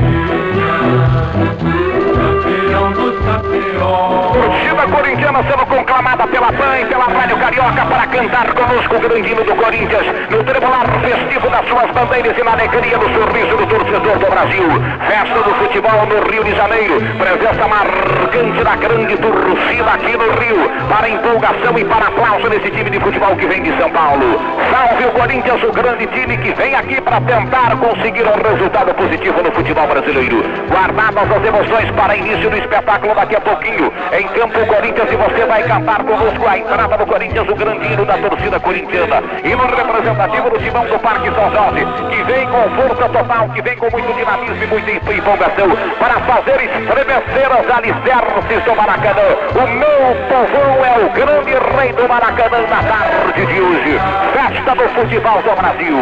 campeão 2.70 2.92
dos 2.92 3.20
campeões. 3.26 4.30
Torcida 4.34 4.88
corintiana 4.88 5.44
sendo 5.44 5.66
conclamada 5.66 6.28
pela 6.28 6.54
PAN 6.54 6.80
e 6.80 6.86
pela 6.86 7.06
Rádio 7.06 7.38
Carioca 7.38 7.86
para 7.86 8.08
cantar 8.08 8.54
conosco 8.54 8.96
o 8.96 9.00
grande 9.00 9.34
do 9.34 9.56
Corinthians 9.56 10.06
no 10.30 10.44
tribular 10.44 10.86
festivo 11.02 11.50
das 11.50 11.68
suas 11.68 11.92
bandeiras 11.92 12.38
e 12.38 12.44
na 12.44 12.52
alegria 12.52 12.98
do 12.98 13.06
sorriso 13.10 13.58
do 13.58 13.66
torcedor 13.66 14.18
do 14.20 14.30
Brasil. 14.30 14.64
Festa 15.08 15.44
do 15.44 15.56
futebol 15.56 16.06
no 16.06 16.32
Rio 16.32 16.44
de 16.44 16.56
Janeiro. 16.56 17.02
Presença 17.18 17.68
marcante 17.68 18.64
da 18.64 18.76
grande 18.76 19.18
torcida 19.18 19.92
aqui 19.92 20.18
no 20.18 20.32
Rio 20.40 20.70
para 20.90 21.10
empolgação 21.10 21.78
e 21.78 21.86
para 21.86 22.08
aplauso 22.08 22.50
nesse 22.50 22.70
time 22.72 22.90
de 22.90 23.00
futebol 23.00 23.36
que 23.36 23.48
vem 23.48 23.64
de 23.64 23.76
São 23.78 23.90
Paulo. 23.90 24.40
Salve 24.72 25.06
o 25.06 25.12
Corinthians, 25.12 25.64
o 25.64 25.72
grande 25.72 26.06
time 26.08 26.38
que 26.38 26.54
vem 26.54 26.76
aqui 26.76 27.02
para 27.02 27.20
tentar 27.22 27.76
conseguir 27.78 28.26
um 28.28 28.50
resultado 28.50 28.94
positivo 28.94 29.42
no 29.42 29.52
futebol 29.52 29.88
brasileiro. 29.88 30.44
Guardadas 30.70 31.32
as 31.32 31.46
emoções 31.46 31.92
para 31.92 32.16
início 32.16 32.50
do 32.50 32.58
espetáculo 32.70 33.16
daqui 33.16 33.36
a 33.36 33.42
pouquinho. 33.42 33.92
Em 34.14 34.28
campo 34.28 34.66
Corinthians 34.68 35.12
e 35.12 35.16
você 35.16 35.46
vai 35.46 35.64
cantar 35.64 36.04
conosco 36.04 36.48
a 36.48 36.58
entrada 36.58 36.98
do 36.98 37.06
Corinthians, 37.06 37.50
o 37.50 37.56
grande 37.56 37.92
hino 37.92 38.06
da 38.06 38.18
torcida 38.18 38.60
corintiana. 38.60 39.24
Hino 39.44 39.66
representativo 39.66 40.50
do 40.52 40.60
timão 40.60 40.86
do 40.86 41.00
Parque 41.00 41.32
São 41.32 41.52
Jorge, 41.52 41.86
que 42.10 42.24
vem 42.24 42.48
com 42.48 42.70
força 42.76 43.10
total, 43.10 43.50
que 43.50 43.62
vem 43.62 43.76
com 43.78 43.90
muito 43.90 44.14
dinamismo 44.14 44.64
e 44.64 44.68
muita 44.68 45.14
empolgação 45.14 45.70
para 45.98 46.20
fazer 46.22 46.62
estremecer 46.64 47.50
os 47.60 47.70
alicerces 47.72 48.64
do 48.64 48.76
Maracanã. 48.76 49.28
O 49.56 49.68
meu 49.68 50.16
povão 50.30 50.86
é 50.86 51.06
o 51.06 51.10
grande 51.10 51.52
rei 51.78 51.94
do 51.94 52.08
Maracanã 52.08 52.62
na 52.70 52.84
tarde 52.84 53.46
de 53.46 53.62
hoje. 53.62 54.00
Festa 54.34 54.76
do 54.76 54.90
futebol 54.90 55.42
do 55.42 55.56
Brasil. 55.56 55.98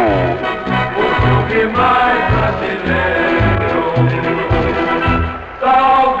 clube 1.48 1.76
mais 1.76 2.32
brasileiro. 2.34 3.47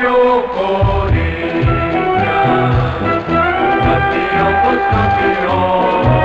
Campeão, 0.08 0.48
Corinthians, 0.54 1.68
campeão. 4.90 6.17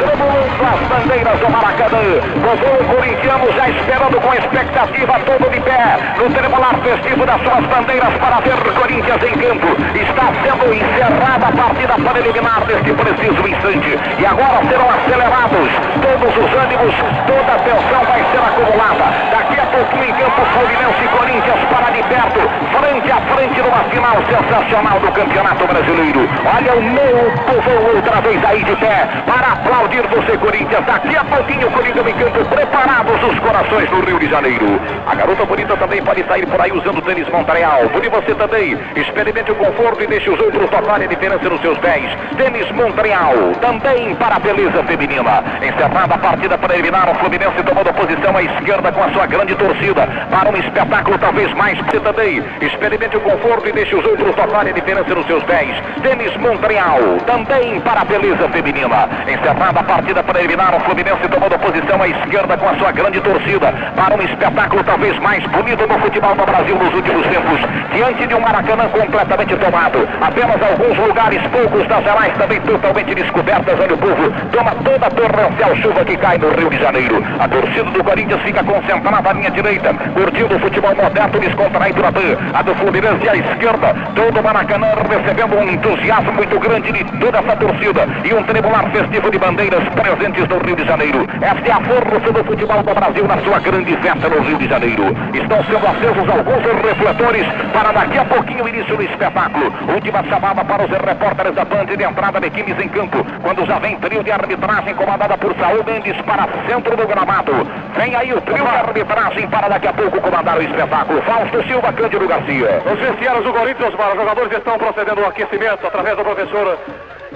Tremulando 0.00 0.64
as 0.64 0.80
bandeiras 0.88 1.38
do 1.40 1.50
Maracanã. 1.50 2.20
Povo 2.40 2.94
corintiano 2.94 3.52
já 3.52 3.68
esperando 3.68 4.20
com 4.20 4.34
expectativa 4.34 5.20
todo 5.26 5.50
de 5.50 5.60
pé 5.60 5.96
no 6.16 6.30
tremular 6.30 6.74
festivo 6.82 7.26
das 7.26 7.40
suas 7.42 7.64
bandeiras 7.66 8.14
para 8.18 8.40
ver 8.40 8.56
Corinthians 8.74 9.22
em 9.22 9.34
campo. 9.38 9.68
Está 9.94 10.26
sendo 10.42 10.74
encerrada 10.74 11.46
a 11.46 11.52
partida 11.52 11.94
para 11.98 12.18
eliminar 12.18 12.64
neste 12.66 12.92
preciso 12.92 13.48
instante. 13.48 13.98
E 14.18 14.26
agora 14.26 14.60
serão 14.68 14.88
acelerados 14.90 15.68
todos 16.00 16.32
os 16.36 16.50
ânimos, 16.54 16.94
toda 17.26 17.52
a 17.52 17.58
tensão 17.58 18.02
vai 18.04 18.24
ser 18.30 18.40
acumulada. 18.40 19.04
Daqui 19.30 19.49
pouquinho 19.80 20.04
em 20.04 20.12
campo 20.12 20.42
Fluminense 20.52 21.08
Corinthians 21.08 21.64
para 21.70 21.90
de 21.90 22.02
perto, 22.02 22.40
frente 22.76 23.10
a 23.10 23.20
frente 23.34 23.62
numa 23.62 23.84
final 23.84 24.16
sensacional 24.28 25.00
do 25.00 25.10
Campeonato 25.12 25.66
Brasileiro. 25.66 26.28
Olha 26.44 26.74
o 26.74 26.82
meu 26.82 27.32
povo 27.46 27.96
outra 27.96 28.20
vez 28.20 28.44
aí 28.44 28.62
de 28.62 28.76
pé 28.76 29.08
para 29.24 29.52
aplaudir 29.52 30.02
você, 30.08 30.36
Corinthians. 30.36 30.84
Daqui 30.84 31.16
a 31.16 31.24
pouquinho 31.24 31.68
o 31.68 31.70
Corinthians 31.70 32.06
em 32.06 32.14
campo, 32.14 32.44
preparados 32.44 33.22
os 33.22 33.38
corações 33.38 33.90
no 33.90 34.00
Rio 34.00 34.18
de 34.18 34.28
Janeiro. 34.28 34.80
A 35.06 35.14
garota 35.14 35.44
bonita 35.46 35.76
também 35.76 36.02
pode 36.02 36.24
sair 36.24 36.46
por 36.46 36.60
aí 36.60 36.72
usando 36.72 37.00
tênis 37.02 37.28
Montreal. 37.28 37.88
Por 37.90 38.10
você 38.10 38.34
também. 38.34 38.78
Experimente 38.96 39.52
o 39.52 39.54
conforto 39.54 40.02
e 40.02 40.06
deixe 40.06 40.28
os 40.28 40.40
outros 40.40 40.68
tocarem 40.68 41.06
a 41.06 41.08
diferença 41.08 41.48
nos 41.48 41.60
seus 41.60 41.78
pés. 41.78 42.04
Tênis 42.36 42.70
Montreal, 42.72 43.34
também 43.60 44.14
para 44.16 44.36
a 44.36 44.38
beleza 44.38 44.82
feminina. 44.84 45.42
Encerrada 45.62 46.14
a 46.14 46.18
partida 46.18 46.58
para 46.58 46.74
eliminar 46.74 47.08
o 47.08 47.14
Fluminense 47.14 47.62
tomando 47.62 47.94
posição 47.94 48.36
à 48.36 48.42
esquerda 48.42 48.92
com 48.92 49.02
a 49.02 49.10
sua 49.12 49.26
grande 49.26 49.54
torcida. 49.70 50.08
Para 50.30 50.50
um 50.50 50.56
espetáculo 50.56 51.18
talvez 51.18 51.52
mais 51.54 51.78
também. 52.02 52.42
Experimente 52.60 53.16
o 53.16 53.20
conforto 53.20 53.68
e 53.68 53.72
deixe 53.72 53.94
os 53.94 54.04
outros 54.04 54.34
tocarem 54.34 54.72
a 54.72 54.74
diferença 54.74 55.14
nos 55.14 55.26
seus 55.26 55.42
pés. 55.44 55.70
Tênis 56.02 56.36
Montreal, 56.36 56.98
também 57.26 57.80
para 57.80 58.00
a 58.00 58.04
beleza 58.04 58.48
feminina. 58.48 59.08
Encerrada 59.28 59.80
a 59.80 59.82
partida 59.82 60.22
para 60.22 60.40
eliminar 60.40 60.74
o 60.74 60.80
Fluminense 60.80 61.28
tomando 61.28 61.58
posição 61.58 62.02
à 62.02 62.08
esquerda 62.08 62.56
com 62.56 62.68
a 62.68 62.74
sua 62.76 62.92
grande 62.92 63.20
torcida. 63.20 63.72
Para 63.94 64.14
um 64.14 64.22
espetáculo 64.22 64.82
talvez 64.84 65.18
mais 65.18 65.44
bonito 65.46 65.86
do 65.86 65.98
futebol 66.00 66.34
do 66.34 66.44
Brasil 66.44 66.76
nos 66.76 66.94
últimos 66.94 67.26
tempos. 67.26 67.60
Diante 67.92 68.26
de 68.26 68.34
um 68.34 68.40
Maracanã 68.40 68.88
completamente 68.88 69.56
tomado. 69.56 70.08
Apenas 70.20 70.62
alguns 70.62 70.96
lugares, 70.98 71.40
poucos 71.48 71.86
das 71.86 72.02
gerais 72.02 72.32
também 72.38 72.60
totalmente 72.62 73.14
descobertas. 73.14 73.78
Olha 73.78 73.94
o 73.94 73.98
povo, 73.98 74.32
toma 74.52 74.74
toda 74.82 75.06
a 75.06 75.10
torrencial 75.10 75.76
chuva 75.76 76.04
que 76.04 76.16
cai 76.16 76.38
no 76.38 76.50
Rio 76.50 76.70
de 76.70 76.78
Janeiro. 76.78 77.22
A 77.38 77.48
torcida 77.48 77.90
do 77.90 78.02
Corinthians 78.02 78.42
fica 78.42 78.64
concentrada 78.64 79.30
à 79.30 79.32
linha 79.32 79.49
direita, 79.50 79.94
curtindo 80.14 80.56
o 80.56 80.60
futebol 80.60 80.94
moderno 80.94 81.40
descontraído 81.40 82.02
na 82.02 82.12
PAN. 82.12 82.36
A 82.54 82.62
do 82.62 82.74
Fluminense 82.76 83.28
à 83.28 83.36
esquerda, 83.36 83.94
todo 84.14 84.40
o 84.40 84.42
Maracanã 84.42 84.88
recebendo 85.08 85.56
um 85.56 85.68
entusiasmo 85.68 86.32
muito 86.32 86.58
grande 86.58 86.92
de 86.92 87.04
toda 87.18 87.38
essa 87.38 87.56
torcida 87.56 88.06
e 88.24 88.34
um 88.34 88.42
tribular 88.44 88.90
festivo 88.90 89.30
de 89.30 89.38
bandeiras 89.38 89.82
presentes 89.90 90.48
no 90.48 90.58
Rio 90.58 90.76
de 90.76 90.84
Janeiro. 90.84 91.26
Esta 91.40 91.68
é 91.68 91.72
a 91.72 91.80
força 91.80 92.32
do 92.32 92.44
futebol 92.44 92.82
do 92.82 92.94
Brasil 92.94 93.26
na 93.26 93.38
sua 93.38 93.58
grande 93.60 93.96
festa 93.96 94.28
no 94.28 94.40
Rio 94.42 94.58
de 94.58 94.68
Janeiro. 94.68 95.16
Estão 95.34 95.64
sendo 95.64 95.86
acesos 95.86 96.28
alguns 96.28 96.62
refletores 96.82 97.46
para 97.72 97.92
daqui 97.92 98.18
a 98.18 98.24
pouquinho 98.24 98.64
o 98.64 98.68
início 98.68 98.96
do 98.96 99.02
espetáculo. 99.02 99.72
Última 99.92 100.22
chamada 100.24 100.64
para 100.64 100.84
os 100.84 100.90
repórteres 100.90 101.54
da 101.54 101.64
Band 101.64 101.86
de 101.86 102.02
entrada 102.02 102.40
de 102.40 102.46
equipes 102.46 102.78
em 102.78 102.88
campo, 102.88 103.24
quando 103.42 103.66
já 103.66 103.78
vem 103.78 103.96
trio 103.96 104.22
de 104.22 104.30
arbitragem 104.30 104.94
comandada 104.94 105.36
por 105.38 105.54
Saúl 105.56 105.84
Mendes 105.84 106.16
para 106.22 106.48
centro 106.68 106.96
do 106.96 107.06
gramado. 107.06 107.52
Vem 107.96 108.14
aí 108.14 108.32
o 108.32 108.40
trio 108.40 108.64
de 108.64 108.76
arbitragem 108.76 109.39
para 109.48 109.68
daqui 109.68 109.88
a 109.88 109.92
pouco 109.92 110.20
comandar 110.20 110.58
o 110.58 110.62
espetáculo. 110.62 111.22
Fausto 111.22 111.62
Silva, 111.64 111.92
Cândido 111.92 112.26
Garcia. 112.26 112.82
Os 112.84 112.98
vestiários 112.98 113.44
do 113.44 113.52
Corinthians, 113.52 113.94
os 113.94 114.14
jogadores 114.16 114.52
estão 114.52 114.78
procedendo 114.78 115.20
ao 115.20 115.28
aquecimento 115.28 115.86
através 115.86 116.16
do 116.16 116.24
professor 116.24 116.78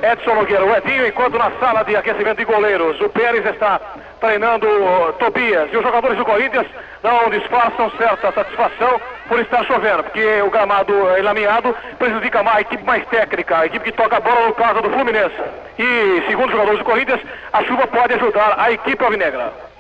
Edson 0.03 0.35
Nogueira. 0.35 0.65
O 0.65 0.77
Edinho, 0.77 1.07
enquanto 1.07 1.39
na 1.39 1.51
sala 1.61 1.83
de 1.85 1.97
aquecimento 1.97 2.39
de 2.39 2.45
goleiros, 2.45 3.01
o 3.01 3.09
Pérez 3.09 3.45
está 3.47 3.81
treinando 4.21 4.67
uh, 4.67 5.13
Tobias. 5.19 5.73
E 5.73 5.77
os 5.77 5.83
jogadores 5.83 6.17
do 6.19 6.25
Corinthians 6.25 6.67
não 7.03 7.31
disfarçam 7.31 7.91
certa 7.93 8.33
satisfação 8.33 9.01
por 9.29 9.39
estar 9.41 9.65
chovendo, 9.65 10.05
porque 10.05 10.43
o 10.43 10.51
gramado 10.51 10.93
enlameado 11.19 11.75
prejudica 11.99 12.43
mais 12.43 12.59
a 12.59 12.61
equipe 12.63 12.85
mais 12.85 13.07
técnica, 13.07 13.59
a 13.59 13.67
equipe 13.67 13.85
que 13.85 13.93
toca 13.93 14.17
a 14.17 14.21
bola 14.21 14.47
no 14.49 14.55
caso 14.55 14.83
do 14.83 14.91
Fluminense. 14.91 15.37
E, 15.79 16.25
segundo 16.29 16.47
os 16.47 16.53
jogadores 16.53 16.79
do 16.79 16.85
Corinthians, 16.85 17.21
a 17.53 17.63
chuva 17.65 17.87
pode 17.87 18.15
ajudar 18.15 18.55
a 18.59 18.73
equipe 18.73 19.03
alvinegra. 19.05 19.74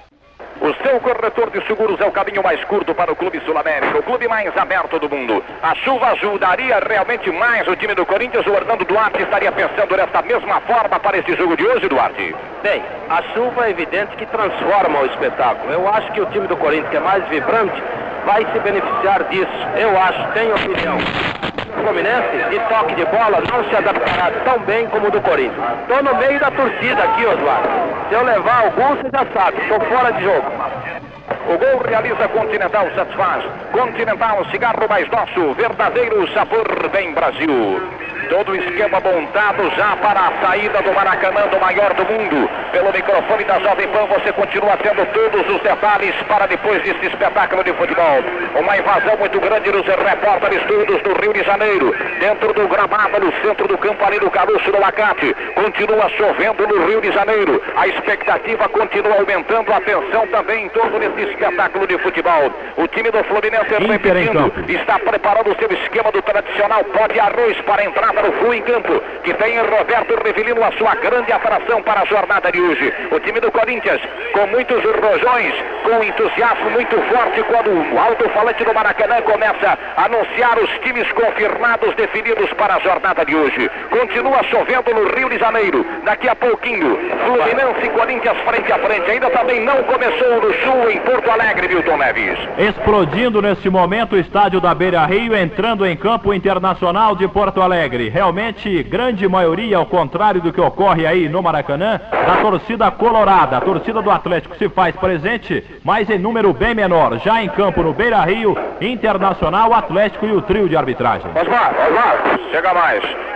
O 0.60 0.72
seu 0.82 1.00
corretor 1.00 1.50
de 1.50 1.66
seguros 1.66 2.00
é 2.00 2.06
o 2.06 2.12
caminho 2.12 2.42
mais 2.42 2.62
curto 2.64 2.94
para 2.94 3.12
o 3.12 3.16
Clube 3.16 3.40
Sul-América, 3.44 3.98
o 3.98 4.02
clube 4.02 4.28
mais 4.28 4.56
aberto 4.56 4.98
do 4.98 5.10
mundo. 5.10 5.44
A 5.62 5.74
chuva 5.74 6.12
ajudaria 6.12 6.78
realmente 6.78 7.30
mais 7.32 7.66
o 7.66 7.74
time 7.74 7.94
do 7.94 8.06
Corinthians. 8.06 8.46
O 8.46 8.54
Hernando 8.54 8.84
Duarte 8.84 9.22
estaria 9.22 9.50
pensando 9.50 9.96
dessa 9.96 10.22
mesma 10.22 10.60
forma 10.60 11.00
para 11.00 11.18
esse 11.18 11.34
jogo 11.34 11.56
de 11.56 11.66
hoje, 11.66 11.88
Duarte? 11.88 12.34
Bem, 12.62 12.82
a 13.10 13.22
chuva 13.34 13.66
é 13.66 13.70
evidente 13.70 14.16
que 14.16 14.26
transforma 14.26 15.00
o 15.00 15.06
espetáculo. 15.06 15.72
Eu 15.72 15.88
acho 15.88 16.10
que 16.12 16.20
o 16.20 16.26
time 16.26 16.46
do 16.46 16.56
Corinthians, 16.56 16.90
que 16.90 16.96
é 16.96 17.00
mais 17.00 17.26
vibrante, 17.28 17.82
vai 18.24 18.46
se 18.52 18.58
beneficiar 18.60 19.24
disso. 19.24 19.52
Eu 19.76 19.98
acho, 19.98 20.32
tenho 20.32 20.54
opinião. 20.54 20.96
O 20.96 21.86
Fluminense, 21.86 22.50
de 22.50 22.58
toque 22.68 22.94
de 22.94 23.04
bola, 23.06 23.42
não 23.50 23.64
se 23.68 23.76
adaptará 23.76 24.30
tão 24.44 24.58
bem 24.60 24.86
como 24.86 25.08
o 25.08 25.10
do 25.10 25.20
Corinthians. 25.20 25.64
Estou 25.82 26.02
no 26.02 26.14
meio 26.16 26.38
da 26.38 26.50
torcida 26.50 27.02
aqui, 27.02 27.24
Eduardo. 27.24 27.68
Se 28.08 28.14
eu 28.14 28.22
levar 28.22 28.64
algum, 28.64 28.96
você 28.96 29.10
já 29.12 29.26
sabe, 29.34 29.60
estou 29.60 29.80
fora 29.80 30.12
de 30.12 30.22
jogo. 30.22 30.43
Thank 30.50 30.84
you. 30.84 31.23
O 31.28 31.58
gol 31.58 31.82
realiza 31.86 32.28
Continental, 32.28 32.86
satisfaz. 32.94 33.44
Continental, 33.72 34.44
cigarro 34.50 34.88
mais 34.88 35.08
nosso, 35.08 35.54
verdadeiro 35.54 36.26
sabor 36.32 36.66
bem 36.90 37.12
Brasil. 37.14 37.80
Todo 38.28 38.52
o 38.52 38.56
esquema 38.56 39.00
montado 39.00 39.70
já 39.76 39.96
para 39.96 40.28
a 40.28 40.32
saída 40.40 40.80
do 40.82 40.92
Maracanã, 40.94 41.46
do 41.48 41.60
maior 41.60 41.92
do 41.92 42.04
mundo. 42.06 42.48
Pelo 42.72 42.92
microfone 42.92 43.44
da 43.44 43.58
Jovem 43.60 43.86
Pan, 43.88 44.06
você 44.06 44.32
continua 44.32 44.76
tendo 44.78 45.04
todos 45.12 45.54
os 45.54 45.62
detalhes 45.62 46.14
para 46.26 46.46
depois 46.46 46.82
desse 46.82 47.06
espetáculo 47.06 47.62
de 47.62 47.72
futebol. 47.74 48.20
Uma 48.58 48.78
invasão 48.78 49.16
muito 49.18 49.38
grande 49.40 49.70
nos 49.70 49.86
repórteres 49.86 50.62
todos 50.64 51.02
do 51.02 51.20
Rio 51.20 51.34
de 51.34 51.42
Janeiro. 51.42 51.94
Dentro 52.18 52.52
do 52.54 52.66
gramado, 52.66 53.20
no 53.20 53.32
centro 53.42 53.68
do 53.68 53.76
campo, 53.76 54.04
ali 54.04 54.18
no 54.18 54.30
Caruço 54.30 54.72
do 54.72 54.80
Lacate. 54.80 55.34
Continua 55.54 56.08
chovendo 56.10 56.66
no 56.66 56.86
Rio 56.86 57.00
de 57.02 57.12
Janeiro. 57.12 57.62
A 57.76 57.86
expectativa 57.86 58.68
continua 58.70 59.16
aumentando, 59.18 59.70
a 59.72 59.80
tensão 59.82 60.26
também 60.28 60.64
em 60.64 60.68
torno 60.70 60.98
desse 61.14 61.32
espetáculo 61.32 61.86
de 61.86 61.98
futebol. 61.98 62.50
O 62.76 62.86
time 62.88 63.10
do 63.10 63.22
Fluminense, 63.24 63.74
em 63.74 63.86
repetindo, 63.86 64.52
está 64.68 64.98
preparando 64.98 65.52
o 65.52 65.56
seu 65.56 65.70
esquema 65.72 66.10
do 66.12 66.22
tradicional 66.22 66.84
pó 66.84 67.06
de 67.06 67.20
arroz 67.20 67.60
para 67.62 67.82
a 67.82 67.84
entrada 67.84 68.22
no 68.22 68.32
Flu 68.32 68.54
em 68.54 68.62
campo, 68.62 69.00
que 69.22 69.34
tem 69.34 69.58
Roberto 69.58 70.14
Revelino 70.22 70.62
a 70.64 70.72
sua 70.72 70.94
grande 70.96 71.32
atração 71.32 71.82
para 71.82 72.02
a 72.02 72.04
jornada 72.04 72.50
de 72.50 72.60
hoje. 72.60 72.92
O 73.10 73.20
time 73.20 73.40
do 73.40 73.50
Corinthians, 73.50 74.00
com 74.32 74.46
muitos 74.48 74.82
rojões, 74.84 75.54
com 75.82 76.02
entusiasmo 76.02 76.70
muito 76.70 76.96
forte, 77.02 77.42
quando 77.44 77.94
o 77.94 77.98
alto-falante 77.98 78.64
do 78.64 78.74
Maracanã 78.74 79.20
começa 79.22 79.78
a 79.96 80.04
anunciar 80.04 80.58
os 80.58 80.70
times 80.80 81.10
confirmados, 81.12 81.94
definidos 81.94 82.52
para 82.54 82.76
a 82.76 82.80
jornada 82.80 83.24
de 83.24 83.34
hoje. 83.34 83.70
Continua 83.90 84.42
chovendo 84.44 84.94
no 84.94 85.14
Rio 85.14 85.28
de 85.28 85.38
Janeiro. 85.38 85.84
Daqui 86.04 86.28
a 86.28 86.34
pouquinho, 86.34 86.98
Fluminense 87.24 87.86
e 87.86 87.88
Corinthians 87.90 88.36
frente 88.44 88.72
a 88.72 88.78
frente. 88.78 89.10
Ainda 89.10 89.30
também 89.30 89.60
não 89.60 89.82
começou 89.84 90.40
no 90.40 90.54
Sul, 90.54 90.90
em 90.90 90.98
Porto 91.04 91.30
Alegre, 91.30 91.68
Milton 91.68 91.98
Neves. 91.98 92.38
Explodindo 92.58 93.42
neste 93.42 93.68
momento 93.68 94.14
o 94.14 94.18
estádio 94.18 94.60
da 94.60 94.74
Beira 94.74 95.04
Rio, 95.04 95.36
entrando 95.36 95.86
em 95.86 95.96
campo 95.96 96.30
o 96.30 96.34
internacional 96.34 97.14
de 97.14 97.28
Porto 97.28 97.60
Alegre. 97.60 98.08
Realmente, 98.08 98.82
grande 98.82 99.28
maioria, 99.28 99.76
ao 99.76 99.86
contrário 99.86 100.40
do 100.40 100.52
que 100.52 100.60
ocorre 100.60 101.06
aí 101.06 101.28
no 101.28 101.42
Maracanã, 101.42 102.00
da 102.10 102.36
torcida 102.36 102.90
colorada. 102.90 103.58
A 103.58 103.60
torcida 103.60 104.00
do 104.00 104.10
Atlético 104.10 104.56
se 104.56 104.68
faz 104.68 104.96
presente, 104.96 105.62
mas 105.84 106.08
em 106.08 106.18
número 106.18 106.52
bem 106.52 106.74
menor. 106.74 107.18
Já 107.18 107.42
em 107.42 107.48
campo 107.48 107.82
no 107.82 107.92
Beira 107.92 108.20
Rio, 108.22 108.56
Internacional, 108.80 109.74
Atlético 109.74 110.26
e 110.26 110.32
o 110.32 110.40
trio 110.40 110.68
de 110.68 110.76
arbitragem. 110.76 111.30
Osmar, 111.30 111.74
Osmar, 111.86 112.38
chega 112.50 112.72
mais. 112.72 113.33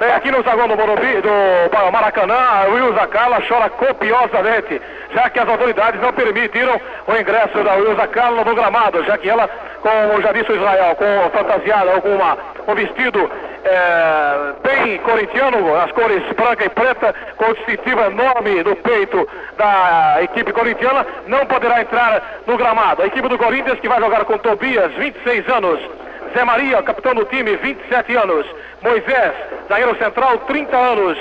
Aqui 0.00 0.30
no 0.30 0.42
zaguão 0.42 0.66
do 0.66 0.78
Morumbi, 0.78 1.20
do 1.20 1.92
Maracanã, 1.92 2.68
o 2.68 2.72
Wilza 2.72 3.06
Carla 3.08 3.42
chora 3.46 3.68
copiosamente, 3.68 4.80
já 5.12 5.28
que 5.28 5.38
as 5.38 5.46
autoridades 5.46 6.00
não 6.00 6.10
permitiram 6.10 6.80
o 7.06 7.16
ingresso 7.16 7.62
da 7.62 7.74
Wilza 7.74 8.06
Carla 8.06 8.42
no 8.42 8.54
gramado, 8.54 9.04
já 9.04 9.18
que 9.18 9.28
ela, 9.28 9.46
como 9.82 10.22
já 10.22 10.32
disse 10.32 10.52
o 10.52 10.56
Israel, 10.56 10.96
com 10.96 11.30
fantasiada 11.36 11.90
ou 11.90 12.00
com 12.00 12.72
um 12.72 12.74
vestido 12.74 13.30
é, 13.62 14.54
bem 14.62 14.96
corintiano, 15.00 15.76
as 15.76 15.92
cores 15.92 16.22
branca 16.32 16.64
e 16.64 16.70
preta, 16.70 17.14
com 17.36 17.50
o 17.50 17.54
distintivo 17.54 18.00
enorme 18.00 18.64
no 18.64 18.76
peito 18.76 19.28
da 19.58 20.22
equipe 20.22 20.50
corintiana, 20.50 21.06
não 21.26 21.44
poderá 21.44 21.82
entrar 21.82 22.22
no 22.46 22.56
gramado. 22.56 23.02
A 23.02 23.06
equipe 23.06 23.28
do 23.28 23.36
Corinthians 23.36 23.78
que 23.78 23.88
vai 23.88 24.00
jogar 24.00 24.24
com 24.24 24.38
Tobias, 24.38 24.92
26 24.94 25.46
anos, 25.50 25.78
Zé 26.32 26.44
Maria, 26.44 26.82
capitão 26.82 27.14
do 27.14 27.24
time, 27.24 27.56
27 27.56 28.16
anos. 28.16 28.46
Moisés, 28.82 29.32
zagueiro 29.68 29.96
central, 29.98 30.38
30 30.38 30.76
anos. 30.76 31.18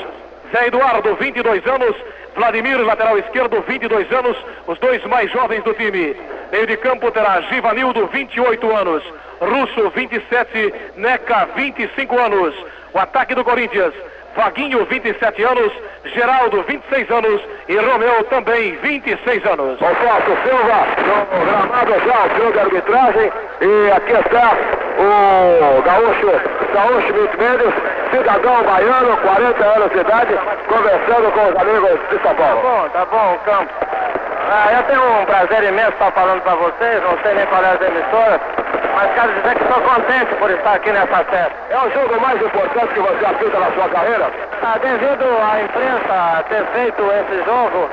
Zé 0.51 0.67
Eduardo, 0.67 1.15
22 1.15 1.65
anos. 1.65 1.95
Vladimir, 2.35 2.77
lateral 2.85 3.17
esquerdo, 3.17 3.61
22 3.67 4.11
anos. 4.11 4.37
Os 4.67 4.77
dois 4.79 5.03
mais 5.05 5.31
jovens 5.31 5.63
do 5.63 5.73
time. 5.73 6.15
Meio 6.51 6.67
de 6.67 6.77
campo 6.77 7.09
terá 7.11 7.41
Givanildo, 7.41 8.07
28 8.07 8.75
anos. 8.75 9.03
Russo, 9.41 9.89
27. 9.89 10.73
Neca, 10.95 11.47
25 11.55 12.19
anos. 12.19 12.55
O 12.93 12.99
ataque 12.99 13.33
do 13.33 13.43
Corinthians. 13.43 13.93
Vaguinho, 14.35 14.85
27 14.85 15.43
anos. 15.43 15.71
Geraldo, 16.05 16.63
26 16.63 17.11
anos. 17.11 17.41
E 17.67 17.75
Romeu, 17.77 18.23
também, 18.25 18.75
26 18.77 19.45
anos. 19.45 19.81
Alfonso 19.81 20.37
Silva, 20.43 20.87
no 21.31 21.45
gramado 21.45 21.93
já, 22.05 22.25
o 22.25 22.29
trio 22.29 22.51
de 22.51 22.59
arbitragem. 22.59 23.31
E 23.61 23.91
aqui 23.91 24.13
está 24.13 24.53
o 24.99 25.81
gaúcho, 25.81 26.27
gaúcho 26.73 27.13
Milton 27.13 27.37
Mendes, 27.37 27.73
cidadão 28.11 28.63
baiano, 28.63 29.17
40 29.17 29.65
anos 29.65 29.91
de 29.91 29.99
idade, 29.99 30.33
conversando 30.67 31.31
com 31.31 31.49
os 31.49 31.55
amigos 31.55 31.99
de 32.09 32.21
São 32.21 32.35
Paulo. 32.35 32.61
Tá 32.61 32.69
bom, 32.69 32.89
tá 32.89 33.05
bom, 33.05 33.33
o 33.33 33.39
campo. 33.39 33.73
Ah, 34.51 34.73
eu 34.73 34.83
tenho 34.83 35.21
um 35.21 35.25
prazer 35.25 35.63
imenso 35.63 35.91
estar 35.91 36.11
falando 36.11 36.41
para 36.41 36.55
vocês, 36.55 37.03
não 37.03 37.17
sei 37.21 37.35
nem 37.35 37.45
qual 37.45 37.63
é 37.63 37.69
as 37.69 37.81
emissoras, 37.81 38.41
mas 38.95 39.13
quero 39.13 39.33
dizer 39.35 39.55
que 39.55 39.63
estou 39.63 39.81
contente 39.81 40.35
por 40.35 40.49
estar 40.49 40.73
aqui 40.73 40.91
nessa 40.91 41.23
festa. 41.25 41.53
É 41.69 41.77
o 41.77 41.91
jogo 41.91 42.19
mais 42.19 42.41
importante 42.41 42.93
que 42.93 42.99
você 42.99 43.25
apita 43.25 43.59
na 43.59 43.71
sua 43.71 43.89
carreira? 43.89 44.18
Ah, 44.21 44.77
devido 44.79 45.23
à 45.23 45.61
imprensa 45.61 46.43
ter 46.49 46.65
feito 46.73 47.01
esse 47.01 47.45
jogo, 47.45 47.89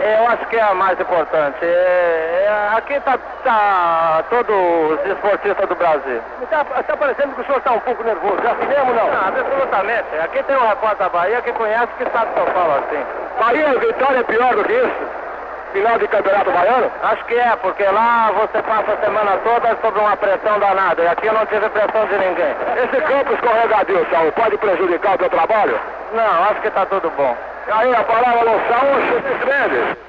eu 0.00 0.26
acho 0.28 0.46
que 0.46 0.56
é 0.56 0.62
a 0.62 0.74
mais 0.74 0.98
importante. 0.98 1.58
É, 1.62 2.46
é, 2.46 2.76
aqui 2.76 2.94
está 2.94 3.18
tá 3.44 4.24
todos 4.30 4.54
os 4.54 5.06
esportistas 5.06 5.68
do 5.68 5.74
Brasil. 5.74 6.22
Está 6.42 6.64
tá 6.64 6.96
parecendo 6.96 7.34
que 7.34 7.40
o 7.40 7.44
senhor 7.44 7.58
está 7.58 7.72
um 7.72 7.80
pouco 7.80 8.02
nervoso, 8.04 8.38
já 8.42 8.54
se 8.54 8.66
mesmo 8.66 8.94
não? 8.94 9.10
Não, 9.10 9.28
absolutamente. 9.28 10.18
Aqui 10.22 10.42
tem 10.44 10.56
um 10.56 10.68
repórter 10.68 10.98
da 10.98 11.08
Bahia 11.08 11.42
que 11.42 11.52
conhece 11.52 11.88
que 11.98 12.10
sabe 12.10 12.32
São 12.34 12.46
Paulo 12.46 12.74
assim. 12.74 13.04
Bahia 13.40 13.78
Vitória 13.78 14.18
é 14.18 14.22
pior 14.22 14.54
do 14.54 14.64
que 14.64 14.72
isso? 14.72 15.27
Final 15.72 15.98
de 15.98 16.08
campeonato 16.08 16.50
baiano? 16.50 16.90
Acho 17.02 17.24
que 17.26 17.34
é, 17.34 17.56
porque 17.56 17.84
lá 17.84 18.30
você 18.32 18.62
passa 18.62 18.92
a 18.92 19.04
semana 19.04 19.36
toda 19.44 19.76
sob 19.82 19.98
uma 19.98 20.16
pressão 20.16 20.58
danada. 20.58 21.02
E 21.02 21.08
aqui 21.08 21.26
eu 21.26 21.34
não 21.34 21.44
tive 21.46 21.68
pressão 21.68 22.06
de 22.06 22.16
ninguém. 22.16 22.54
Esse 22.84 23.00
campo 23.02 23.34
escorregadio, 23.34 24.06
Saul, 24.10 24.32
pode 24.32 24.56
prejudicar 24.56 25.14
o 25.14 25.18
teu 25.18 25.30
trabalho? 25.30 25.78
Não, 26.12 26.44
acho 26.44 26.60
que 26.62 26.68
está 26.68 26.86
tudo 26.86 27.10
bom. 27.10 27.36
Aí 27.70 27.94
a 27.94 28.02
palavra 28.02 28.44
no 28.44 28.60
Saul, 28.68 28.98
Mendes. 29.46 30.08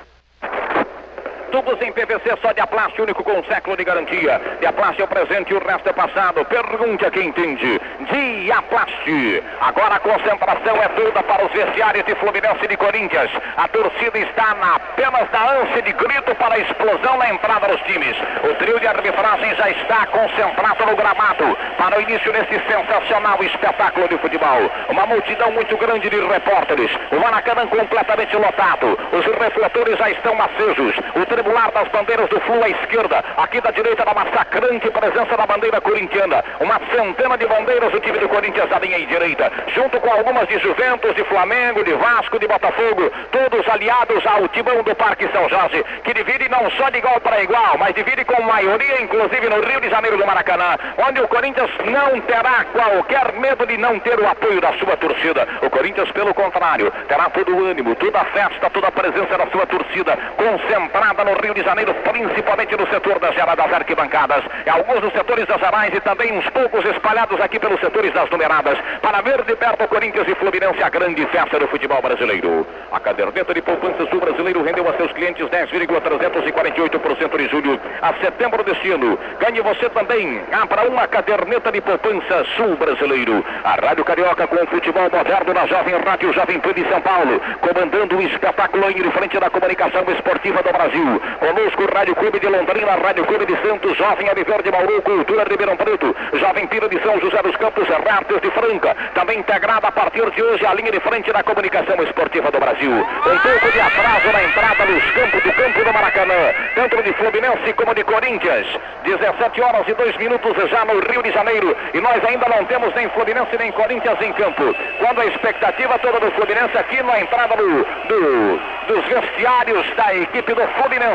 Tubos 1.52 1.82
em 1.82 1.92
PVC 1.92 2.38
só 2.42 2.52
de 2.52 2.62
Aplaste, 2.62 3.02
único 3.02 3.24
com 3.24 3.40
um 3.40 3.44
século 3.44 3.76
de 3.76 3.84
garantia. 3.84 4.40
De 4.60 4.66
Aplaste 4.66 5.02
é 5.02 5.06
o 5.06 5.08
presente 5.08 5.52
e 5.52 5.56
o 5.56 5.66
resto 5.66 5.90
é 5.90 5.94
passado. 5.94 6.46
Pergunte 6.46 7.06
a 7.06 7.12
quem 7.12 7.28
entende. 7.28 7.82
De 8.12 8.52
Aplaste. 8.52 9.44
Agora 9.60 9.96
a 9.96 10.00
concentração 10.00 10.82
é 10.82 10.88
toda 10.90 11.24
para 11.24 11.46
os 11.46 11.52
vestiários 11.52 12.06
de 12.06 12.16
Fluminense 12.16 12.64
e 12.64 12.68
de 12.68 12.78
Corinthians. 12.78 13.32
A 13.58 13.68
torcida 13.68 14.20
está 14.20 14.56
na, 14.56 14.76
apenas 14.76 15.30
na 15.32 15.62
ânsia 15.62 15.82
de 15.82 15.94
grito 15.94 16.36
para 16.36 16.56
a 16.56 16.60
explosão 16.60 17.18
na 17.18 17.30
entrada 17.30 17.68
dos 17.68 17.82
times. 17.82 18.16
O 18.44 18.54
trio 18.56 18.80
de 18.80 18.88
arbitragem 18.88 19.56
já 19.56 19.70
está 19.70 20.06
concentrado 20.08 20.86
no 20.86 20.96
gramado 20.96 21.58
para 21.78 21.98
o 21.98 22.02
início 22.02 22.32
desse 22.32 22.60
sensacional 22.68 23.44
espetáculo 23.44 24.08
de 24.08 24.18
futebol. 24.18 24.70
Uma 24.90 25.06
multidão 25.06 25.52
muito 25.52 25.76
grande 25.78 26.10
de 26.10 26.20
repórteres. 26.20 26.92
O 27.12 27.20
Maracanã 27.20 27.68
completamente 27.68 28.36
lotado. 28.36 28.98
Os 29.12 29.26
refletores 29.26 29.98
já 29.98 30.10
estão 30.10 30.40
acesos. 30.42 30.96
O 31.16 31.26
tribular 31.40 31.72
das 31.72 31.88
bandeiras 31.90 32.28
do 32.30 32.40
Flu 32.42 32.62
à 32.64 32.70
esquerda. 32.70 33.24
Aqui 33.38 33.62
da 33.62 33.72
direita, 33.72 34.04
da 34.04 34.14
massacrante 34.14 34.92
presença 34.92 35.38
da 35.38 35.46
bandeira 35.46 35.80
corintiana. 35.80 36.44
Uma 36.60 36.80
centena 36.94 37.38
de 37.38 37.48
bandeiras 37.48 37.92
do 37.92 38.00
time 38.00 38.20
do 38.20 38.28
Corinthians 38.28 38.70
da 38.70 38.80
linha 38.80 39.00
direita, 39.06 39.52
junto 39.74 40.00
com 40.00 40.12
algumas 40.12 40.48
de 40.48 40.60
Juventus, 40.60 41.16
de 41.16 41.24
Flamengo, 41.24 41.84
de 41.84 41.94
Vasco, 41.94 42.40
de 42.40 42.48
Botafogo, 42.48 43.10
todos 43.32 43.68
aliados 43.70 44.26
ao 44.26 44.48
timão 44.50 44.84
do 44.84 44.94
Parque 44.96 45.30
São 45.32 45.48
Jorge, 45.48 45.84
que 46.04 46.14
divide 46.14 46.50
não 46.50 46.70
só 46.72 46.90
de 46.90 46.98
igual 46.98 47.20
para 47.22 47.42
igual, 47.42 47.78
mas 47.78 47.94
divide 47.94 48.26
com 48.26 48.42
maioria, 48.42 49.02
inclusive 49.02 49.50
no 49.50 49.62
Rio 49.62 49.80
de 49.80 49.90
Janeiro 49.90 50.18
do 50.18 50.26
Maracanã, 50.26 50.76
onde 51.08 51.22
o 51.22 51.28
Corinthians 51.28 51.72
não 51.86 52.20
terá 52.22 52.66
qualquer 52.74 53.32
medo 53.34 53.66
de 53.66 53.78
não 53.78 53.98
ter 54.00 54.20
o 54.20 54.28
apoio 54.28 54.60
da 54.60 54.74
sua 54.74 54.98
torcida. 54.98 55.48
O 55.62 55.70
Corinthians, 55.70 56.12
pelo 56.12 56.34
contrário, 56.34 56.92
terá 57.08 57.30
todo 57.30 57.56
o 57.56 57.66
ânimo, 57.66 57.96
toda 57.96 58.20
a 58.20 58.26
festa, 58.26 58.70
toda 58.70 58.88
a 58.88 58.92
presença 58.92 59.38
da 59.38 59.48
sua 59.48 59.66
torcida 59.66 60.18
concentrada 60.36 61.24
no 61.24 61.29
Rio 61.42 61.54
de 61.54 61.62
Janeiro, 61.64 61.94
principalmente 61.94 62.76
no 62.76 62.88
setor 62.88 63.20
das 63.20 63.36
geradas 63.36 63.72
arquibancadas, 63.72 64.44
alguns 64.70 65.02
dos 65.02 65.12
setores 65.14 65.46
das 65.46 65.62
arais 65.62 65.94
e 65.94 66.00
também 66.02 66.32
uns 66.38 66.50
poucos 66.50 66.86
espalhados 66.86 67.40
aqui 67.42 67.60
pelos 67.60 67.80
setores 67.80 68.14
das 68.14 68.30
numeradas, 68.30 68.78
para 69.02 69.22
ver 69.22 69.44
de 69.44 69.56
perto 69.56 69.88
Corinthians 69.88 70.28
e 70.28 70.36
Fluminense 70.36 70.82
a 70.84 70.90
grande 70.90 71.26
festa 71.28 71.60
do 71.60 71.68
futebol 71.68 72.02
brasileiro. 72.02 72.66
A 72.92 73.00
caderneta 73.00 73.54
de 73.54 73.62
poupança 73.62 74.06
sul 74.10 74.20
brasileiro 74.20 74.64
rendeu 74.64 74.88
a 74.88 74.94
seus 74.94 75.12
clientes 75.14 75.46
10,348% 75.48 77.38
de 77.38 77.48
julho 77.50 77.80
a 78.02 78.14
setembro 78.16 78.64
deste 78.64 78.92
ano. 78.92 79.18
Ganhe 79.40 79.62
você 79.62 79.90
também. 79.90 80.42
Abra 80.52 80.88
uma 80.90 81.08
caderneta 81.08 81.72
de 81.72 81.82
poupança 81.82 82.46
sul 82.56 82.76
brasileiro. 82.78 83.44
A 83.64 83.76
Rádio 83.76 84.04
Carioca 84.04 84.48
com 84.48 84.56
o 84.56 84.68
futebol 84.68 85.10
moderno 85.12 85.54
na 85.54 85.66
Jovem 85.66 85.96
Rádio 85.98 86.34
Jovem 86.34 86.60
Pan 86.60 86.74
de 86.74 86.88
São 86.90 87.02
Paulo, 87.02 87.42
comandando 87.62 88.18
o 88.18 88.22
espetáculo 88.22 88.90
em 88.90 89.12
frente 89.12 89.40
da 89.40 89.50
comunicação 89.50 90.04
esportiva 90.10 90.62
do 90.64 90.72
Brasil. 90.72 91.19
Conosco, 91.40 91.88
Rádio 91.94 92.16
Clube 92.16 92.40
de 92.40 92.48
Londrina, 92.48 92.96
Rádio 92.96 93.26
Clube 93.26 93.46
de 93.46 93.56
Santos, 93.62 93.98
Jovem 93.98 94.30
Aviver 94.30 94.62
de 94.62 94.72
Bauru, 94.72 95.02
Cultura 95.02 95.46
de 95.46 95.52
Ribeirão 95.52 95.78
Preto, 95.78 96.16
Jovem 96.34 96.68
Pira 96.68 96.88
de 96.90 97.02
São 97.02 97.20
José 97.20 97.42
dos 97.42 97.56
Campos, 97.58 97.88
Rápidos 97.88 98.42
de 98.42 98.52
Franca, 98.52 98.96
também 99.14 99.40
integrada 99.40 99.88
a 99.88 99.92
partir 99.92 100.30
de 100.32 100.44
hoje 100.44 100.66
a 100.66 100.74
linha 100.74 100.92
de 100.92 101.00
frente 101.00 101.32
da 101.32 101.44
comunicação 101.44 101.96
esportiva 102.04 102.52
do 102.52 102.60
Brasil. 102.60 102.92
Um 102.92 103.40
pouco 103.40 103.72
de 103.72 103.80
atraso 103.80 104.32
na 104.32 104.44
entrada 104.44 104.86
nos 104.86 105.12
campos 105.12 105.44
do 105.44 105.54
campo 105.54 105.84
do 105.84 105.94
Maracanã, 105.94 106.54
tanto 106.76 107.04
de 107.04 107.14
Fluminense 107.14 107.74
como 107.74 107.96
de 107.96 108.04
Corinthians. 108.04 108.68
17 109.04 109.62
horas 109.62 109.88
e 109.88 109.94
2 109.94 110.18
minutos 110.18 110.70
já 110.70 110.86
no 110.86 111.00
Rio 111.00 111.24
de 111.24 111.32
Janeiro 111.32 111.76
e 111.94 112.00
nós 112.00 112.24
ainda 112.24 112.48
não 112.50 112.66
temos 112.66 112.94
nem 112.96 113.10
Fluminense 113.10 113.58
nem 113.58 113.72
Corinthians 113.72 114.22
em 114.22 114.32
campo. 114.34 114.76
Quando 115.00 115.22
a 115.22 115.26
expectativa 115.26 115.98
toda 116.00 116.20
do 116.20 116.32
Fluminense 116.32 116.78
aqui 116.78 117.02
na 117.04 117.20
entrada 117.20 117.56
do, 117.56 117.84
do, 118.08 118.60
dos 118.88 119.06
vestiários 119.06 119.86
da 119.96 120.16
equipe 120.16 120.54
do 120.54 120.68
Fluminense, 120.68 121.09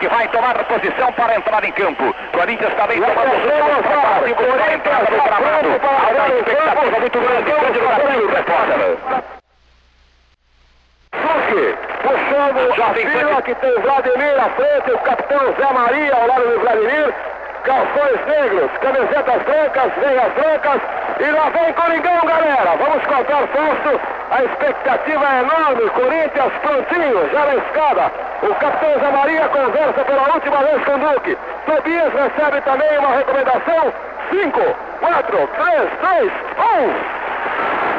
que 0.00 0.08
vai 0.08 0.28
tomar 0.28 0.64
posição 0.64 1.12
para 1.12 1.36
entrar 1.36 1.64
em 1.64 1.72
campo. 1.72 2.14
Corinthians 2.32 2.74
também 2.74 3.00
tomando 3.00 3.30
posição 3.30 4.46
para 4.46 4.64
a 4.64 4.74
entrada 4.74 5.04
do 5.06 5.22
gramado. 5.22 5.68
Uma 5.68 6.38
expectativa 6.38 7.00
muito 7.00 7.20
grande. 7.20 7.50
Grande 7.50 7.80
Brasil, 7.80 8.28
repórter. 8.28 9.26
Suque, 11.16 11.74
puxando 12.02 12.82
a 12.82 12.94
fila 12.94 13.42
que 13.42 13.54
tem 13.54 13.80
Vladimir 13.80 14.38
à 14.38 14.50
frente, 14.50 14.92
o 14.92 14.98
capitão 14.98 15.54
Zé 15.54 15.72
Maria 15.72 16.14
ao 16.14 16.26
lado 16.26 16.48
do 16.50 16.60
Vladimir, 16.60 17.14
calções 17.66 18.24
negros, 18.26 18.70
camisetas 18.80 19.42
brancas, 19.42 19.92
veias 19.98 20.32
brancas, 20.34 20.80
e 21.18 21.30
lá 21.30 21.50
vem 21.50 21.72
Coringão, 21.72 22.24
galera. 22.24 22.76
Vamos 22.78 23.04
contar 23.04 23.46
Fausto, 23.48 24.00
a 24.30 24.44
expectativa 24.44 25.26
é 25.26 25.40
enorme, 25.40 25.90
Corinthians 25.90 26.52
prontinho, 26.62 27.28
já 27.32 27.44
na 27.44 27.54
escada. 27.56 28.12
O 28.42 28.54
capitão 28.54 29.00
Zé 29.00 29.10
Maria 29.10 29.48
conversa 29.48 30.04
pela 30.04 30.32
última 30.32 30.58
vez 30.58 30.84
com 30.84 30.94
o 30.94 30.98
Duque. 30.98 31.36
Tobias 31.66 32.12
recebe 32.12 32.60
também 32.62 32.98
uma 32.98 33.16
recomendação. 33.16 33.92
5, 34.30 34.60
4, 35.00 35.48
3, 35.56 35.90
2, 36.02 36.32
1. 36.82 37.95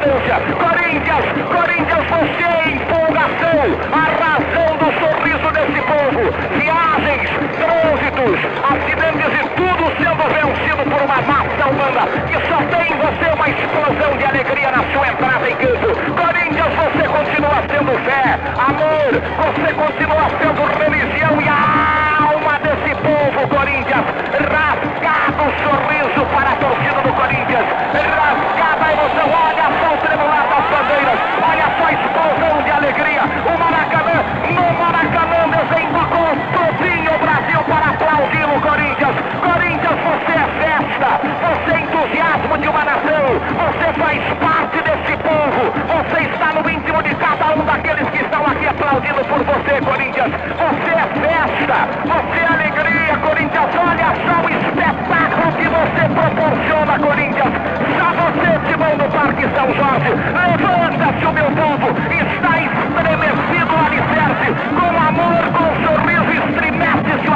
Circunstância. 0.00 0.40
Corinthians, 0.56 1.24
Corinthians, 1.48 2.04
você 2.08 2.44
é 2.44 2.70
empolgação, 2.70 3.60
a 3.92 4.04
razão 4.20 4.76
do 4.78 4.88
sorriso 4.98 5.50
desse 5.52 5.80
povo. 5.82 6.22
Viagens, 6.56 7.30
trânsitos, 7.60 8.38
acidentes 8.64 9.30
e 9.34 9.48
tudo 9.56 9.84
sendo 9.98 10.24
vencido 10.32 10.82
por 10.90 11.02
uma 11.02 11.20
massa 11.22 11.66
humana 11.68 12.06
que 12.26 12.34
só 12.48 12.58
tem 12.64 12.92
em 12.92 12.96
você 12.96 13.26
uma 13.34 13.48
explosão 13.48 14.16
de 14.16 14.24
alegria 14.24 14.70
na 14.70 14.82
sua 14.92 15.08
entrada 15.08 15.50
em 15.50 15.56
campo. 15.56 15.88
Corinthians, 16.16 16.74
você 16.74 17.08
continua 17.08 17.62
sendo 17.68 17.92
fé, 18.04 18.38
amor, 18.58 19.10
você 19.36 19.74
continua 19.74 20.24
sendo 20.40 20.62
religião 20.78 21.40
e 21.40 21.48
a 21.48 22.32
alma 22.32 22.58
desse 22.60 22.94
povo, 22.96 23.48
Corinthians. 23.48 24.04
Rasgado 24.40 25.42
o 25.42 25.52
sorriso 25.62 26.26
para 26.34 26.50
a 26.50 26.56
torcida 26.56 27.00
do 27.02 27.12
Corinthians. 27.12 27.66
Rasgada 27.92 28.49
Você 43.90 43.98
faz 43.98 44.22
parte 44.38 44.78
desse 44.82 45.16
povo. 45.18 45.72
Você 45.88 46.22
está 46.22 46.52
no 46.52 46.70
íntimo 46.70 47.02
de 47.02 47.12
cada 47.16 47.54
um 47.54 47.64
daqueles 47.64 48.08
que 48.10 48.22
estão 48.22 48.46
aqui 48.46 48.68
aplaudindo 48.68 49.24
por 49.24 49.42
você, 49.42 49.80
Corinthians. 49.80 50.30
Você 50.30 50.90
é 50.94 51.06
festa. 51.18 51.88
Você 52.06 52.38
é 52.38 52.46
alegria, 52.46 53.16
Corinthians. 53.18 53.70
Olha 53.74 54.14
só 54.22 54.42
o 54.42 54.48
espetáculo 54.48 55.52
que 55.58 55.66
você 55.66 56.02
proporciona, 56.14 56.98
Corinthians. 57.00 57.52
Já 57.98 58.12
você, 58.14 58.50
timão 58.68 58.96
do 58.96 59.10
Parque 59.10 59.48
São 59.56 59.66
Jorge. 59.74 60.10
Levanta-se 60.38 61.26
o 61.26 61.32
meu 61.32 61.50
povo. 61.50 61.90
Está 62.14 62.62
estremecido 62.62 63.74
o 63.74 63.86
alicerce. 63.86 64.54
Com 64.78 64.90
amor, 65.02 65.42
com 65.50 65.66
sorriso, 65.82 66.30
estremece-se 66.46 66.79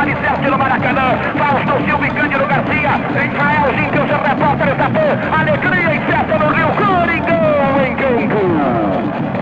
o 0.05 0.07
alicerce 0.07 0.51
no 0.51 0.59
Maracanã. 0.59 1.17
Fausto 1.39 1.85
Silva 1.85 2.07
e 2.07 2.11
Cândido 2.11 2.47
Garcia. 2.47 2.93
Israel 3.25 3.69
Zinkel, 3.75 4.07
seu 4.07 4.21
repórter 4.21 4.77
PAN. 4.77 5.41
Alegria 5.41 5.95
e 5.95 6.01
festa 6.05 6.39
no 6.39 6.49
Rio. 6.53 6.69
Coringão 6.77 7.81
em 7.81 7.97
campo. 7.97 8.41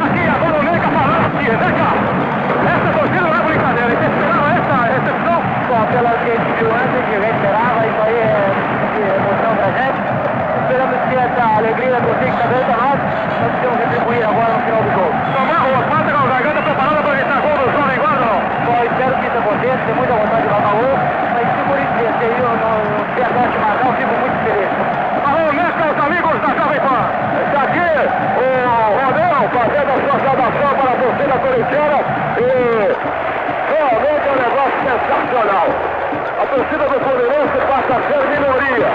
Aqui, 0.03 0.23
agora 0.23 0.59
o 0.59 0.63
Neca 0.63 0.89
vem 1.43 1.75
cá. 1.75 1.91
Essa 2.63 2.99
torcida 2.99 3.21
não 3.23 3.35
é 3.35 3.43
brincadeira, 3.43 3.93
esperava 3.93 4.51
essa 4.55 4.77
recepção? 4.87 5.43
Bom, 5.69 5.83
pelo 5.91 6.11
que 6.23 6.31
a 6.31 6.37
gente 6.39 6.53
viu 6.59 6.71
antes, 6.71 6.95
a 6.95 7.11
gente 7.11 7.37
esperava, 7.37 7.81
isso 7.83 8.03
aí 8.07 8.15
é 8.15 8.51
de 8.95 9.03
emoção 9.03 9.53
pra 9.59 9.69
gente. 9.83 9.99
Esperamos 10.63 10.99
que 11.09 11.15
essa 11.17 11.43
alegria 11.59 11.99
que 11.99 12.25
está 12.25 12.47
dando 12.47 12.67
pra 12.71 12.77
nós, 12.79 12.99
nós 13.43 13.53
podemos 13.53 13.79
retribuir 13.83 14.23
agora 14.23 14.53
no 14.55 14.61
final 14.63 14.83
do 14.83 14.91
jogo. 14.95 15.13
Tomar 15.35 15.59
rua, 15.59 15.83
quase 15.91 16.09
com 16.13 16.23
a 16.23 16.29
garganta 16.31 16.63
preparada 16.63 17.03
para 17.03 17.13
evitar 17.19 17.41
gol 17.43 17.57
do 17.59 17.67
Jovem 17.73 17.99
Guarda, 17.99 18.27
não? 18.31 18.39
Bom, 18.63 18.79
espero 18.87 19.22
aconteça, 19.63 19.85
tenho 19.87 19.97
muita 19.97 20.15
vontade 20.15 20.43
de 20.43 20.49
marcar 20.49 20.75
gol, 20.75 20.99
mas 21.33 21.47
se 21.47 21.55
isso 21.55 21.73
vencer 21.73 22.27
aí, 22.27 22.39
eu 22.39 22.51
não 22.51 22.77
tiver 23.15 23.23
a 23.23 23.33
sorte 23.33 23.53
de 23.53 23.59
marcar, 23.63 23.87
eu 23.87 23.95
fico 23.95 24.15
muito 24.19 24.39
feliz. 24.43 24.71
Alô, 25.23 25.43
os 25.43 25.99
amigos 26.03 26.35
da 26.43 26.51
Jovem 26.59 26.81
Pan. 26.83 27.03
Está 27.43 27.63
aqui 27.63 27.89
o 27.93 28.51
Romeu 28.99 29.43
fazendo 29.53 29.91
a 29.93 29.99
sua 30.03 30.17
saudação 30.19 30.71
para 30.75 30.91
a 30.91 30.99
torcida 30.99 31.37
corintiana 31.39 31.99
e 32.39 32.51
realmente 33.71 34.25
é 34.27 34.33
um 34.33 34.41
negócio 34.43 34.79
sensacional. 34.83 35.67
A 36.33 36.47
torcida 36.47 36.85
do 36.91 36.99
Fluminense 37.03 37.59
passa 37.71 37.93
a 37.93 38.03
ser 38.03 38.23
minoria, 38.35 38.91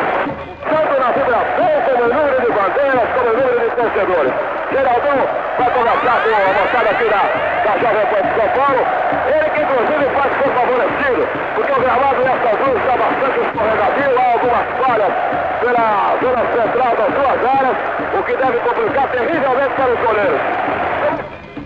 tanto 0.68 0.94
na 0.99 1.10
vibração 1.15 1.72
como 1.85 2.03
o 2.03 2.14
número 2.14 2.38
de 2.41 2.52
bandeiras, 2.52 3.07
como 3.15 3.27
o 3.27 3.35
número 3.38 3.60
de 3.60 3.76
vencedores. 3.76 4.34
Geraldão 4.72 5.19
vai 5.57 5.69
conversar 5.72 6.18
com 6.23 6.31
a 6.35 6.52
moçada 6.60 6.89
aqui 6.91 7.07
da, 7.07 7.47
da 7.68 7.77
Jovem 7.80 8.06
Pan 8.07 8.22
de 8.23 8.34
São 8.39 8.49
Paulo. 8.56 8.81
Ele 9.27 9.49
que 9.52 9.61
inclusive 9.61 10.06
pode 10.15 10.34
ser 10.39 10.49
favorecido, 10.56 11.27
porque 11.56 11.72
o 11.72 11.81
gramado 11.81 12.19
nessa 12.23 12.52
rua 12.56 12.80
está 12.80 12.94
bastante 12.95 13.39
escorregadio, 13.44 14.11
há 14.18 14.31
algumas 14.31 14.65
falhas 14.80 15.14
pela 15.60 16.15
zona 16.23 16.44
central 16.56 16.95
das 16.95 17.11
duas 17.11 17.39
áreas, 17.60 17.77
o 18.18 18.23
que 18.23 18.35
deve 18.38 18.57
complicar 18.60 19.07
terrivelmente 19.10 19.73
para 19.76 19.89
os 19.91 19.99
goleiros. 19.99 20.41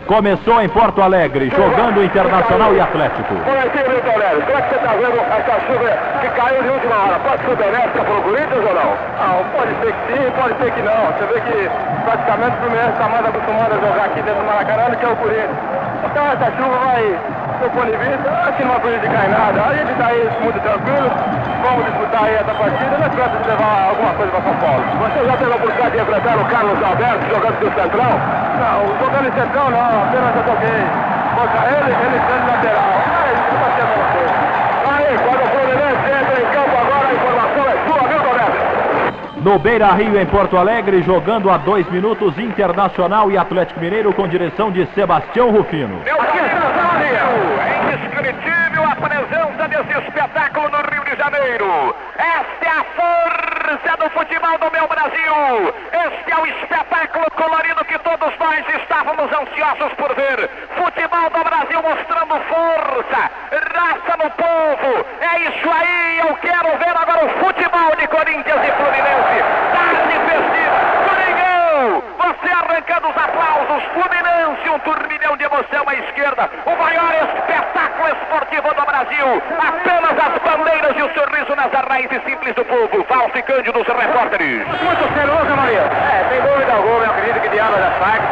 Começou 0.08 0.62
em 0.62 0.68
Porto 0.68 1.02
Alegre, 1.02 1.50
jogando 1.56 2.04
Internacional 2.04 2.74
e 2.74 2.82
Atlético. 2.82 3.34
Olha 3.48 3.64
aqui, 3.64 3.78
Milton 3.78 4.18
Neves, 4.18 4.44
como 4.44 4.58
é 4.58 4.62
que 4.62 4.70
você 4.70 4.76
está 4.76 4.92
vendo 4.92 5.18
essa 5.22 5.60
chuva 5.62 5.88
que 6.20 6.30
caiu 6.36 6.64
de 6.64 6.70
última 6.70 6.96
hora? 6.96 7.20
Pode 7.20 7.46
ser 7.46 7.56
benéfica 7.56 8.04
para 8.04 8.18
o 8.18 8.22
Corinthians 8.24 8.66
ou 8.66 8.76
não? 8.76 8.92
Não, 8.92 9.44
pode 9.56 9.72
ser 9.80 9.94
que 9.94 10.02
sim, 10.12 10.32
pode 10.36 10.54
ser 10.58 10.72
que 10.74 10.82
não. 10.82 11.06
Você 11.14 11.26
vê 11.32 11.40
que 11.40 11.70
praticamente 12.04 12.58
o 12.58 12.60
Fluminense 12.60 12.92
está 12.92 13.08
mais 13.08 13.26
acostumado 13.26 13.72
a 13.72 13.88
jogar 13.88 14.06
aqui 14.06 14.22
dentro 14.22 14.42
do 14.42 14.48
Maracanã 14.48 14.90
do 14.90 14.98
que 14.98 15.06
o 15.06 15.16
Corinthians. 15.16 15.91
Então 16.04 16.26
essa 16.26 16.52
chuva 16.58 16.78
vai, 16.82 17.04
do 17.62 17.70
ponto 17.70 17.86
de 17.86 17.98
vista, 17.98 18.30
acho 18.30 18.58
que 18.58 18.64
não 18.64 18.72
vai 18.72 18.82
prejudicar 18.82 19.26
em 19.26 19.30
nada. 19.30 19.62
A 19.62 19.74
gente 19.74 19.92
está 19.92 20.08
aí 20.08 20.30
muito 20.42 20.60
tranquilo, 20.62 21.10
vamos 21.62 21.86
disputar 21.86 22.24
aí 22.26 22.36
essa 22.36 22.54
partida, 22.54 22.98
nós 22.98 23.10
precisamos 23.14 23.48
levar 23.48 23.90
alguma 23.90 24.14
coisa 24.14 24.32
para 24.32 24.42
São 24.42 24.56
Paulo. 24.58 24.84
Você 24.98 25.26
já 25.26 25.38
teve 25.38 25.52
a 25.52 25.56
oportunidade 25.56 25.92
de 25.92 26.02
enfrentar 26.02 26.38
o 26.38 26.46
Carlos 26.46 26.84
Alberto 26.84 27.24
jogando 27.30 27.60
do 27.62 27.70
Central? 27.70 28.14
Não, 28.58 28.78
jogando 28.98 29.28
em 29.30 29.36
Central 29.38 29.68
não, 29.70 29.92
apenas 30.04 30.36
eu 30.36 30.44
toquei 30.44 30.82
contra 31.38 31.62
ele, 31.70 31.92
ele 31.92 32.18
sendo 32.26 32.46
lateral. 32.50 32.92
Mas 33.12 33.36
não 33.46 33.62
a 33.62 33.72
mesma 33.78 34.06
coisa. 34.12 34.36
Aí, 34.92 35.14
quando 35.22 35.42
o 35.42 35.50
Fluminense 35.54 36.06
entra 36.12 36.36
em 36.42 36.48
campo 36.50 36.76
agora, 36.82 37.06
a 37.06 37.14
informação 37.14 37.62
é 37.62 37.76
sua, 37.86 38.02
viu, 38.10 38.22
Roberto? 38.26 39.22
No 39.44 39.58
Beira 39.58 39.92
Rio, 39.94 40.22
em 40.22 40.26
Porto 40.28 40.56
Alegre, 40.56 41.02
jogando 41.02 41.50
a 41.50 41.58
dois 41.58 41.90
minutos, 41.90 42.38
Internacional 42.38 43.32
e 43.32 43.38
Atlético 43.40 43.80
Mineiro 43.80 44.14
com 44.14 44.28
direção 44.28 44.72
de 44.72 44.86
Sebastião 44.94 45.50
Rufino. 45.50 46.00
Meu 46.06 46.22
é 47.60 47.84
indescritível 47.84 48.84
a 48.84 48.96
presença 48.96 49.68
desse 49.68 50.00
espetáculo 50.00 50.70
no 50.70 50.91
de 51.12 51.18
Janeiro. 51.18 51.96
Esta 52.16 52.66
é 52.66 52.70
a 52.70 52.84
força 52.96 53.98
do 53.98 54.10
futebol 54.12 54.58
do 54.60 54.72
meu 54.72 54.88
Brasil. 54.88 55.74
Este 55.92 56.32
é 56.32 56.38
o 56.38 56.48
espetáculo 56.48 57.30
colorido 57.32 57.84
que 57.86 58.00
todos 58.00 58.32
nós 58.40 58.66
estávamos 58.82 59.30
ansiosos 59.34 59.94
por 59.98 60.16
ver. 60.16 60.50
Futebol 60.78 61.30
do 61.30 61.44
Brasil 61.44 61.82
mostrando 61.84 62.40
força, 62.48 63.32
raça 63.76 64.18
no 64.24 64.30
povo. 64.32 65.06
É 65.20 65.40
isso 65.50 65.70
aí, 65.70 66.20
eu 66.20 66.36
quero 66.38 66.78
ver 66.78 66.96
agora 66.96 67.26
o 67.26 67.30
futebol 67.46 67.96
de 67.98 68.08
Corinthians 68.08 68.62
e 68.64 68.72
Fluminense. 68.72 70.11
Você 72.22 72.54
arrancando 72.54 73.10
os 73.10 73.18
aplausos, 73.18 73.82
Fluminense, 73.98 74.70
um 74.70 74.78
turbilhão 74.80 75.36
de 75.38 75.44
emoção 75.44 75.84
à 75.88 75.96
esquerda. 75.96 76.48
O 76.68 76.76
maior 76.78 77.12
espetáculo 77.18 78.10
esportivo 78.10 78.70
do 78.76 78.86
Brasil. 78.86 79.42
Apenas 79.58 80.14
as 80.14 80.38
bandeiras 80.46 80.96
e 80.98 81.02
o 81.02 81.10
sorriso 81.18 81.56
nas 81.56 81.72
raízes 81.74 82.22
simples 82.24 82.54
do 82.54 82.64
povo. 82.66 83.04
Valse 83.10 83.40
e 83.40 83.42
Cândido, 83.42 83.80
os 83.82 83.88
repórteres. 83.88 84.68
Muito 84.68 85.04
celoso, 85.18 85.56
Maria. 85.58 85.82
É, 85.82 86.26
sem 86.30 86.42
dúvida 86.42 86.72
alguma, 86.74 87.06
eu 87.06 87.10
acredito 87.10 87.42
que 87.42 87.50
de 87.50 87.60
ambas 87.60 87.82
as 87.82 87.98
partes. 87.98 88.30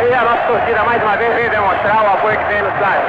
E 0.00 0.14
a 0.14 0.22
nossa 0.22 0.42
torcida 0.48 0.82
mais 0.84 1.02
uma 1.02 1.16
vez 1.18 1.34
vem 1.34 1.50
demonstrar 1.50 2.02
o 2.02 2.14
apoio 2.14 2.38
que 2.38 2.44
tem 2.46 2.62
no 2.62 2.68
estádio. 2.70 3.04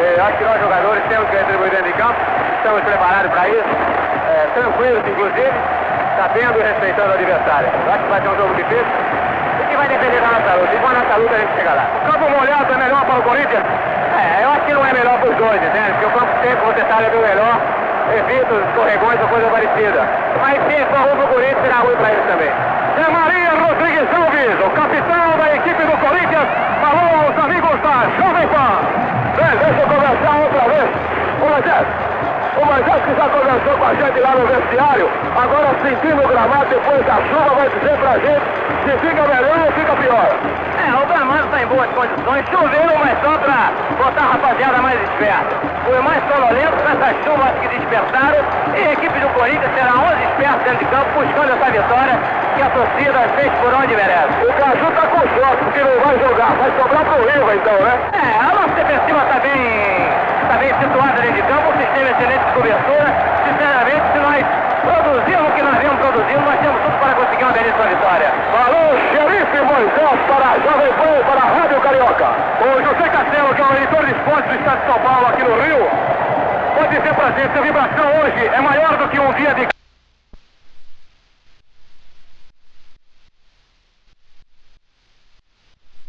É, 0.00 0.14
Eu 0.16 0.24
acho 0.24 0.38
que 0.38 0.44
nós 0.44 0.58
jogadores 0.58 1.02
temos 1.10 1.28
que 1.28 1.36
retribuir 1.36 1.70
dentro 1.70 1.84
de 1.84 1.92
campo, 2.00 2.16
estamos 2.56 2.80
preparados 2.80 3.30
para 3.30 3.48
isso, 3.48 3.68
é, 4.24 4.48
tranquilos 4.54 5.04
inclusive, 5.06 5.52
sabendo 6.16 6.58
e 6.58 6.62
respeitando 6.62 7.10
o 7.10 7.12
adversário. 7.12 7.68
Eu 7.84 7.92
acho 7.92 8.02
que 8.04 8.08
vai 8.08 8.20
ser 8.22 8.28
um 8.28 8.36
jogo 8.36 8.54
difícil 8.54 9.17
vai 9.78 9.88
depender 9.88 10.20
da 10.20 10.26
nossa 10.26 10.54
luta. 10.58 10.74
E 10.74 10.78
com 10.78 10.88
a 10.88 10.92
nossa 10.92 11.16
luta 11.16 11.34
a 11.34 11.38
gente 11.38 11.54
chega 11.54 11.72
lá. 11.72 11.86
O 11.94 12.12
campo 12.12 12.26
molhado 12.30 12.74
é 12.74 12.76
melhor 12.76 13.04
para 13.06 13.18
o 13.18 13.22
Corinthians? 13.22 13.64
É, 14.18 14.44
eu 14.44 14.50
acho 14.50 14.60
que 14.66 14.74
não 14.74 14.84
é 14.84 14.92
melhor 14.92 15.18
para 15.20 15.30
os 15.30 15.36
dois, 15.36 15.62
entende? 15.62 15.90
Porque 15.94 16.06
o 16.06 16.10
campo 16.18 16.32
seco, 16.42 16.66
você 16.66 16.82
sabe, 16.90 17.04
é 17.06 17.10
melhor, 17.14 17.54
evita 18.18 18.54
os 18.54 18.62
escorregões 18.66 19.20
ou 19.22 19.28
coisa 19.28 19.46
parecida. 19.48 20.00
Mas 20.42 20.56
se 20.66 20.76
for 20.90 21.00
ruim 21.06 21.16
para 21.16 21.24
o 21.24 21.28
Corinthians, 21.28 21.62
será 21.62 21.78
ruim 21.86 21.96
para 21.96 22.10
eles 22.10 22.26
também. 22.26 22.52
É 22.98 23.06
Maria 23.06 23.50
Rodrigues 23.54 24.08
Alves, 24.10 24.56
o 24.66 24.70
capitão 24.74 25.26
da 25.38 25.46
equipe 25.54 25.82
do 25.86 25.96
Corinthians, 26.02 26.48
falou 26.82 27.08
aos 27.22 27.36
amigos 27.38 27.76
da 27.86 27.94
Jovem 28.18 28.46
Pan. 28.50 28.74
Bem, 29.38 29.54
deixa 29.62 29.78
eu 29.78 29.86
conversar 29.86 30.34
outra 30.42 30.64
vez. 30.66 30.88
Ô 31.38 31.46
Moisés, 31.46 31.86
o 32.58 32.66
Moisés 32.66 33.02
que 33.04 33.14
já 33.14 33.28
conversou 33.28 33.78
com 33.78 33.84
a 33.86 33.94
gente 33.94 34.18
lá 34.20 34.30
no 34.34 34.46
vestiário, 34.46 35.08
agora 35.36 35.68
sentindo 35.82 36.24
o 36.24 36.28
gramado 36.28 36.66
depois 36.66 37.06
da 37.06 37.14
chuva, 37.30 37.54
vai 37.54 37.68
dizer 37.70 37.96
pra 37.98 38.18
gente 38.18 38.68
se 38.84 38.92
fica 38.98 39.22
melhor 39.22 39.58
ou 39.64 39.72
fica 39.72 39.92
pior. 39.94 40.28
É, 40.78 41.02
o 41.02 41.06
gramado 41.06 41.44
está 41.44 41.62
em 41.62 41.66
boas 41.66 41.90
condições, 41.92 42.44
chovendo, 42.50 42.94
mas 42.98 43.14
só 43.22 43.38
para 43.38 43.70
botar 43.96 44.22
a 44.22 44.32
rapaziada 44.32 44.78
mais 44.78 45.00
esperta. 45.02 45.54
Foi 45.84 46.00
mais 46.02 46.22
sonolento 46.26 46.76
com 46.82 46.88
essas 46.90 47.14
chuvas 47.24 47.52
que 47.60 47.68
despertaram 47.68 48.40
e 48.74 48.80
a 48.82 48.92
equipe 48.92 49.18
do 49.20 49.28
Corinthians 49.34 49.72
será 49.74 49.92
11 49.94 50.22
espertos 50.24 50.62
dentro 50.64 50.78
de 50.78 50.84
campo 50.86 51.08
buscando 51.14 51.52
essa 51.54 51.70
vitória 51.70 52.14
que 52.56 52.62
a 52.62 52.70
torcida 52.70 53.20
fez 53.38 53.52
por 53.62 53.72
onde 53.72 53.94
merece. 53.94 54.34
O 54.42 54.52
Caju 54.52 54.90
tá 54.98 55.06
com 55.06 55.22
sorte 55.38 55.64
porque 55.64 55.80
não 55.80 55.96
vai 56.02 56.18
jogar, 56.18 56.50
vai 56.58 56.70
sobrar 56.74 57.04
pro 57.04 57.22
Riva 57.22 57.54
então, 57.54 57.78
né? 57.86 57.94
É, 58.12 58.38
a 58.38 58.54
nossa 58.54 58.74
defensiva 58.74 59.22
está 59.22 59.38
bem, 59.40 60.27
tá 60.48 60.56
bem 60.56 60.72
situada 60.80 61.20
dentro 61.20 61.34
de 61.36 61.42
campo, 61.42 61.68
um 61.68 61.78
sistema 61.78 62.08
excelente 62.08 62.44
de 62.44 62.52
cobertura. 62.56 63.08
Sinceramente, 63.44 64.04
se 64.12 64.18
nós 64.18 64.42
produzirmos 64.80 65.48
o 65.48 65.52
que 65.52 65.62
nós 65.62 65.76
vimos 65.76 65.98
produzindo, 66.00 66.40
nós 66.40 66.58
temos 66.60 66.80
tudo 66.80 66.96
para 66.98 67.12
conseguir 67.14 67.44
uma 67.44 67.52
belíssima 67.52 67.86
vitória. 67.86 68.28
Falou, 68.48 68.88
xerife 69.12 69.58
Moisés 69.60 70.18
para 70.24 70.46
a 70.48 70.56
Jovem 70.64 70.92
Pan 70.96 71.14
para 71.28 71.40
a 71.44 71.48
Rádio 71.52 71.80
Carioca. 71.80 72.28
O 72.64 72.68
José 72.82 73.08
Castelo, 73.12 73.54
que 73.54 73.60
é 73.60 73.64
o 73.64 73.76
editor 73.76 74.04
de 74.06 74.12
esportes 74.16 74.48
do 74.48 74.56
Estado 74.56 74.80
de 74.80 74.86
São 74.88 74.98
Paulo 75.00 75.26
aqui 75.28 75.42
no 75.44 75.54
Rio, 75.60 75.82
pode 76.74 76.88
dizer 76.96 77.14
pra 77.14 77.26
gente 77.36 77.52
que 77.52 77.58
a 77.58 77.62
vibração 77.62 78.06
hoje 78.24 78.46
é 78.46 78.60
maior 78.60 78.96
do 78.96 79.08
que 79.08 79.20
um 79.20 79.32
dia 79.34 79.54
de 79.54 79.77